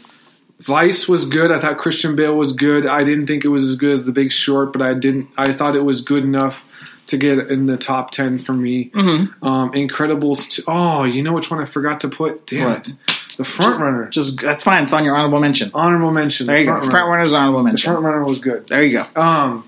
Vice 0.60 1.08
was 1.08 1.24
good. 1.26 1.52
I 1.52 1.60
thought 1.60 1.78
Christian 1.78 2.16
Bale 2.16 2.34
was 2.36 2.52
good. 2.52 2.86
I 2.86 3.04
didn't 3.04 3.26
think 3.28 3.44
it 3.44 3.48
was 3.48 3.62
as 3.62 3.76
good 3.76 3.92
as 3.92 4.04
The 4.04 4.12
Big 4.12 4.32
Short, 4.32 4.72
but 4.72 4.82
I 4.82 4.94
didn't. 4.94 5.28
I 5.36 5.52
thought 5.52 5.76
it 5.76 5.84
was 5.84 6.00
good 6.00 6.24
enough 6.24 6.66
to 7.06 7.16
get 7.16 7.38
in 7.38 7.66
the 7.66 7.76
top 7.76 8.10
ten 8.10 8.38
for 8.38 8.52
me. 8.52 8.90
Mm-hmm. 8.90 9.44
Um, 9.46 9.70
Incredibles. 9.72 10.50
Two, 10.50 10.62
oh, 10.66 11.04
you 11.04 11.22
know 11.22 11.32
which 11.32 11.50
one 11.50 11.60
I 11.60 11.64
forgot 11.64 12.00
to 12.00 12.08
put? 12.08 12.46
Damn 12.48 12.70
What? 12.70 12.88
it! 12.88 12.94
The 13.36 13.44
front 13.44 13.80
runner. 13.80 14.08
just 14.08 14.40
that's 14.40 14.64
fine. 14.64 14.82
It's 14.82 14.92
on 14.92 15.04
your 15.04 15.14
honorable 15.16 15.38
mention. 15.38 15.70
Honorable 15.72 16.10
mention. 16.10 16.48
There 16.48 16.56
the 16.56 16.60
you 16.62 16.66
go. 16.66 16.72
front 16.72 16.90
Front 16.90 17.04
runner. 17.06 17.16
runner's 17.18 17.32
honorable 17.34 17.62
mention. 17.62 17.90
The 17.92 17.94
front 18.00 18.04
runner 18.04 18.24
was 18.24 18.40
good. 18.40 18.66
There 18.66 18.82
you 18.82 19.04
go. 19.14 19.20
Um, 19.20 19.64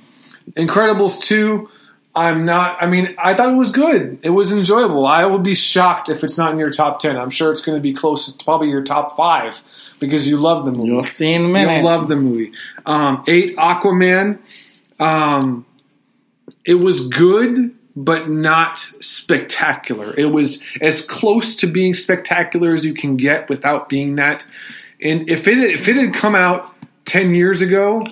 Incredibles 0.56 1.22
two. 1.22 1.70
I'm 2.14 2.44
not. 2.44 2.82
I 2.82 2.86
mean, 2.86 3.14
I 3.18 3.34
thought 3.34 3.52
it 3.52 3.56
was 3.56 3.70
good. 3.70 4.18
It 4.22 4.30
was 4.30 4.50
enjoyable. 4.50 5.06
I 5.06 5.24
would 5.24 5.44
be 5.44 5.54
shocked 5.54 6.08
if 6.08 6.24
it's 6.24 6.36
not 6.36 6.52
in 6.52 6.58
your 6.58 6.70
top 6.70 6.98
ten. 6.98 7.16
I'm 7.16 7.30
sure 7.30 7.52
it's 7.52 7.60
going 7.60 7.78
to 7.78 7.82
be 7.82 7.92
close. 7.92 8.32
to 8.32 8.44
probably 8.44 8.68
your 8.68 8.82
top 8.82 9.16
five 9.16 9.60
because 10.00 10.26
you 10.26 10.36
love 10.36 10.64
the 10.64 10.72
movie. 10.72 10.88
You'll 10.88 11.04
see 11.04 11.32
in 11.32 11.44
a 11.44 11.48
minute. 11.48 11.78
You 11.78 11.84
love 11.84 12.08
the 12.08 12.16
movie. 12.16 12.52
Um, 12.84 13.22
eight 13.28 13.56
Aquaman. 13.56 14.40
Um, 14.98 15.64
it 16.64 16.74
was 16.74 17.08
good, 17.08 17.76
but 17.94 18.28
not 18.28 18.78
spectacular. 19.00 20.12
It 20.16 20.32
was 20.32 20.64
as 20.80 21.06
close 21.06 21.54
to 21.56 21.66
being 21.68 21.94
spectacular 21.94 22.74
as 22.74 22.84
you 22.84 22.92
can 22.92 23.16
get 23.16 23.48
without 23.48 23.88
being 23.88 24.16
that. 24.16 24.46
And 25.00 25.30
if 25.30 25.46
it 25.46 25.58
if 25.58 25.86
it 25.86 25.96
had 25.96 26.12
come 26.12 26.34
out 26.34 26.74
ten 27.04 27.34
years 27.34 27.62
ago, 27.62 28.04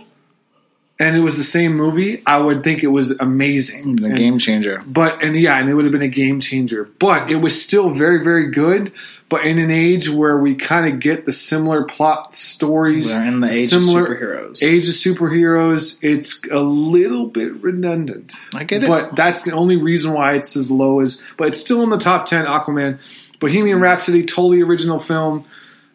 and 1.00 1.16
it 1.16 1.20
was 1.20 1.36
the 1.38 1.44
same 1.44 1.74
movie, 1.76 2.22
I 2.26 2.38
would 2.38 2.64
think 2.64 2.82
it 2.82 2.88
was 2.88 3.18
amazing. 3.20 4.04
a 4.04 4.14
game 4.14 4.38
changer. 4.38 4.82
but 4.86 5.22
and 5.22 5.36
yeah, 5.38 5.58
and 5.58 5.68
it 5.68 5.74
would 5.74 5.84
have 5.84 5.92
been 5.92 6.02
a 6.02 6.08
game 6.08 6.40
changer. 6.40 6.88
But 6.98 7.30
it 7.30 7.36
was 7.36 7.60
still 7.62 7.90
very, 7.90 8.22
very 8.22 8.50
good. 8.50 8.92
But 9.30 9.44
in 9.44 9.58
an 9.58 9.70
age 9.70 10.08
where 10.08 10.38
we 10.38 10.54
kind 10.54 10.90
of 10.90 11.00
get 11.00 11.26
the 11.26 11.32
similar 11.32 11.84
plot 11.84 12.34
stories, 12.34 13.12
We're 13.12 13.26
in 13.26 13.40
the 13.40 13.48
age 13.50 13.68
similar 13.68 14.06
of 14.06 14.18
superheroes. 14.18 14.62
age 14.62 14.88
of 14.88 14.94
superheroes, 14.94 15.98
it's 16.02 16.42
a 16.50 16.60
little 16.60 17.26
bit 17.26 17.62
redundant. 17.62 18.32
I 18.54 18.64
get 18.64 18.84
it. 18.84 18.88
But 18.88 19.16
that's 19.16 19.42
the 19.42 19.52
only 19.52 19.76
reason 19.76 20.14
why 20.14 20.32
it's 20.32 20.56
as 20.56 20.70
low 20.70 21.00
as. 21.00 21.20
But 21.36 21.48
it's 21.48 21.60
still 21.60 21.82
in 21.82 21.90
the 21.90 21.98
top 21.98 22.24
ten. 22.24 22.46
Aquaman, 22.46 23.00
Bohemian 23.38 23.80
Rhapsody, 23.80 24.24
totally 24.24 24.62
original 24.62 24.98
film. 24.98 25.44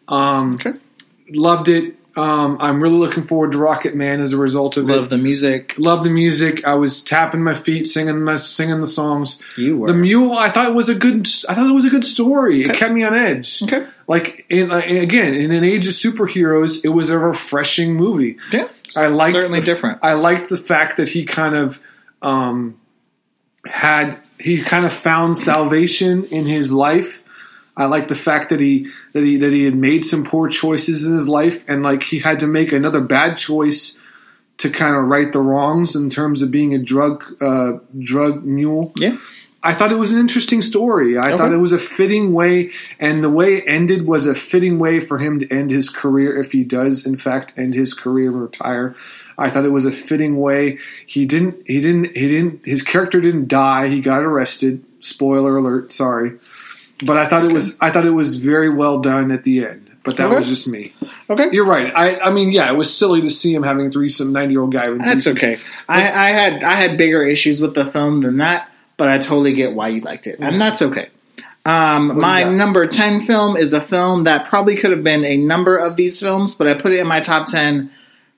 Um, 0.06 0.54
Okay. 0.54 0.78
Loved 1.30 1.68
it. 1.68 1.96
Um, 2.16 2.58
I'm 2.60 2.80
really 2.80 2.96
looking 2.96 3.24
forward 3.24 3.52
to 3.52 3.58
Rocket 3.58 3.96
Man 3.96 4.20
as 4.20 4.32
a 4.32 4.38
result 4.38 4.76
of 4.76 4.84
Love 4.84 4.96
it. 4.96 5.00
Love 5.00 5.10
the 5.10 5.18
music. 5.18 5.74
Love 5.78 6.04
the 6.04 6.10
music. 6.10 6.64
I 6.64 6.74
was 6.74 7.02
tapping 7.02 7.42
my 7.42 7.54
feet, 7.54 7.88
singing 7.88 8.22
my 8.22 8.36
singing 8.36 8.80
the 8.80 8.86
songs. 8.86 9.42
You 9.56 9.78
were. 9.78 9.88
The 9.88 9.98
Mule. 9.98 10.32
I 10.32 10.48
thought 10.50 10.68
it 10.68 10.74
was 10.74 10.88
a 10.88 10.94
good. 10.94 11.28
I 11.48 11.54
thought 11.54 11.68
it 11.68 11.74
was 11.74 11.86
a 11.86 11.90
good 11.90 12.04
story. 12.04 12.62
It 12.62 12.76
kept 12.76 12.92
me 12.92 13.02
on 13.02 13.14
edge. 13.14 13.62
Okay. 13.64 13.86
Like 14.06 14.46
in, 14.48 14.70
uh, 14.70 14.76
again, 14.76 15.34
in 15.34 15.50
an 15.50 15.64
age 15.64 15.88
of 15.88 15.94
superheroes, 15.94 16.84
it 16.84 16.90
was 16.90 17.10
a 17.10 17.18
refreshing 17.18 17.94
movie. 17.94 18.38
Yeah. 18.52 18.68
I 18.96 19.08
liked 19.08 19.34
certainly 19.34 19.60
the, 19.60 19.66
different. 19.66 19.98
I 20.02 20.12
liked 20.12 20.48
the 20.48 20.58
fact 20.58 20.98
that 20.98 21.08
he 21.08 21.24
kind 21.24 21.56
of 21.56 21.80
um, 22.22 22.78
had 23.66 24.20
he 24.38 24.62
kind 24.62 24.84
of 24.84 24.92
found 24.92 25.36
salvation 25.36 26.24
in 26.24 26.44
his 26.44 26.72
life. 26.72 27.22
I 27.76 27.86
like 27.86 28.06
the 28.06 28.14
fact 28.14 28.50
that 28.50 28.60
he 28.60 28.90
that 29.14 29.24
he 29.24 29.38
that 29.38 29.52
he 29.52 29.64
had 29.64 29.74
made 29.74 30.04
some 30.04 30.24
poor 30.24 30.48
choices 30.48 31.06
in 31.06 31.14
his 31.14 31.26
life, 31.26 31.64
and 31.68 31.82
like 31.82 32.02
he 32.02 32.18
had 32.18 32.40
to 32.40 32.46
make 32.46 32.72
another 32.72 33.00
bad 33.00 33.36
choice 33.36 33.98
to 34.58 34.68
kind 34.70 34.94
of 34.94 35.08
right 35.08 35.32
the 35.32 35.40
wrongs 35.40 35.96
in 35.96 36.10
terms 36.10 36.42
of 36.42 36.50
being 36.50 36.74
a 36.74 36.78
drug 36.78 37.24
uh, 37.42 37.78
drug 37.98 38.44
mule. 38.44 38.92
Yeah. 38.96 39.16
I 39.66 39.72
thought 39.72 39.92
it 39.92 39.96
was 39.98 40.12
an 40.12 40.20
interesting 40.20 40.60
story. 40.60 41.16
I 41.16 41.28
Okay. 41.28 41.38
thought 41.38 41.52
it 41.54 41.56
was 41.56 41.72
a 41.72 41.78
fitting 41.78 42.34
way, 42.34 42.70
and 43.00 43.24
the 43.24 43.30
way 43.30 43.54
it 43.54 43.64
ended 43.66 44.06
was 44.06 44.26
a 44.26 44.34
fitting 44.34 44.78
way 44.78 45.00
for 45.00 45.16
him 45.16 45.38
to 45.38 45.50
end 45.50 45.70
his 45.70 45.88
career 45.88 46.36
if 46.38 46.52
he 46.52 46.64
does, 46.64 47.06
in 47.06 47.16
fact, 47.16 47.54
end 47.56 47.72
his 47.72 47.94
career 47.94 48.30
and 48.30 48.42
retire. 48.42 48.94
I 49.38 49.48
thought 49.48 49.64
it 49.64 49.70
was 49.72 49.86
a 49.86 49.90
fitting 49.90 50.36
way. 50.38 50.78
He 51.06 51.24
didn't. 51.24 51.62
He 51.66 51.80
didn't. 51.80 52.14
He 52.14 52.28
didn't. 52.28 52.66
His 52.66 52.82
character 52.82 53.20
didn't 53.22 53.48
die. 53.48 53.88
He 53.88 54.00
got 54.00 54.22
arrested. 54.22 54.84
Spoiler 55.00 55.56
alert. 55.56 55.92
Sorry, 55.92 56.32
but 57.04 57.16
I 57.16 57.26
thought 57.26 57.44
it 57.44 57.52
was. 57.52 57.76
I 57.80 57.90
thought 57.90 58.06
it 58.06 58.10
was 58.10 58.36
very 58.36 58.68
well 58.70 58.98
done 58.98 59.30
at 59.30 59.44
the 59.44 59.64
end. 59.66 59.90
But 60.04 60.18
that 60.18 60.26
Okay. 60.26 60.36
was 60.36 60.48
just 60.48 60.68
me. 60.68 60.92
Okay. 61.30 61.48
You're 61.50 61.64
right. 61.64 61.90
I. 61.94 62.20
I 62.20 62.30
mean, 62.30 62.52
yeah, 62.52 62.70
it 62.70 62.76
was 62.76 62.94
silly 62.94 63.22
to 63.22 63.30
see 63.30 63.54
him 63.54 63.62
having 63.62 63.86
a 63.86 63.90
threesome. 63.90 64.32
Ninety 64.32 64.52
year 64.52 64.60
old 64.60 64.72
guy. 64.72 64.90
with 64.90 64.98
That's 64.98 65.24
threesome. 65.24 65.36
okay. 65.38 65.58
I, 65.88 66.02
I 66.02 66.28
had 66.30 66.62
I 66.62 66.74
had 66.74 66.98
bigger 66.98 67.22
issues 67.24 67.60
with 67.62 67.74
the 67.74 67.86
film 67.86 68.20
than 68.20 68.36
that, 68.38 68.68
but 68.98 69.08
I 69.08 69.16
totally 69.18 69.54
get 69.54 69.72
why 69.74 69.88
you 69.88 70.00
liked 70.00 70.26
it, 70.26 70.40
and 70.40 70.60
that's 70.60 70.82
okay. 70.82 71.08
Um, 71.66 72.20
my 72.20 72.44
number 72.44 72.86
ten 72.86 73.24
film 73.24 73.56
is 73.56 73.72
a 73.72 73.80
film 73.80 74.24
that 74.24 74.46
probably 74.46 74.76
could 74.76 74.90
have 74.90 75.02
been 75.02 75.24
a 75.24 75.38
number 75.38 75.78
of 75.78 75.96
these 75.96 76.20
films, 76.20 76.54
but 76.54 76.68
I 76.68 76.74
put 76.74 76.92
it 76.92 76.98
in 76.98 77.06
my 77.06 77.20
top 77.20 77.48
ten 77.48 77.90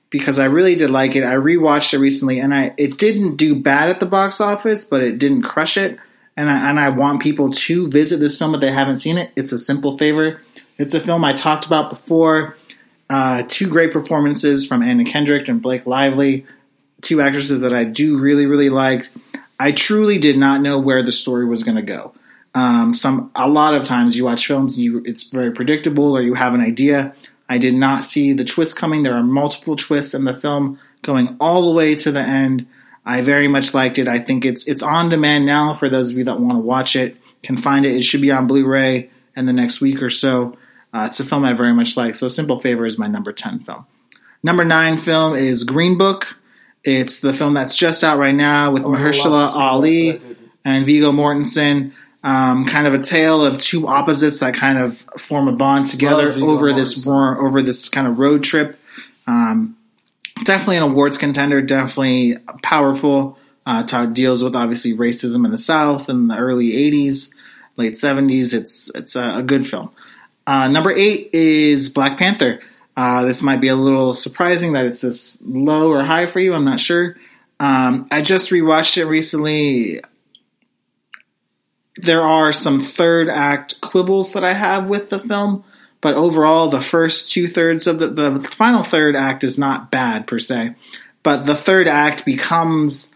because 0.09 0.39
I 0.39 0.45
really 0.45 0.75
did 0.75 0.89
like 0.89 1.17
it. 1.17 1.25
I 1.25 1.33
rewatched 1.33 1.93
it 1.93 1.97
recently, 1.97 2.39
and 2.39 2.55
I 2.55 2.73
it 2.77 2.97
didn't 2.97 3.35
do 3.35 3.61
bad 3.61 3.89
at 3.89 3.99
the 3.99 4.05
box 4.05 4.39
office, 4.39 4.85
but 4.85 5.01
it 5.01 5.19
didn't 5.19 5.41
crush 5.41 5.75
it. 5.75 5.99
And 6.37 6.49
I, 6.49 6.69
and 6.69 6.79
I 6.79 6.89
want 6.89 7.21
people 7.21 7.51
to 7.51 7.89
visit 7.89 8.19
this 8.19 8.37
film 8.37 8.53
if 8.53 8.61
they 8.61 8.71
haven't 8.71 8.99
seen 8.99 9.17
it. 9.17 9.31
It's 9.35 9.51
a 9.51 9.59
simple 9.59 9.97
favor. 9.97 10.39
It's 10.77 10.93
a 10.93 10.99
film 10.99 11.25
I 11.25 11.33
talked 11.33 11.65
about 11.65 11.89
before. 11.89 12.55
Uh, 13.09 13.43
two 13.47 13.67
great 13.67 13.91
performances 13.91 14.67
from 14.67 14.83
Anna 14.83 15.03
Kendrick 15.03 15.47
and 15.47 15.61
Blake 15.61 15.85
Lively, 15.85 16.45
two 17.01 17.21
actresses 17.21 17.61
that 17.61 17.73
I 17.73 17.85
do 17.85 18.17
really, 18.17 18.45
really 18.45 18.69
like. 18.69 19.07
I 19.59 19.71
truly 19.71 20.19
did 20.19 20.37
not 20.37 20.61
know 20.61 20.77
where 20.77 21.01
the 21.01 21.11
story 21.11 21.45
was 21.45 21.63
going 21.63 21.77
to 21.77 21.81
go. 21.81 22.13
Um, 22.53 22.93
some 22.93 23.31
a 23.35 23.47
lot 23.47 23.75
of 23.75 23.85
times 23.85 24.17
you 24.17 24.25
watch 24.25 24.45
films, 24.45 24.79
you 24.79 25.03
it's 25.05 25.29
very 25.29 25.51
predictable 25.51 26.17
or 26.17 26.21
you 26.21 26.33
have 26.33 26.53
an 26.53 26.61
idea. 26.61 27.15
I 27.49 27.57
did 27.57 27.75
not 27.75 28.03
see 28.03 28.33
the 28.33 28.43
twist 28.43 28.75
coming. 28.75 29.03
There 29.03 29.15
are 29.15 29.23
multiple 29.23 29.75
twists 29.75 30.13
in 30.13 30.25
the 30.25 30.33
film 30.33 30.79
going 31.01 31.37
all 31.39 31.65
the 31.65 31.71
way 31.71 31.95
to 31.95 32.11
the 32.11 32.19
end. 32.19 32.67
I 33.07 33.21
very 33.21 33.47
much 33.47 33.73
liked 33.73 33.97
it. 33.97 34.07
I 34.09 34.19
think 34.19 34.43
it's 34.45 34.67
it's 34.67 34.83
on 34.83 35.09
demand 35.09 35.45
now 35.45 35.73
for 35.73 35.89
those 35.89 36.11
of 36.11 36.17
you 36.17 36.25
that 36.25 36.39
want 36.41 36.57
to 36.57 36.59
watch 36.59 36.95
it. 36.95 37.15
Can 37.41 37.57
find 37.57 37.85
it. 37.85 37.95
It 37.95 38.03
should 38.03 38.21
be 38.21 38.31
on 38.31 38.47
Blu-ray 38.47 39.09
in 39.35 39.45
the 39.45 39.53
next 39.53 39.79
week 39.79 40.01
or 40.01 40.09
so. 40.09 40.57
Uh, 40.93 41.05
it's 41.07 41.19
a 41.19 41.23
film 41.23 41.45
I 41.45 41.53
very 41.53 41.73
much 41.73 41.95
like. 41.95 42.15
So 42.15 42.27
Simple 42.27 42.59
Favor 42.59 42.85
is 42.85 42.97
my 42.97 43.07
number 43.07 43.31
ten 43.31 43.59
film. 43.59 43.85
Number 44.43 44.65
nine 44.65 44.99
film 45.01 45.35
is 45.35 45.63
Green 45.63 45.97
Book. 45.97 46.35
It's 46.83 47.21
the 47.21 47.33
film 47.33 47.53
that's 47.53 47.77
just 47.77 48.03
out 48.03 48.17
right 48.17 48.35
now 48.35 48.71
with 48.71 48.83
have 48.83 48.91
Mahershala 48.91 49.29
loved 49.29 49.51
to 49.51 49.53
see 49.53 49.59
that, 49.59 49.65
Ali 49.65 50.11
but 50.11 50.15
I 50.15 50.27
didn't. 50.27 50.51
and 50.65 50.85
Viggo 50.85 51.11
Mortensen. 51.11 51.93
Um, 52.23 52.65
kind 52.67 52.87
of 52.87 52.93
a 52.93 52.99
tale 53.01 53.45
of 53.45 53.61
two 53.61 53.87
opposites 53.87 54.39
that 54.41 54.53
kind 54.55 54.77
of 54.77 54.97
form 55.17 55.47
a 55.47 55.53
bond 55.53 55.85
together 55.85 56.29
over 56.41 56.73
this 56.73 57.05
war, 57.05 57.45
over 57.45 57.61
this 57.61 57.87
kind 57.87 58.05
of 58.07 58.19
road 58.19 58.43
trip. 58.43 58.77
Um, 59.27 59.77
definitely 60.43 60.77
an 60.77 60.83
awards 60.83 61.17
contender. 61.17 61.61
Definitely 61.61 62.37
powerful. 62.61 63.37
Uh, 63.65 63.83
deals 64.07 64.43
with 64.43 64.55
obviously 64.55 64.93
racism 64.93 65.43
in 65.43 65.51
the 65.51 65.57
South 65.57 66.09
in 66.09 66.29
the 66.29 66.37
early 66.37 66.71
'80s, 66.71 67.33
late 67.75 67.93
'70s. 67.93 68.53
It's 68.53 68.89
it's 68.95 69.15
a, 69.15 69.37
a 69.37 69.43
good 69.43 69.67
film. 69.67 69.91
Uh, 70.45 70.69
number 70.69 70.91
eight 70.91 71.29
is 71.33 71.89
Black 71.89 72.17
Panther. 72.17 72.61
Uh, 72.95 73.25
this 73.25 73.43
might 73.43 73.61
be 73.61 73.67
a 73.67 73.75
little 73.75 74.13
surprising 74.13 74.73
that 74.73 74.85
it's 74.85 75.01
this 75.01 75.41
low 75.45 75.91
or 75.91 76.03
high 76.03 76.27
for 76.27 76.39
you. 76.39 76.53
I'm 76.53 76.65
not 76.65 76.79
sure. 76.79 77.17
Um, 77.59 78.07
I 78.09 78.21
just 78.21 78.49
rewatched 78.49 78.97
it 78.97 79.05
recently. 79.05 80.01
There 81.97 82.21
are 82.21 82.53
some 82.53 82.81
third 82.81 83.29
act 83.29 83.81
quibbles 83.81 84.33
that 84.33 84.43
I 84.43 84.53
have 84.53 84.87
with 84.87 85.09
the 85.09 85.19
film, 85.19 85.63
but 86.01 86.15
overall, 86.15 86.69
the 86.69 86.81
first 86.81 87.31
two 87.31 87.47
thirds 87.47 87.87
of 87.87 87.99
the, 87.99 88.07
the 88.07 88.43
final 88.43 88.83
third 88.83 89.15
act 89.15 89.43
is 89.43 89.57
not 89.57 89.91
bad 89.91 90.27
per 90.27 90.39
se. 90.39 90.75
But 91.23 91.45
the 91.45 91.55
third 91.55 91.87
act 91.87 92.23
becomes 92.25 93.11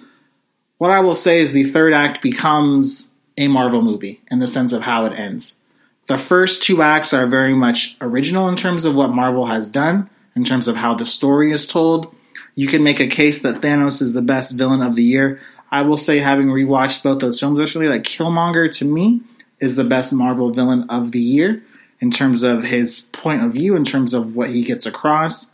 what 0.77 0.91
I 0.91 1.01
will 1.01 1.15
say 1.15 1.39
is 1.39 1.53
the 1.53 1.65
third 1.65 1.93
act 1.93 2.23
becomes 2.23 3.11
a 3.37 3.47
Marvel 3.47 3.83
movie 3.83 4.21
in 4.31 4.39
the 4.39 4.47
sense 4.47 4.73
of 4.73 4.81
how 4.81 5.05
it 5.05 5.13
ends. 5.13 5.59
The 6.07 6.17
first 6.17 6.63
two 6.63 6.81
acts 6.81 7.13
are 7.13 7.27
very 7.27 7.53
much 7.53 7.97
original 8.01 8.49
in 8.49 8.55
terms 8.55 8.83
of 8.83 8.95
what 8.95 9.11
Marvel 9.11 9.45
has 9.45 9.69
done, 9.69 10.09
in 10.35 10.43
terms 10.43 10.67
of 10.67 10.75
how 10.75 10.95
the 10.95 11.05
story 11.05 11.51
is 11.51 11.67
told. 11.67 12.13
You 12.55 12.67
can 12.67 12.83
make 12.83 12.99
a 12.99 13.07
case 13.07 13.43
that 13.43 13.61
Thanos 13.61 14.01
is 14.01 14.13
the 14.13 14.23
best 14.23 14.57
villain 14.57 14.81
of 14.81 14.95
the 14.95 15.03
year. 15.03 15.39
I 15.71 15.83
will 15.83 15.97
say, 15.97 16.17
having 16.17 16.47
rewatched 16.47 17.03
both 17.03 17.19
those 17.19 17.39
films 17.39 17.59
recently, 17.59 17.87
like 17.87 18.03
Killmonger 18.03 18.75
to 18.79 18.85
me 18.85 19.21
is 19.59 19.75
the 19.75 19.83
best 19.83 20.11
Marvel 20.11 20.51
villain 20.51 20.89
of 20.89 21.11
the 21.11 21.19
year 21.19 21.63
in 22.01 22.11
terms 22.11 22.43
of 22.43 22.63
his 22.63 23.01
point 23.13 23.43
of 23.43 23.53
view, 23.53 23.75
in 23.75 23.83
terms 23.83 24.13
of 24.13 24.35
what 24.35 24.49
he 24.49 24.63
gets 24.63 24.85
across. 24.85 25.51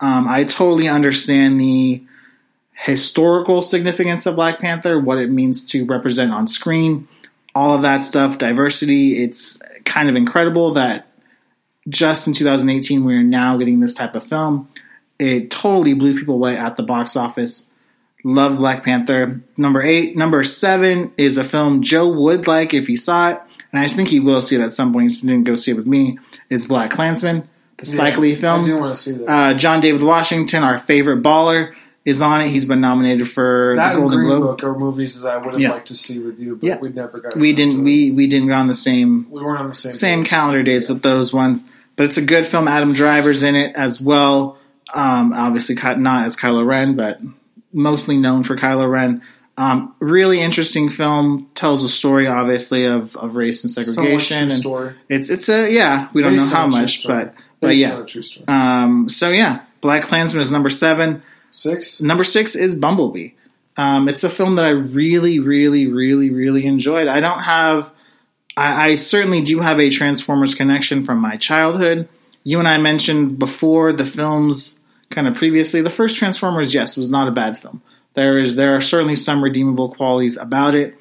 Um, 0.00 0.26
I 0.26 0.44
totally 0.44 0.88
understand 0.88 1.60
the 1.60 2.02
historical 2.72 3.60
significance 3.60 4.24
of 4.24 4.36
Black 4.36 4.58
Panther, 4.58 4.98
what 4.98 5.18
it 5.18 5.30
means 5.30 5.64
to 5.66 5.84
represent 5.84 6.32
on 6.32 6.48
screen, 6.48 7.06
all 7.54 7.74
of 7.74 7.82
that 7.82 8.02
stuff, 8.02 8.38
diversity. 8.38 9.22
It's 9.22 9.60
kind 9.84 10.08
of 10.08 10.16
incredible 10.16 10.72
that 10.74 11.06
just 11.88 12.26
in 12.26 12.32
2018 12.32 13.04
we're 13.04 13.22
now 13.22 13.58
getting 13.58 13.80
this 13.80 13.94
type 13.94 14.14
of 14.14 14.24
film. 14.24 14.68
It 15.18 15.50
totally 15.50 15.92
blew 15.92 16.18
people 16.18 16.36
away 16.36 16.56
at 16.56 16.76
the 16.76 16.82
box 16.82 17.16
office. 17.16 17.68
Love 18.24 18.56
Black 18.56 18.84
Panther. 18.84 19.42
Number 19.56 19.82
eight. 19.82 20.16
Number 20.16 20.44
seven 20.44 21.12
is 21.18 21.36
a 21.36 21.44
film 21.44 21.82
Joe 21.82 22.10
would 22.10 22.46
like 22.46 22.72
if 22.72 22.86
he 22.86 22.96
saw 22.96 23.30
it, 23.30 23.40
and 23.72 23.82
I 23.84 23.88
think 23.88 24.08
he 24.08 24.20
will 24.20 24.42
see 24.42 24.56
it 24.56 24.60
at 24.60 24.72
some 24.72 24.92
point. 24.92 25.12
He 25.12 25.26
didn't 25.26 25.44
go 25.44 25.56
see 25.56 25.70
it 25.72 25.76
with 25.76 25.86
me. 25.86 26.18
Is 26.48 26.66
Black 26.66 26.90
Klansman, 26.90 27.48
the 27.78 27.84
Spike 27.84 28.14
Yeah, 28.14 28.20
Lee 28.20 28.34
film. 28.34 28.60
I 28.60 28.64
do 28.64 28.78
want 28.78 28.94
to 28.94 29.00
see 29.00 29.12
that. 29.12 29.26
Uh, 29.28 29.54
John 29.54 29.80
David 29.80 30.02
Washington, 30.02 30.62
our 30.62 30.78
favorite 30.78 31.22
baller, 31.22 31.74
is 32.04 32.22
on 32.22 32.40
it. 32.40 32.48
He's 32.48 32.64
been 32.64 32.80
nominated 32.80 33.30
for 33.30 33.74
that 33.76 33.92
the 33.94 34.00
Golden 34.00 34.18
Green 34.18 34.28
Globe. 34.28 34.42
Book 34.42 34.64
are 34.64 34.78
movies 34.78 35.20
that 35.20 35.28
I 35.28 35.36
would 35.36 35.52
have 35.52 35.60
Yeah. 35.60 35.72
liked 35.72 35.88
to 35.88 35.96
see 35.96 36.18
with 36.18 36.38
you, 36.40 36.56
but 36.56 36.66
Yeah. 36.66 36.78
we 36.80 36.88
never 36.88 37.20
got. 37.20 37.36
We 37.36 37.52
didn't. 37.52 37.80
it. 37.80 37.82
We 37.82 38.10
we 38.10 38.26
didn't 38.26 38.48
go 38.48 38.54
on 38.54 38.68
the 38.68 38.74
same 38.74 39.26
we 39.30 39.42
weren't 39.42 39.60
on 39.60 39.68
the 39.68 39.74
same 39.74 39.92
same 39.92 40.20
page. 40.22 40.30
calendar 40.30 40.62
dates 40.62 40.88
with 40.88 41.02
those 41.02 41.32
ones. 41.34 41.64
But 41.96 42.06
it's 42.06 42.16
a 42.16 42.22
good 42.22 42.46
film. 42.46 42.66
Adam 42.66 42.94
Driver's 42.94 43.42
in 43.42 43.54
it 43.56 43.74
as 43.76 44.00
well. 44.00 44.56
Um, 44.94 45.34
obviously, 45.34 45.74
not 45.74 46.24
as 46.24 46.36
Kylo 46.36 46.64
Ren, 46.66 46.96
but 46.96 47.20
mostly 47.72 48.16
known 48.16 48.42
for 48.42 48.56
Kylo 48.56 48.90
Ren. 48.90 49.20
Um, 49.56 49.94
really 50.00 50.40
interesting 50.40 50.88
film. 50.88 51.50
Tells 51.54 51.84
a 51.84 51.88
story, 51.88 52.26
obviously, 52.26 52.86
of, 52.86 53.16
of 53.16 53.36
race 53.36 53.62
and 53.62 53.70
segregation. 53.70 54.36
true 54.36 54.42
and 54.42 54.52
story. 54.52 54.94
it's 55.08 55.28
it's 55.28 55.48
a 55.48 55.70
yeah. 55.70 56.08
We 56.12 56.22
don't 56.22 56.32
Based 56.32 56.50
know 56.50 56.56
how 56.56 56.62
on 56.64 56.68
a 56.68 56.72
true 56.72 56.80
much, 56.82 57.06
but 57.06 57.34
but 57.60 57.68
Based 57.68 57.80
yeah. 57.80 58.02
true 58.04 58.22
story. 58.22 58.48
Um, 58.48 59.08
so 59.08 59.30
yeah, 59.30 59.62
Black 59.80 60.04
Klansman 60.04 60.42
is 60.42 60.50
number 60.50 60.70
seven. 60.70 61.22
Six. 61.50 62.00
Number 62.00 62.24
six 62.24 62.54
is 62.54 62.76
Bumblebee. 62.76 63.30
Um, 63.76 64.08
it's 64.08 64.24
a 64.24 64.30
film 64.30 64.56
that 64.56 64.64
I 64.64 64.70
really, 64.70 65.40
really, 65.40 65.86
really, 65.86 66.30
really 66.30 66.66
enjoyed. 66.66 67.08
I 67.08 67.20
don't 67.20 67.40
have, 67.40 67.90
I, 68.56 68.90
I 68.90 68.96
certainly 68.96 69.42
do 69.42 69.60
have 69.60 69.80
a 69.80 69.90
Transformers 69.90 70.54
connection 70.54 71.04
from 71.04 71.18
my 71.18 71.36
childhood. 71.36 72.08
You 72.44 72.58
and 72.58 72.68
I 72.68 72.78
mentioned 72.78 73.38
before 73.38 73.92
the 73.92 74.06
films, 74.06 74.80
kind 75.10 75.26
of 75.26 75.34
previously. 75.34 75.82
The 75.82 75.90
first 75.90 76.16
Transformers, 76.16 76.74
yes, 76.74 76.96
was 76.96 77.10
not 77.10 77.28
a 77.28 77.32
bad 77.32 77.58
film. 77.58 77.82
There 78.14 78.38
is, 78.38 78.56
there 78.56 78.76
are 78.76 78.80
certainly 78.80 79.16
some 79.16 79.42
redeemable 79.42 79.90
qualities 79.94 80.36
about 80.36 80.74
it. 80.74 80.96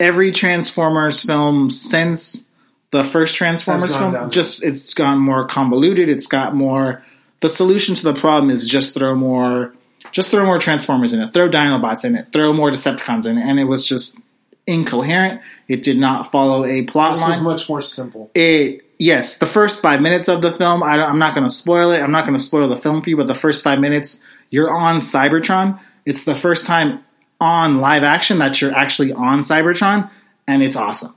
Every 0.00 0.32
Transformers 0.32 1.24
film 1.24 1.70
since 1.70 2.44
the 2.90 3.04
first 3.04 3.36
Transformers 3.36 3.96
film, 3.96 4.12
downhill. 4.12 4.30
just 4.30 4.64
it's 4.64 4.94
gone 4.94 5.18
more 5.18 5.46
convoluted. 5.46 6.08
It's 6.08 6.26
got 6.26 6.54
more. 6.54 7.04
The 7.40 7.48
solution 7.48 7.94
to 7.96 8.02
the 8.02 8.14
problem 8.14 8.50
is 8.50 8.66
just 8.66 8.94
throw 8.94 9.14
more 9.14 9.72
just 10.12 10.30
throw 10.30 10.44
more 10.46 10.58
Transformers 10.58 11.12
in 11.12 11.20
it, 11.20 11.32
throw 11.32 11.48
Dinobots 11.48 12.04
in 12.04 12.16
it, 12.16 12.32
throw 12.32 12.52
more 12.52 12.70
Decepticons 12.70 13.26
in 13.26 13.38
it, 13.38 13.42
and 13.42 13.60
it 13.60 13.64
was 13.64 13.86
just 13.86 14.18
incoherent. 14.66 15.40
It 15.66 15.82
did 15.82 15.98
not 15.98 16.30
follow 16.30 16.64
a 16.64 16.82
plot 16.82 17.14
This 17.14 17.26
was 17.26 17.40
much 17.40 17.68
more 17.68 17.80
simple. 17.80 18.30
It 18.34 18.84
yes, 18.98 19.38
the 19.38 19.46
first 19.46 19.82
five 19.82 20.00
minutes 20.00 20.28
of 20.28 20.42
the 20.42 20.52
film. 20.52 20.82
I 20.82 20.96
don't, 20.96 21.08
I'm 21.08 21.18
not 21.18 21.34
going 21.34 21.46
to 21.46 21.54
spoil 21.54 21.90
it. 21.90 22.00
I'm 22.00 22.12
not 22.12 22.24
going 22.24 22.36
to 22.36 22.42
spoil 22.42 22.68
the 22.68 22.76
film 22.76 23.02
for 23.02 23.10
you, 23.10 23.16
but 23.16 23.26
the 23.26 23.34
first 23.34 23.64
five 23.64 23.80
minutes, 23.80 24.24
you're 24.50 24.70
on 24.70 24.96
Cybertron. 24.96 25.80
It's 26.08 26.24
the 26.24 26.34
first 26.34 26.64
time 26.64 27.04
on 27.38 27.82
live 27.82 28.02
action 28.02 28.38
that 28.38 28.62
you're 28.62 28.74
actually 28.74 29.12
on 29.12 29.40
Cybertron, 29.40 30.10
and 30.46 30.62
it's 30.62 30.74
awesome. 30.74 31.14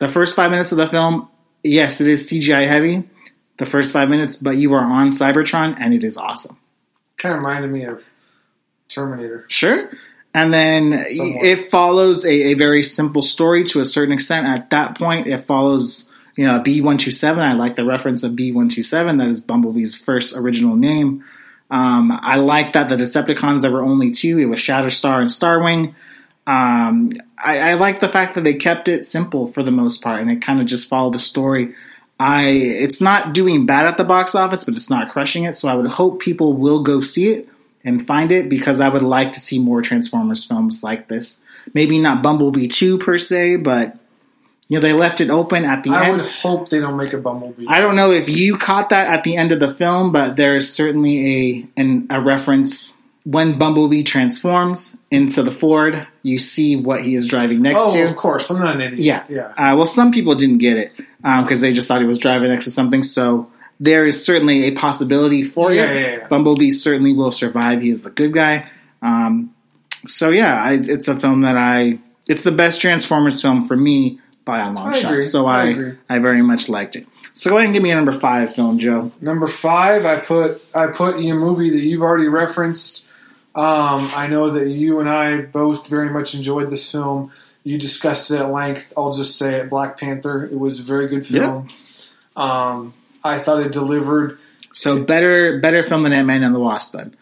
The 0.00 0.08
first 0.08 0.34
five 0.34 0.50
minutes 0.50 0.72
of 0.72 0.78
the 0.78 0.88
film, 0.88 1.28
yes, 1.62 2.00
it 2.00 2.08
is 2.08 2.28
CGI 2.28 2.66
heavy. 2.66 3.08
The 3.58 3.66
first 3.66 3.92
five 3.92 4.08
minutes, 4.08 4.36
but 4.36 4.56
you 4.56 4.72
are 4.72 4.84
on 4.84 5.10
Cybertron, 5.10 5.76
and 5.78 5.94
it 5.94 6.02
is 6.02 6.16
awesome. 6.16 6.58
Kind 7.16 7.32
of 7.32 7.42
reminded 7.42 7.70
me 7.70 7.84
of 7.84 8.02
Terminator. 8.88 9.44
Sure. 9.46 9.88
And 10.34 10.52
then 10.52 10.92
Somewhat. 11.10 11.44
it 11.44 11.70
follows 11.70 12.26
a, 12.26 12.50
a 12.50 12.54
very 12.54 12.82
simple 12.82 13.22
story 13.22 13.62
to 13.66 13.80
a 13.80 13.84
certain 13.84 14.12
extent. 14.12 14.48
At 14.48 14.70
that 14.70 14.98
point, 14.98 15.28
it 15.28 15.46
follows, 15.46 16.10
you 16.34 16.44
know, 16.44 16.58
B 16.58 16.80
one 16.80 16.98
two 16.98 17.12
seven. 17.12 17.44
I 17.44 17.52
like 17.52 17.76
the 17.76 17.84
reference 17.84 18.24
of 18.24 18.34
B 18.34 18.50
one 18.50 18.68
two 18.68 18.82
seven. 18.82 19.18
That 19.18 19.28
is 19.28 19.40
Bumblebee's 19.40 19.96
first 19.96 20.36
original 20.36 20.74
name. 20.74 21.24
Um, 21.74 22.16
I 22.22 22.36
like 22.36 22.74
that 22.74 22.88
the 22.88 22.94
Decepticons 22.94 23.62
there 23.62 23.72
were 23.72 23.82
only 23.82 24.12
two. 24.12 24.38
It 24.38 24.44
was 24.44 24.60
Shatterstar 24.60 25.18
and 25.18 25.28
Starwing. 25.28 25.96
Um, 26.46 27.12
I, 27.36 27.70
I 27.70 27.74
like 27.74 27.98
the 27.98 28.08
fact 28.08 28.36
that 28.36 28.44
they 28.44 28.54
kept 28.54 28.86
it 28.86 29.04
simple 29.04 29.48
for 29.48 29.64
the 29.64 29.72
most 29.72 30.00
part, 30.00 30.20
and 30.20 30.30
it 30.30 30.40
kind 30.40 30.60
of 30.60 30.66
just 30.66 30.88
followed 30.88 31.14
the 31.14 31.18
story. 31.18 31.74
I 32.20 32.44
it's 32.44 33.00
not 33.00 33.34
doing 33.34 33.66
bad 33.66 33.86
at 33.88 33.96
the 33.96 34.04
box 34.04 34.36
office, 34.36 34.62
but 34.62 34.76
it's 34.76 34.88
not 34.88 35.10
crushing 35.10 35.44
it. 35.44 35.56
So 35.56 35.68
I 35.68 35.74
would 35.74 35.90
hope 35.90 36.20
people 36.20 36.52
will 36.52 36.84
go 36.84 37.00
see 37.00 37.30
it 37.30 37.48
and 37.84 38.06
find 38.06 38.30
it 38.30 38.48
because 38.48 38.80
I 38.80 38.88
would 38.88 39.02
like 39.02 39.32
to 39.32 39.40
see 39.40 39.58
more 39.58 39.82
Transformers 39.82 40.44
films 40.44 40.84
like 40.84 41.08
this. 41.08 41.42
Maybe 41.72 41.98
not 41.98 42.22
Bumblebee 42.22 42.68
two 42.68 42.98
per 42.98 43.18
se, 43.18 43.56
but 43.56 43.98
you 44.68 44.78
know 44.78 44.80
they 44.80 44.92
left 44.92 45.20
it 45.20 45.30
open 45.30 45.64
at 45.64 45.82
the 45.84 45.90
I 45.90 46.06
end. 46.06 46.06
I 46.06 46.10
would 46.16 46.26
hope 46.26 46.68
they 46.68 46.80
don't 46.80 46.96
make 46.96 47.12
a 47.12 47.18
Bumblebee. 47.18 47.66
I 47.68 47.80
don't 47.80 47.96
know 47.96 48.10
if 48.10 48.28
you 48.28 48.56
caught 48.58 48.90
that 48.90 49.10
at 49.12 49.24
the 49.24 49.36
end 49.36 49.52
of 49.52 49.60
the 49.60 49.68
film, 49.68 50.12
but 50.12 50.36
there's 50.36 50.72
certainly 50.72 51.66
a 51.76 51.80
an, 51.80 52.06
a 52.10 52.20
reference 52.20 52.96
when 53.24 53.58
Bumblebee 53.58 54.02
transforms 54.02 54.98
into 55.10 55.42
the 55.42 55.50
Ford. 55.50 56.06
You 56.22 56.38
see 56.38 56.76
what 56.76 57.00
he 57.00 57.14
is 57.14 57.26
driving 57.26 57.62
next 57.62 57.82
oh, 57.82 57.94
to. 57.94 58.02
of 58.04 58.16
course. 58.16 58.50
I'm 58.50 58.60
not 58.60 58.76
an 58.76 58.82
idiot. 58.82 59.00
Yeah. 59.00 59.24
Yeah. 59.28 59.72
Uh, 59.72 59.76
well, 59.76 59.86
some 59.86 60.12
people 60.12 60.34
didn't 60.34 60.58
get 60.58 60.76
it 60.76 60.92
because 61.22 61.60
they 61.60 61.72
just 61.72 61.88
thought 61.88 62.00
he 62.00 62.06
was 62.06 62.18
driving 62.18 62.50
next 62.50 62.64
to 62.64 62.70
something. 62.70 63.02
So 63.02 63.50
there 63.80 64.06
is 64.06 64.24
certainly 64.24 64.64
a 64.64 64.70
possibility 64.72 65.44
for 65.44 65.72
Yeah, 65.72 65.84
it. 65.84 65.94
yeah, 66.00 66.16
yeah. 66.18 66.28
Bumblebee 66.28 66.70
certainly 66.70 67.12
will 67.12 67.32
survive. 67.32 67.80
He 67.80 67.90
is 67.90 68.02
the 68.02 68.10
good 68.10 68.32
guy. 68.32 68.70
Um, 69.02 69.54
so 70.06 70.30
yeah, 70.30 70.62
I, 70.62 70.74
it's 70.74 71.08
a 71.08 71.18
film 71.18 71.42
that 71.42 71.56
I. 71.56 71.98
It's 72.26 72.42
the 72.42 72.52
best 72.52 72.80
Transformers 72.80 73.42
film 73.42 73.64
for 73.64 73.76
me 73.76 74.20
by 74.44 74.60
a 74.60 74.72
long 74.72 74.88
I 74.88 74.98
shot. 75.00 75.12
agree. 75.12 75.22
So 75.22 75.46
I 75.46 75.60
I, 75.60 75.64
agree. 75.66 75.92
I 76.08 76.18
very 76.18 76.42
much 76.42 76.68
liked 76.68 76.96
it. 76.96 77.06
So 77.34 77.50
go 77.50 77.56
ahead 77.56 77.66
and 77.66 77.74
give 77.74 77.82
me 77.82 77.90
a 77.90 77.96
number 77.96 78.12
five 78.12 78.54
film, 78.54 78.78
Joe. 78.78 79.10
Number 79.20 79.46
five, 79.46 80.04
I 80.06 80.20
put 80.20 80.62
I 80.74 80.86
put 80.88 81.16
in 81.16 81.30
a 81.30 81.34
movie 81.34 81.70
that 81.70 81.80
you've 81.80 82.02
already 82.02 82.28
referenced. 82.28 83.06
Um, 83.54 84.10
I 84.14 84.26
know 84.26 84.50
that 84.50 84.68
you 84.68 85.00
and 85.00 85.08
I 85.08 85.42
both 85.42 85.88
very 85.88 86.10
much 86.10 86.34
enjoyed 86.34 86.70
this 86.70 86.90
film. 86.90 87.30
You 87.62 87.78
discussed 87.78 88.30
it 88.30 88.40
at 88.40 88.50
length. 88.50 88.92
I'll 88.96 89.12
just 89.12 89.38
say 89.38 89.54
it: 89.56 89.70
Black 89.70 89.98
Panther. 89.98 90.44
It 90.44 90.58
was 90.58 90.80
a 90.80 90.82
very 90.82 91.08
good 91.08 91.26
film. 91.26 91.68
Um, 92.36 92.94
I 93.22 93.38
thought 93.38 93.60
it 93.60 93.72
delivered. 93.72 94.38
So 94.72 95.02
better 95.02 95.60
better 95.60 95.82
film 95.84 96.02
than 96.02 96.12
Ant 96.12 96.26
Man 96.26 96.42
and 96.42 96.54
the 96.54 96.58
Wasp. 96.60 96.92
Then 96.94 97.16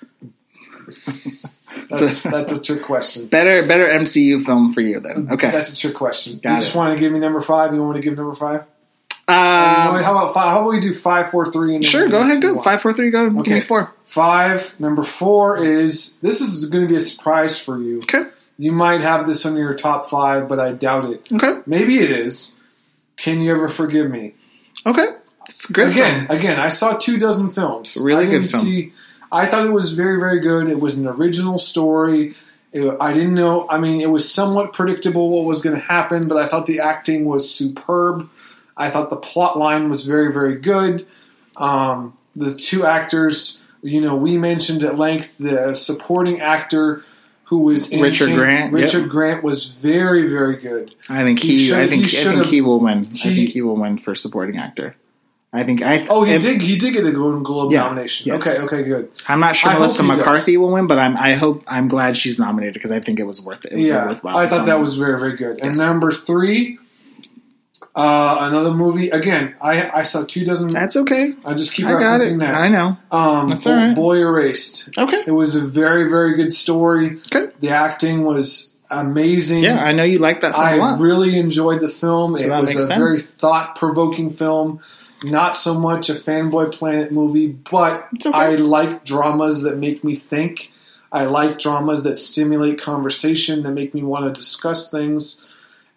That's, 1.90 2.22
that's 2.22 2.52
a 2.52 2.62
trick 2.62 2.82
question. 2.82 3.26
better 3.28 3.66
better 3.66 3.86
MCU 3.86 4.44
film 4.44 4.72
for 4.72 4.80
you. 4.80 5.00
Then 5.00 5.28
okay. 5.32 5.50
That's 5.50 5.72
a 5.72 5.76
trick 5.76 5.94
question. 5.94 6.38
Got 6.38 6.50
you 6.50 6.56
just 6.56 6.74
it. 6.74 6.78
want 6.78 6.96
to 6.96 7.00
give 7.00 7.12
me 7.12 7.18
number 7.18 7.40
five. 7.40 7.74
You 7.74 7.80
want 7.80 7.96
me 7.96 8.02
to 8.02 8.08
give 8.08 8.16
number 8.16 8.34
five? 8.34 8.64
Um, 9.28 10.02
how 10.02 10.10
about 10.10 10.34
five? 10.34 10.50
How 10.50 10.60
about 10.60 10.72
we 10.72 10.80
do 10.80 10.92
five, 10.92 11.30
four, 11.30 11.46
three? 11.46 11.76
And 11.76 11.84
sure, 11.84 12.08
go 12.08 12.20
ahead. 12.20 12.42
Go 12.42 12.54
one? 12.54 12.64
five, 12.64 12.82
four, 12.82 12.92
three. 12.92 13.10
Go. 13.10 13.30
Give 13.30 13.54
me 13.54 13.60
four. 13.60 13.94
Five. 14.04 14.78
Number 14.80 15.02
four 15.02 15.58
is 15.58 16.16
this 16.16 16.40
is 16.40 16.66
going 16.66 16.84
to 16.84 16.88
be 16.88 16.96
a 16.96 17.00
surprise 17.00 17.58
for 17.58 17.80
you. 17.80 18.00
Okay. 18.00 18.24
You 18.58 18.72
might 18.72 19.00
have 19.00 19.26
this 19.26 19.46
on 19.46 19.56
your 19.56 19.74
top 19.74 20.10
five, 20.10 20.48
but 20.48 20.58
I 20.58 20.72
doubt 20.72 21.04
it. 21.06 21.32
Okay. 21.32 21.60
Maybe 21.66 22.00
it 22.00 22.10
is. 22.10 22.56
Can 23.16 23.40
you 23.40 23.52
ever 23.52 23.68
forgive 23.68 24.10
me? 24.10 24.34
Okay. 24.84 25.06
It's 25.48 25.66
great. 25.66 25.92
again, 25.92 26.26
film. 26.26 26.38
again, 26.38 26.60
I 26.60 26.68
saw 26.68 26.96
two 26.96 27.18
dozen 27.18 27.50
films. 27.50 27.96
Really 28.00 28.26
I 28.26 28.30
didn't 28.30 28.42
good 28.42 28.50
film. 28.50 28.64
See, 28.64 28.92
I 29.32 29.46
thought 29.46 29.66
it 29.66 29.72
was 29.72 29.92
very, 29.92 30.18
very 30.20 30.40
good. 30.40 30.68
It 30.68 30.78
was 30.78 30.96
an 30.96 31.06
original 31.09 31.59
story. 31.59 32.34
It- 32.72 32.96
I 33.00 33.12
didn't 33.12 33.34
know. 33.34 33.66
I 33.68 33.78
mean, 33.78 34.00
it 34.00 34.10
was 34.10 34.30
somewhat 34.30 34.72
predictable 34.72 35.30
what 35.30 35.44
was 35.44 35.60
going 35.62 35.74
to 35.76 35.82
happen, 35.82 36.28
but 36.28 36.36
I 36.38 36.46
thought 36.48 36.66
the 36.66 36.80
acting 36.80 37.24
was 37.24 37.50
superb. 37.50 38.28
I 38.76 38.90
thought 38.90 39.10
the 39.10 39.16
plot 39.16 39.59
line 39.59 39.88
was 39.88 40.04
very, 40.04 40.32
very 40.32 40.56
good. 40.56 41.06
Um, 41.56 42.16
the 42.36 42.54
two 42.54 42.86
actors, 42.86 43.62
you 43.82 44.00
know, 44.00 44.16
we 44.16 44.38
mentioned 44.38 44.82
at 44.84 44.96
length 44.98 45.32
the 45.38 45.74
supporting 45.74 46.40
actor 46.40 47.02
who 47.44 47.59
was 47.59 47.90
in 47.90 48.00
Richard 48.00 48.28
King- 48.28 48.36
Grant, 48.36 48.72
Richard 48.72 49.02
yep. 49.02 49.10
Grant 49.10 49.42
was 49.44 49.74
very, 49.74 50.26
very 50.30 50.56
good. 50.56 50.94
I 51.10 51.22
think 51.22 51.40
He 51.40 51.56
he. 51.59 51.66
should- 51.66 51.76
I 51.78 51.86
think. 51.88 52.06
he 52.06 52.18
I 52.18 52.32
think 52.32 52.46
he 52.46 52.62
will 52.62 52.80
win. 52.80 53.09
I 53.12 53.16
think 53.34 53.50
he 53.50 53.60
will 53.60 53.76
win 53.76 53.98
for 53.98 54.14
supporting 54.14 54.56
actor. 54.56 54.96
I 55.54 55.64
think. 55.64 55.82
I. 55.82 56.06
Oh, 56.08 56.22
he 56.24 56.32
if- 56.32 56.42
did. 56.42 56.62
He 56.62 56.78
did 56.78 56.94
get 56.94 57.04
a 57.04 57.12
Golden 57.12 57.42
Globe 57.42 57.72
Yeah, 57.72 57.80
nomination. 57.84 58.26
yes. 58.32 58.46
Okay, 58.46 58.58
okay, 58.62 58.82
good. 58.84 59.10
I'm 59.28 59.38
not 59.40 59.54
sure 59.54 59.70
I 59.70 59.74
Melissa 59.74 60.02
he 60.02 60.08
does. 60.08 60.18
McCarthy 60.18 60.56
will 60.56 60.70
win, 60.72 60.86
but 60.86 60.98
I'm. 60.98 61.16
I 61.16 61.34
hope. 61.34 61.62
I'm 61.66 61.88
glad 61.88 62.16
she's 62.16 62.38
nominated 62.38 62.74
because 62.74 62.90
I 62.90 63.00
think 63.00 63.20
it 63.20 63.24
was 63.24 63.44
worth 63.44 63.64
it. 63.66 63.72
it 63.72 63.78
was 63.78 63.88
yeah, 63.88 64.06
worthwhile 64.06 64.36
I 64.36 64.48
thought 64.48 64.64
that 64.66 64.80
was 64.80 64.96
very, 64.96 65.18
very 65.18 65.36
good. 65.36 65.60
And 65.60 65.76
number 65.76 66.10
three, 66.10 66.78
uh, 67.94 68.36
another 68.40 68.72
movie. 68.72 69.10
Again, 69.10 69.54
I 69.60 69.90
I 69.98 70.02
saw 70.02 70.24
two 70.24 70.44
dozen. 70.44 70.70
That's 70.70 70.96
okay. 70.96 71.34
I 71.44 71.52
just 71.52 71.74
keep 71.74 71.84
I 71.86 71.92
got 72.00 72.20
referencing 72.22 72.34
it. 72.36 72.38
that. 72.40 72.54
I 72.54 72.68
know. 72.68 72.96
Um, 73.10 73.50
That's 73.50 73.64
Bo- 73.64 73.70
all 73.72 73.76
right. 73.76 73.94
Boy 73.94 74.16
Erased. 74.20 74.88
Okay. 74.96 75.22
It 75.26 75.32
was 75.32 75.54
a 75.54 75.60
very, 75.60 76.08
very 76.08 76.34
good 76.34 76.52
story. 76.54 77.18
Okay. 77.34 77.52
The 77.60 77.68
acting 77.70 78.24
was 78.24 78.72
amazing. 78.90 79.64
Yeah, 79.64 79.82
I 79.84 79.92
know 79.92 80.04
you 80.04 80.18
like 80.18 80.40
that 80.40 80.54
film 80.54 80.64
a 80.66 80.82
I 80.82 80.98
really 80.98 81.38
enjoyed 81.38 81.80
the 81.80 81.88
film. 81.88 82.32
So 82.34 82.46
it 82.56 82.60
was 82.60 82.74
a 82.74 82.78
makes 82.78 82.88
very 82.88 83.18
thought 83.18 83.76
provoking 83.76 84.30
film. 84.30 84.80
Not 85.22 85.56
so 85.56 85.78
much 85.78 86.10
a 86.10 86.14
fanboy 86.14 86.72
planet 86.72 87.12
movie, 87.12 87.46
but 87.48 88.08
okay. 88.26 88.30
I 88.36 88.54
like 88.56 89.04
dramas 89.04 89.62
that 89.62 89.78
make 89.78 90.02
me 90.02 90.14
think. 90.14 90.70
I 91.12 91.24
like 91.26 91.58
dramas 91.58 92.02
that 92.04 92.16
stimulate 92.16 92.80
conversation, 92.80 93.62
that 93.62 93.70
make 93.72 93.94
me 93.94 94.02
want 94.02 94.24
to 94.24 94.32
discuss 94.38 94.90
things. 94.90 95.44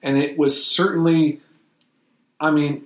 And 0.04 0.18
it 0.18 0.38
was 0.38 0.64
certainly, 0.64 1.42
I 2.40 2.52
mean, 2.52 2.86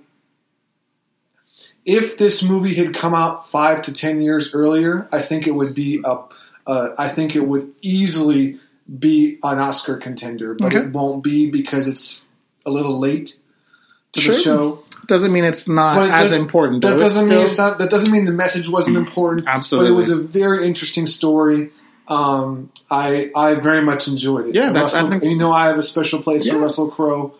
if 1.84 2.16
this 2.18 2.42
movie 2.42 2.74
had 2.74 2.94
come 2.94 3.14
out 3.14 3.48
five 3.48 3.82
to 3.82 3.92
ten 3.92 4.22
years 4.22 4.54
earlier, 4.54 5.08
I 5.12 5.22
think 5.22 5.46
it 5.46 5.52
would 5.52 5.74
be 5.74 6.00
a, 6.04 6.18
uh, 6.66 6.88
I 6.96 7.08
think 7.08 7.34
it 7.34 7.46
would 7.46 7.72
easily 7.82 8.58
be 8.98 9.38
an 9.42 9.58
Oscar 9.58 9.96
contender, 9.96 10.54
but 10.54 10.74
Okay. 10.74 10.86
it 10.86 10.92
won't 10.92 11.22
be 11.22 11.50
because 11.50 11.88
it's 11.88 12.26
a 12.66 12.70
little 12.70 12.98
late 12.98 13.36
to 14.12 14.20
Sure. 14.20 14.32
the 14.34 14.40
show. 14.40 14.84
Doesn't 15.10 15.32
mean 15.32 15.44
it's 15.44 15.68
not 15.68 16.08
as 16.08 16.32
important. 16.32 16.82
That 16.82 16.98
doesn't 16.98 17.28
mean 17.28 17.38
it's 17.40 17.58
not. 17.58 17.78
That 17.78 17.90
doesn't 17.90 18.10
mean 18.10 18.24
the 18.24 18.32
message 18.32 18.68
wasn't 18.68 18.96
important. 18.96 19.46
Absolutely. 19.46 19.90
but 19.90 19.92
it 19.92 19.96
was 19.96 20.08
a 20.10 20.16
very 20.16 20.64
interesting 20.66 21.06
story. 21.06 21.70
Um, 22.08 22.70
I 22.90 23.30
I 23.36 23.54
very 23.54 23.82
much 23.82 24.08
enjoyed 24.08 24.46
it. 24.46 24.54
Yeah, 24.54 24.68
And 24.68 24.76
that's- 24.76 24.94
I 24.94 24.98
Russell, 25.02 25.10
think- 25.20 25.24
you 25.24 25.36
know 25.36 25.52
I 25.52 25.66
have 25.66 25.78
a 25.78 25.82
special 25.82 26.22
place 26.22 26.46
Yeah. 26.46 26.54
for 26.54 26.58
Russell 26.60 26.88
Crowe. 26.88 27.34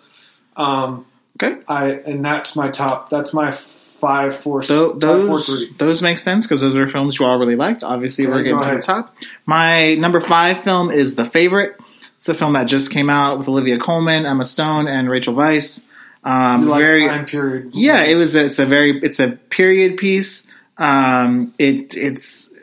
Um, 0.56 1.06
Okay. 1.42 1.56
I 1.68 1.84
and 2.06 2.24
that's 2.24 2.54
my 2.54 2.68
top. 2.68 3.08
That's 3.08 3.32
my 3.32 3.50
five, 3.50 4.34
four, 4.36 4.62
Tho- 4.62 4.90
five, 4.92 5.00
four, 5.00 5.08
those 5.38 5.46
three. 5.46 5.70
those 5.78 6.02
make 6.02 6.18
sense 6.18 6.46
because 6.46 6.60
those 6.60 6.76
are 6.76 6.86
films 6.88 7.18
you 7.18 7.24
all 7.26 7.38
really 7.38 7.56
liked. 7.56 7.82
Obviously, 7.82 8.26
Okay, 8.26 8.32
we're 8.34 8.42
getting 8.42 8.60
to 8.60 8.74
the 8.76 8.82
top. 8.82 9.14
My 9.46 9.94
number 9.94 10.20
five 10.20 10.62
film 10.64 10.90
is 10.90 11.14
The 11.16 11.26
Favorite. 11.30 11.76
It's 12.18 12.28
a 12.28 12.34
film 12.34 12.52
that 12.52 12.64
just 12.64 12.90
came 12.90 13.08
out 13.08 13.38
with 13.38 13.48
Olivia 13.48 13.78
Colman, 13.78 14.26
Emma 14.26 14.44
Stone, 14.44 14.86
and 14.88 15.08
Rachel 15.08 15.32
Weisz. 15.34 15.86
Um, 16.22 16.68
like 16.68 16.84
very 16.84 17.06
time 17.06 17.24
period. 17.24 17.70
yeah, 17.74 18.02
it 18.02 18.16
was. 18.16 18.36
A, 18.36 18.44
it's 18.44 18.58
a 18.58 18.66
very. 18.66 18.98
It's 19.00 19.20
a 19.20 19.30
period 19.30 19.96
piece. 19.96 20.46
Um, 20.76 21.54
it 21.58 21.96
it's 21.96 22.54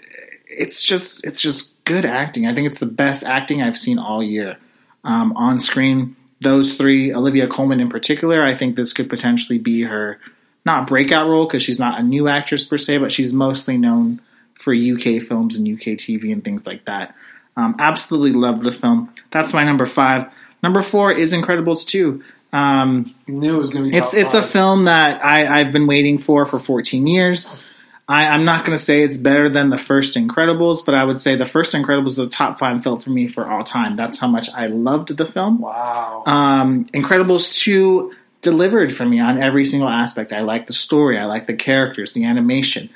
it's 0.46 0.84
just 0.84 1.26
it's 1.26 1.42
just 1.42 1.84
good 1.86 2.06
acting. 2.06 2.48
I 2.48 2.54
think 2.54 2.68
it's 2.68 2.80
the 2.80 2.86
best 2.86 3.24
acting 3.24 3.62
I've 3.62 3.78
seen 3.78 4.00
all 4.00 4.22
year 4.22 4.58
um, 5.04 5.36
on 5.36 5.60
screen. 5.60 6.16
Those 6.40 6.76
three, 6.76 7.14
Olivia 7.14 7.48
Colman 7.48 7.80
in 7.80 7.90
particular, 7.90 8.44
I 8.44 8.56
think 8.56 8.76
this 8.76 8.94
could 8.94 9.10
potentially 9.10 9.58
be 9.58 9.84
her 9.84 10.20
not 10.66 10.86
breakout 10.86 11.28
role 11.28 11.46
because 11.46 11.64
she's 11.64 11.80
not 11.80 12.00
a 12.00 12.04
new 12.04 12.28
actress 12.28 12.66
per 12.66 12.78
se, 12.78 12.98
but 13.00 13.12
she's 13.12 13.34
mostly 13.34 13.78
known 13.78 14.22
for 14.54 14.74
UK 14.74 15.24
films 15.24 15.56
and 15.56 15.68
UK 15.68 15.98
TV 15.98 16.32
and 16.32 16.44
things 16.44 16.68
like 16.68 16.86
that. 16.86 17.16
Um, 17.56 17.76
absolutely 17.80 18.34
love 18.34 18.62
the 18.62 18.72
film. 18.72 19.14
That's 19.32 19.54
my 19.54 19.64
number 19.64 19.88
five. 19.88 20.32
Number 20.62 20.84
four 20.84 21.12
is 21.12 21.34
Incredibles 21.34 21.88
two. 21.88 22.24
Um, 22.54 23.14
knew 23.28 23.56
it 23.56 23.58
was 23.58 23.70
going 23.70 23.86
to 23.86 23.92
be. 23.92 23.98
it's 23.98 24.14
it's 24.14 24.34
a 24.34 24.42
film 24.42 24.86
that 24.86 25.24
I, 25.24 25.60
I've 25.60 25.72
been 25.72 25.86
waiting 25.86 26.18
for 26.18 26.46
for 26.46 26.60
14 26.60 27.06
years. 27.06 27.62
I, 28.10 28.28
I'm 28.30 28.46
not 28.46 28.64
going 28.64 28.78
to 28.78 28.82
say 28.82 29.02
it's 29.02 29.18
better 29.18 29.50
than 29.50 29.70
the 29.70 29.78
first 29.78 30.16
Incredibles, 30.16 30.86
but 30.86 30.96
I 30.96 31.04
would 31.04 31.20
say 31.20 31.36
the 31.36 31.46
first 31.46 31.74
Incredibles 31.74 32.12
is 32.12 32.20
a 32.20 32.30
top 32.30 32.58
five 32.58 32.82
film 32.82 33.00
for 33.00 33.10
me 33.10 33.28
for 33.28 33.46
all 33.46 33.66
time. 33.66 33.98
That's 33.98 34.18
how 34.18 34.28
much 34.28 34.50
I 34.56 34.68
loved 34.68 35.16
the 35.18 35.26
film. 35.26 35.60
Wow. 35.60 36.24
Um, 36.26 36.86
Incredibles 36.94 37.58
2 37.58 38.14
delivered 38.42 38.96
for 38.96 39.06
me 39.06 39.20
on 39.20 39.42
every 39.42 39.66
single 39.66 39.90
aspect. 39.90 40.32
I 40.32 40.40
like 40.42 40.68
the 40.68 40.74
story, 40.74 41.18
I 41.18 41.26
like 41.26 41.48
the 41.48 41.56
characters, 41.56 42.14
the 42.14 42.24
animation. 42.24 42.90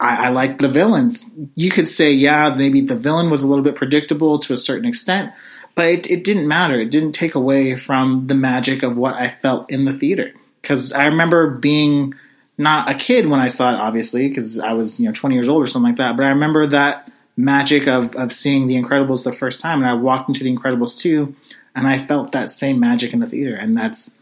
I, 0.00 0.26
I 0.26 0.28
like 0.30 0.58
the 0.58 0.68
villains. 0.68 1.30
You 1.54 1.70
could 1.70 1.88
say, 1.88 2.12
yeah, 2.12 2.54
maybe 2.54 2.80
the 2.80 2.96
villain 2.96 3.30
was 3.30 3.42
a 3.42 3.48
little 3.48 3.64
bit 3.64 3.76
predictable 3.76 4.38
to 4.38 4.54
a 4.54 4.56
certain 4.56 4.86
extent, 4.86 5.32
but 5.74 5.86
it, 5.86 6.10
it 6.10 6.24
didn't 6.24 6.46
matter. 6.46 6.78
It 6.80 6.90
didn't 6.90 7.12
take 7.12 7.34
away 7.34 7.76
from 7.76 8.26
the 8.26 8.34
magic 8.34 8.82
of 8.82 8.96
what 8.96 9.14
I 9.14 9.36
felt 9.42 9.70
in 9.70 9.84
the 9.84 9.92
theater. 9.92 10.32
Because 10.62 10.92
I 10.92 11.06
remember 11.06 11.50
being 11.50 12.14
not 12.56 12.90
a 12.90 12.94
kid 12.94 13.28
when 13.28 13.40
I 13.40 13.48
saw 13.48 13.72
it, 13.72 13.76
obviously, 13.76 14.28
because 14.28 14.58
I 14.58 14.72
was 14.72 15.00
you 15.00 15.06
know 15.06 15.12
20 15.12 15.34
years 15.34 15.48
old 15.48 15.62
or 15.62 15.66
something 15.66 15.90
like 15.90 15.98
that. 15.98 16.16
But 16.16 16.26
I 16.26 16.30
remember 16.30 16.66
that 16.68 17.10
magic 17.36 17.88
of 17.88 18.14
of 18.16 18.32
seeing 18.32 18.66
The 18.66 18.80
Incredibles 18.80 19.24
the 19.24 19.32
first 19.32 19.60
time, 19.60 19.80
and 19.80 19.88
I 19.88 19.94
walked 19.94 20.28
into 20.28 20.44
The 20.44 20.54
Incredibles 20.54 20.98
2, 20.98 21.34
and 21.74 21.86
I 21.86 22.04
felt 22.04 22.32
that 22.32 22.50
same 22.50 22.78
magic 22.78 23.12
in 23.12 23.20
the 23.20 23.26
theater, 23.26 23.56
and 23.56 23.76
that's 23.76 24.16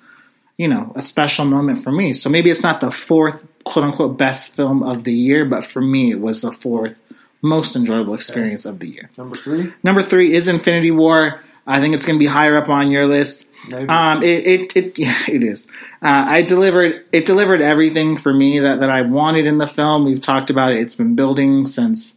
you 0.57 0.69
know 0.69 0.93
a 0.97 1.03
special 1.03 1.45
moment 1.45 1.83
for 1.83 1.93
me. 1.93 2.13
So 2.13 2.31
maybe 2.31 2.51
it's 2.51 2.63
not 2.63 2.81
the 2.81 2.91
fourth 2.91 3.45
quote 3.65 3.85
unquote 3.85 4.17
best 4.17 4.57
film 4.57 4.83
of 4.83 5.05
the 5.05 5.13
year, 5.13 5.45
but 5.45 5.65
for 5.65 5.81
me 5.81 6.11
it 6.11 6.21
was 6.21 6.41
the 6.41 6.53
fourth 6.53 6.97
most 7.43 7.75
enjoyable 7.77 8.15
experience 8.15 8.65
of 8.65 8.79
the 8.79 8.87
year. 8.87 9.11
Number 9.19 9.37
three. 9.37 9.73
Number 9.83 10.03
three 10.03 10.33
is 10.33 10.49
Infinity 10.49 10.93
War. 10.93 11.41
I 11.67 11.81
think 11.81 11.95
it's 11.95 12.07
going 12.07 12.17
to 12.17 12.23
be 12.23 12.27
higher 12.27 12.57
up 12.57 12.69
on 12.69 12.91
your 12.91 13.07
list. 13.07 13.51
Maybe. 13.69 13.89
Um, 13.89 14.23
it, 14.23 14.47
it, 14.47 14.77
it, 14.77 14.99
yeah, 14.99 15.19
it 15.29 15.43
is. 15.43 15.69
Uh, 16.01 16.25
I 16.29 16.43
delivered, 16.43 17.05
it 17.13 17.27
delivered 17.27 17.61
everything 17.61 18.17
for 18.17 18.33
me 18.33 18.61
that, 18.61 18.81
that 18.81 18.91
I 18.91 19.03
wanted 19.03 19.47
in 19.47 19.59
the 19.59 19.67
film. 19.67 20.05
We've 20.05 20.21
talked 20.21 20.51
about 20.51 20.73
it. 20.73 20.79
It's 20.79 20.95
been 20.95 21.15
building 21.15 21.67
since, 21.67 22.17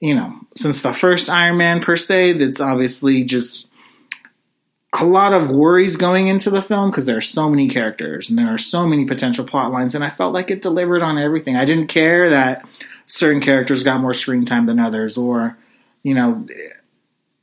you 0.00 0.14
know, 0.14 0.34
since 0.54 0.82
the 0.82 0.92
first 0.92 1.30
Iron 1.30 1.58
Man 1.58 1.80
per 1.80 1.96
se. 1.96 2.32
That's 2.34 2.60
obviously 2.60 3.24
just 3.24 3.70
a 4.92 5.04
lot 5.04 5.32
of 5.32 5.50
worries 5.50 5.96
going 5.96 6.28
into 6.28 6.50
the 6.50 6.62
film 6.62 6.90
because 6.90 7.06
there 7.06 7.16
are 7.16 7.22
so 7.22 7.50
many 7.50 7.68
characters 7.68 8.30
and 8.30 8.38
there 8.38 8.52
are 8.52 8.58
so 8.58 8.86
many 8.86 9.04
potential 9.04 9.44
plot 9.44 9.72
lines. 9.72 9.94
And 9.94 10.04
I 10.04 10.10
felt 10.10 10.32
like 10.32 10.50
it 10.50 10.62
delivered 10.62 11.02
on 11.02 11.18
everything. 11.18 11.56
I 11.56 11.64
didn't 11.64 11.88
care 11.88 12.30
that 12.30 12.66
certain 13.06 13.40
characters 13.40 13.84
got 13.84 14.00
more 14.00 14.14
screen 14.14 14.44
time 14.44 14.66
than 14.66 14.78
others 14.78 15.16
or, 15.16 15.56
you 16.02 16.14
know, 16.14 16.46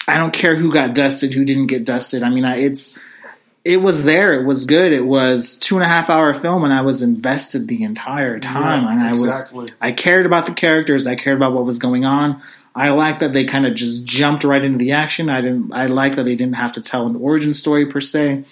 I 0.07 0.17
don't 0.17 0.33
care 0.33 0.55
who 0.55 0.71
got 0.71 0.93
dusted, 0.93 1.33
who 1.33 1.45
didn't 1.45 1.67
get 1.67 1.85
dusted. 1.85 2.23
I 2.23 2.29
mean, 2.29 2.45
I, 2.45 2.57
it's 2.57 3.01
it 3.63 3.77
was 3.77 4.03
there. 4.03 4.39
It 4.39 4.45
was 4.45 4.65
good. 4.65 4.91
It 4.91 5.05
was 5.05 5.57
two 5.57 5.75
and 5.75 5.83
a 5.83 5.87
half 5.87 6.09
hour 6.09 6.33
film, 6.33 6.63
and 6.65 6.73
I 6.73 6.81
was 6.81 7.01
invested 7.01 7.67
the 7.67 7.83
entire 7.83 8.39
time. 8.39 8.83
Yeah, 8.83 8.91
and 8.91 9.01
I 9.01 9.11
exactly. 9.11 9.65
was 9.65 9.71
I 9.79 9.93
cared 9.93 10.25
about 10.25 10.45
the 10.45 10.53
characters. 10.53 11.07
I 11.07 11.15
cared 11.15 11.37
about 11.37 11.53
what 11.53 11.65
was 11.65 11.79
going 11.79 12.03
on. 12.03 12.41
I 12.75 12.89
like 12.89 13.19
that 13.19 13.33
they 13.33 13.45
kind 13.45 13.65
of 13.65 13.75
just 13.75 14.05
jumped 14.05 14.43
right 14.43 14.63
into 14.63 14.79
the 14.79 14.91
action. 14.91 15.29
I 15.29 15.41
didn't. 15.41 15.71
I 15.73 15.85
like 15.85 16.15
that 16.17 16.23
they 16.23 16.35
didn't 16.35 16.55
have 16.55 16.73
to 16.73 16.81
tell 16.81 17.05
an 17.05 17.15
origin 17.15 17.53
story 17.53 17.85
per 17.85 18.01
se. 18.01 18.43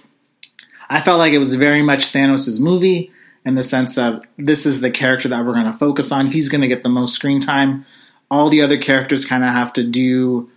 I 0.89 1.01
felt 1.01 1.19
like 1.19 1.33
it 1.33 1.39
was 1.39 1.55
very 1.55 1.81
much 1.81 2.13
Thanos' 2.13 2.59
movie 2.59 3.11
in 3.45 3.55
the 3.55 3.63
sense 3.63 3.97
of 3.97 4.23
this 4.37 4.65
is 4.65 4.81
the 4.81 4.91
character 4.91 5.27
that 5.29 5.45
we're 5.45 5.53
going 5.53 5.71
to 5.71 5.77
focus 5.77 6.11
on. 6.11 6.27
He's 6.27 6.49
going 6.49 6.61
to 6.61 6.67
get 6.67 6.83
the 6.83 6.89
most 6.89 7.15
screen 7.15 7.39
time. 7.39 7.85
All 8.29 8.49
the 8.49 8.61
other 8.61 8.77
characters 8.77 9.25
kind 9.25 9.43
of 9.43 9.49
have 9.49 9.73
to 9.73 9.83
do 9.83 10.49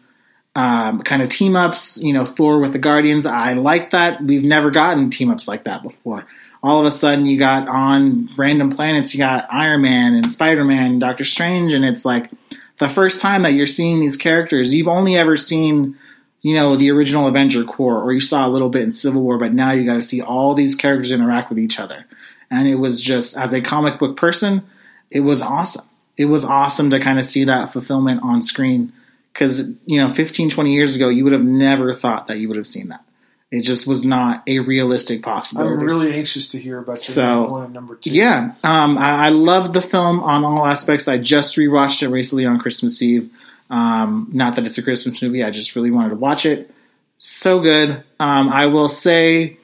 um, 0.55 1.02
kind 1.02 1.23
of 1.23 1.28
team 1.28 1.56
ups, 1.56 2.01
you 2.02 2.12
know, 2.12 2.24
Thor 2.24 2.61
with 2.61 2.73
the 2.73 2.78
Guardians. 2.78 3.27
I 3.27 3.55
like 3.55 3.90
that. 3.90 4.23
We've 4.23 4.44
never 4.44 4.70
gotten 4.70 5.11
team 5.11 5.31
ups 5.31 5.48
like 5.48 5.65
that 5.65 5.82
before. 5.82 6.27
All 6.62 6.81
of 6.81 6.86
a 6.86 6.90
sudden, 6.90 7.27
you 7.27 7.39
got 7.39 7.69
on 7.69 8.28
random 8.36 8.70
planets, 8.70 9.15
you 9.15 9.19
got 9.19 9.47
Iron 9.51 9.82
Man 9.82 10.15
and 10.15 10.31
Spider 10.31 10.65
Man 10.65 10.93
and 10.93 11.01
Doctor 11.01 11.24
Strange, 11.24 11.73
and 11.73 11.85
it's 11.85 12.05
like 12.05 12.31
the 12.78 12.89
first 12.89 13.20
time 13.20 13.43
that 13.43 13.52
you're 13.52 13.66
seeing 13.66 14.01
these 14.01 14.16
characters. 14.16 14.73
You've 14.73 14.89
only 14.89 15.16
ever 15.16 15.36
seen, 15.36 15.98
you 16.40 16.55
know, 16.55 16.77
the 16.77 16.90
original 16.90 17.27
Avenger 17.27 17.65
Corps, 17.65 18.02
or 18.02 18.12
you 18.12 18.20
saw 18.20 18.47
a 18.47 18.48
little 18.48 18.70
bit 18.70 18.82
in 18.82 18.93
Civil 18.93 19.23
War, 19.23 19.36
but 19.36 19.52
now 19.52 19.73
you 19.73 19.85
got 19.85 19.97
to 19.97 20.02
see 20.02 20.23
all 20.23 20.55
these 20.55 20.74
characters 20.74 21.11
interact 21.11 21.51
with 21.51 21.59
each 21.59 21.78
other. 21.78 22.06
And 22.55 22.69
it 22.69 22.77
was 22.77 23.03
just, 23.03 23.37
as 23.37 23.53
a 23.53 23.61
comic 23.61 23.99
book 23.99 24.17
person, 24.17 24.63
it 25.11 25.21
was 25.21 25.43
awesome. 25.43 25.87
It 26.17 26.27
was 26.27 26.45
awesome 26.45 26.91
to 26.91 27.01
kind 27.01 27.19
of 27.19 27.25
see 27.25 27.45
that 27.45 27.73
fulfillment 27.73 28.23
on 28.23 28.41
screen 28.43 28.93
because 29.33 29.69
you 29.85 29.99
know 29.99 30.15
15 30.15 30.49
20 30.51 30.73
years 30.73 30.95
ago 30.95 31.09
you 31.09 31.25
would 31.25 31.33
have 31.33 31.45
never 31.45 31.93
thought 31.93 32.27
that 32.29 32.39
you 32.39 32.47
would 32.49 32.57
have 32.57 32.69
seen 32.69 32.89
that. 32.89 33.05
It 33.51 33.63
just 33.63 33.87
was 33.87 34.05
not 34.05 34.43
a 34.49 34.61
realistic 34.61 35.23
possibility. 35.23 35.75
I'm 35.75 35.81
really 35.85 36.13
anxious 36.15 36.49
to 36.49 36.59
hear 36.59 36.79
about 36.79 36.99
So, 37.01 37.23
number 37.25 37.51
one 37.53 37.65
and 37.65 37.75
number 37.75 37.97
two. 37.97 38.11
yeah 38.11 38.53
um, 38.63 38.97
I, 38.97 39.27
I 39.27 39.29
love 39.31 39.73
the 39.73 39.83
film 39.83 40.21
on 40.23 40.45
all 40.45 40.65
aspects. 40.67 41.09
I 41.09 41.19
just 41.19 41.57
rewatched 41.57 42.03
it 42.05 42.09
recently 42.11 42.47
on 42.47 42.59
christmas 42.61 43.03
eve. 43.03 43.31
Um, 43.71 44.29
not 44.33 44.55
that 44.57 44.67
it's 44.67 44.79
a 44.79 44.83
christmas 44.83 45.21
movie 45.23 45.43
i 45.43 45.51
just 45.51 45.75
really 45.75 45.91
wanted 45.91 46.11
to 46.11 46.17
watch 46.17 46.47
it. 46.47 46.71
So 47.19 47.59
good. 47.61 47.91
Um, 48.21 48.49
i 48.51 48.67
will 48.67 48.89
say 48.89 49.57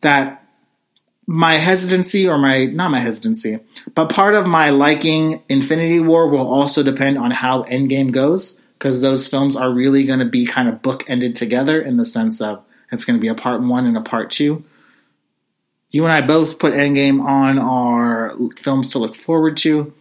that 0.00 0.41
my 1.26 1.54
hesitancy 1.54 2.28
or 2.28 2.36
my 2.36 2.66
not 2.66 2.90
my 2.90 2.98
hesitancy 2.98 3.58
but 3.94 4.10
part 4.10 4.34
of 4.34 4.46
my 4.46 4.70
liking 4.70 5.42
infinity 5.48 6.00
war 6.00 6.28
will 6.28 6.46
also 6.46 6.82
depend 6.82 7.16
on 7.16 7.30
how 7.30 7.62
endgame 7.64 8.10
goes 8.10 8.58
because 8.82 9.00
those 9.00 9.28
films 9.28 9.54
are 9.54 9.70
really 9.70 10.02
going 10.02 10.18
to 10.18 10.24
be 10.24 10.44
kind 10.44 10.68
of 10.68 10.82
bookended 10.82 11.36
together 11.36 11.80
in 11.80 11.98
the 11.98 12.04
sense 12.04 12.40
of 12.40 12.64
it's 12.90 13.04
going 13.04 13.16
to 13.16 13.20
be 13.20 13.28
a 13.28 13.34
part 13.34 13.62
one 13.62 13.86
and 13.86 13.96
a 13.96 14.00
part 14.00 14.28
two. 14.28 14.64
You 15.92 16.02
and 16.02 16.12
i 16.12 16.20
both 16.20 16.58
put 16.58 16.74
endgame 16.74 17.24
on 17.24 17.60
our 17.60 18.36
films 18.56 18.90
to 18.90 18.98
look 18.98 19.14
forward 19.14 19.56
to. 19.58 19.94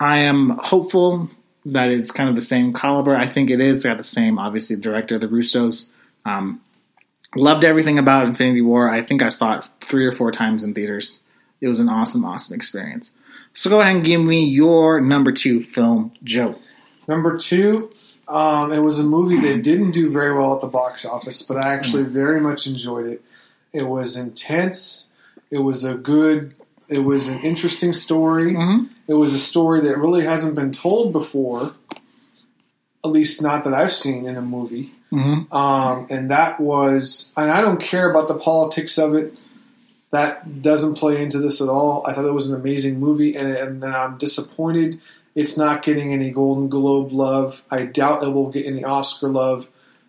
I 0.00 0.20
am 0.20 0.58
hopeful 0.58 1.28
that 1.66 1.90
it's 1.90 2.10
kind 2.10 2.30
of 2.30 2.34
the 2.34 2.40
same 2.40 2.72
caliber. 2.72 3.14
I 3.14 3.26
think 3.26 3.50
it 3.50 3.60
is 3.60 3.84
got 3.84 3.98
the 3.98 4.02
same 4.02 4.38
obviously 4.38 4.76
the 4.76 4.82
director 4.82 5.18
the 5.18 5.28
russos. 5.28 5.92
Um, 6.24 6.62
Loved 7.36 7.64
everything 7.64 7.98
about 7.98 8.26
Infinity 8.26 8.62
War. 8.62 8.88
I 8.88 9.02
think 9.02 9.22
I 9.22 9.28
saw 9.28 9.58
it 9.58 9.68
three 9.80 10.06
or 10.06 10.12
four 10.12 10.30
times 10.30 10.62
in 10.62 10.74
theaters. 10.74 11.22
It 11.60 11.68
was 11.68 11.80
an 11.80 11.88
awesome, 11.88 12.24
awesome 12.24 12.54
experience. 12.54 13.14
So 13.54 13.70
go 13.70 13.80
ahead 13.80 13.96
and 13.96 14.04
give 14.04 14.20
me 14.20 14.44
your 14.44 15.00
number 15.00 15.32
two 15.32 15.64
film, 15.64 16.12
Joe. 16.22 16.56
Number 17.06 17.36
two, 17.36 17.92
um, 18.28 18.72
it 18.72 18.80
was 18.80 18.98
a 18.98 19.04
movie 19.04 19.38
that 19.40 19.62
didn't 19.62 19.92
do 19.92 20.10
very 20.10 20.36
well 20.36 20.54
at 20.54 20.60
the 20.60 20.66
box 20.66 21.04
office, 21.04 21.42
but 21.42 21.56
I 21.56 21.74
actually 21.74 22.04
very 22.04 22.40
much 22.40 22.66
enjoyed 22.66 23.06
it. 23.06 23.22
It 23.72 23.84
was 23.84 24.16
intense. 24.16 25.08
It 25.50 25.58
was 25.58 25.84
a 25.84 25.94
good. 25.94 26.54
It 26.88 27.00
was 27.00 27.28
an 27.28 27.40
interesting 27.40 27.92
story. 27.92 28.54
Mhm. 28.54 28.88
It 29.08 29.14
was 29.14 29.32
a 29.34 29.38
story 29.38 29.80
that 29.80 29.98
really 29.98 30.24
hasn't 30.24 30.54
been 30.54 30.72
told 30.72 31.12
before, 31.12 31.74
at 33.04 33.10
least 33.10 33.42
not 33.42 33.64
that 33.64 33.74
I've 33.74 33.92
seen 33.92 34.26
in 34.26 34.36
a 34.36 34.42
movie. 34.42 34.92
Mm-hmm. 35.14 35.54
Um, 35.54 36.06
and 36.10 36.30
that 36.30 36.60
was, 36.60 37.32
and 37.36 37.50
I 37.50 37.60
don't 37.60 37.80
care 37.80 38.10
about 38.10 38.28
the 38.28 38.34
politics 38.34 38.98
of 38.98 39.14
it. 39.14 39.34
That 40.10 40.62
doesn't 40.62 40.94
play 40.94 41.20
into 41.22 41.38
this 41.38 41.60
at 41.60 41.68
all. 41.68 42.06
I 42.06 42.14
thought 42.14 42.24
it 42.24 42.32
was 42.32 42.48
an 42.48 42.54
amazing 42.54 43.00
movie, 43.00 43.34
and, 43.34 43.48
and, 43.48 43.84
I'm 43.84 44.16
disappointed 44.16 45.00
it's 45.34 45.56
not 45.56 45.82
getting 45.82 46.12
any 46.12 46.30
Golden 46.30 46.68
Globe 46.68 47.12
love. 47.12 47.62
I 47.70 47.86
doubt 47.86 48.22
it 48.22 48.28
will 48.28 48.50
get 48.50 48.66
any 48.66 48.84
Oscar 48.84 49.28
love, 49.28 49.68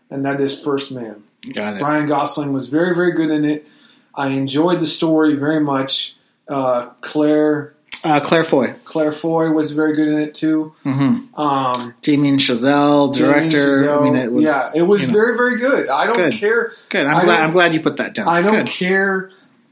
and 0.09 0.25
that 0.25 0.39
is 0.39 0.61
First 0.61 0.91
Man. 0.91 1.23
Got 1.53 1.77
it. 1.77 1.81
Ryan 1.81 2.07
Gosling 2.07 2.53
was 2.53 2.67
very, 2.67 2.93
very 2.95 3.11
good 3.11 3.31
in 3.31 3.45
it. 3.45 3.67
I 4.13 4.29
enjoyed 4.29 4.79
the 4.79 4.87
story 4.87 5.35
very 5.35 5.59
much. 5.59 6.15
Uh, 6.47 6.87
Claire 7.01 7.74
Uh, 8.05 8.19
Claire 8.19 8.43
Foy. 8.43 8.73
Claire 8.83 9.11
Foy 9.11 9.49
was 9.51 9.71
very 9.71 9.95
good 9.95 10.07
in 10.07 10.19
it 10.19 10.35
too. 10.35 10.73
Mm-hmm. 10.85 11.33
Um, 11.39 11.93
Damien 12.01 12.37
Chazelle, 12.37 13.13
director. 13.13 13.57
Chazelle, 13.57 14.01
I 14.01 14.03
mean, 14.03 14.15
it 14.15 14.31
was. 14.31 14.45
yeah, 14.45 14.69
it 14.75 14.83
was 14.83 15.01
you 15.01 15.07
know, 15.07 15.13
very, 15.13 15.35
very 15.35 15.57
good. 15.57 15.89
I 15.89 16.05
don't 16.05 16.15
Good. 16.15 16.33
care. 16.33 16.71
good. 16.89 17.07
I 17.07 17.13
I'm 17.13 17.25
glad. 17.25 17.39
I'm 17.41 17.51
glad 17.51 17.73
you 17.73 17.81
put 17.81 17.97
that 17.97 18.13
down. 18.13 18.27
I 18.27 18.41
don't 18.43 18.65
Good. 18.65 18.67
care. 18.67 19.31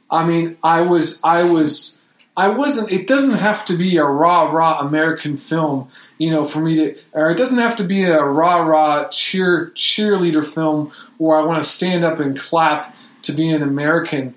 I 0.09 0.25
mean, 0.25 0.57
I 0.63 0.81
was, 0.81 1.19
I 1.23 1.43
was, 1.43 1.99
I 2.35 2.49
wasn't. 2.49 2.91
It 2.91 3.05
doesn't 3.07 3.35
have 3.35 3.65
to 3.65 3.77
be 3.77 3.97
a 3.97 4.03
rah 4.03 4.49
rah 4.51 4.79
American 4.79 5.37
film, 5.37 5.89
you 6.17 6.31
know, 6.31 6.43
for 6.43 6.59
me 6.59 6.75
to, 6.75 6.95
or 7.13 7.29
it 7.29 7.37
doesn't 7.37 7.59
have 7.59 7.75
to 7.77 7.83
be 7.83 8.03
a 8.05 8.23
rah 8.23 8.57
rah 8.57 9.09
cheer 9.09 9.71
cheerleader 9.75 10.43
film 10.43 10.91
where 11.19 11.37
I 11.37 11.43
want 11.43 11.61
to 11.61 11.69
stand 11.69 12.03
up 12.03 12.19
and 12.19 12.37
clap 12.37 12.95
to 13.23 13.31
be 13.31 13.49
an 13.51 13.61
American 13.61 14.35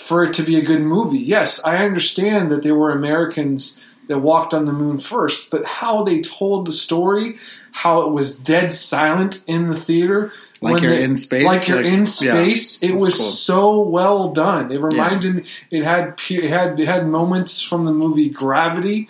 for 0.00 0.24
it 0.24 0.32
to 0.34 0.42
be 0.42 0.56
a 0.56 0.62
good 0.64 0.80
movie. 0.82 1.18
Yes, 1.18 1.64
I 1.64 1.76
understand 1.84 2.50
that 2.50 2.62
there 2.62 2.74
were 2.74 2.90
Americans 2.90 3.80
that 4.08 4.18
walked 4.18 4.52
on 4.54 4.64
the 4.64 4.72
moon 4.72 4.98
first, 4.98 5.50
but 5.50 5.64
how 5.64 6.02
they 6.02 6.20
told 6.20 6.66
the 6.66 6.72
story, 6.72 7.36
how 7.70 8.00
it 8.02 8.10
was 8.12 8.36
dead 8.36 8.72
silent 8.72 9.42
in 9.46 9.70
the 9.70 9.78
theater, 9.78 10.32
Like 10.60 10.82
you're 10.82 10.96
they- 10.96 11.04
in 11.04 11.16
space? 11.16 11.46
like 11.46 11.68
you're 11.68 11.76
Like- 11.78 11.86
in 11.86 11.98
yeah, 12.00 12.04
space. 12.04 12.82
it 12.82 12.94
was 12.96 13.16
cool. 13.16 13.26
so 13.26 13.80
well 13.80 14.32
done. 14.32 14.72
It 14.72 14.80
reminded 14.80 15.34
me. 15.36 15.44
It 15.70 15.84
had 15.84 16.14
it 16.28 16.48
had 16.50 16.80
it 16.80 16.86
had 16.88 17.06
moments 17.06 17.62
from 17.62 17.84
the 17.84 17.92
movie 17.92 18.28
Gravity 18.30 19.08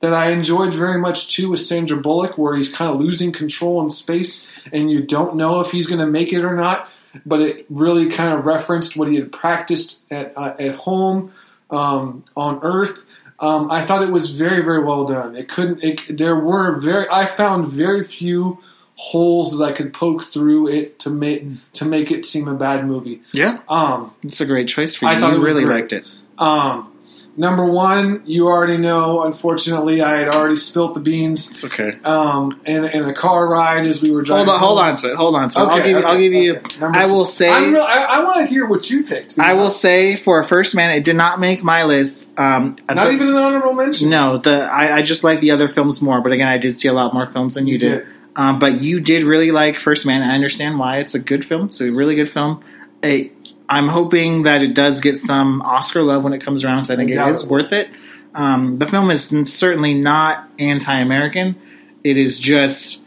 that 0.00 0.12
I 0.12 0.30
enjoyed 0.30 0.74
very 0.74 0.98
much 1.00 1.34
too 1.34 1.48
with 1.50 1.60
Sandra 1.60 1.96
Bullock, 1.96 2.36
where 2.36 2.54
he's 2.54 2.68
kind 2.68 2.90
of 2.90 3.00
losing 3.00 3.32
control 3.32 3.82
in 3.82 3.88
space, 3.88 4.46
and 4.72 4.90
you 4.90 5.00
don't 5.00 5.36
know 5.36 5.60
if 5.60 5.70
he's 5.70 5.86
going 5.86 6.00
to 6.00 6.06
make 6.06 6.32
it 6.34 6.44
or 6.44 6.54
not. 6.54 6.88
But 7.26 7.40
it 7.40 7.66
really 7.70 8.08
kind 8.10 8.32
of 8.34 8.44
referenced 8.44 8.96
what 8.96 9.08
he 9.08 9.14
had 9.16 9.30
practiced 9.32 10.00
at 10.10 10.32
uh, 10.36 10.54
at 10.58 10.74
home 10.74 11.32
um, 11.70 12.24
on 12.36 12.60
Earth. 12.62 13.02
Um, 13.40 13.70
I 13.70 13.84
thought 13.84 14.02
it 14.02 14.10
was 14.12 14.30
very 14.30 14.62
very 14.64 14.82
well 14.82 15.04
done. 15.04 15.36
It 15.36 15.48
couldn't. 15.48 15.82
It, 15.84 16.16
there 16.18 16.36
were 16.36 16.78
very. 16.80 17.06
I 17.10 17.26
found 17.26 17.68
very 17.68 18.04
few 18.04 18.58
holes 18.96 19.58
that 19.58 19.64
I 19.64 19.72
could 19.72 19.92
poke 19.92 20.22
through 20.22 20.68
it 20.68 21.00
to 21.00 21.10
make 21.10 21.44
to 21.74 21.84
make 21.84 22.12
it 22.12 22.24
seem 22.24 22.46
a 22.46 22.54
bad 22.54 22.86
movie. 22.86 23.22
Yeah, 23.32 23.58
Um, 23.68 24.14
it's 24.22 24.40
a 24.40 24.46
great 24.46 24.68
choice 24.68 24.94
for 24.94 25.06
you. 25.06 25.10
I 25.10 25.18
thought 25.20 25.32
you 25.34 25.42
really 25.44 25.64
great. 25.64 25.80
liked 25.80 25.92
it. 25.92 26.08
um, 26.38 26.92
number 27.36 27.64
one, 27.64 28.22
you 28.26 28.46
already 28.48 28.76
know. 28.76 29.22
Unfortunately, 29.24 30.00
I 30.02 30.18
had 30.18 30.28
already 30.28 30.56
spilt 30.56 30.94
the 30.94 31.00
beans 31.00 31.50
It's 31.50 31.64
okay. 31.64 31.98
um, 32.04 32.60
in, 32.64 32.84
in 32.84 33.04
a 33.04 33.12
car 33.14 33.46
ride 33.48 33.86
as 33.86 34.02
we 34.02 34.10
were 34.10 34.22
driving. 34.22 34.46
Hold 34.46 34.56
on. 34.56 34.60
Hold 34.60 34.78
on 34.78 34.96
to 34.96 35.12
it. 35.12 35.16
Hold 35.16 35.34
on 35.36 35.48
to 35.50 35.58
it. 35.58 35.62
Okay, 35.62 35.72
I'll 35.72 35.78
give 35.78 35.86
you. 35.86 35.96
I'll 36.06 36.14
okay, 36.14 36.44
you. 36.44 36.56
okay. 36.56 36.80
Number 36.80 36.98
I 36.98 37.06
two. 37.06 37.12
will 37.12 37.24
say. 37.24 37.50
I'm 37.50 37.72
real, 37.74 37.82
I, 37.82 37.94
I 38.02 38.24
want 38.24 38.36
to 38.38 38.46
hear 38.46 38.66
what 38.66 38.88
you 38.90 39.04
picked. 39.04 39.38
I 39.38 39.54
will 39.54 39.70
say 39.70 40.16
for 40.16 40.42
First 40.42 40.74
Man, 40.74 40.90
it 40.96 41.04
did 41.04 41.16
not 41.16 41.40
make 41.40 41.62
my 41.62 41.84
list. 41.84 42.38
Um, 42.38 42.76
Not 42.88 43.12
even 43.12 43.28
an 43.28 43.34
honorable 43.36 43.74
mention. 43.74 44.10
No, 44.10 44.38
the 44.38 44.64
I, 44.64 44.96
I 44.96 45.02
just 45.02 45.24
like 45.24 45.40
the 45.40 45.50
other 45.50 45.68
films 45.68 46.00
more. 46.00 46.20
But 46.20 46.32
again, 46.32 46.48
I 46.48 46.58
did 46.58 46.76
see 46.76 46.88
a 46.88 46.92
lot 46.92 47.12
more 47.14 47.26
films 47.26 47.54
than 47.54 47.66
you, 47.66 47.74
You 47.74 47.78
did. 47.78 47.98
did. 48.04 48.06
Um, 48.36 48.58
but 48.58 48.80
you 48.80 49.00
did 49.00 49.24
really 49.24 49.50
like 49.52 49.78
First 49.78 50.06
Man. 50.06 50.22
I 50.22 50.34
understand 50.34 50.78
why. 50.78 50.98
It's 50.98 51.14
a 51.14 51.20
good 51.20 51.44
film. 51.44 51.66
It's 51.66 51.80
a 51.80 51.90
really 51.92 52.16
good 52.16 52.30
film. 52.30 52.64
It, 53.02 53.33
I'm 53.68 53.88
hoping 53.88 54.42
that 54.44 54.62
it 54.62 54.74
does 54.74 55.00
get 55.00 55.18
some 55.18 55.62
Oscar 55.62 56.02
love 56.02 56.22
when 56.22 56.32
it 56.32 56.40
comes 56.40 56.64
around. 56.64 56.84
So 56.84 56.94
I 56.94 56.96
think 56.96 57.10
it 57.10 57.16
it. 57.16 57.50
worth 57.50 57.72
it. 57.72 57.90
Um, 58.34 58.78
the 58.78 58.86
film 58.86 59.10
is 59.10 59.28
certainly 59.46 59.94
not 59.94 60.48
anti-American. 60.58 61.56
It 62.02 62.16
is 62.16 62.38
just 62.38 63.00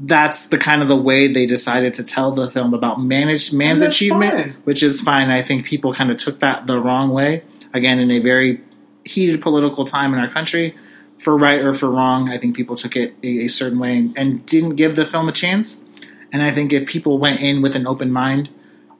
that's 0.00 0.48
the 0.48 0.58
kind 0.58 0.80
of 0.80 0.88
the 0.88 0.96
way 0.96 1.26
they 1.26 1.44
decided 1.44 1.94
to 1.94 2.04
tell 2.04 2.30
the 2.30 2.48
film 2.50 2.72
about 2.72 3.00
managed 3.00 3.52
man's 3.52 3.82
achievement, 3.82 4.32
fine. 4.32 4.56
which 4.64 4.82
is 4.82 5.00
fine. 5.00 5.30
I 5.30 5.42
think 5.42 5.66
people 5.66 5.92
kind 5.92 6.10
of 6.10 6.16
took 6.18 6.38
that 6.40 6.66
the 6.66 6.78
wrong 6.78 7.10
way. 7.10 7.42
Again, 7.74 7.98
in 7.98 8.10
a 8.10 8.20
very 8.20 8.60
heated 9.04 9.42
political 9.42 9.84
time 9.84 10.14
in 10.14 10.20
our 10.20 10.30
country, 10.30 10.76
for 11.18 11.36
right 11.36 11.60
or 11.60 11.74
for 11.74 11.90
wrong, 11.90 12.28
I 12.28 12.38
think 12.38 12.56
people 12.56 12.76
took 12.76 12.94
it 12.94 13.14
a, 13.24 13.46
a 13.46 13.48
certain 13.48 13.80
way 13.80 13.98
and, 13.98 14.16
and 14.16 14.46
didn't 14.46 14.76
give 14.76 14.94
the 14.94 15.04
film 15.04 15.28
a 15.28 15.32
chance. 15.32 15.82
And 16.30 16.42
I 16.42 16.52
think 16.52 16.72
if 16.72 16.88
people 16.88 17.18
went 17.18 17.40
in 17.40 17.60
with 17.60 17.74
an 17.74 17.86
open 17.86 18.12
mind 18.12 18.50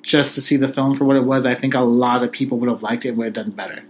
just 0.09 0.35
to 0.35 0.41
see 0.41 0.57
the 0.57 0.69
film 0.69 0.95
for 0.95 1.05
what 1.05 1.17
it 1.17 1.25
was, 1.25 1.45
I 1.45 1.55
think 1.55 1.75
a 1.75 1.81
lot 1.81 2.23
of 2.25 2.33
people 2.33 2.59
would 2.59 2.71
have 2.71 2.83
liked 2.83 3.05
it 3.05 3.15
would 3.15 3.27
have 3.27 3.35
done 3.35 3.51
better. 3.51 3.83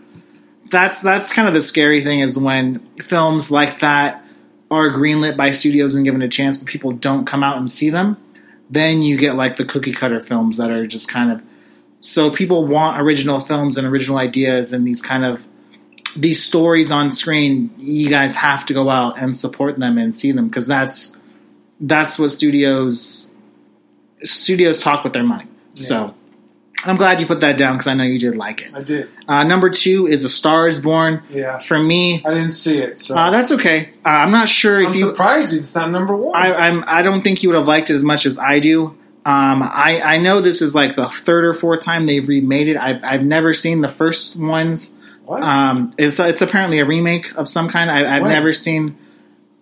That's 0.70 1.00
that's 1.00 1.32
kind 1.32 1.48
of 1.48 1.54
the 1.54 1.62
scary 1.62 2.02
thing 2.02 2.20
is 2.20 2.38
when 2.38 2.80
films 3.02 3.50
like 3.50 3.78
that 3.78 4.24
are 4.70 4.90
greenlit 4.90 5.36
by 5.36 5.52
studios 5.52 5.94
and 5.94 6.04
given 6.04 6.20
a 6.20 6.28
chance, 6.28 6.58
but 6.58 6.66
people 6.66 6.92
don't 6.92 7.24
come 7.24 7.42
out 7.42 7.56
and 7.56 7.70
see 7.70 7.88
them. 7.88 8.18
Then 8.68 9.00
you 9.00 9.16
get 9.16 9.36
like 9.36 9.56
the 9.56 9.64
cookie 9.64 9.92
cutter 9.92 10.20
films 10.20 10.58
that 10.58 10.70
are 10.70 10.86
just 10.86 11.08
kind 11.08 11.32
of 11.32 11.40
so 12.00 12.30
people 12.30 12.66
want 12.66 13.00
original 13.00 13.40
films 13.40 13.78
and 13.78 13.86
original 13.86 14.18
ideas 14.18 14.72
and 14.72 14.86
these 14.86 15.00
kind 15.00 15.24
of 15.24 15.46
these 16.16 16.42
stories 16.42 16.90
on 16.90 17.12
screen. 17.12 17.70
You 17.78 18.10
guys 18.10 18.34
have 18.34 18.66
to 18.66 18.74
go 18.74 18.90
out 18.90 19.22
and 19.22 19.36
support 19.36 19.78
them 19.78 19.96
and 19.96 20.12
see 20.12 20.32
them 20.32 20.48
because 20.48 20.66
that's 20.66 21.16
that's 21.80 22.18
what 22.18 22.30
studios 22.30 23.30
studios 24.24 24.80
talk 24.80 25.04
with 25.04 25.12
their 25.12 25.22
money. 25.22 25.46
So 25.84 26.14
I'm 26.84 26.96
glad 26.96 27.20
you 27.20 27.26
put 27.26 27.40
that 27.40 27.58
down 27.58 27.74
because 27.74 27.88
I 27.88 27.94
know 27.94 28.04
you 28.04 28.18
did 28.18 28.36
like 28.36 28.62
it. 28.62 28.74
I 28.74 28.82
did. 28.82 29.08
Uh, 29.26 29.42
number 29.44 29.68
two 29.70 30.06
is 30.06 30.24
A 30.24 30.28
Star 30.28 30.68
Is 30.68 30.80
Born. 30.80 31.22
Yeah, 31.28 31.58
For 31.58 31.78
me, 31.78 32.22
I 32.24 32.32
didn't 32.34 32.52
see 32.52 32.78
it, 32.78 32.98
so 32.98 33.16
uh, 33.16 33.30
that's 33.30 33.50
okay. 33.52 33.90
Uh, 34.04 34.08
I'm 34.10 34.30
not 34.30 34.48
sure 34.48 34.80
if 34.80 34.88
I'm 34.88 34.94
you. 34.94 35.00
surprised 35.10 35.52
it's 35.54 35.74
not 35.74 35.90
number 35.90 36.16
one. 36.16 36.36
I, 36.36 36.54
I'm. 36.54 36.84
I 36.86 37.02
don't 37.02 37.22
think 37.22 37.42
you 37.42 37.48
would 37.48 37.56
have 37.58 37.66
liked 37.68 37.90
it 37.90 37.94
as 37.94 38.04
much 38.04 38.26
as 38.26 38.38
I 38.38 38.60
do. 38.60 38.96
Um, 39.26 39.62
I, 39.62 40.00
I 40.02 40.18
know 40.18 40.40
this 40.40 40.62
is 40.62 40.74
like 40.74 40.96
the 40.96 41.06
third 41.08 41.44
or 41.44 41.52
fourth 41.52 41.82
time 41.84 42.06
they've 42.06 42.26
remade 42.26 42.68
it. 42.68 42.78
I've, 42.78 43.04
I've 43.04 43.22
never 43.22 43.52
seen 43.52 43.82
the 43.82 43.88
first 43.88 44.36
ones. 44.36 44.94
what? 45.26 45.42
Um, 45.42 45.92
it's 45.98 46.18
it's 46.18 46.40
apparently 46.40 46.78
a 46.78 46.86
remake 46.86 47.34
of 47.36 47.46
some 47.48 47.68
kind. 47.68 47.90
I, 47.90 48.16
I've 48.16 48.22
When? 48.22 48.30
never 48.30 48.52
seen. 48.54 48.96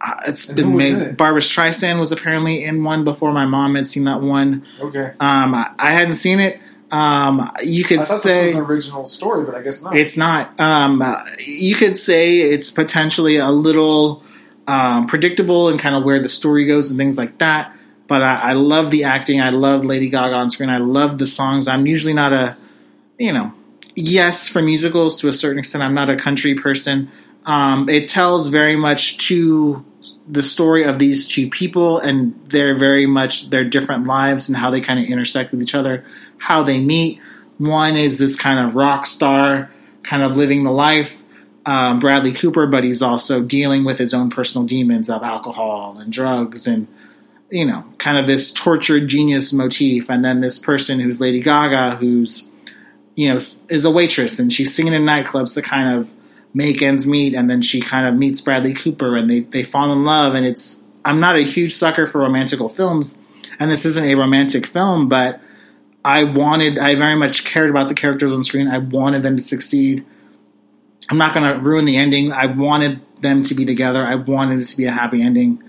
Uh, 0.00 0.14
it's 0.26 0.48
And 0.48 0.56
been 0.56 0.76
made. 0.76 0.92
it? 0.94 1.16
Barbra 1.16 1.40
Streisand 1.40 1.98
was 1.98 2.12
apparently 2.12 2.62
in 2.64 2.84
one 2.84 3.04
before 3.04 3.32
my 3.32 3.46
mom 3.46 3.74
had 3.76 3.86
seen 3.88 4.04
that 4.04 4.20
one. 4.20 4.66
okay. 4.80 5.12
Um, 5.20 5.54
I, 5.54 5.70
I 5.78 5.92
hadn't 5.92 6.16
seen 6.16 6.38
it. 6.40 6.60
Um, 6.90 7.50
you 7.64 7.82
could 7.82 7.98
I 8.00 8.02
thought 8.02 8.20
say 8.20 8.44
this 8.46 8.54
was 8.54 8.64
an 8.64 8.70
original 8.70 9.04
story, 9.06 9.44
but 9.44 9.54
I 9.54 9.62
guess 9.62 9.82
not. 9.82 9.96
it's 9.96 10.16
not. 10.16 10.58
Um, 10.60 11.02
uh, 11.02 11.16
you 11.38 11.74
could 11.74 11.96
say 11.96 12.40
it's 12.42 12.70
potentially 12.70 13.36
a 13.38 13.48
little 13.50 14.22
um, 14.68 15.06
predictable 15.06 15.68
and 15.68 15.80
kind 15.80 15.96
of 15.96 16.04
where 16.04 16.20
the 16.20 16.28
story 16.28 16.66
goes 16.66 16.90
and 16.90 16.98
things 16.98 17.16
like 17.18 17.38
that. 17.38 17.72
But 18.06 18.22
I, 18.22 18.34
I 18.36 18.52
love 18.52 18.90
the 18.92 19.04
acting. 19.04 19.40
I 19.40 19.50
love 19.50 19.84
Lady 19.84 20.08
Gaga 20.10 20.34
on 20.34 20.48
screen. 20.50 20.70
I 20.70 20.78
love 20.78 21.18
the 21.18 21.26
songs. 21.26 21.66
I'm 21.66 21.86
usually 21.86 22.14
not 22.14 22.32
a, 22.32 22.56
you 23.18 23.32
know, 23.32 23.52
yes 23.96 24.46
for 24.48 24.62
musicals 24.62 25.20
to 25.22 25.28
a 25.28 25.32
certain 25.32 25.58
extent. 25.58 25.82
I'm 25.82 25.94
not 25.94 26.08
a 26.08 26.16
country 26.16 26.54
person. 26.54 27.10
Um, 27.46 27.88
it 27.88 28.08
tells 28.08 28.48
very 28.48 28.76
much 28.76 29.18
to 29.28 29.84
the 30.28 30.42
story 30.42 30.84
of 30.84 30.98
these 30.98 31.26
two 31.26 31.48
people 31.48 31.98
and 31.98 32.34
their 32.50 32.76
very 32.76 33.06
much 33.06 33.50
their 33.50 33.64
different 33.64 34.06
lives 34.06 34.48
and 34.48 34.56
how 34.56 34.70
they 34.70 34.80
kind 34.80 34.98
of 34.98 35.06
intersect 35.06 35.52
with 35.52 35.62
each 35.62 35.74
other, 35.74 36.04
how 36.38 36.64
they 36.64 36.80
meet. 36.80 37.20
One 37.58 37.96
is 37.96 38.18
this 38.18 38.36
kind 38.36 38.68
of 38.68 38.74
rock 38.74 39.06
star, 39.06 39.70
kind 40.02 40.22
of 40.22 40.36
living 40.36 40.64
the 40.64 40.72
life, 40.72 41.22
um, 41.64 42.00
Bradley 42.00 42.32
Cooper, 42.32 42.66
but 42.66 42.84
he's 42.84 43.00
also 43.00 43.42
dealing 43.42 43.84
with 43.84 43.98
his 43.98 44.12
own 44.12 44.28
personal 44.28 44.66
demons 44.66 45.08
of 45.08 45.22
alcohol 45.22 45.96
and 45.98 46.12
drugs 46.12 46.66
and 46.66 46.88
you 47.50 47.64
know, 47.64 47.84
kind 47.98 48.18
of 48.18 48.26
this 48.26 48.52
tortured 48.52 49.08
genius 49.08 49.52
motif, 49.52 50.10
and 50.10 50.24
then 50.24 50.40
this 50.40 50.58
person 50.58 50.98
who's 50.98 51.20
Lady 51.20 51.40
Gaga, 51.40 51.96
who's 51.96 52.50
you 53.14 53.28
know 53.28 53.36
is 53.36 53.84
a 53.84 53.90
waitress 53.90 54.38
and 54.38 54.52
she's 54.52 54.74
singing 54.74 54.92
in 54.92 55.02
nightclubs 55.02 55.54
to 55.54 55.62
kind 55.62 55.98
of 55.98 56.12
make 56.56 56.80
ends 56.80 57.06
meet, 57.06 57.34
and 57.34 57.50
then 57.50 57.60
she 57.60 57.82
kind 57.82 58.06
of 58.06 58.14
meets 58.14 58.40
Bradley 58.40 58.72
Cooper, 58.72 59.14
and 59.14 59.30
they 59.30 59.40
they 59.40 59.62
fall 59.62 59.92
in 59.92 60.04
love, 60.04 60.34
and 60.34 60.46
it's 60.46 60.82
I'm 61.04 61.20
not 61.20 61.36
a 61.36 61.42
huge 61.42 61.72
sucker 61.74 62.06
for 62.06 62.22
romantical 62.22 62.70
films, 62.70 63.20
and 63.60 63.70
this 63.70 63.84
isn't 63.84 64.04
a 64.04 64.14
romantic 64.14 64.66
film, 64.66 65.08
but 65.08 65.38
I 66.02 66.24
wanted 66.24 66.78
I 66.78 66.94
very 66.94 67.14
much 67.14 67.44
cared 67.44 67.68
about 67.68 67.88
the 67.88 67.94
characters 67.94 68.32
on 68.32 68.42
screen. 68.42 68.68
I 68.68 68.78
wanted 68.78 69.22
them 69.22 69.36
to 69.36 69.42
succeed. 69.42 70.06
I'm 71.10 71.18
not 71.18 71.34
going 71.34 71.52
to 71.52 71.60
ruin 71.60 71.84
the 71.84 71.98
ending. 71.98 72.32
I 72.32 72.46
wanted 72.46 73.00
them 73.20 73.42
to 73.42 73.54
be 73.54 73.66
together. 73.66 74.04
I 74.04 74.16
wanted 74.16 74.60
it 74.60 74.64
to 74.64 74.76
be 74.76 74.86
a 74.86 74.90
happy 74.90 75.22
ending. 75.22 75.62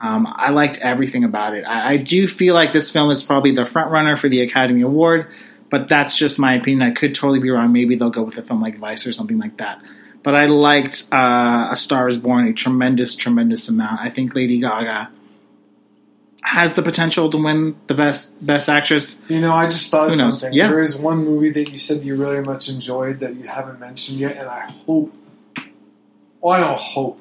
Um, 0.00 0.26
I 0.30 0.50
liked 0.50 0.78
everything 0.82 1.24
about 1.24 1.54
it. 1.54 1.64
I, 1.64 1.94
I, 1.94 1.96
do 1.96 2.28
feel 2.28 2.54
like 2.54 2.72
this 2.72 2.92
film 2.92 3.10
is 3.10 3.22
probably 3.22 3.52
the 3.52 3.64
front 3.64 3.90
runner 3.90 4.16
for 4.18 4.28
the 4.28 4.42
Academy 4.42 4.82
Award, 4.82 5.28
but 5.70 5.88
that's 5.88 6.16
just 6.16 6.38
my 6.38 6.54
opinion. 6.54 6.82
I 6.82 6.90
could 6.90 7.14
totally 7.14 7.40
be 7.40 7.50
wrong. 7.50 7.72
Maybe 7.72 7.96
they'll 7.96 8.10
go 8.10 8.22
with 8.22 8.36
a 8.36 8.42
film 8.42 8.60
like 8.60 8.78
Vice 8.78 9.06
or 9.06 9.12
something 9.12 9.38
like 9.38 9.56
that. 9.56 9.80
But 10.24 10.34
I 10.34 10.46
liked 10.46 11.06
uh, 11.12 11.68
A 11.70 11.76
Star 11.76 12.08
Is 12.08 12.18
Born 12.18 12.48
a 12.48 12.52
tremendous, 12.52 13.14
tremendous 13.14 13.68
amount. 13.68 14.00
I 14.00 14.08
think 14.08 14.34
Lady 14.34 14.58
Gaga 14.58 15.10
has 16.42 16.74
the 16.74 16.82
potential 16.82 17.30
to 17.30 17.38
win 17.38 17.76
the 17.86 17.94
best 17.94 18.34
best 18.44 18.68
actress. 18.68 19.20
You 19.28 19.40
know, 19.40 19.52
I 19.52 19.66
just 19.66 19.90
thought 19.90 20.10
Who 20.10 20.16
knows? 20.18 20.40
something. 20.40 20.56
Yeah. 20.56 20.68
There 20.68 20.80
is 20.80 20.96
one 20.96 21.24
movie 21.24 21.50
that 21.52 21.70
you 21.70 21.78
said 21.78 22.02
you 22.04 22.16
really 22.16 22.40
much 22.40 22.68
enjoyed 22.68 23.20
that 23.20 23.36
you 23.36 23.44
haven't 23.46 23.78
mentioned 23.78 24.18
yet, 24.18 24.36
and 24.36 24.48
I 24.48 24.70
hope. 24.70 25.14
Well, 26.40 26.52
I 26.52 26.60
don't 26.60 26.78
hope, 26.78 27.20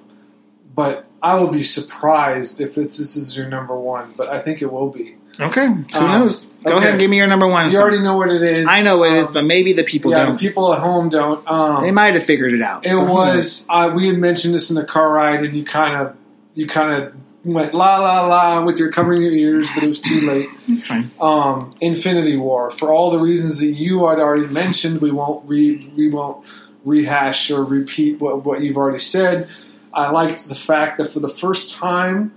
but 0.73 1.05
I 1.21 1.35
will 1.35 1.47
be 1.51 1.63
surprised 1.63 2.59
if 2.59 2.77
it's, 2.77 2.97
this 2.97 3.15
is 3.15 3.37
your 3.37 3.47
number 3.47 3.77
one. 3.79 4.13
But 4.17 4.27
I 4.29 4.39
think 4.39 4.61
it 4.61 4.71
will 4.71 4.89
be. 4.89 5.15
Okay, 5.39 5.65
who 5.65 5.85
Um, 5.99 6.11
knows? 6.11 6.45
Go 6.63 6.71
okay. 6.71 6.77
ahead 6.77 6.89
and 6.91 6.99
give 6.99 7.09
me 7.09 7.17
your 7.17 7.27
number 7.27 7.47
one. 7.47 7.71
You 7.71 7.79
already 7.79 7.99
know 8.01 8.17
what 8.17 8.29
it 8.29 8.43
is. 8.43 8.67
I 8.69 8.81
know 8.83 8.97
what 8.99 9.11
it 9.13 9.17
is, 9.17 9.27
Um, 9.29 9.33
but 9.33 9.45
maybe 9.45 9.73
the 9.73 9.83
people 9.83 10.11
yeah, 10.11 10.25
don't. 10.25 10.33
the 10.35 10.39
people 10.39 10.71
at 10.73 10.79
home 10.79 11.09
don't. 11.09 11.43
Um, 11.49 11.83
they 11.83 11.91
might 11.91 12.13
have 12.13 12.23
figured 12.23 12.53
it 12.53 12.61
out. 12.61 12.85
It 12.85 12.89
But 12.93 12.99
who 12.99 13.05
knows? 13.07 13.15
was. 13.35 13.65
Uh, 13.69 13.91
we 13.95 14.07
had 14.07 14.17
mentioned 14.17 14.53
this 14.53 14.69
in 14.69 14.75
the 14.75 14.83
car 14.85 15.09
ride, 15.11 15.41
and 15.41 15.55
you 15.55 15.63
kind 15.65 15.95
of, 15.95 16.15
you 16.53 16.67
kind 16.67 16.91
of 17.03 17.13
went 17.43 17.73
la 17.73 17.97
la 17.97 18.25
la 18.27 18.63
with 18.63 18.77
your 18.77 18.91
covering 18.91 19.21
your 19.23 19.33
ears, 19.33 19.67
but 19.73 19.83
it 19.83 19.87
was 19.87 19.99
too 19.99 20.21
late. 20.21 20.49
It's 20.67 20.87
fine. 20.87 21.09
Um, 21.19 21.75
Infinity 21.81 22.37
War, 22.37 22.69
for 22.71 22.89
all 22.91 23.09
the 23.11 23.19
reasons 23.19 23.59
that 23.59 23.71
you 23.71 24.05
had 24.07 24.19
already 24.19 24.47
mentioned, 24.47 25.01
we 25.01 25.11
won't 25.11 25.47
re, 25.49 25.91
we 25.97 26.09
won't 26.09 26.45
rehash 26.85 27.49
or 27.49 27.63
repeat 27.63 28.19
what 28.21 28.45
what 28.45 28.61
you've 28.61 28.77
already 28.77 28.99
said. 28.99 29.47
I 29.93 30.09
liked 30.11 30.47
the 30.47 30.55
fact 30.55 30.97
that 30.99 31.11
for 31.11 31.19
the 31.19 31.29
first 31.29 31.73
time 31.75 32.33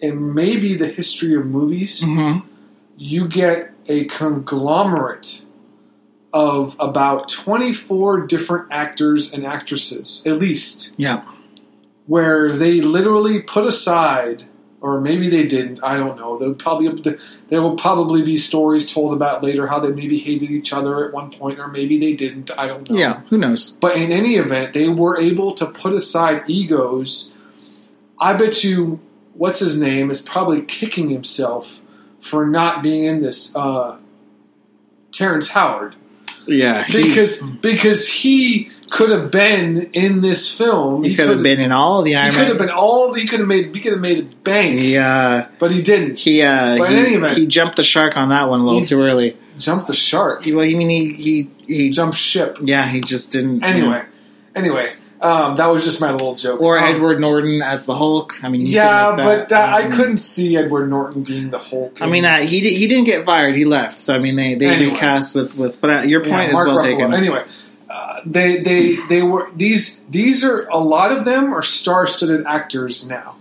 in 0.00 0.34
maybe 0.34 0.76
the 0.76 0.88
history 0.88 1.34
of 1.34 1.46
movies, 1.46 2.02
hmm 2.02 2.38
you 2.98 3.28
get 3.28 3.72
a 3.88 4.06
conglomerate 4.06 5.44
of 6.32 6.74
about 6.80 7.28
24 7.28 8.26
different 8.26 8.68
actors 8.72 9.34
and 9.34 9.44
actresses, 9.44 10.22
at 10.26 10.38
least, 10.38 10.94
Yeah. 10.96 11.22
where 12.06 12.52
they 12.52 12.80
literally 12.80 13.40
put 13.42 13.66
aside, 13.66 14.44
or 14.80 14.98
maybe 15.00 15.28
they 15.28 15.44
didn't, 15.46 15.84
I 15.84 15.96
don't 15.98 16.16
know. 16.16 16.38
They'll 16.38 16.54
probably, 16.54 17.16
there 17.50 17.60
will 17.60 17.76
probably 17.76 18.22
be 18.22 18.38
stories 18.38 18.90
told 18.90 19.12
about 19.12 19.42
later 19.42 19.66
how 19.66 19.78
they 19.80 19.90
maybe 19.90 20.16
hated 20.18 20.50
each 20.50 20.72
other 20.72 21.06
at 21.06 21.12
one 21.12 21.30
point, 21.30 21.58
or 21.58 21.68
maybe 21.68 21.98
they 22.00 22.14
didn't, 22.14 22.50
I 22.58 22.66
don't 22.66 22.88
know. 22.88 22.96
Yeah. 22.96 23.20
Who 23.28 23.36
knows? 23.36 23.72
But 23.72 23.96
in 23.96 24.10
any 24.10 24.36
event, 24.36 24.72
they 24.72 24.88
were 24.88 25.18
able 25.20 25.52
to 25.54 25.66
put 25.66 25.92
aside 25.92 26.44
egos. 26.48 27.34
I 28.18 28.34
bet 28.38 28.64
you, 28.64 29.00
what's 29.36 29.60
his 29.60 29.78
name, 29.78 30.10
is 30.10 30.20
probably 30.20 30.62
kicking 30.62 31.10
himself 31.10 31.80
for 32.20 32.46
not 32.46 32.82
being 32.82 33.04
in 33.04 33.22
this. 33.22 33.54
Uh, 33.56 33.96
Terrence 35.12 35.48
Howard, 35.48 35.94
Yeah. 36.46 36.84
because 36.92 37.42
because 37.62 38.08
he 38.08 38.70
could 38.90 39.10
have 39.10 39.30
been 39.30 39.90
in 39.92 40.20
this 40.20 40.50
film. 40.56 41.04
he 41.04 41.16
could 41.16 41.28
have 41.28 41.42
been 41.42 41.58
in 41.60 41.72
all 41.72 42.02
the 42.02 42.10
He 42.10 42.16
Iron 42.16 42.34
could 42.34 42.48
have 42.48 42.58
been 42.58 42.70
all. 42.70 43.14
He 43.14 43.26
could 43.26 43.38
have 43.40 43.48
made. 43.48 43.74
He 43.74 43.80
could 43.80 43.92
have 43.92 44.00
made 44.00 44.18
it 44.18 44.44
bank, 44.44 44.78
He 44.78 44.96
uh, 44.96 45.46
but 45.58 45.70
he 45.70 45.80
didn't. 45.82 46.18
he 46.20 46.42
uh, 46.42 46.76
But 46.78 46.90
in 46.92 46.98
he, 46.98 47.04
any 47.06 47.14
event- 47.14 47.38
he 47.38 47.46
jumped 47.46 47.76
the 47.76 47.82
shark 47.82 48.16
on 48.16 48.28
that 48.28 48.48
one 48.50 48.60
a 48.60 48.64
little 48.64 48.80
He- 48.80 48.86
too 48.86 49.00
early. 49.00 49.36
jumped 49.58 49.86
the 49.86 49.94
shark. 49.94 50.42
He, 50.44 50.52
well, 50.52 50.66
I 50.66 50.74
mean, 50.74 50.90
he 50.90 51.12
he 51.14 51.50
He 51.66 51.74
he 51.84 51.90
jumped 51.90 52.16
ship. 52.18 52.58
yeah, 52.62 52.88
he 52.90 53.00
just 53.00 53.32
didn't. 53.32 53.64
Anyway, 53.64 54.02
anyway, 54.54 54.92
um, 55.26 55.56
that 55.56 55.66
was 55.66 55.84
just 55.84 56.00
my 56.00 56.10
little 56.12 56.34
joke. 56.34 56.60
Or 56.60 56.78
Um, 56.78 56.84
Edward 56.84 57.20
Norton 57.20 57.60
as 57.62 57.84
the 57.86 57.94
Hulk. 57.94 58.42
I 58.44 58.48
mean, 58.48 58.60
you 58.62 58.68
Yeah, 58.68 59.16
but 59.16 59.50
uh, 59.52 59.56
I 59.56 59.82
Um, 59.84 59.92
couldn't 59.92 60.16
see 60.18 60.56
Edward 60.56 60.88
Norton 60.88 61.22
being 61.22 61.50
the 61.50 61.58
Hulk. 61.58 61.98
I 62.00 62.06
mean, 62.06 62.24
uh, 62.24 62.38
he 62.38 62.60
di- 62.60 62.74
he 62.74 62.86
didn't 62.86 63.04
get 63.04 63.24
fired. 63.24 63.56
He 63.56 63.64
left. 63.64 63.98
So 63.98 64.14
I 64.14 64.18
mean, 64.18 64.36
they 64.36 64.54
they 64.54 64.68
Anyway. 64.68 64.92
recast 64.94 65.34
with 65.34 65.56
with. 65.58 65.80
But 65.80 65.90
uh, 65.90 66.00
your 66.02 66.24
Yeah, 66.24 66.34
point 66.36 66.48
is 66.48 66.52
Mark 66.54 66.66
well 66.68 66.78
Ruffalo. 66.78 66.82
taken. 66.82 67.14
Anyway, 67.14 67.44
uh, 67.90 68.20
they 68.24 68.60
they 68.60 68.96
they 69.08 69.22
were 69.22 69.48
these 69.56 70.00
these 70.10 70.44
are 70.44 70.66
a 70.70 70.78
lot 70.78 71.12
of 71.12 71.24
them 71.24 71.52
are 71.52 71.62
star-studded 71.62 72.44
actors 72.46 73.08
now. 73.08 73.34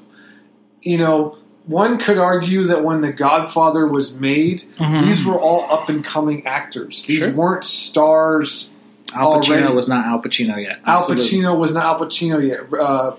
You 0.81 0.97
know, 0.99 1.37
one 1.65 1.97
could 1.97 2.19
argue 2.19 2.63
that 2.65 2.83
when 2.83 3.01
The 3.01 3.11
Godfather 3.11 3.87
was 3.87 4.19
made, 4.19 4.63
Mhm. 4.79 5.05
these 5.07 5.25
were 5.25 5.33
all 5.39 5.65
up 5.71 5.89
and 5.89 6.03
coming 6.03 6.45
actors. 6.45 7.03
These 7.07 7.19
Sure. 7.23 7.31
weren't 7.31 7.63
stars. 7.63 8.71
Al 9.15 9.39
Pacino 9.39 9.49
already- 9.49 9.73
was 9.73 9.87
not 9.89 10.05
Al 10.05 10.21
Pacino 10.21 10.61
yet. 10.61 10.79
Al 10.85 11.01
Pacino 11.03 11.57
was 11.57 11.73
not 11.73 11.85
Al 11.85 11.99
Pacino 11.99 12.45
yet. 12.45 12.61
Uh, 12.71 13.15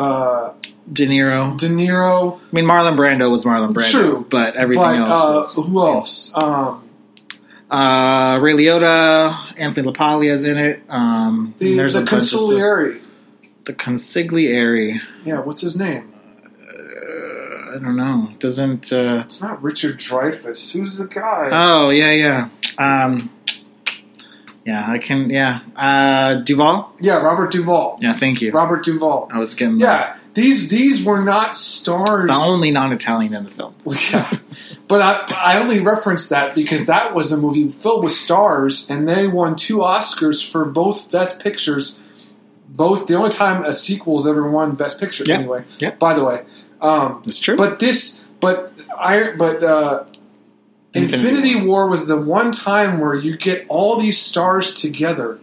uh, 0.00 0.52
De 0.92 1.06
Niro. 1.06 1.58
De 1.58 1.68
Niro, 1.68 2.38
I 2.38 2.54
mean, 2.54 2.64
Marlon 2.64 2.96
Brando 2.96 3.30
was 3.30 3.44
Marlon 3.44 3.72
Brando. 3.74 3.90
True. 3.90 4.26
but 4.30 4.54
everything 4.56 4.82
but 4.84 4.96
else. 4.96 5.12
uh, 5.58 5.60
was, 5.62 5.66
who 5.68 5.80
else? 5.86 6.32
Um, 6.36 6.82
Uh, 7.68 8.38
Ray 8.40 8.52
Liotta, 8.52 9.34
Anthony 9.58 9.88
LaPaglia's 9.90 10.44
in 10.44 10.56
it. 10.56 10.82
Um, 10.88 11.52
the 11.58 11.76
there's 11.76 11.94
the 11.94 12.02
a 12.02 12.04
bunch 12.04 12.14
of 12.14 12.22
stuff. 12.28 12.40
consigliere. 12.42 13.00
The 13.64 13.72
consigliere. 13.72 15.00
Yeah, 15.24 15.40
what's 15.40 15.62
his 15.62 15.74
name? 15.76 16.12
Uh, 16.62 17.74
I 17.74 17.78
don't 17.82 17.96
know. 17.96 18.30
Doesn't. 18.38 18.92
Uh, 18.92 19.22
It's 19.24 19.42
not 19.42 19.62
Richard 19.64 19.98
Dreyfuss. 19.98 20.72
Who's 20.72 20.96
the 20.96 21.06
guy? 21.06 21.48
oh 21.52 21.90
yeah, 21.90 22.12
yeah. 22.12 22.48
Um, 22.78 23.30
yeah, 24.66 24.84
I 24.90 24.98
can. 24.98 25.30
Yeah, 25.30 25.60
uh, 25.76 26.34
Duvall. 26.42 26.92
yeah, 27.00 27.14
Robert 27.16 27.50
Duvall. 27.52 27.98
Yeah, 28.02 28.18
thank 28.18 28.42
you. 28.42 28.50
Robert 28.52 28.84
Duvall. 28.84 29.28
I 29.32 29.38
was 29.38 29.54
getting 29.54 29.78
Yeah, 29.80 30.16
these 30.34 30.68
these 30.68 31.04
were 31.04 31.22
not 31.22 31.56
stars. 31.56 32.28
the 32.28 32.34
only 32.36 32.70
non-Italian 32.72 33.32
in 33.34 33.44
the 33.44 33.50
film. 33.50 33.74
Yeah. 34.12 34.38
But 34.88 35.00
I, 35.02 35.54
I 35.56 35.58
only 35.58 35.80
referenced 35.80 36.30
that 36.30 36.54
because 36.54 36.86
that 36.86 37.14
was 37.14 37.32
a 37.32 37.36
movie 37.36 37.68
filled 37.68 38.04
with 38.04 38.12
stars, 38.12 38.88
and 38.90 39.08
they 39.08 39.26
won 39.26 39.56
two 39.56 39.78
Oscars 39.78 40.48
for 40.48 40.64
both 40.64 41.10
Best 41.10 41.40
Pictures. 41.40 41.98
Both 42.68 43.06
the 43.06 43.14
only 43.14 43.30
time 43.30 43.64
a 43.64 43.72
sequel's 43.72 44.26
ever 44.28 44.50
won 44.50 44.74
Best 44.76 45.00
Picture, 45.00 45.24
anyway. 45.30 45.64
Yeah. 45.78 45.92
By 45.96 46.14
the 46.14 46.22
way, 46.24 46.44
um, 46.82 47.22
It's 47.26 47.40
true. 47.40 47.56
but 47.56 47.78
this, 47.80 48.24
but 48.40 48.72
I, 48.96 49.32
but 49.36 49.62
uh, 49.62 50.04
Infinity 50.96 51.52
Infinity, 51.52 51.66
War. 51.66 51.88
was 51.88 52.06
the 52.06 52.16
one 52.16 52.52
time 52.52 53.00
where 53.00 53.14
you 53.14 53.36
get 53.36 53.66
all 53.68 53.98
these 53.98 54.18
stars 54.18 54.72
together, 54.72 55.38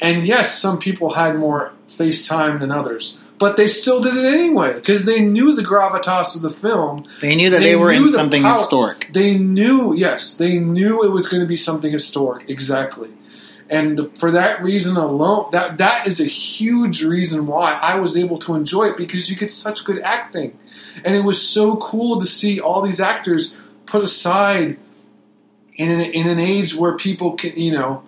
and 0.00 0.26
yes, 0.26 0.58
some 0.58 0.78
people 0.78 1.14
had 1.14 1.36
more 1.36 1.72
face 1.88 2.26
time 2.26 2.58
than 2.60 2.70
others, 2.70 3.20
but 3.38 3.56
they 3.56 3.68
still 3.68 4.00
did 4.00 4.16
it 4.16 4.24
anyway 4.24 4.72
because 4.72 5.04
they 5.04 5.20
knew 5.20 5.54
the 5.54 5.62
gravitas 5.62 6.36
of 6.36 6.42
the 6.42 6.50
film. 6.50 7.06
they 7.20 7.34
knew 7.34 7.50
that 7.50 7.60
they, 7.60 7.70
they 7.70 7.76
were 7.76 7.92
in 7.92 8.06
the 8.06 8.12
something 8.12 8.42
power- 8.42 8.54
historic. 8.54 9.08
They 9.12 9.36
knew, 9.36 9.94
yes, 9.94 10.34
they 10.36 10.58
knew 10.58 11.02
it 11.04 11.10
was 11.10 11.28
going 11.28 11.40
to 11.42 11.46
be 11.46 11.56
something 11.56 11.92
historic, 11.92 12.48
exactly. 12.48 13.10
And 13.70 14.10
for 14.18 14.30
that 14.32 14.62
reason 14.62 14.96
alone, 14.98 15.48
that 15.52 15.78
that 15.78 16.06
is 16.06 16.20
a 16.20 16.26
huge 16.26 17.02
reason 17.02 17.46
why 17.46 17.72
I 17.72 17.94
was 17.94 18.18
able 18.18 18.38
to 18.40 18.54
enjoy 18.54 18.88
it 18.88 18.98
because 18.98 19.30
you 19.30 19.36
get 19.36 19.50
such 19.50 19.84
good 19.84 19.98
acting, 20.00 20.58
and 21.04 21.16
it 21.16 21.20
was 21.24 21.40
so 21.40 21.76
cool 21.76 22.20
to 22.20 22.26
see 22.26 22.60
all 22.60 22.82
these 22.82 23.00
actors 23.00 23.56
put 23.92 24.02
aside 24.02 24.78
in 25.76 25.90
an, 25.90 26.00
in 26.00 26.26
an 26.26 26.40
age 26.40 26.74
where 26.74 26.96
people 26.96 27.32
can, 27.32 27.52
you 27.60 27.72
know, 27.72 28.02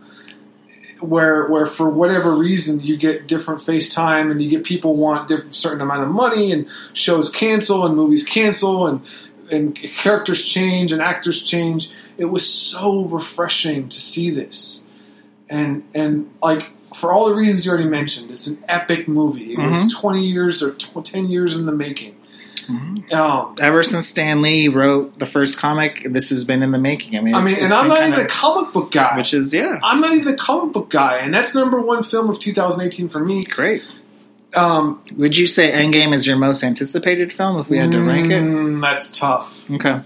where 1.01 1.47
where 1.48 1.66
for 1.66 1.90
whatever 1.90 2.35
reason 2.35 2.81
you 2.81 2.97
get 2.97 3.27
different 3.28 3.61
FaceTime 3.61 4.31
and 4.31 4.40
you 4.40 4.48
get 4.48 4.65
people 4.65 4.97
want 4.97 5.28
different 5.28 5.55
certain 5.55 5.82
amount 5.82 6.02
of 6.02 6.09
money 6.09 6.52
and 6.52 6.66
shows 6.94 7.28
cancel 7.28 7.85
and 7.85 7.94
movies 7.94 8.24
cancel 8.24 8.86
and 8.86 9.02
and 9.52 9.74
characters 9.77 10.43
change 10.43 10.90
and 10.90 11.02
actors 11.02 11.43
change. 11.43 11.90
It 12.16 12.24
was 12.27 12.48
so 12.48 13.05
refreshing 13.05 13.90
to 13.90 14.01
see 14.01 14.31
this, 14.31 14.86
and 15.51 15.82
and 15.94 16.31
like 16.43 16.70
for 16.97 17.12
all 17.12 17.28
the 17.28 17.35
reasons 17.35 17.66
you 17.66 17.73
already 17.73 17.89
mentioned, 17.89 18.31
it's 18.31 18.47
an 18.47 18.65
epic 18.69 19.06
movie. 19.06 19.52
It 19.52 19.59
was 19.59 19.78
Mhm. 19.85 20.01
twenty 20.01 20.24
years 20.24 20.62
or 20.62 20.73
tw- 20.73 21.05
ten 21.05 21.28
years 21.28 21.59
in 21.59 21.66
the 21.66 21.73
making. 21.73 22.14
Um, 22.69 23.55
Ever 23.61 23.82
since 23.82 24.09
Stan 24.09 24.41
Lee 24.43 24.69
wrote 24.69 25.19
the 25.19 25.27
first 25.27 25.59
comic, 25.59 26.07
this 26.11 26.31
has 26.31 26.45
been 26.45 26.62
in 26.62 26.70
the 26.73 26.78
making. 26.78 27.16
I 27.16 27.20
mean, 27.20 27.35
I 27.35 27.43
mean, 27.43 27.57
and 27.57 27.73
I'm 27.73 27.89
not 27.89 27.99
even 28.01 28.11
kinda- 28.12 28.24
a 28.24 28.28
comic 28.28 28.73
book 28.73 28.91
guy. 28.91 29.16
which 29.16 29.35
is 29.35 29.53
yeah, 29.53 29.78
I'm 29.82 30.01
not 30.01 30.15
even 30.15 30.28
a 30.32 30.36
comic 30.36 30.73
book 30.73 30.91
guy, 30.91 31.19
and 31.19 31.32
that's 31.35 31.55
number 31.55 31.81
one 31.81 32.03
film 32.03 32.31
of 32.31 32.39
2018 32.39 33.09
for 33.09 33.20
me. 33.20 33.45
great. 33.45 33.82
Um, 34.55 35.01
Would 35.16 35.36
you 35.36 35.47
say 35.49 35.73
Endgame 35.73 36.15
is 36.15 36.27
your 36.28 36.36
most 36.36 36.62
anticipated 36.62 37.32
film 37.32 37.59
if 37.59 37.69
we 37.69 37.77
had 37.78 37.91
to 37.93 38.01
rank 38.01 38.31
it? 38.31 38.41
mm, 38.41 38.81
That's 38.81 39.11
tough. 39.19 39.53
Okay, 39.70 40.01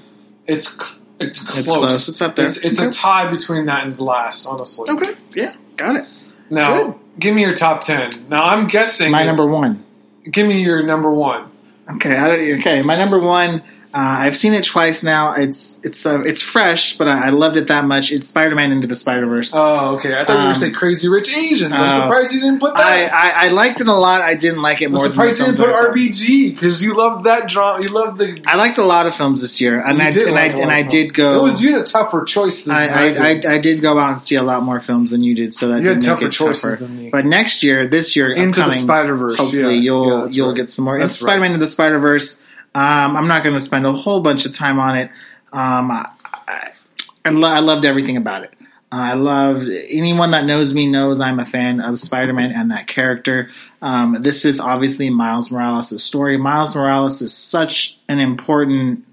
It's 0.46 0.74
it's 1.20 1.42
close. 1.42 1.58
It's 1.58 1.68
close. 1.70 2.08
It's 2.08 2.22
up 2.22 2.36
there. 2.36 2.46
It's, 2.46 2.56
it's 2.58 2.80
a 2.80 2.88
tie 2.90 3.30
between 3.30 3.66
that 3.66 3.84
and 3.84 3.96
Glass, 3.96 4.46
honestly. 4.46 4.88
okay, 4.90 5.14
yeah, 5.34 5.54
got 5.76 5.96
it. 5.96 6.04
Now, 6.48 6.82
Good. 6.84 6.94
give 7.18 7.34
me 7.34 7.42
your 7.42 7.54
top 7.54 7.82
ten. 7.82 8.10
Now, 8.30 8.42
I'm 8.44 8.68
guessing 8.68 9.10
My 9.12 9.22
number 9.24 9.46
one. 9.46 9.84
Give 10.30 10.46
me 10.46 10.62
your 10.62 10.82
number 10.82 11.10
one. 11.12 11.44
Okay, 11.90 12.16
I 12.16 12.28
okay. 12.58 12.82
My 12.82 12.96
number 12.96 13.18
one. 13.18 13.62
Uh, 13.98 14.20
I've 14.26 14.36
seen 14.36 14.54
it 14.54 14.62
twice 14.64 15.02
now. 15.02 15.32
It's 15.32 15.80
it's 15.82 16.06
uh, 16.06 16.20
it's 16.22 16.40
fresh, 16.40 16.96
but 16.98 17.08
I, 17.08 17.26
I 17.26 17.30
loved 17.30 17.56
it 17.56 17.66
that 17.66 17.84
much. 17.84 18.12
It's 18.12 18.28
Spider 18.28 18.54
Man 18.54 18.70
into 18.70 18.86
the 18.86 18.94
Spider 18.94 19.26
Verse. 19.26 19.52
Oh, 19.52 19.96
okay. 19.96 20.14
I 20.16 20.24
thought 20.24 20.34
you 20.34 20.34
were 20.34 20.38
Um, 20.40 20.44
going 20.44 20.54
to 20.54 20.60
say 20.60 20.70
Crazy 20.70 21.08
Rich 21.08 21.30
Asians. 21.36 21.74
I'm 21.74 21.88
uh, 21.88 22.02
surprised 22.02 22.32
you 22.32 22.38
didn't 22.40 22.60
put 22.60 22.74
that. 22.74 23.12
I 23.12 23.46
I 23.46 23.48
liked 23.48 23.80
it 23.80 23.88
a 23.88 23.92
lot. 23.92 24.22
I 24.22 24.34
didn't 24.36 24.62
like 24.62 24.82
it 24.82 24.84
I'm 24.86 24.92
more. 24.92 25.00
than 25.02 25.10
surprised 25.10 25.40
the 25.40 25.46
you 25.46 25.52
didn't 25.52 25.64
put 25.66 25.74
I. 25.74 25.88
RBG 25.88 26.54
because 26.54 26.80
you 26.80 26.94
loved 26.96 27.24
that 27.24 27.48
drama. 27.48 27.82
You 27.82 27.88
loved 27.88 28.18
the. 28.18 28.40
I 28.46 28.54
liked 28.54 28.78
a 28.78 28.84
lot 28.84 29.06
of 29.08 29.16
films 29.16 29.40
this 29.40 29.60
year, 29.60 29.80
and 29.80 29.98
you 29.98 30.04
I 30.04 30.10
did 30.12 30.28
and 30.28 30.38
I 30.38 30.46
like 30.46 30.52
lot 30.56 30.62
and 30.62 30.70
I 30.70 30.82
did 30.84 31.12
go. 31.12 31.40
It 31.40 31.42
was 31.42 31.60
you 31.60 31.72
had 31.72 31.82
a 31.82 31.84
tougher 31.84 32.22
choice. 32.22 32.68
I, 32.68 32.86
I, 32.86 33.04
I, 33.06 33.34
did. 33.34 33.46
I 33.46 33.58
did 33.58 33.82
go 33.82 33.98
out 33.98 34.10
and 34.10 34.20
see 34.20 34.36
a 34.36 34.44
lot 34.44 34.62
more 34.62 34.80
films 34.80 35.10
than 35.10 35.22
you 35.24 35.34
did, 35.34 35.54
so 35.54 35.68
that 35.68 35.82
You 35.82 35.88
had 35.88 36.00
did 36.00 36.06
make 36.08 36.14
tougher 36.20 36.26
it 36.26 36.32
choices 36.32 36.62
tougher. 36.62 36.84
than 36.84 36.96
me. 36.96 37.10
But 37.10 37.26
next 37.26 37.64
year, 37.64 37.88
this 37.88 38.14
year, 38.14 38.30
Into 38.30 38.60
the 38.60 38.66
upcoming, 38.66 38.84
Spider 38.84 39.16
Verse. 39.16 39.36
hopefully 39.38 39.74
yeah. 39.74 39.80
you'll 39.80 40.20
Yeah, 40.26 40.28
you'll 40.30 40.48
right. 40.48 40.56
get 40.56 40.70
some 40.70 40.84
more. 40.84 41.00
That's 41.00 41.14
It's 41.14 41.22
Spider-Man 41.22 41.52
into 41.54 41.64
the 41.66 41.70
Spider-Verse. 41.72 42.44
Um, 42.78 43.16
I'm 43.16 43.26
not 43.26 43.42
going 43.42 43.56
to 43.56 43.60
spend 43.60 43.86
a 43.86 43.92
whole 43.92 44.20
bunch 44.20 44.46
of 44.46 44.54
time 44.54 44.78
on 44.78 44.96
it. 44.96 45.10
Um, 45.52 45.90
I, 45.90 46.12
I, 46.46 46.70
I, 47.24 47.30
lo- 47.30 47.48
I 47.48 47.58
loved 47.58 47.84
everything 47.84 48.16
about 48.16 48.44
it. 48.44 48.52
Uh, 48.92 49.12
I 49.12 49.14
loved 49.14 49.68
anyone 49.68 50.30
that 50.30 50.44
knows 50.44 50.72
me 50.72 50.86
knows 50.86 51.20
I'm 51.20 51.40
a 51.40 51.44
fan 51.44 51.80
of 51.80 51.98
Spider-Man 51.98 52.52
and 52.52 52.70
that 52.70 52.86
character. 52.86 53.50
Um, 53.82 54.18
this 54.20 54.44
is 54.44 54.60
obviously 54.60 55.10
Miles 55.10 55.50
Morales' 55.50 56.04
story. 56.04 56.38
Miles 56.38 56.76
Morales 56.76 57.20
is 57.20 57.36
such 57.36 57.98
an 58.08 58.20
important 58.20 59.04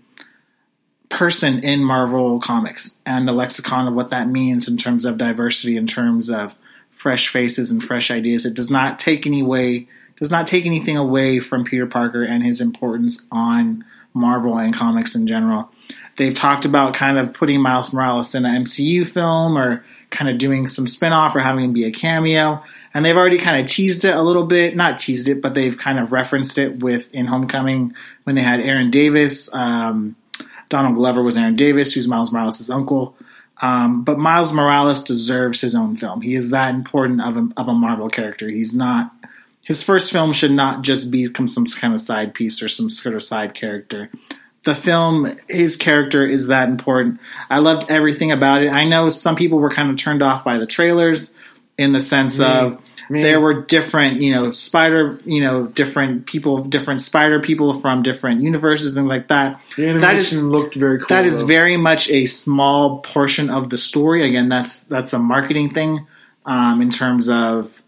person 1.09 1.63
in 1.63 1.83
Marvel 1.83 2.39
Comics 2.39 3.01
and 3.03 3.27
the 3.27 3.33
lexicon 3.33 3.87
of 3.87 3.95
what 3.95 4.11
that 4.11 4.27
means 4.27 4.67
in 4.67 4.77
terms 4.77 5.05
of 5.05 5.17
diversity, 5.17 5.75
in 5.75 5.87
terms 5.87 6.29
of 6.29 6.53
fresh 6.91 7.29
faces 7.29 7.71
and 7.71 7.83
fresh 7.83 8.11
ideas. 8.11 8.45
It 8.45 8.53
does 8.53 8.69
not 8.69 8.99
take 8.99 9.25
any 9.25 9.41
way, 9.41 9.87
does 10.17 10.31
not 10.31 10.47
take 10.47 10.65
anything 10.65 10.97
away 10.97 11.39
from 11.39 11.63
Peter 11.63 11.85
Parker 11.85 12.23
and 12.23 12.43
his 12.43 12.61
importance 12.61 13.27
on 13.31 13.83
Marvel 14.13 14.57
and 14.57 14.73
comics 14.73 15.15
in 15.15 15.27
general. 15.27 15.71
They've 16.17 16.33
talked 16.33 16.63
about 16.63 16.93
kind 16.93 17.17
of 17.17 17.33
putting 17.33 17.61
Miles 17.61 17.93
Morales 17.93 18.33
in 18.33 18.45
an 18.45 18.63
MCU 18.63 19.07
film 19.07 19.57
or 19.57 19.83
kind 20.09 20.29
of 20.29 20.37
doing 20.37 20.67
some 20.67 20.87
spin-off 20.87 21.35
or 21.35 21.39
having 21.39 21.65
him 21.65 21.73
be 21.73 21.83
a 21.83 21.91
cameo. 21.91 22.63
And 22.93 23.03
they've 23.03 23.17
already 23.17 23.37
kind 23.37 23.59
of 23.59 23.69
teased 23.69 24.05
it 24.05 24.15
a 24.15 24.21
little 24.21 24.45
bit, 24.45 24.77
not 24.77 24.99
teased 24.99 25.27
it, 25.27 25.41
but 25.41 25.53
they've 25.53 25.77
kind 25.77 25.99
of 25.99 26.13
referenced 26.13 26.57
it 26.57 26.81
with 26.81 27.13
in 27.13 27.25
Homecoming 27.25 27.93
when 28.23 28.37
they 28.37 28.41
had 28.41 28.61
Aaron 28.61 28.89
Davis. 28.89 29.53
Um, 29.53 30.15
Donald 30.69 30.95
Glover 30.95 31.21
was 31.21 31.35
Aaron 31.35 31.57
Davis, 31.57 31.93
who's 31.93 32.07
Miles 32.07 32.31
Morales' 32.31 32.69
uncle. 32.69 33.17
Um, 33.61 34.03
but 34.03 34.17
Miles 34.17 34.53
Morales 34.53 35.03
deserves 35.03 35.61
his 35.61 35.75
own 35.75 35.97
film. 35.97 36.21
He 36.21 36.35
is 36.35 36.49
that 36.49 36.73
important 36.73 37.21
of 37.21 37.37
a, 37.37 37.49
of 37.57 37.67
a 37.67 37.73
Marvel 37.73 38.09
character. 38.09 38.49
He's 38.49 38.73
not. 38.73 39.11
His 39.65 39.81
first 39.83 40.11
film 40.11 40.31
should 40.31 40.51
not 40.51 40.83
just 40.83 41.11
become 41.11 41.47
some 41.47 41.65
kind 41.65 41.93
of 41.93 41.99
side 41.99 42.33
piece 42.35 42.61
or 42.61 42.69
some 42.69 42.89
sort 42.89 43.15
of 43.15 43.23
side 43.23 43.55
character. 43.55 44.09
The 44.63 44.75
film, 44.75 45.27
his 45.49 45.75
character 45.75 46.25
is 46.25 46.47
that 46.47 46.69
important. 46.69 47.19
I 47.49 47.59
loved 47.59 47.89
everything 47.89 48.31
about 48.31 48.61
it. 48.61 48.69
I 48.71 48.85
know 48.85 49.09
some 49.09 49.35
people 49.35 49.57
were 49.59 49.71
kind 49.71 49.89
of 49.89 49.97
turned 49.97 50.21
off 50.21 50.43
by 50.43 50.59
the 50.59 50.67
trailers 50.67 51.35
in 51.77 51.93
the 51.93 51.99
sense 51.99 52.39
of 52.39 52.79
Me. 53.09 53.21
there 53.23 53.41
were 53.41 53.63
different, 53.63 54.21
you 54.21 54.31
know, 54.31 54.51
spider, 54.51 55.19
you 55.25 55.41
know, 55.41 55.65
different 55.67 56.25
people, 56.27 56.63
different 56.63 57.01
spider 57.01 57.41
people 57.41 57.73
from 57.73 58.01
different 58.03 58.41
universes, 58.43 58.93
things 58.93 59.09
like 59.09 59.27
that. 59.29 59.59
The 59.77 59.93
That 59.93 60.15
is 60.15 60.31
animation 60.31 60.49
looked 60.49 60.75
very 60.75 60.99
cool. 60.99 61.07
that 61.09 61.25
is 61.25 61.41
though. 61.41 61.47
very 61.47 61.75
much 61.77 62.09
a 62.09 62.27
small 62.27 62.99
portion 62.99 63.49
of 63.49 63.69
the 63.71 63.77
story. 63.77 64.23
Again, 64.27 64.47
that's 64.47 64.85
that's 64.85 65.13
a 65.13 65.19
marketing 65.19 65.73
thing 65.73 66.07
um, 66.45 66.81
in 66.81 66.89
terms 66.91 67.29
of 67.29 67.81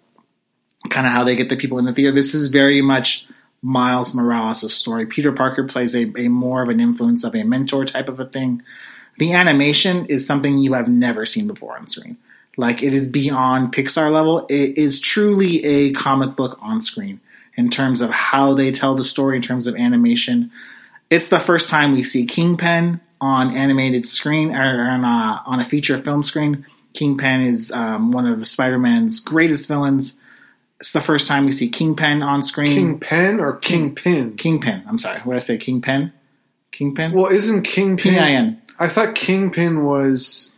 kind 0.89 1.07
of 1.07 1.13
how 1.13 1.23
they 1.23 1.35
get 1.35 1.49
the 1.49 1.57
people 1.57 1.79
in 1.79 1.85
the 1.85 1.93
theater. 1.93 2.11
This 2.11 2.33
is 2.33 2.49
very 2.49 2.81
much 2.81 3.27
Miles 3.61 4.13
Morales' 4.13 4.73
story. 4.73 5.05
Peter 5.05 5.31
Parker 5.31 5.63
plays 5.65 5.95
a, 5.95 6.11
a 6.17 6.27
more 6.27 6.61
of 6.61 6.69
an 6.69 6.79
influence 6.79 7.23
of 7.23 7.35
a 7.35 7.43
mentor 7.43 7.85
type 7.85 8.09
of 8.09 8.19
a 8.19 8.25
thing. 8.25 8.61
The 9.17 9.33
animation 9.33 10.05
is 10.05 10.27
something 10.27 10.59
you 10.59 10.73
have 10.73 10.87
never 10.87 11.25
seen 11.25 11.47
before 11.47 11.77
on 11.77 11.87
screen. 11.87 12.17
Like 12.55 12.83
it 12.83 12.93
is 12.93 13.07
beyond 13.07 13.73
Pixar 13.73 14.11
level. 14.11 14.45
It 14.49 14.77
is 14.77 14.99
truly 14.99 15.63
a 15.65 15.91
comic 15.93 16.35
book 16.35 16.57
on 16.61 16.81
screen 16.81 17.19
in 17.55 17.69
terms 17.69 18.01
of 18.01 18.09
how 18.11 18.53
they 18.53 18.71
tell 18.71 18.95
the 18.95 19.03
story, 19.03 19.35
in 19.35 19.41
terms 19.41 19.67
of 19.67 19.75
animation. 19.75 20.51
It's 21.09 21.29
the 21.29 21.39
first 21.39 21.69
time 21.69 21.93
we 21.93 22.03
see 22.03 22.25
Kingpin 22.25 23.01
on 23.19 23.55
animated 23.55 24.05
screen 24.05 24.55
or 24.55 24.89
on 24.89 25.03
a, 25.03 25.41
on 25.45 25.59
a 25.59 25.65
feature 25.65 25.99
film 26.01 26.21
screen. 26.21 26.65
Kingpin 26.93 27.41
is 27.41 27.71
um, 27.71 28.11
one 28.11 28.27
of 28.27 28.45
Spider-Man's 28.45 29.19
greatest 29.19 29.67
villains. 29.67 30.19
It's 30.79 30.91
the 30.91 31.01
first 31.01 31.27
time 31.27 31.45
we 31.45 31.51
see 31.51 31.69
Kingpin 31.69 32.21
on 32.21 32.43
screen. 32.43 32.67
Kingpin 32.67 33.39
or 33.39 33.57
Kingpin. 33.57 34.37
Kingpin. 34.37 34.83
I'm 34.87 34.97
sorry. 34.97 35.19
What 35.21 35.33
did 35.33 35.37
I 35.37 35.39
say? 35.39 35.57
Kingpin. 35.57 36.13
Kingpin. 36.71 37.13
Well, 37.13 37.27
isn't 37.27 37.63
Kingpin? 37.63 38.13
P-I-N. 38.13 38.61
I 38.79 38.87
thought 38.87 39.15
Kingpin 39.15 39.83
was 39.83 40.51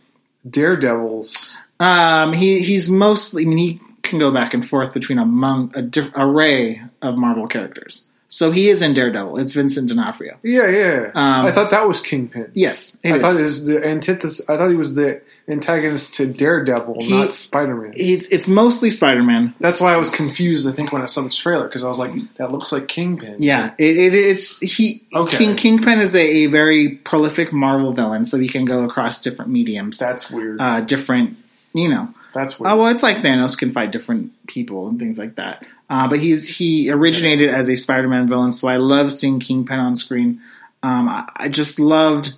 Daredevil's. 0.48 1.56
Um, 1.78 2.34
he 2.34 2.60
he's 2.60 2.90
mostly. 2.90 3.44
I 3.44 3.48
mean, 3.48 3.58
he 3.58 3.80
can 4.02 4.18
go 4.18 4.30
back 4.30 4.52
and 4.52 4.66
forth 4.66 4.92
between 4.92 5.18
a 5.18 5.24
monk, 5.24 5.74
a 5.74 5.82
diff, 5.82 6.10
array 6.14 6.82
of 7.00 7.16
Marvel 7.16 7.46
characters. 7.46 8.04
So 8.32 8.52
he 8.52 8.68
is 8.68 8.80
in 8.80 8.94
Daredevil. 8.94 9.38
It's 9.38 9.54
Vincent 9.54 9.88
D'Onofrio. 9.88 10.38
Yeah, 10.44 10.68
yeah. 10.70 11.10
Um, 11.16 11.46
I 11.46 11.50
thought 11.50 11.70
that 11.72 11.88
was 11.88 12.00
Kingpin. 12.00 12.52
Yes, 12.54 13.00
I 13.04 13.14
is. 13.16 13.20
thought 13.20 13.36
it 13.36 13.42
was 13.42 13.64
the 13.66 13.84
antithesis. 13.84 14.48
I 14.48 14.56
thought 14.56 14.70
he 14.70 14.76
was 14.76 14.94
the 14.94 15.20
antagonist 15.48 16.14
to 16.14 16.26
Daredevil, 16.26 16.98
He- 17.00 17.10
not 17.10 17.32
Spider 17.32 17.74
Man. 17.74 17.92
it's 17.96 18.28
it's 18.28 18.46
mostly 18.48 18.88
Spider 18.90 19.24
Man. 19.24 19.52
That's 19.58 19.80
why 19.80 19.92
I 19.92 19.96
was 19.96 20.10
confused. 20.10 20.68
I 20.68 20.72
think 20.72 20.92
when 20.92 21.02
I 21.02 21.06
saw 21.06 21.22
this 21.22 21.34
trailer 21.34 21.64
because 21.66 21.82
I 21.82 21.88
was 21.88 21.98
like, 21.98 22.12
"That 22.36 22.52
looks 22.52 22.70
like 22.70 22.86
Kingpin." 22.86 23.36
Yeah, 23.42 23.74
it, 23.78 23.98
it, 23.98 24.14
it's 24.14 24.60
he. 24.60 25.02
Okay. 25.12 25.36
King 25.36 25.56
Kingpin 25.56 25.98
is 25.98 26.14
a, 26.14 26.20
a 26.20 26.46
very 26.46 26.90
prolific 27.02 27.52
Marvel 27.52 27.92
villain, 27.92 28.26
so 28.26 28.38
he 28.38 28.48
can 28.48 28.64
go 28.64 28.84
across 28.84 29.20
different 29.20 29.50
mediums, 29.50 29.98
that's 29.98 30.30
weird. 30.30 30.60
uh, 30.60 30.80
different, 30.82 31.36
you 31.74 31.88
know. 31.88 32.14
that's 32.32 32.60
weird. 32.60 32.72
Uh, 32.72 32.76
well, 32.76 32.86
it's 32.88 33.02
like 33.02 33.16
Thanos 33.16 33.58
can 33.58 33.72
fight 33.72 33.90
different 33.90 34.30
people 34.46 34.86
and 34.86 35.00
things 35.00 35.18
like 35.18 35.34
that. 35.34 35.66
Uh, 35.90 36.08
but 36.08 36.20
he's 36.20 36.46
he 36.46 36.88
originated 36.88 37.50
as 37.50 37.68
a 37.68 37.74
Spider-Man 37.74 38.28
villain, 38.28 38.52
so 38.52 38.68
I 38.68 38.76
love 38.76 39.12
seeing 39.12 39.40
Kingpin 39.40 39.80
on 39.80 39.96
screen. 39.96 40.40
Um, 40.84 41.08
I, 41.08 41.28
I 41.34 41.48
just 41.48 41.80
loved, 41.80 42.34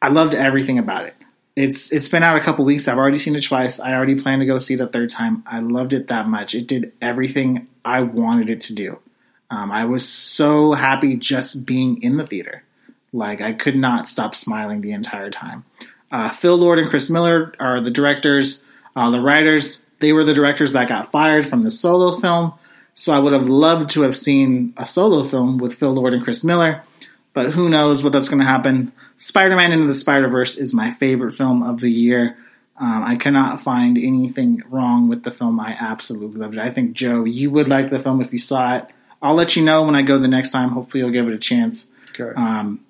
I 0.00 0.08
loved 0.08 0.34
everything 0.34 0.78
about 0.78 1.04
it. 1.04 1.14
It's 1.54 1.92
it's 1.92 2.08
been 2.08 2.22
out 2.22 2.36
a 2.36 2.40
couple 2.40 2.64
weeks. 2.64 2.88
I've 2.88 2.96
already 2.96 3.18
seen 3.18 3.36
it 3.36 3.44
twice. 3.44 3.78
I 3.80 3.94
already 3.94 4.18
plan 4.18 4.38
to 4.38 4.46
go 4.46 4.58
see 4.58 4.74
it 4.74 4.80
a 4.80 4.86
third 4.86 5.10
time. 5.10 5.44
I 5.46 5.60
loved 5.60 5.92
it 5.92 6.08
that 6.08 6.26
much. 6.26 6.54
It 6.54 6.66
did 6.66 6.92
everything 7.02 7.68
I 7.84 8.00
wanted 8.00 8.48
it 8.48 8.62
to 8.62 8.74
do. 8.74 8.98
Um, 9.50 9.70
I 9.70 9.84
was 9.84 10.08
so 10.08 10.72
happy 10.72 11.16
just 11.16 11.66
being 11.66 12.02
in 12.02 12.16
the 12.16 12.26
theater. 12.26 12.64
Like 13.12 13.40
I 13.40 13.52
could 13.52 13.76
not 13.76 14.08
stop 14.08 14.34
smiling 14.34 14.80
the 14.80 14.92
entire 14.92 15.30
time. 15.30 15.64
Uh, 16.10 16.30
Phil 16.30 16.56
Lord 16.56 16.78
and 16.78 16.88
Chris 16.88 17.10
Miller 17.10 17.52
are 17.58 17.80
the 17.80 17.90
directors. 17.90 18.64
Uh, 18.94 19.10
the 19.10 19.20
writers, 19.20 19.82
they 20.00 20.12
were 20.12 20.24
the 20.24 20.34
directors 20.34 20.72
that 20.72 20.88
got 20.88 21.10
fired 21.10 21.48
from 21.48 21.62
the 21.62 21.70
solo 21.70 22.18
film. 22.20 22.52
So 22.94 23.12
I 23.12 23.18
would 23.18 23.32
have 23.32 23.48
loved 23.48 23.90
to 23.90 24.02
have 24.02 24.16
seen 24.16 24.72
a 24.76 24.86
solo 24.86 25.24
film 25.24 25.58
with 25.58 25.74
Phil 25.74 25.92
Lord 25.92 26.14
and 26.14 26.24
Chris 26.24 26.42
Miller. 26.42 26.82
But 27.34 27.52
who 27.52 27.68
knows 27.68 28.02
what 28.02 28.12
that's 28.12 28.28
going 28.28 28.40
to 28.40 28.46
happen. 28.46 28.92
Spider 29.16 29.56
Man 29.56 29.72
Into 29.72 29.86
the 29.86 29.94
Spider 29.94 30.28
Verse 30.28 30.56
is 30.56 30.74
my 30.74 30.92
favorite 30.92 31.34
film 31.34 31.62
of 31.62 31.80
the 31.80 31.90
year. 31.90 32.36
Um, 32.78 33.04
I 33.04 33.16
cannot 33.16 33.62
find 33.62 33.96
anything 33.96 34.62
wrong 34.68 35.08
with 35.08 35.22
the 35.22 35.30
film. 35.30 35.58
I 35.60 35.76
absolutely 35.78 36.40
loved 36.40 36.54
it. 36.54 36.60
I 36.60 36.70
think, 36.70 36.92
Joe, 36.92 37.24
you 37.24 37.50
would 37.50 37.68
like 37.68 37.90
the 37.90 37.98
film 37.98 38.20
if 38.20 38.32
you 38.32 38.38
saw 38.38 38.76
it. 38.76 38.86
I'll 39.22 39.34
let 39.34 39.56
you 39.56 39.64
know 39.64 39.84
when 39.84 39.94
I 39.94 40.02
go 40.02 40.18
the 40.18 40.28
next 40.28 40.50
time. 40.50 40.70
Hopefully, 40.70 41.02
you'll 41.02 41.12
give 41.12 41.26
it 41.26 41.34
a 41.34 41.38
chance. 41.38 41.90
okay. 42.18 42.34
Um, 42.36 42.80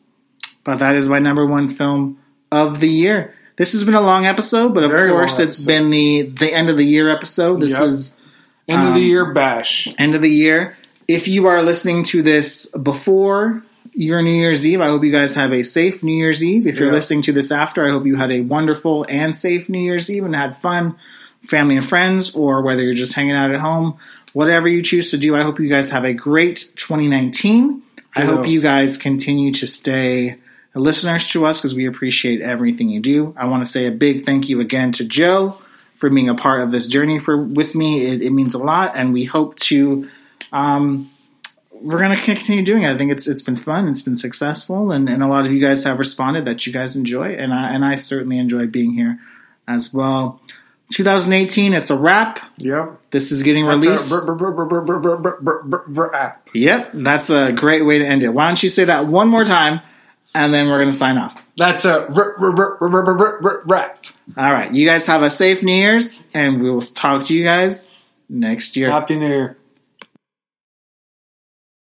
but 0.65 0.79
that 0.81 0.97
is 0.97 1.09
my 1.09 1.21
number 1.21 1.47
one 1.47 1.71
film 1.71 2.19
of 2.51 2.81
the 2.81 2.89
year. 2.89 3.36
This 3.57 3.73
has 3.73 3.85
been 3.85 3.95
a 3.95 4.01
long 4.01 4.27
episode, 4.27 4.75
but 4.75 4.85
of 4.85 4.91
Very 4.91 5.11
course, 5.11 5.39
it's 5.39 5.67
episode. 5.67 5.67
been 5.67 5.91
the 5.91 6.23
the 6.39 6.53
end 6.53 6.69
of 6.69 6.77
the 6.77 6.85
year 6.85 7.09
episode. 7.11 7.61
This 7.61 7.73
Yep. 7.73 7.83
is 7.89 8.17
End 8.69 8.83
of 8.83 8.89
Um, 8.89 8.95
the 8.95 9.01
year 9.01 9.33
bash. 9.33 9.89
end 9.97 10.15
of 10.17 10.23
the 10.23 10.29
year. 10.31 10.77
If 11.07 11.29
you 11.29 11.47
are 11.47 11.63
listening 11.63 12.03
to 12.05 12.21
this 12.23 12.67
before 12.83 13.63
your 13.95 14.23
New 14.23 14.33
Year's 14.35 14.67
Eve, 14.67 14.81
I 14.81 14.89
hope 14.89 15.05
you 15.05 15.13
guys 15.13 15.37
have 15.37 15.53
a 15.53 15.63
safe 15.63 16.03
New 16.03 16.17
Year's 16.17 16.43
Eve. 16.45 16.67
If 16.67 16.79
you're 16.81 16.89
Yeah. 16.89 16.95
listening 16.95 17.23
to 17.23 17.33
this 17.33 17.53
after, 17.53 17.87
I 17.87 17.91
hope 17.93 18.07
you 18.07 18.17
had 18.17 18.33
a 18.33 18.41
wonderful 18.41 19.07
and 19.09 19.37
safe 19.37 19.69
New 19.69 19.79
Year's 19.79 20.11
Eve 20.11 20.25
and 20.25 20.35
had 20.35 20.57
fun, 20.61 20.97
family 21.49 21.77
and 21.77 21.85
friends, 21.89 22.35
or 22.35 22.61
whether 22.63 22.83
you're 22.83 22.93
just 22.93 23.13
hanging 23.13 23.37
out 23.37 23.53
at 23.53 23.61
home. 23.61 23.95
Whatever 24.33 24.67
you 24.69 24.83
choose 24.83 25.13
to 25.13 25.17
do, 25.17 25.37
I 25.37 25.43
hope 25.43 25.61
you 25.61 25.69
guys 25.69 25.91
have 25.91 26.05
a 26.05 26.13
great 26.13 26.71
2019. 26.75 27.83
I 28.17 28.23
hope 28.25 28.49
you 28.49 28.61
guys 28.61 28.97
continue 28.97 29.53
to 29.53 29.67
stay 29.69 30.37
listeners 30.81 31.27
to 31.29 31.47
us 31.47 31.61
because 31.61 31.75
we 31.75 31.87
appreciate 31.87 32.41
everything 32.41 32.89
you 32.89 33.01
do. 33.01 33.35
I 33.37 33.47
want 33.47 33.65
to 33.65 33.71
say 33.71 33.87
a 33.87 33.91
big 33.91 34.27
thank 34.27 34.49
you 34.49 34.61
again 34.61 34.93
to 34.93 35.05
Joe 35.05 35.59
for 35.97 36.11
being 36.11 36.29
a 36.29 36.35
part 36.35 36.63
of 36.63 36.71
this 36.71 36.89
journey 36.89 37.19
for 37.19 37.37
with 37.37 37.75
me. 37.75 38.07
It, 38.07 38.23
it 38.23 38.31
means 38.31 38.55
a 38.55 38.59
lot, 38.59 38.97
and 38.97 39.13
we 39.13 39.25
hope 39.25 39.57
to. 39.57 40.09
Um, 40.53 41.11
we're 41.71 41.99
going 41.99 42.17
to 42.17 42.23
continue 42.23 42.65
doing 42.65 42.85
it. 42.85 42.91
I 42.91 42.97
think 42.97 43.13
it's 43.13 43.29
it's 43.29 43.43
been 43.43 43.57
fun, 43.57 43.89
it's 43.89 44.03
been 44.03 44.17
successful, 44.17 44.93
and, 44.93 45.09
and 45.09 45.23
a 45.23 45.27
lot 45.27 45.45
of 45.45 45.53
you 45.53 45.61
guys 45.61 45.85
have 45.85 45.99
responded 45.99 46.47
that 46.47 46.67
you 46.67 46.73
guys 46.73 46.97
enjoy, 46.97 47.35
and 47.35 47.53
I 47.53 47.71
and 47.71 47.85
I 47.85 47.97
certainly 47.97 48.39
enjoy 48.39 48.67
being 48.67 48.93
here 48.93 49.19
as 49.69 49.93
well. 49.93 50.41
2018, 50.93 51.75
it's 51.75 51.91
a 51.91 51.97
wrap. 51.97 52.39
Yep. 52.59 53.11
This 53.11 53.33
is 53.33 53.43
getting 53.43 53.65
released. 53.65 54.11
Yep, 56.55 56.91
that's 56.95 57.29
a 57.29 57.53
great 57.53 57.85
way 57.85 57.99
to 57.99 58.07
end 58.07 58.23
it. 58.23 58.29
Why 58.29 58.47
don't 58.47 58.63
you 58.63 58.69
say 58.69 58.85
that 58.85 59.07
one 59.07 59.29
more 59.29 59.45
time? 59.45 59.81
And 60.37 60.53
then 60.55 60.69
we're 60.69 60.79
going 60.79 60.91
to 60.91 60.97
sign 60.97 61.17
off. 61.19 61.41
That's 61.57 61.85
a 61.85 62.07
r- 62.07 62.37
r- 62.39 62.77
r- 62.79 62.79
r- 62.81 62.89
r- 62.89 63.19
r- 63.19 63.41
r- 63.45 63.63
rap. 63.67 64.05
All 64.37 64.53
right, 64.53 64.73
you 64.73 64.87
guys 64.87 65.07
have 65.07 65.23
a 65.23 65.31
safe 65.31 65.63
New 65.63 65.73
Year's, 65.75 66.29
and 66.35 66.63
we 66.63 66.71
will 66.71 66.81
talk 66.81 67.25
to 67.25 67.35
you 67.35 67.43
guys 67.45 67.93
next 68.29 68.77
year. 68.77 68.91
Happy 68.91 69.17
New 69.17 69.27
Year. 69.29 69.57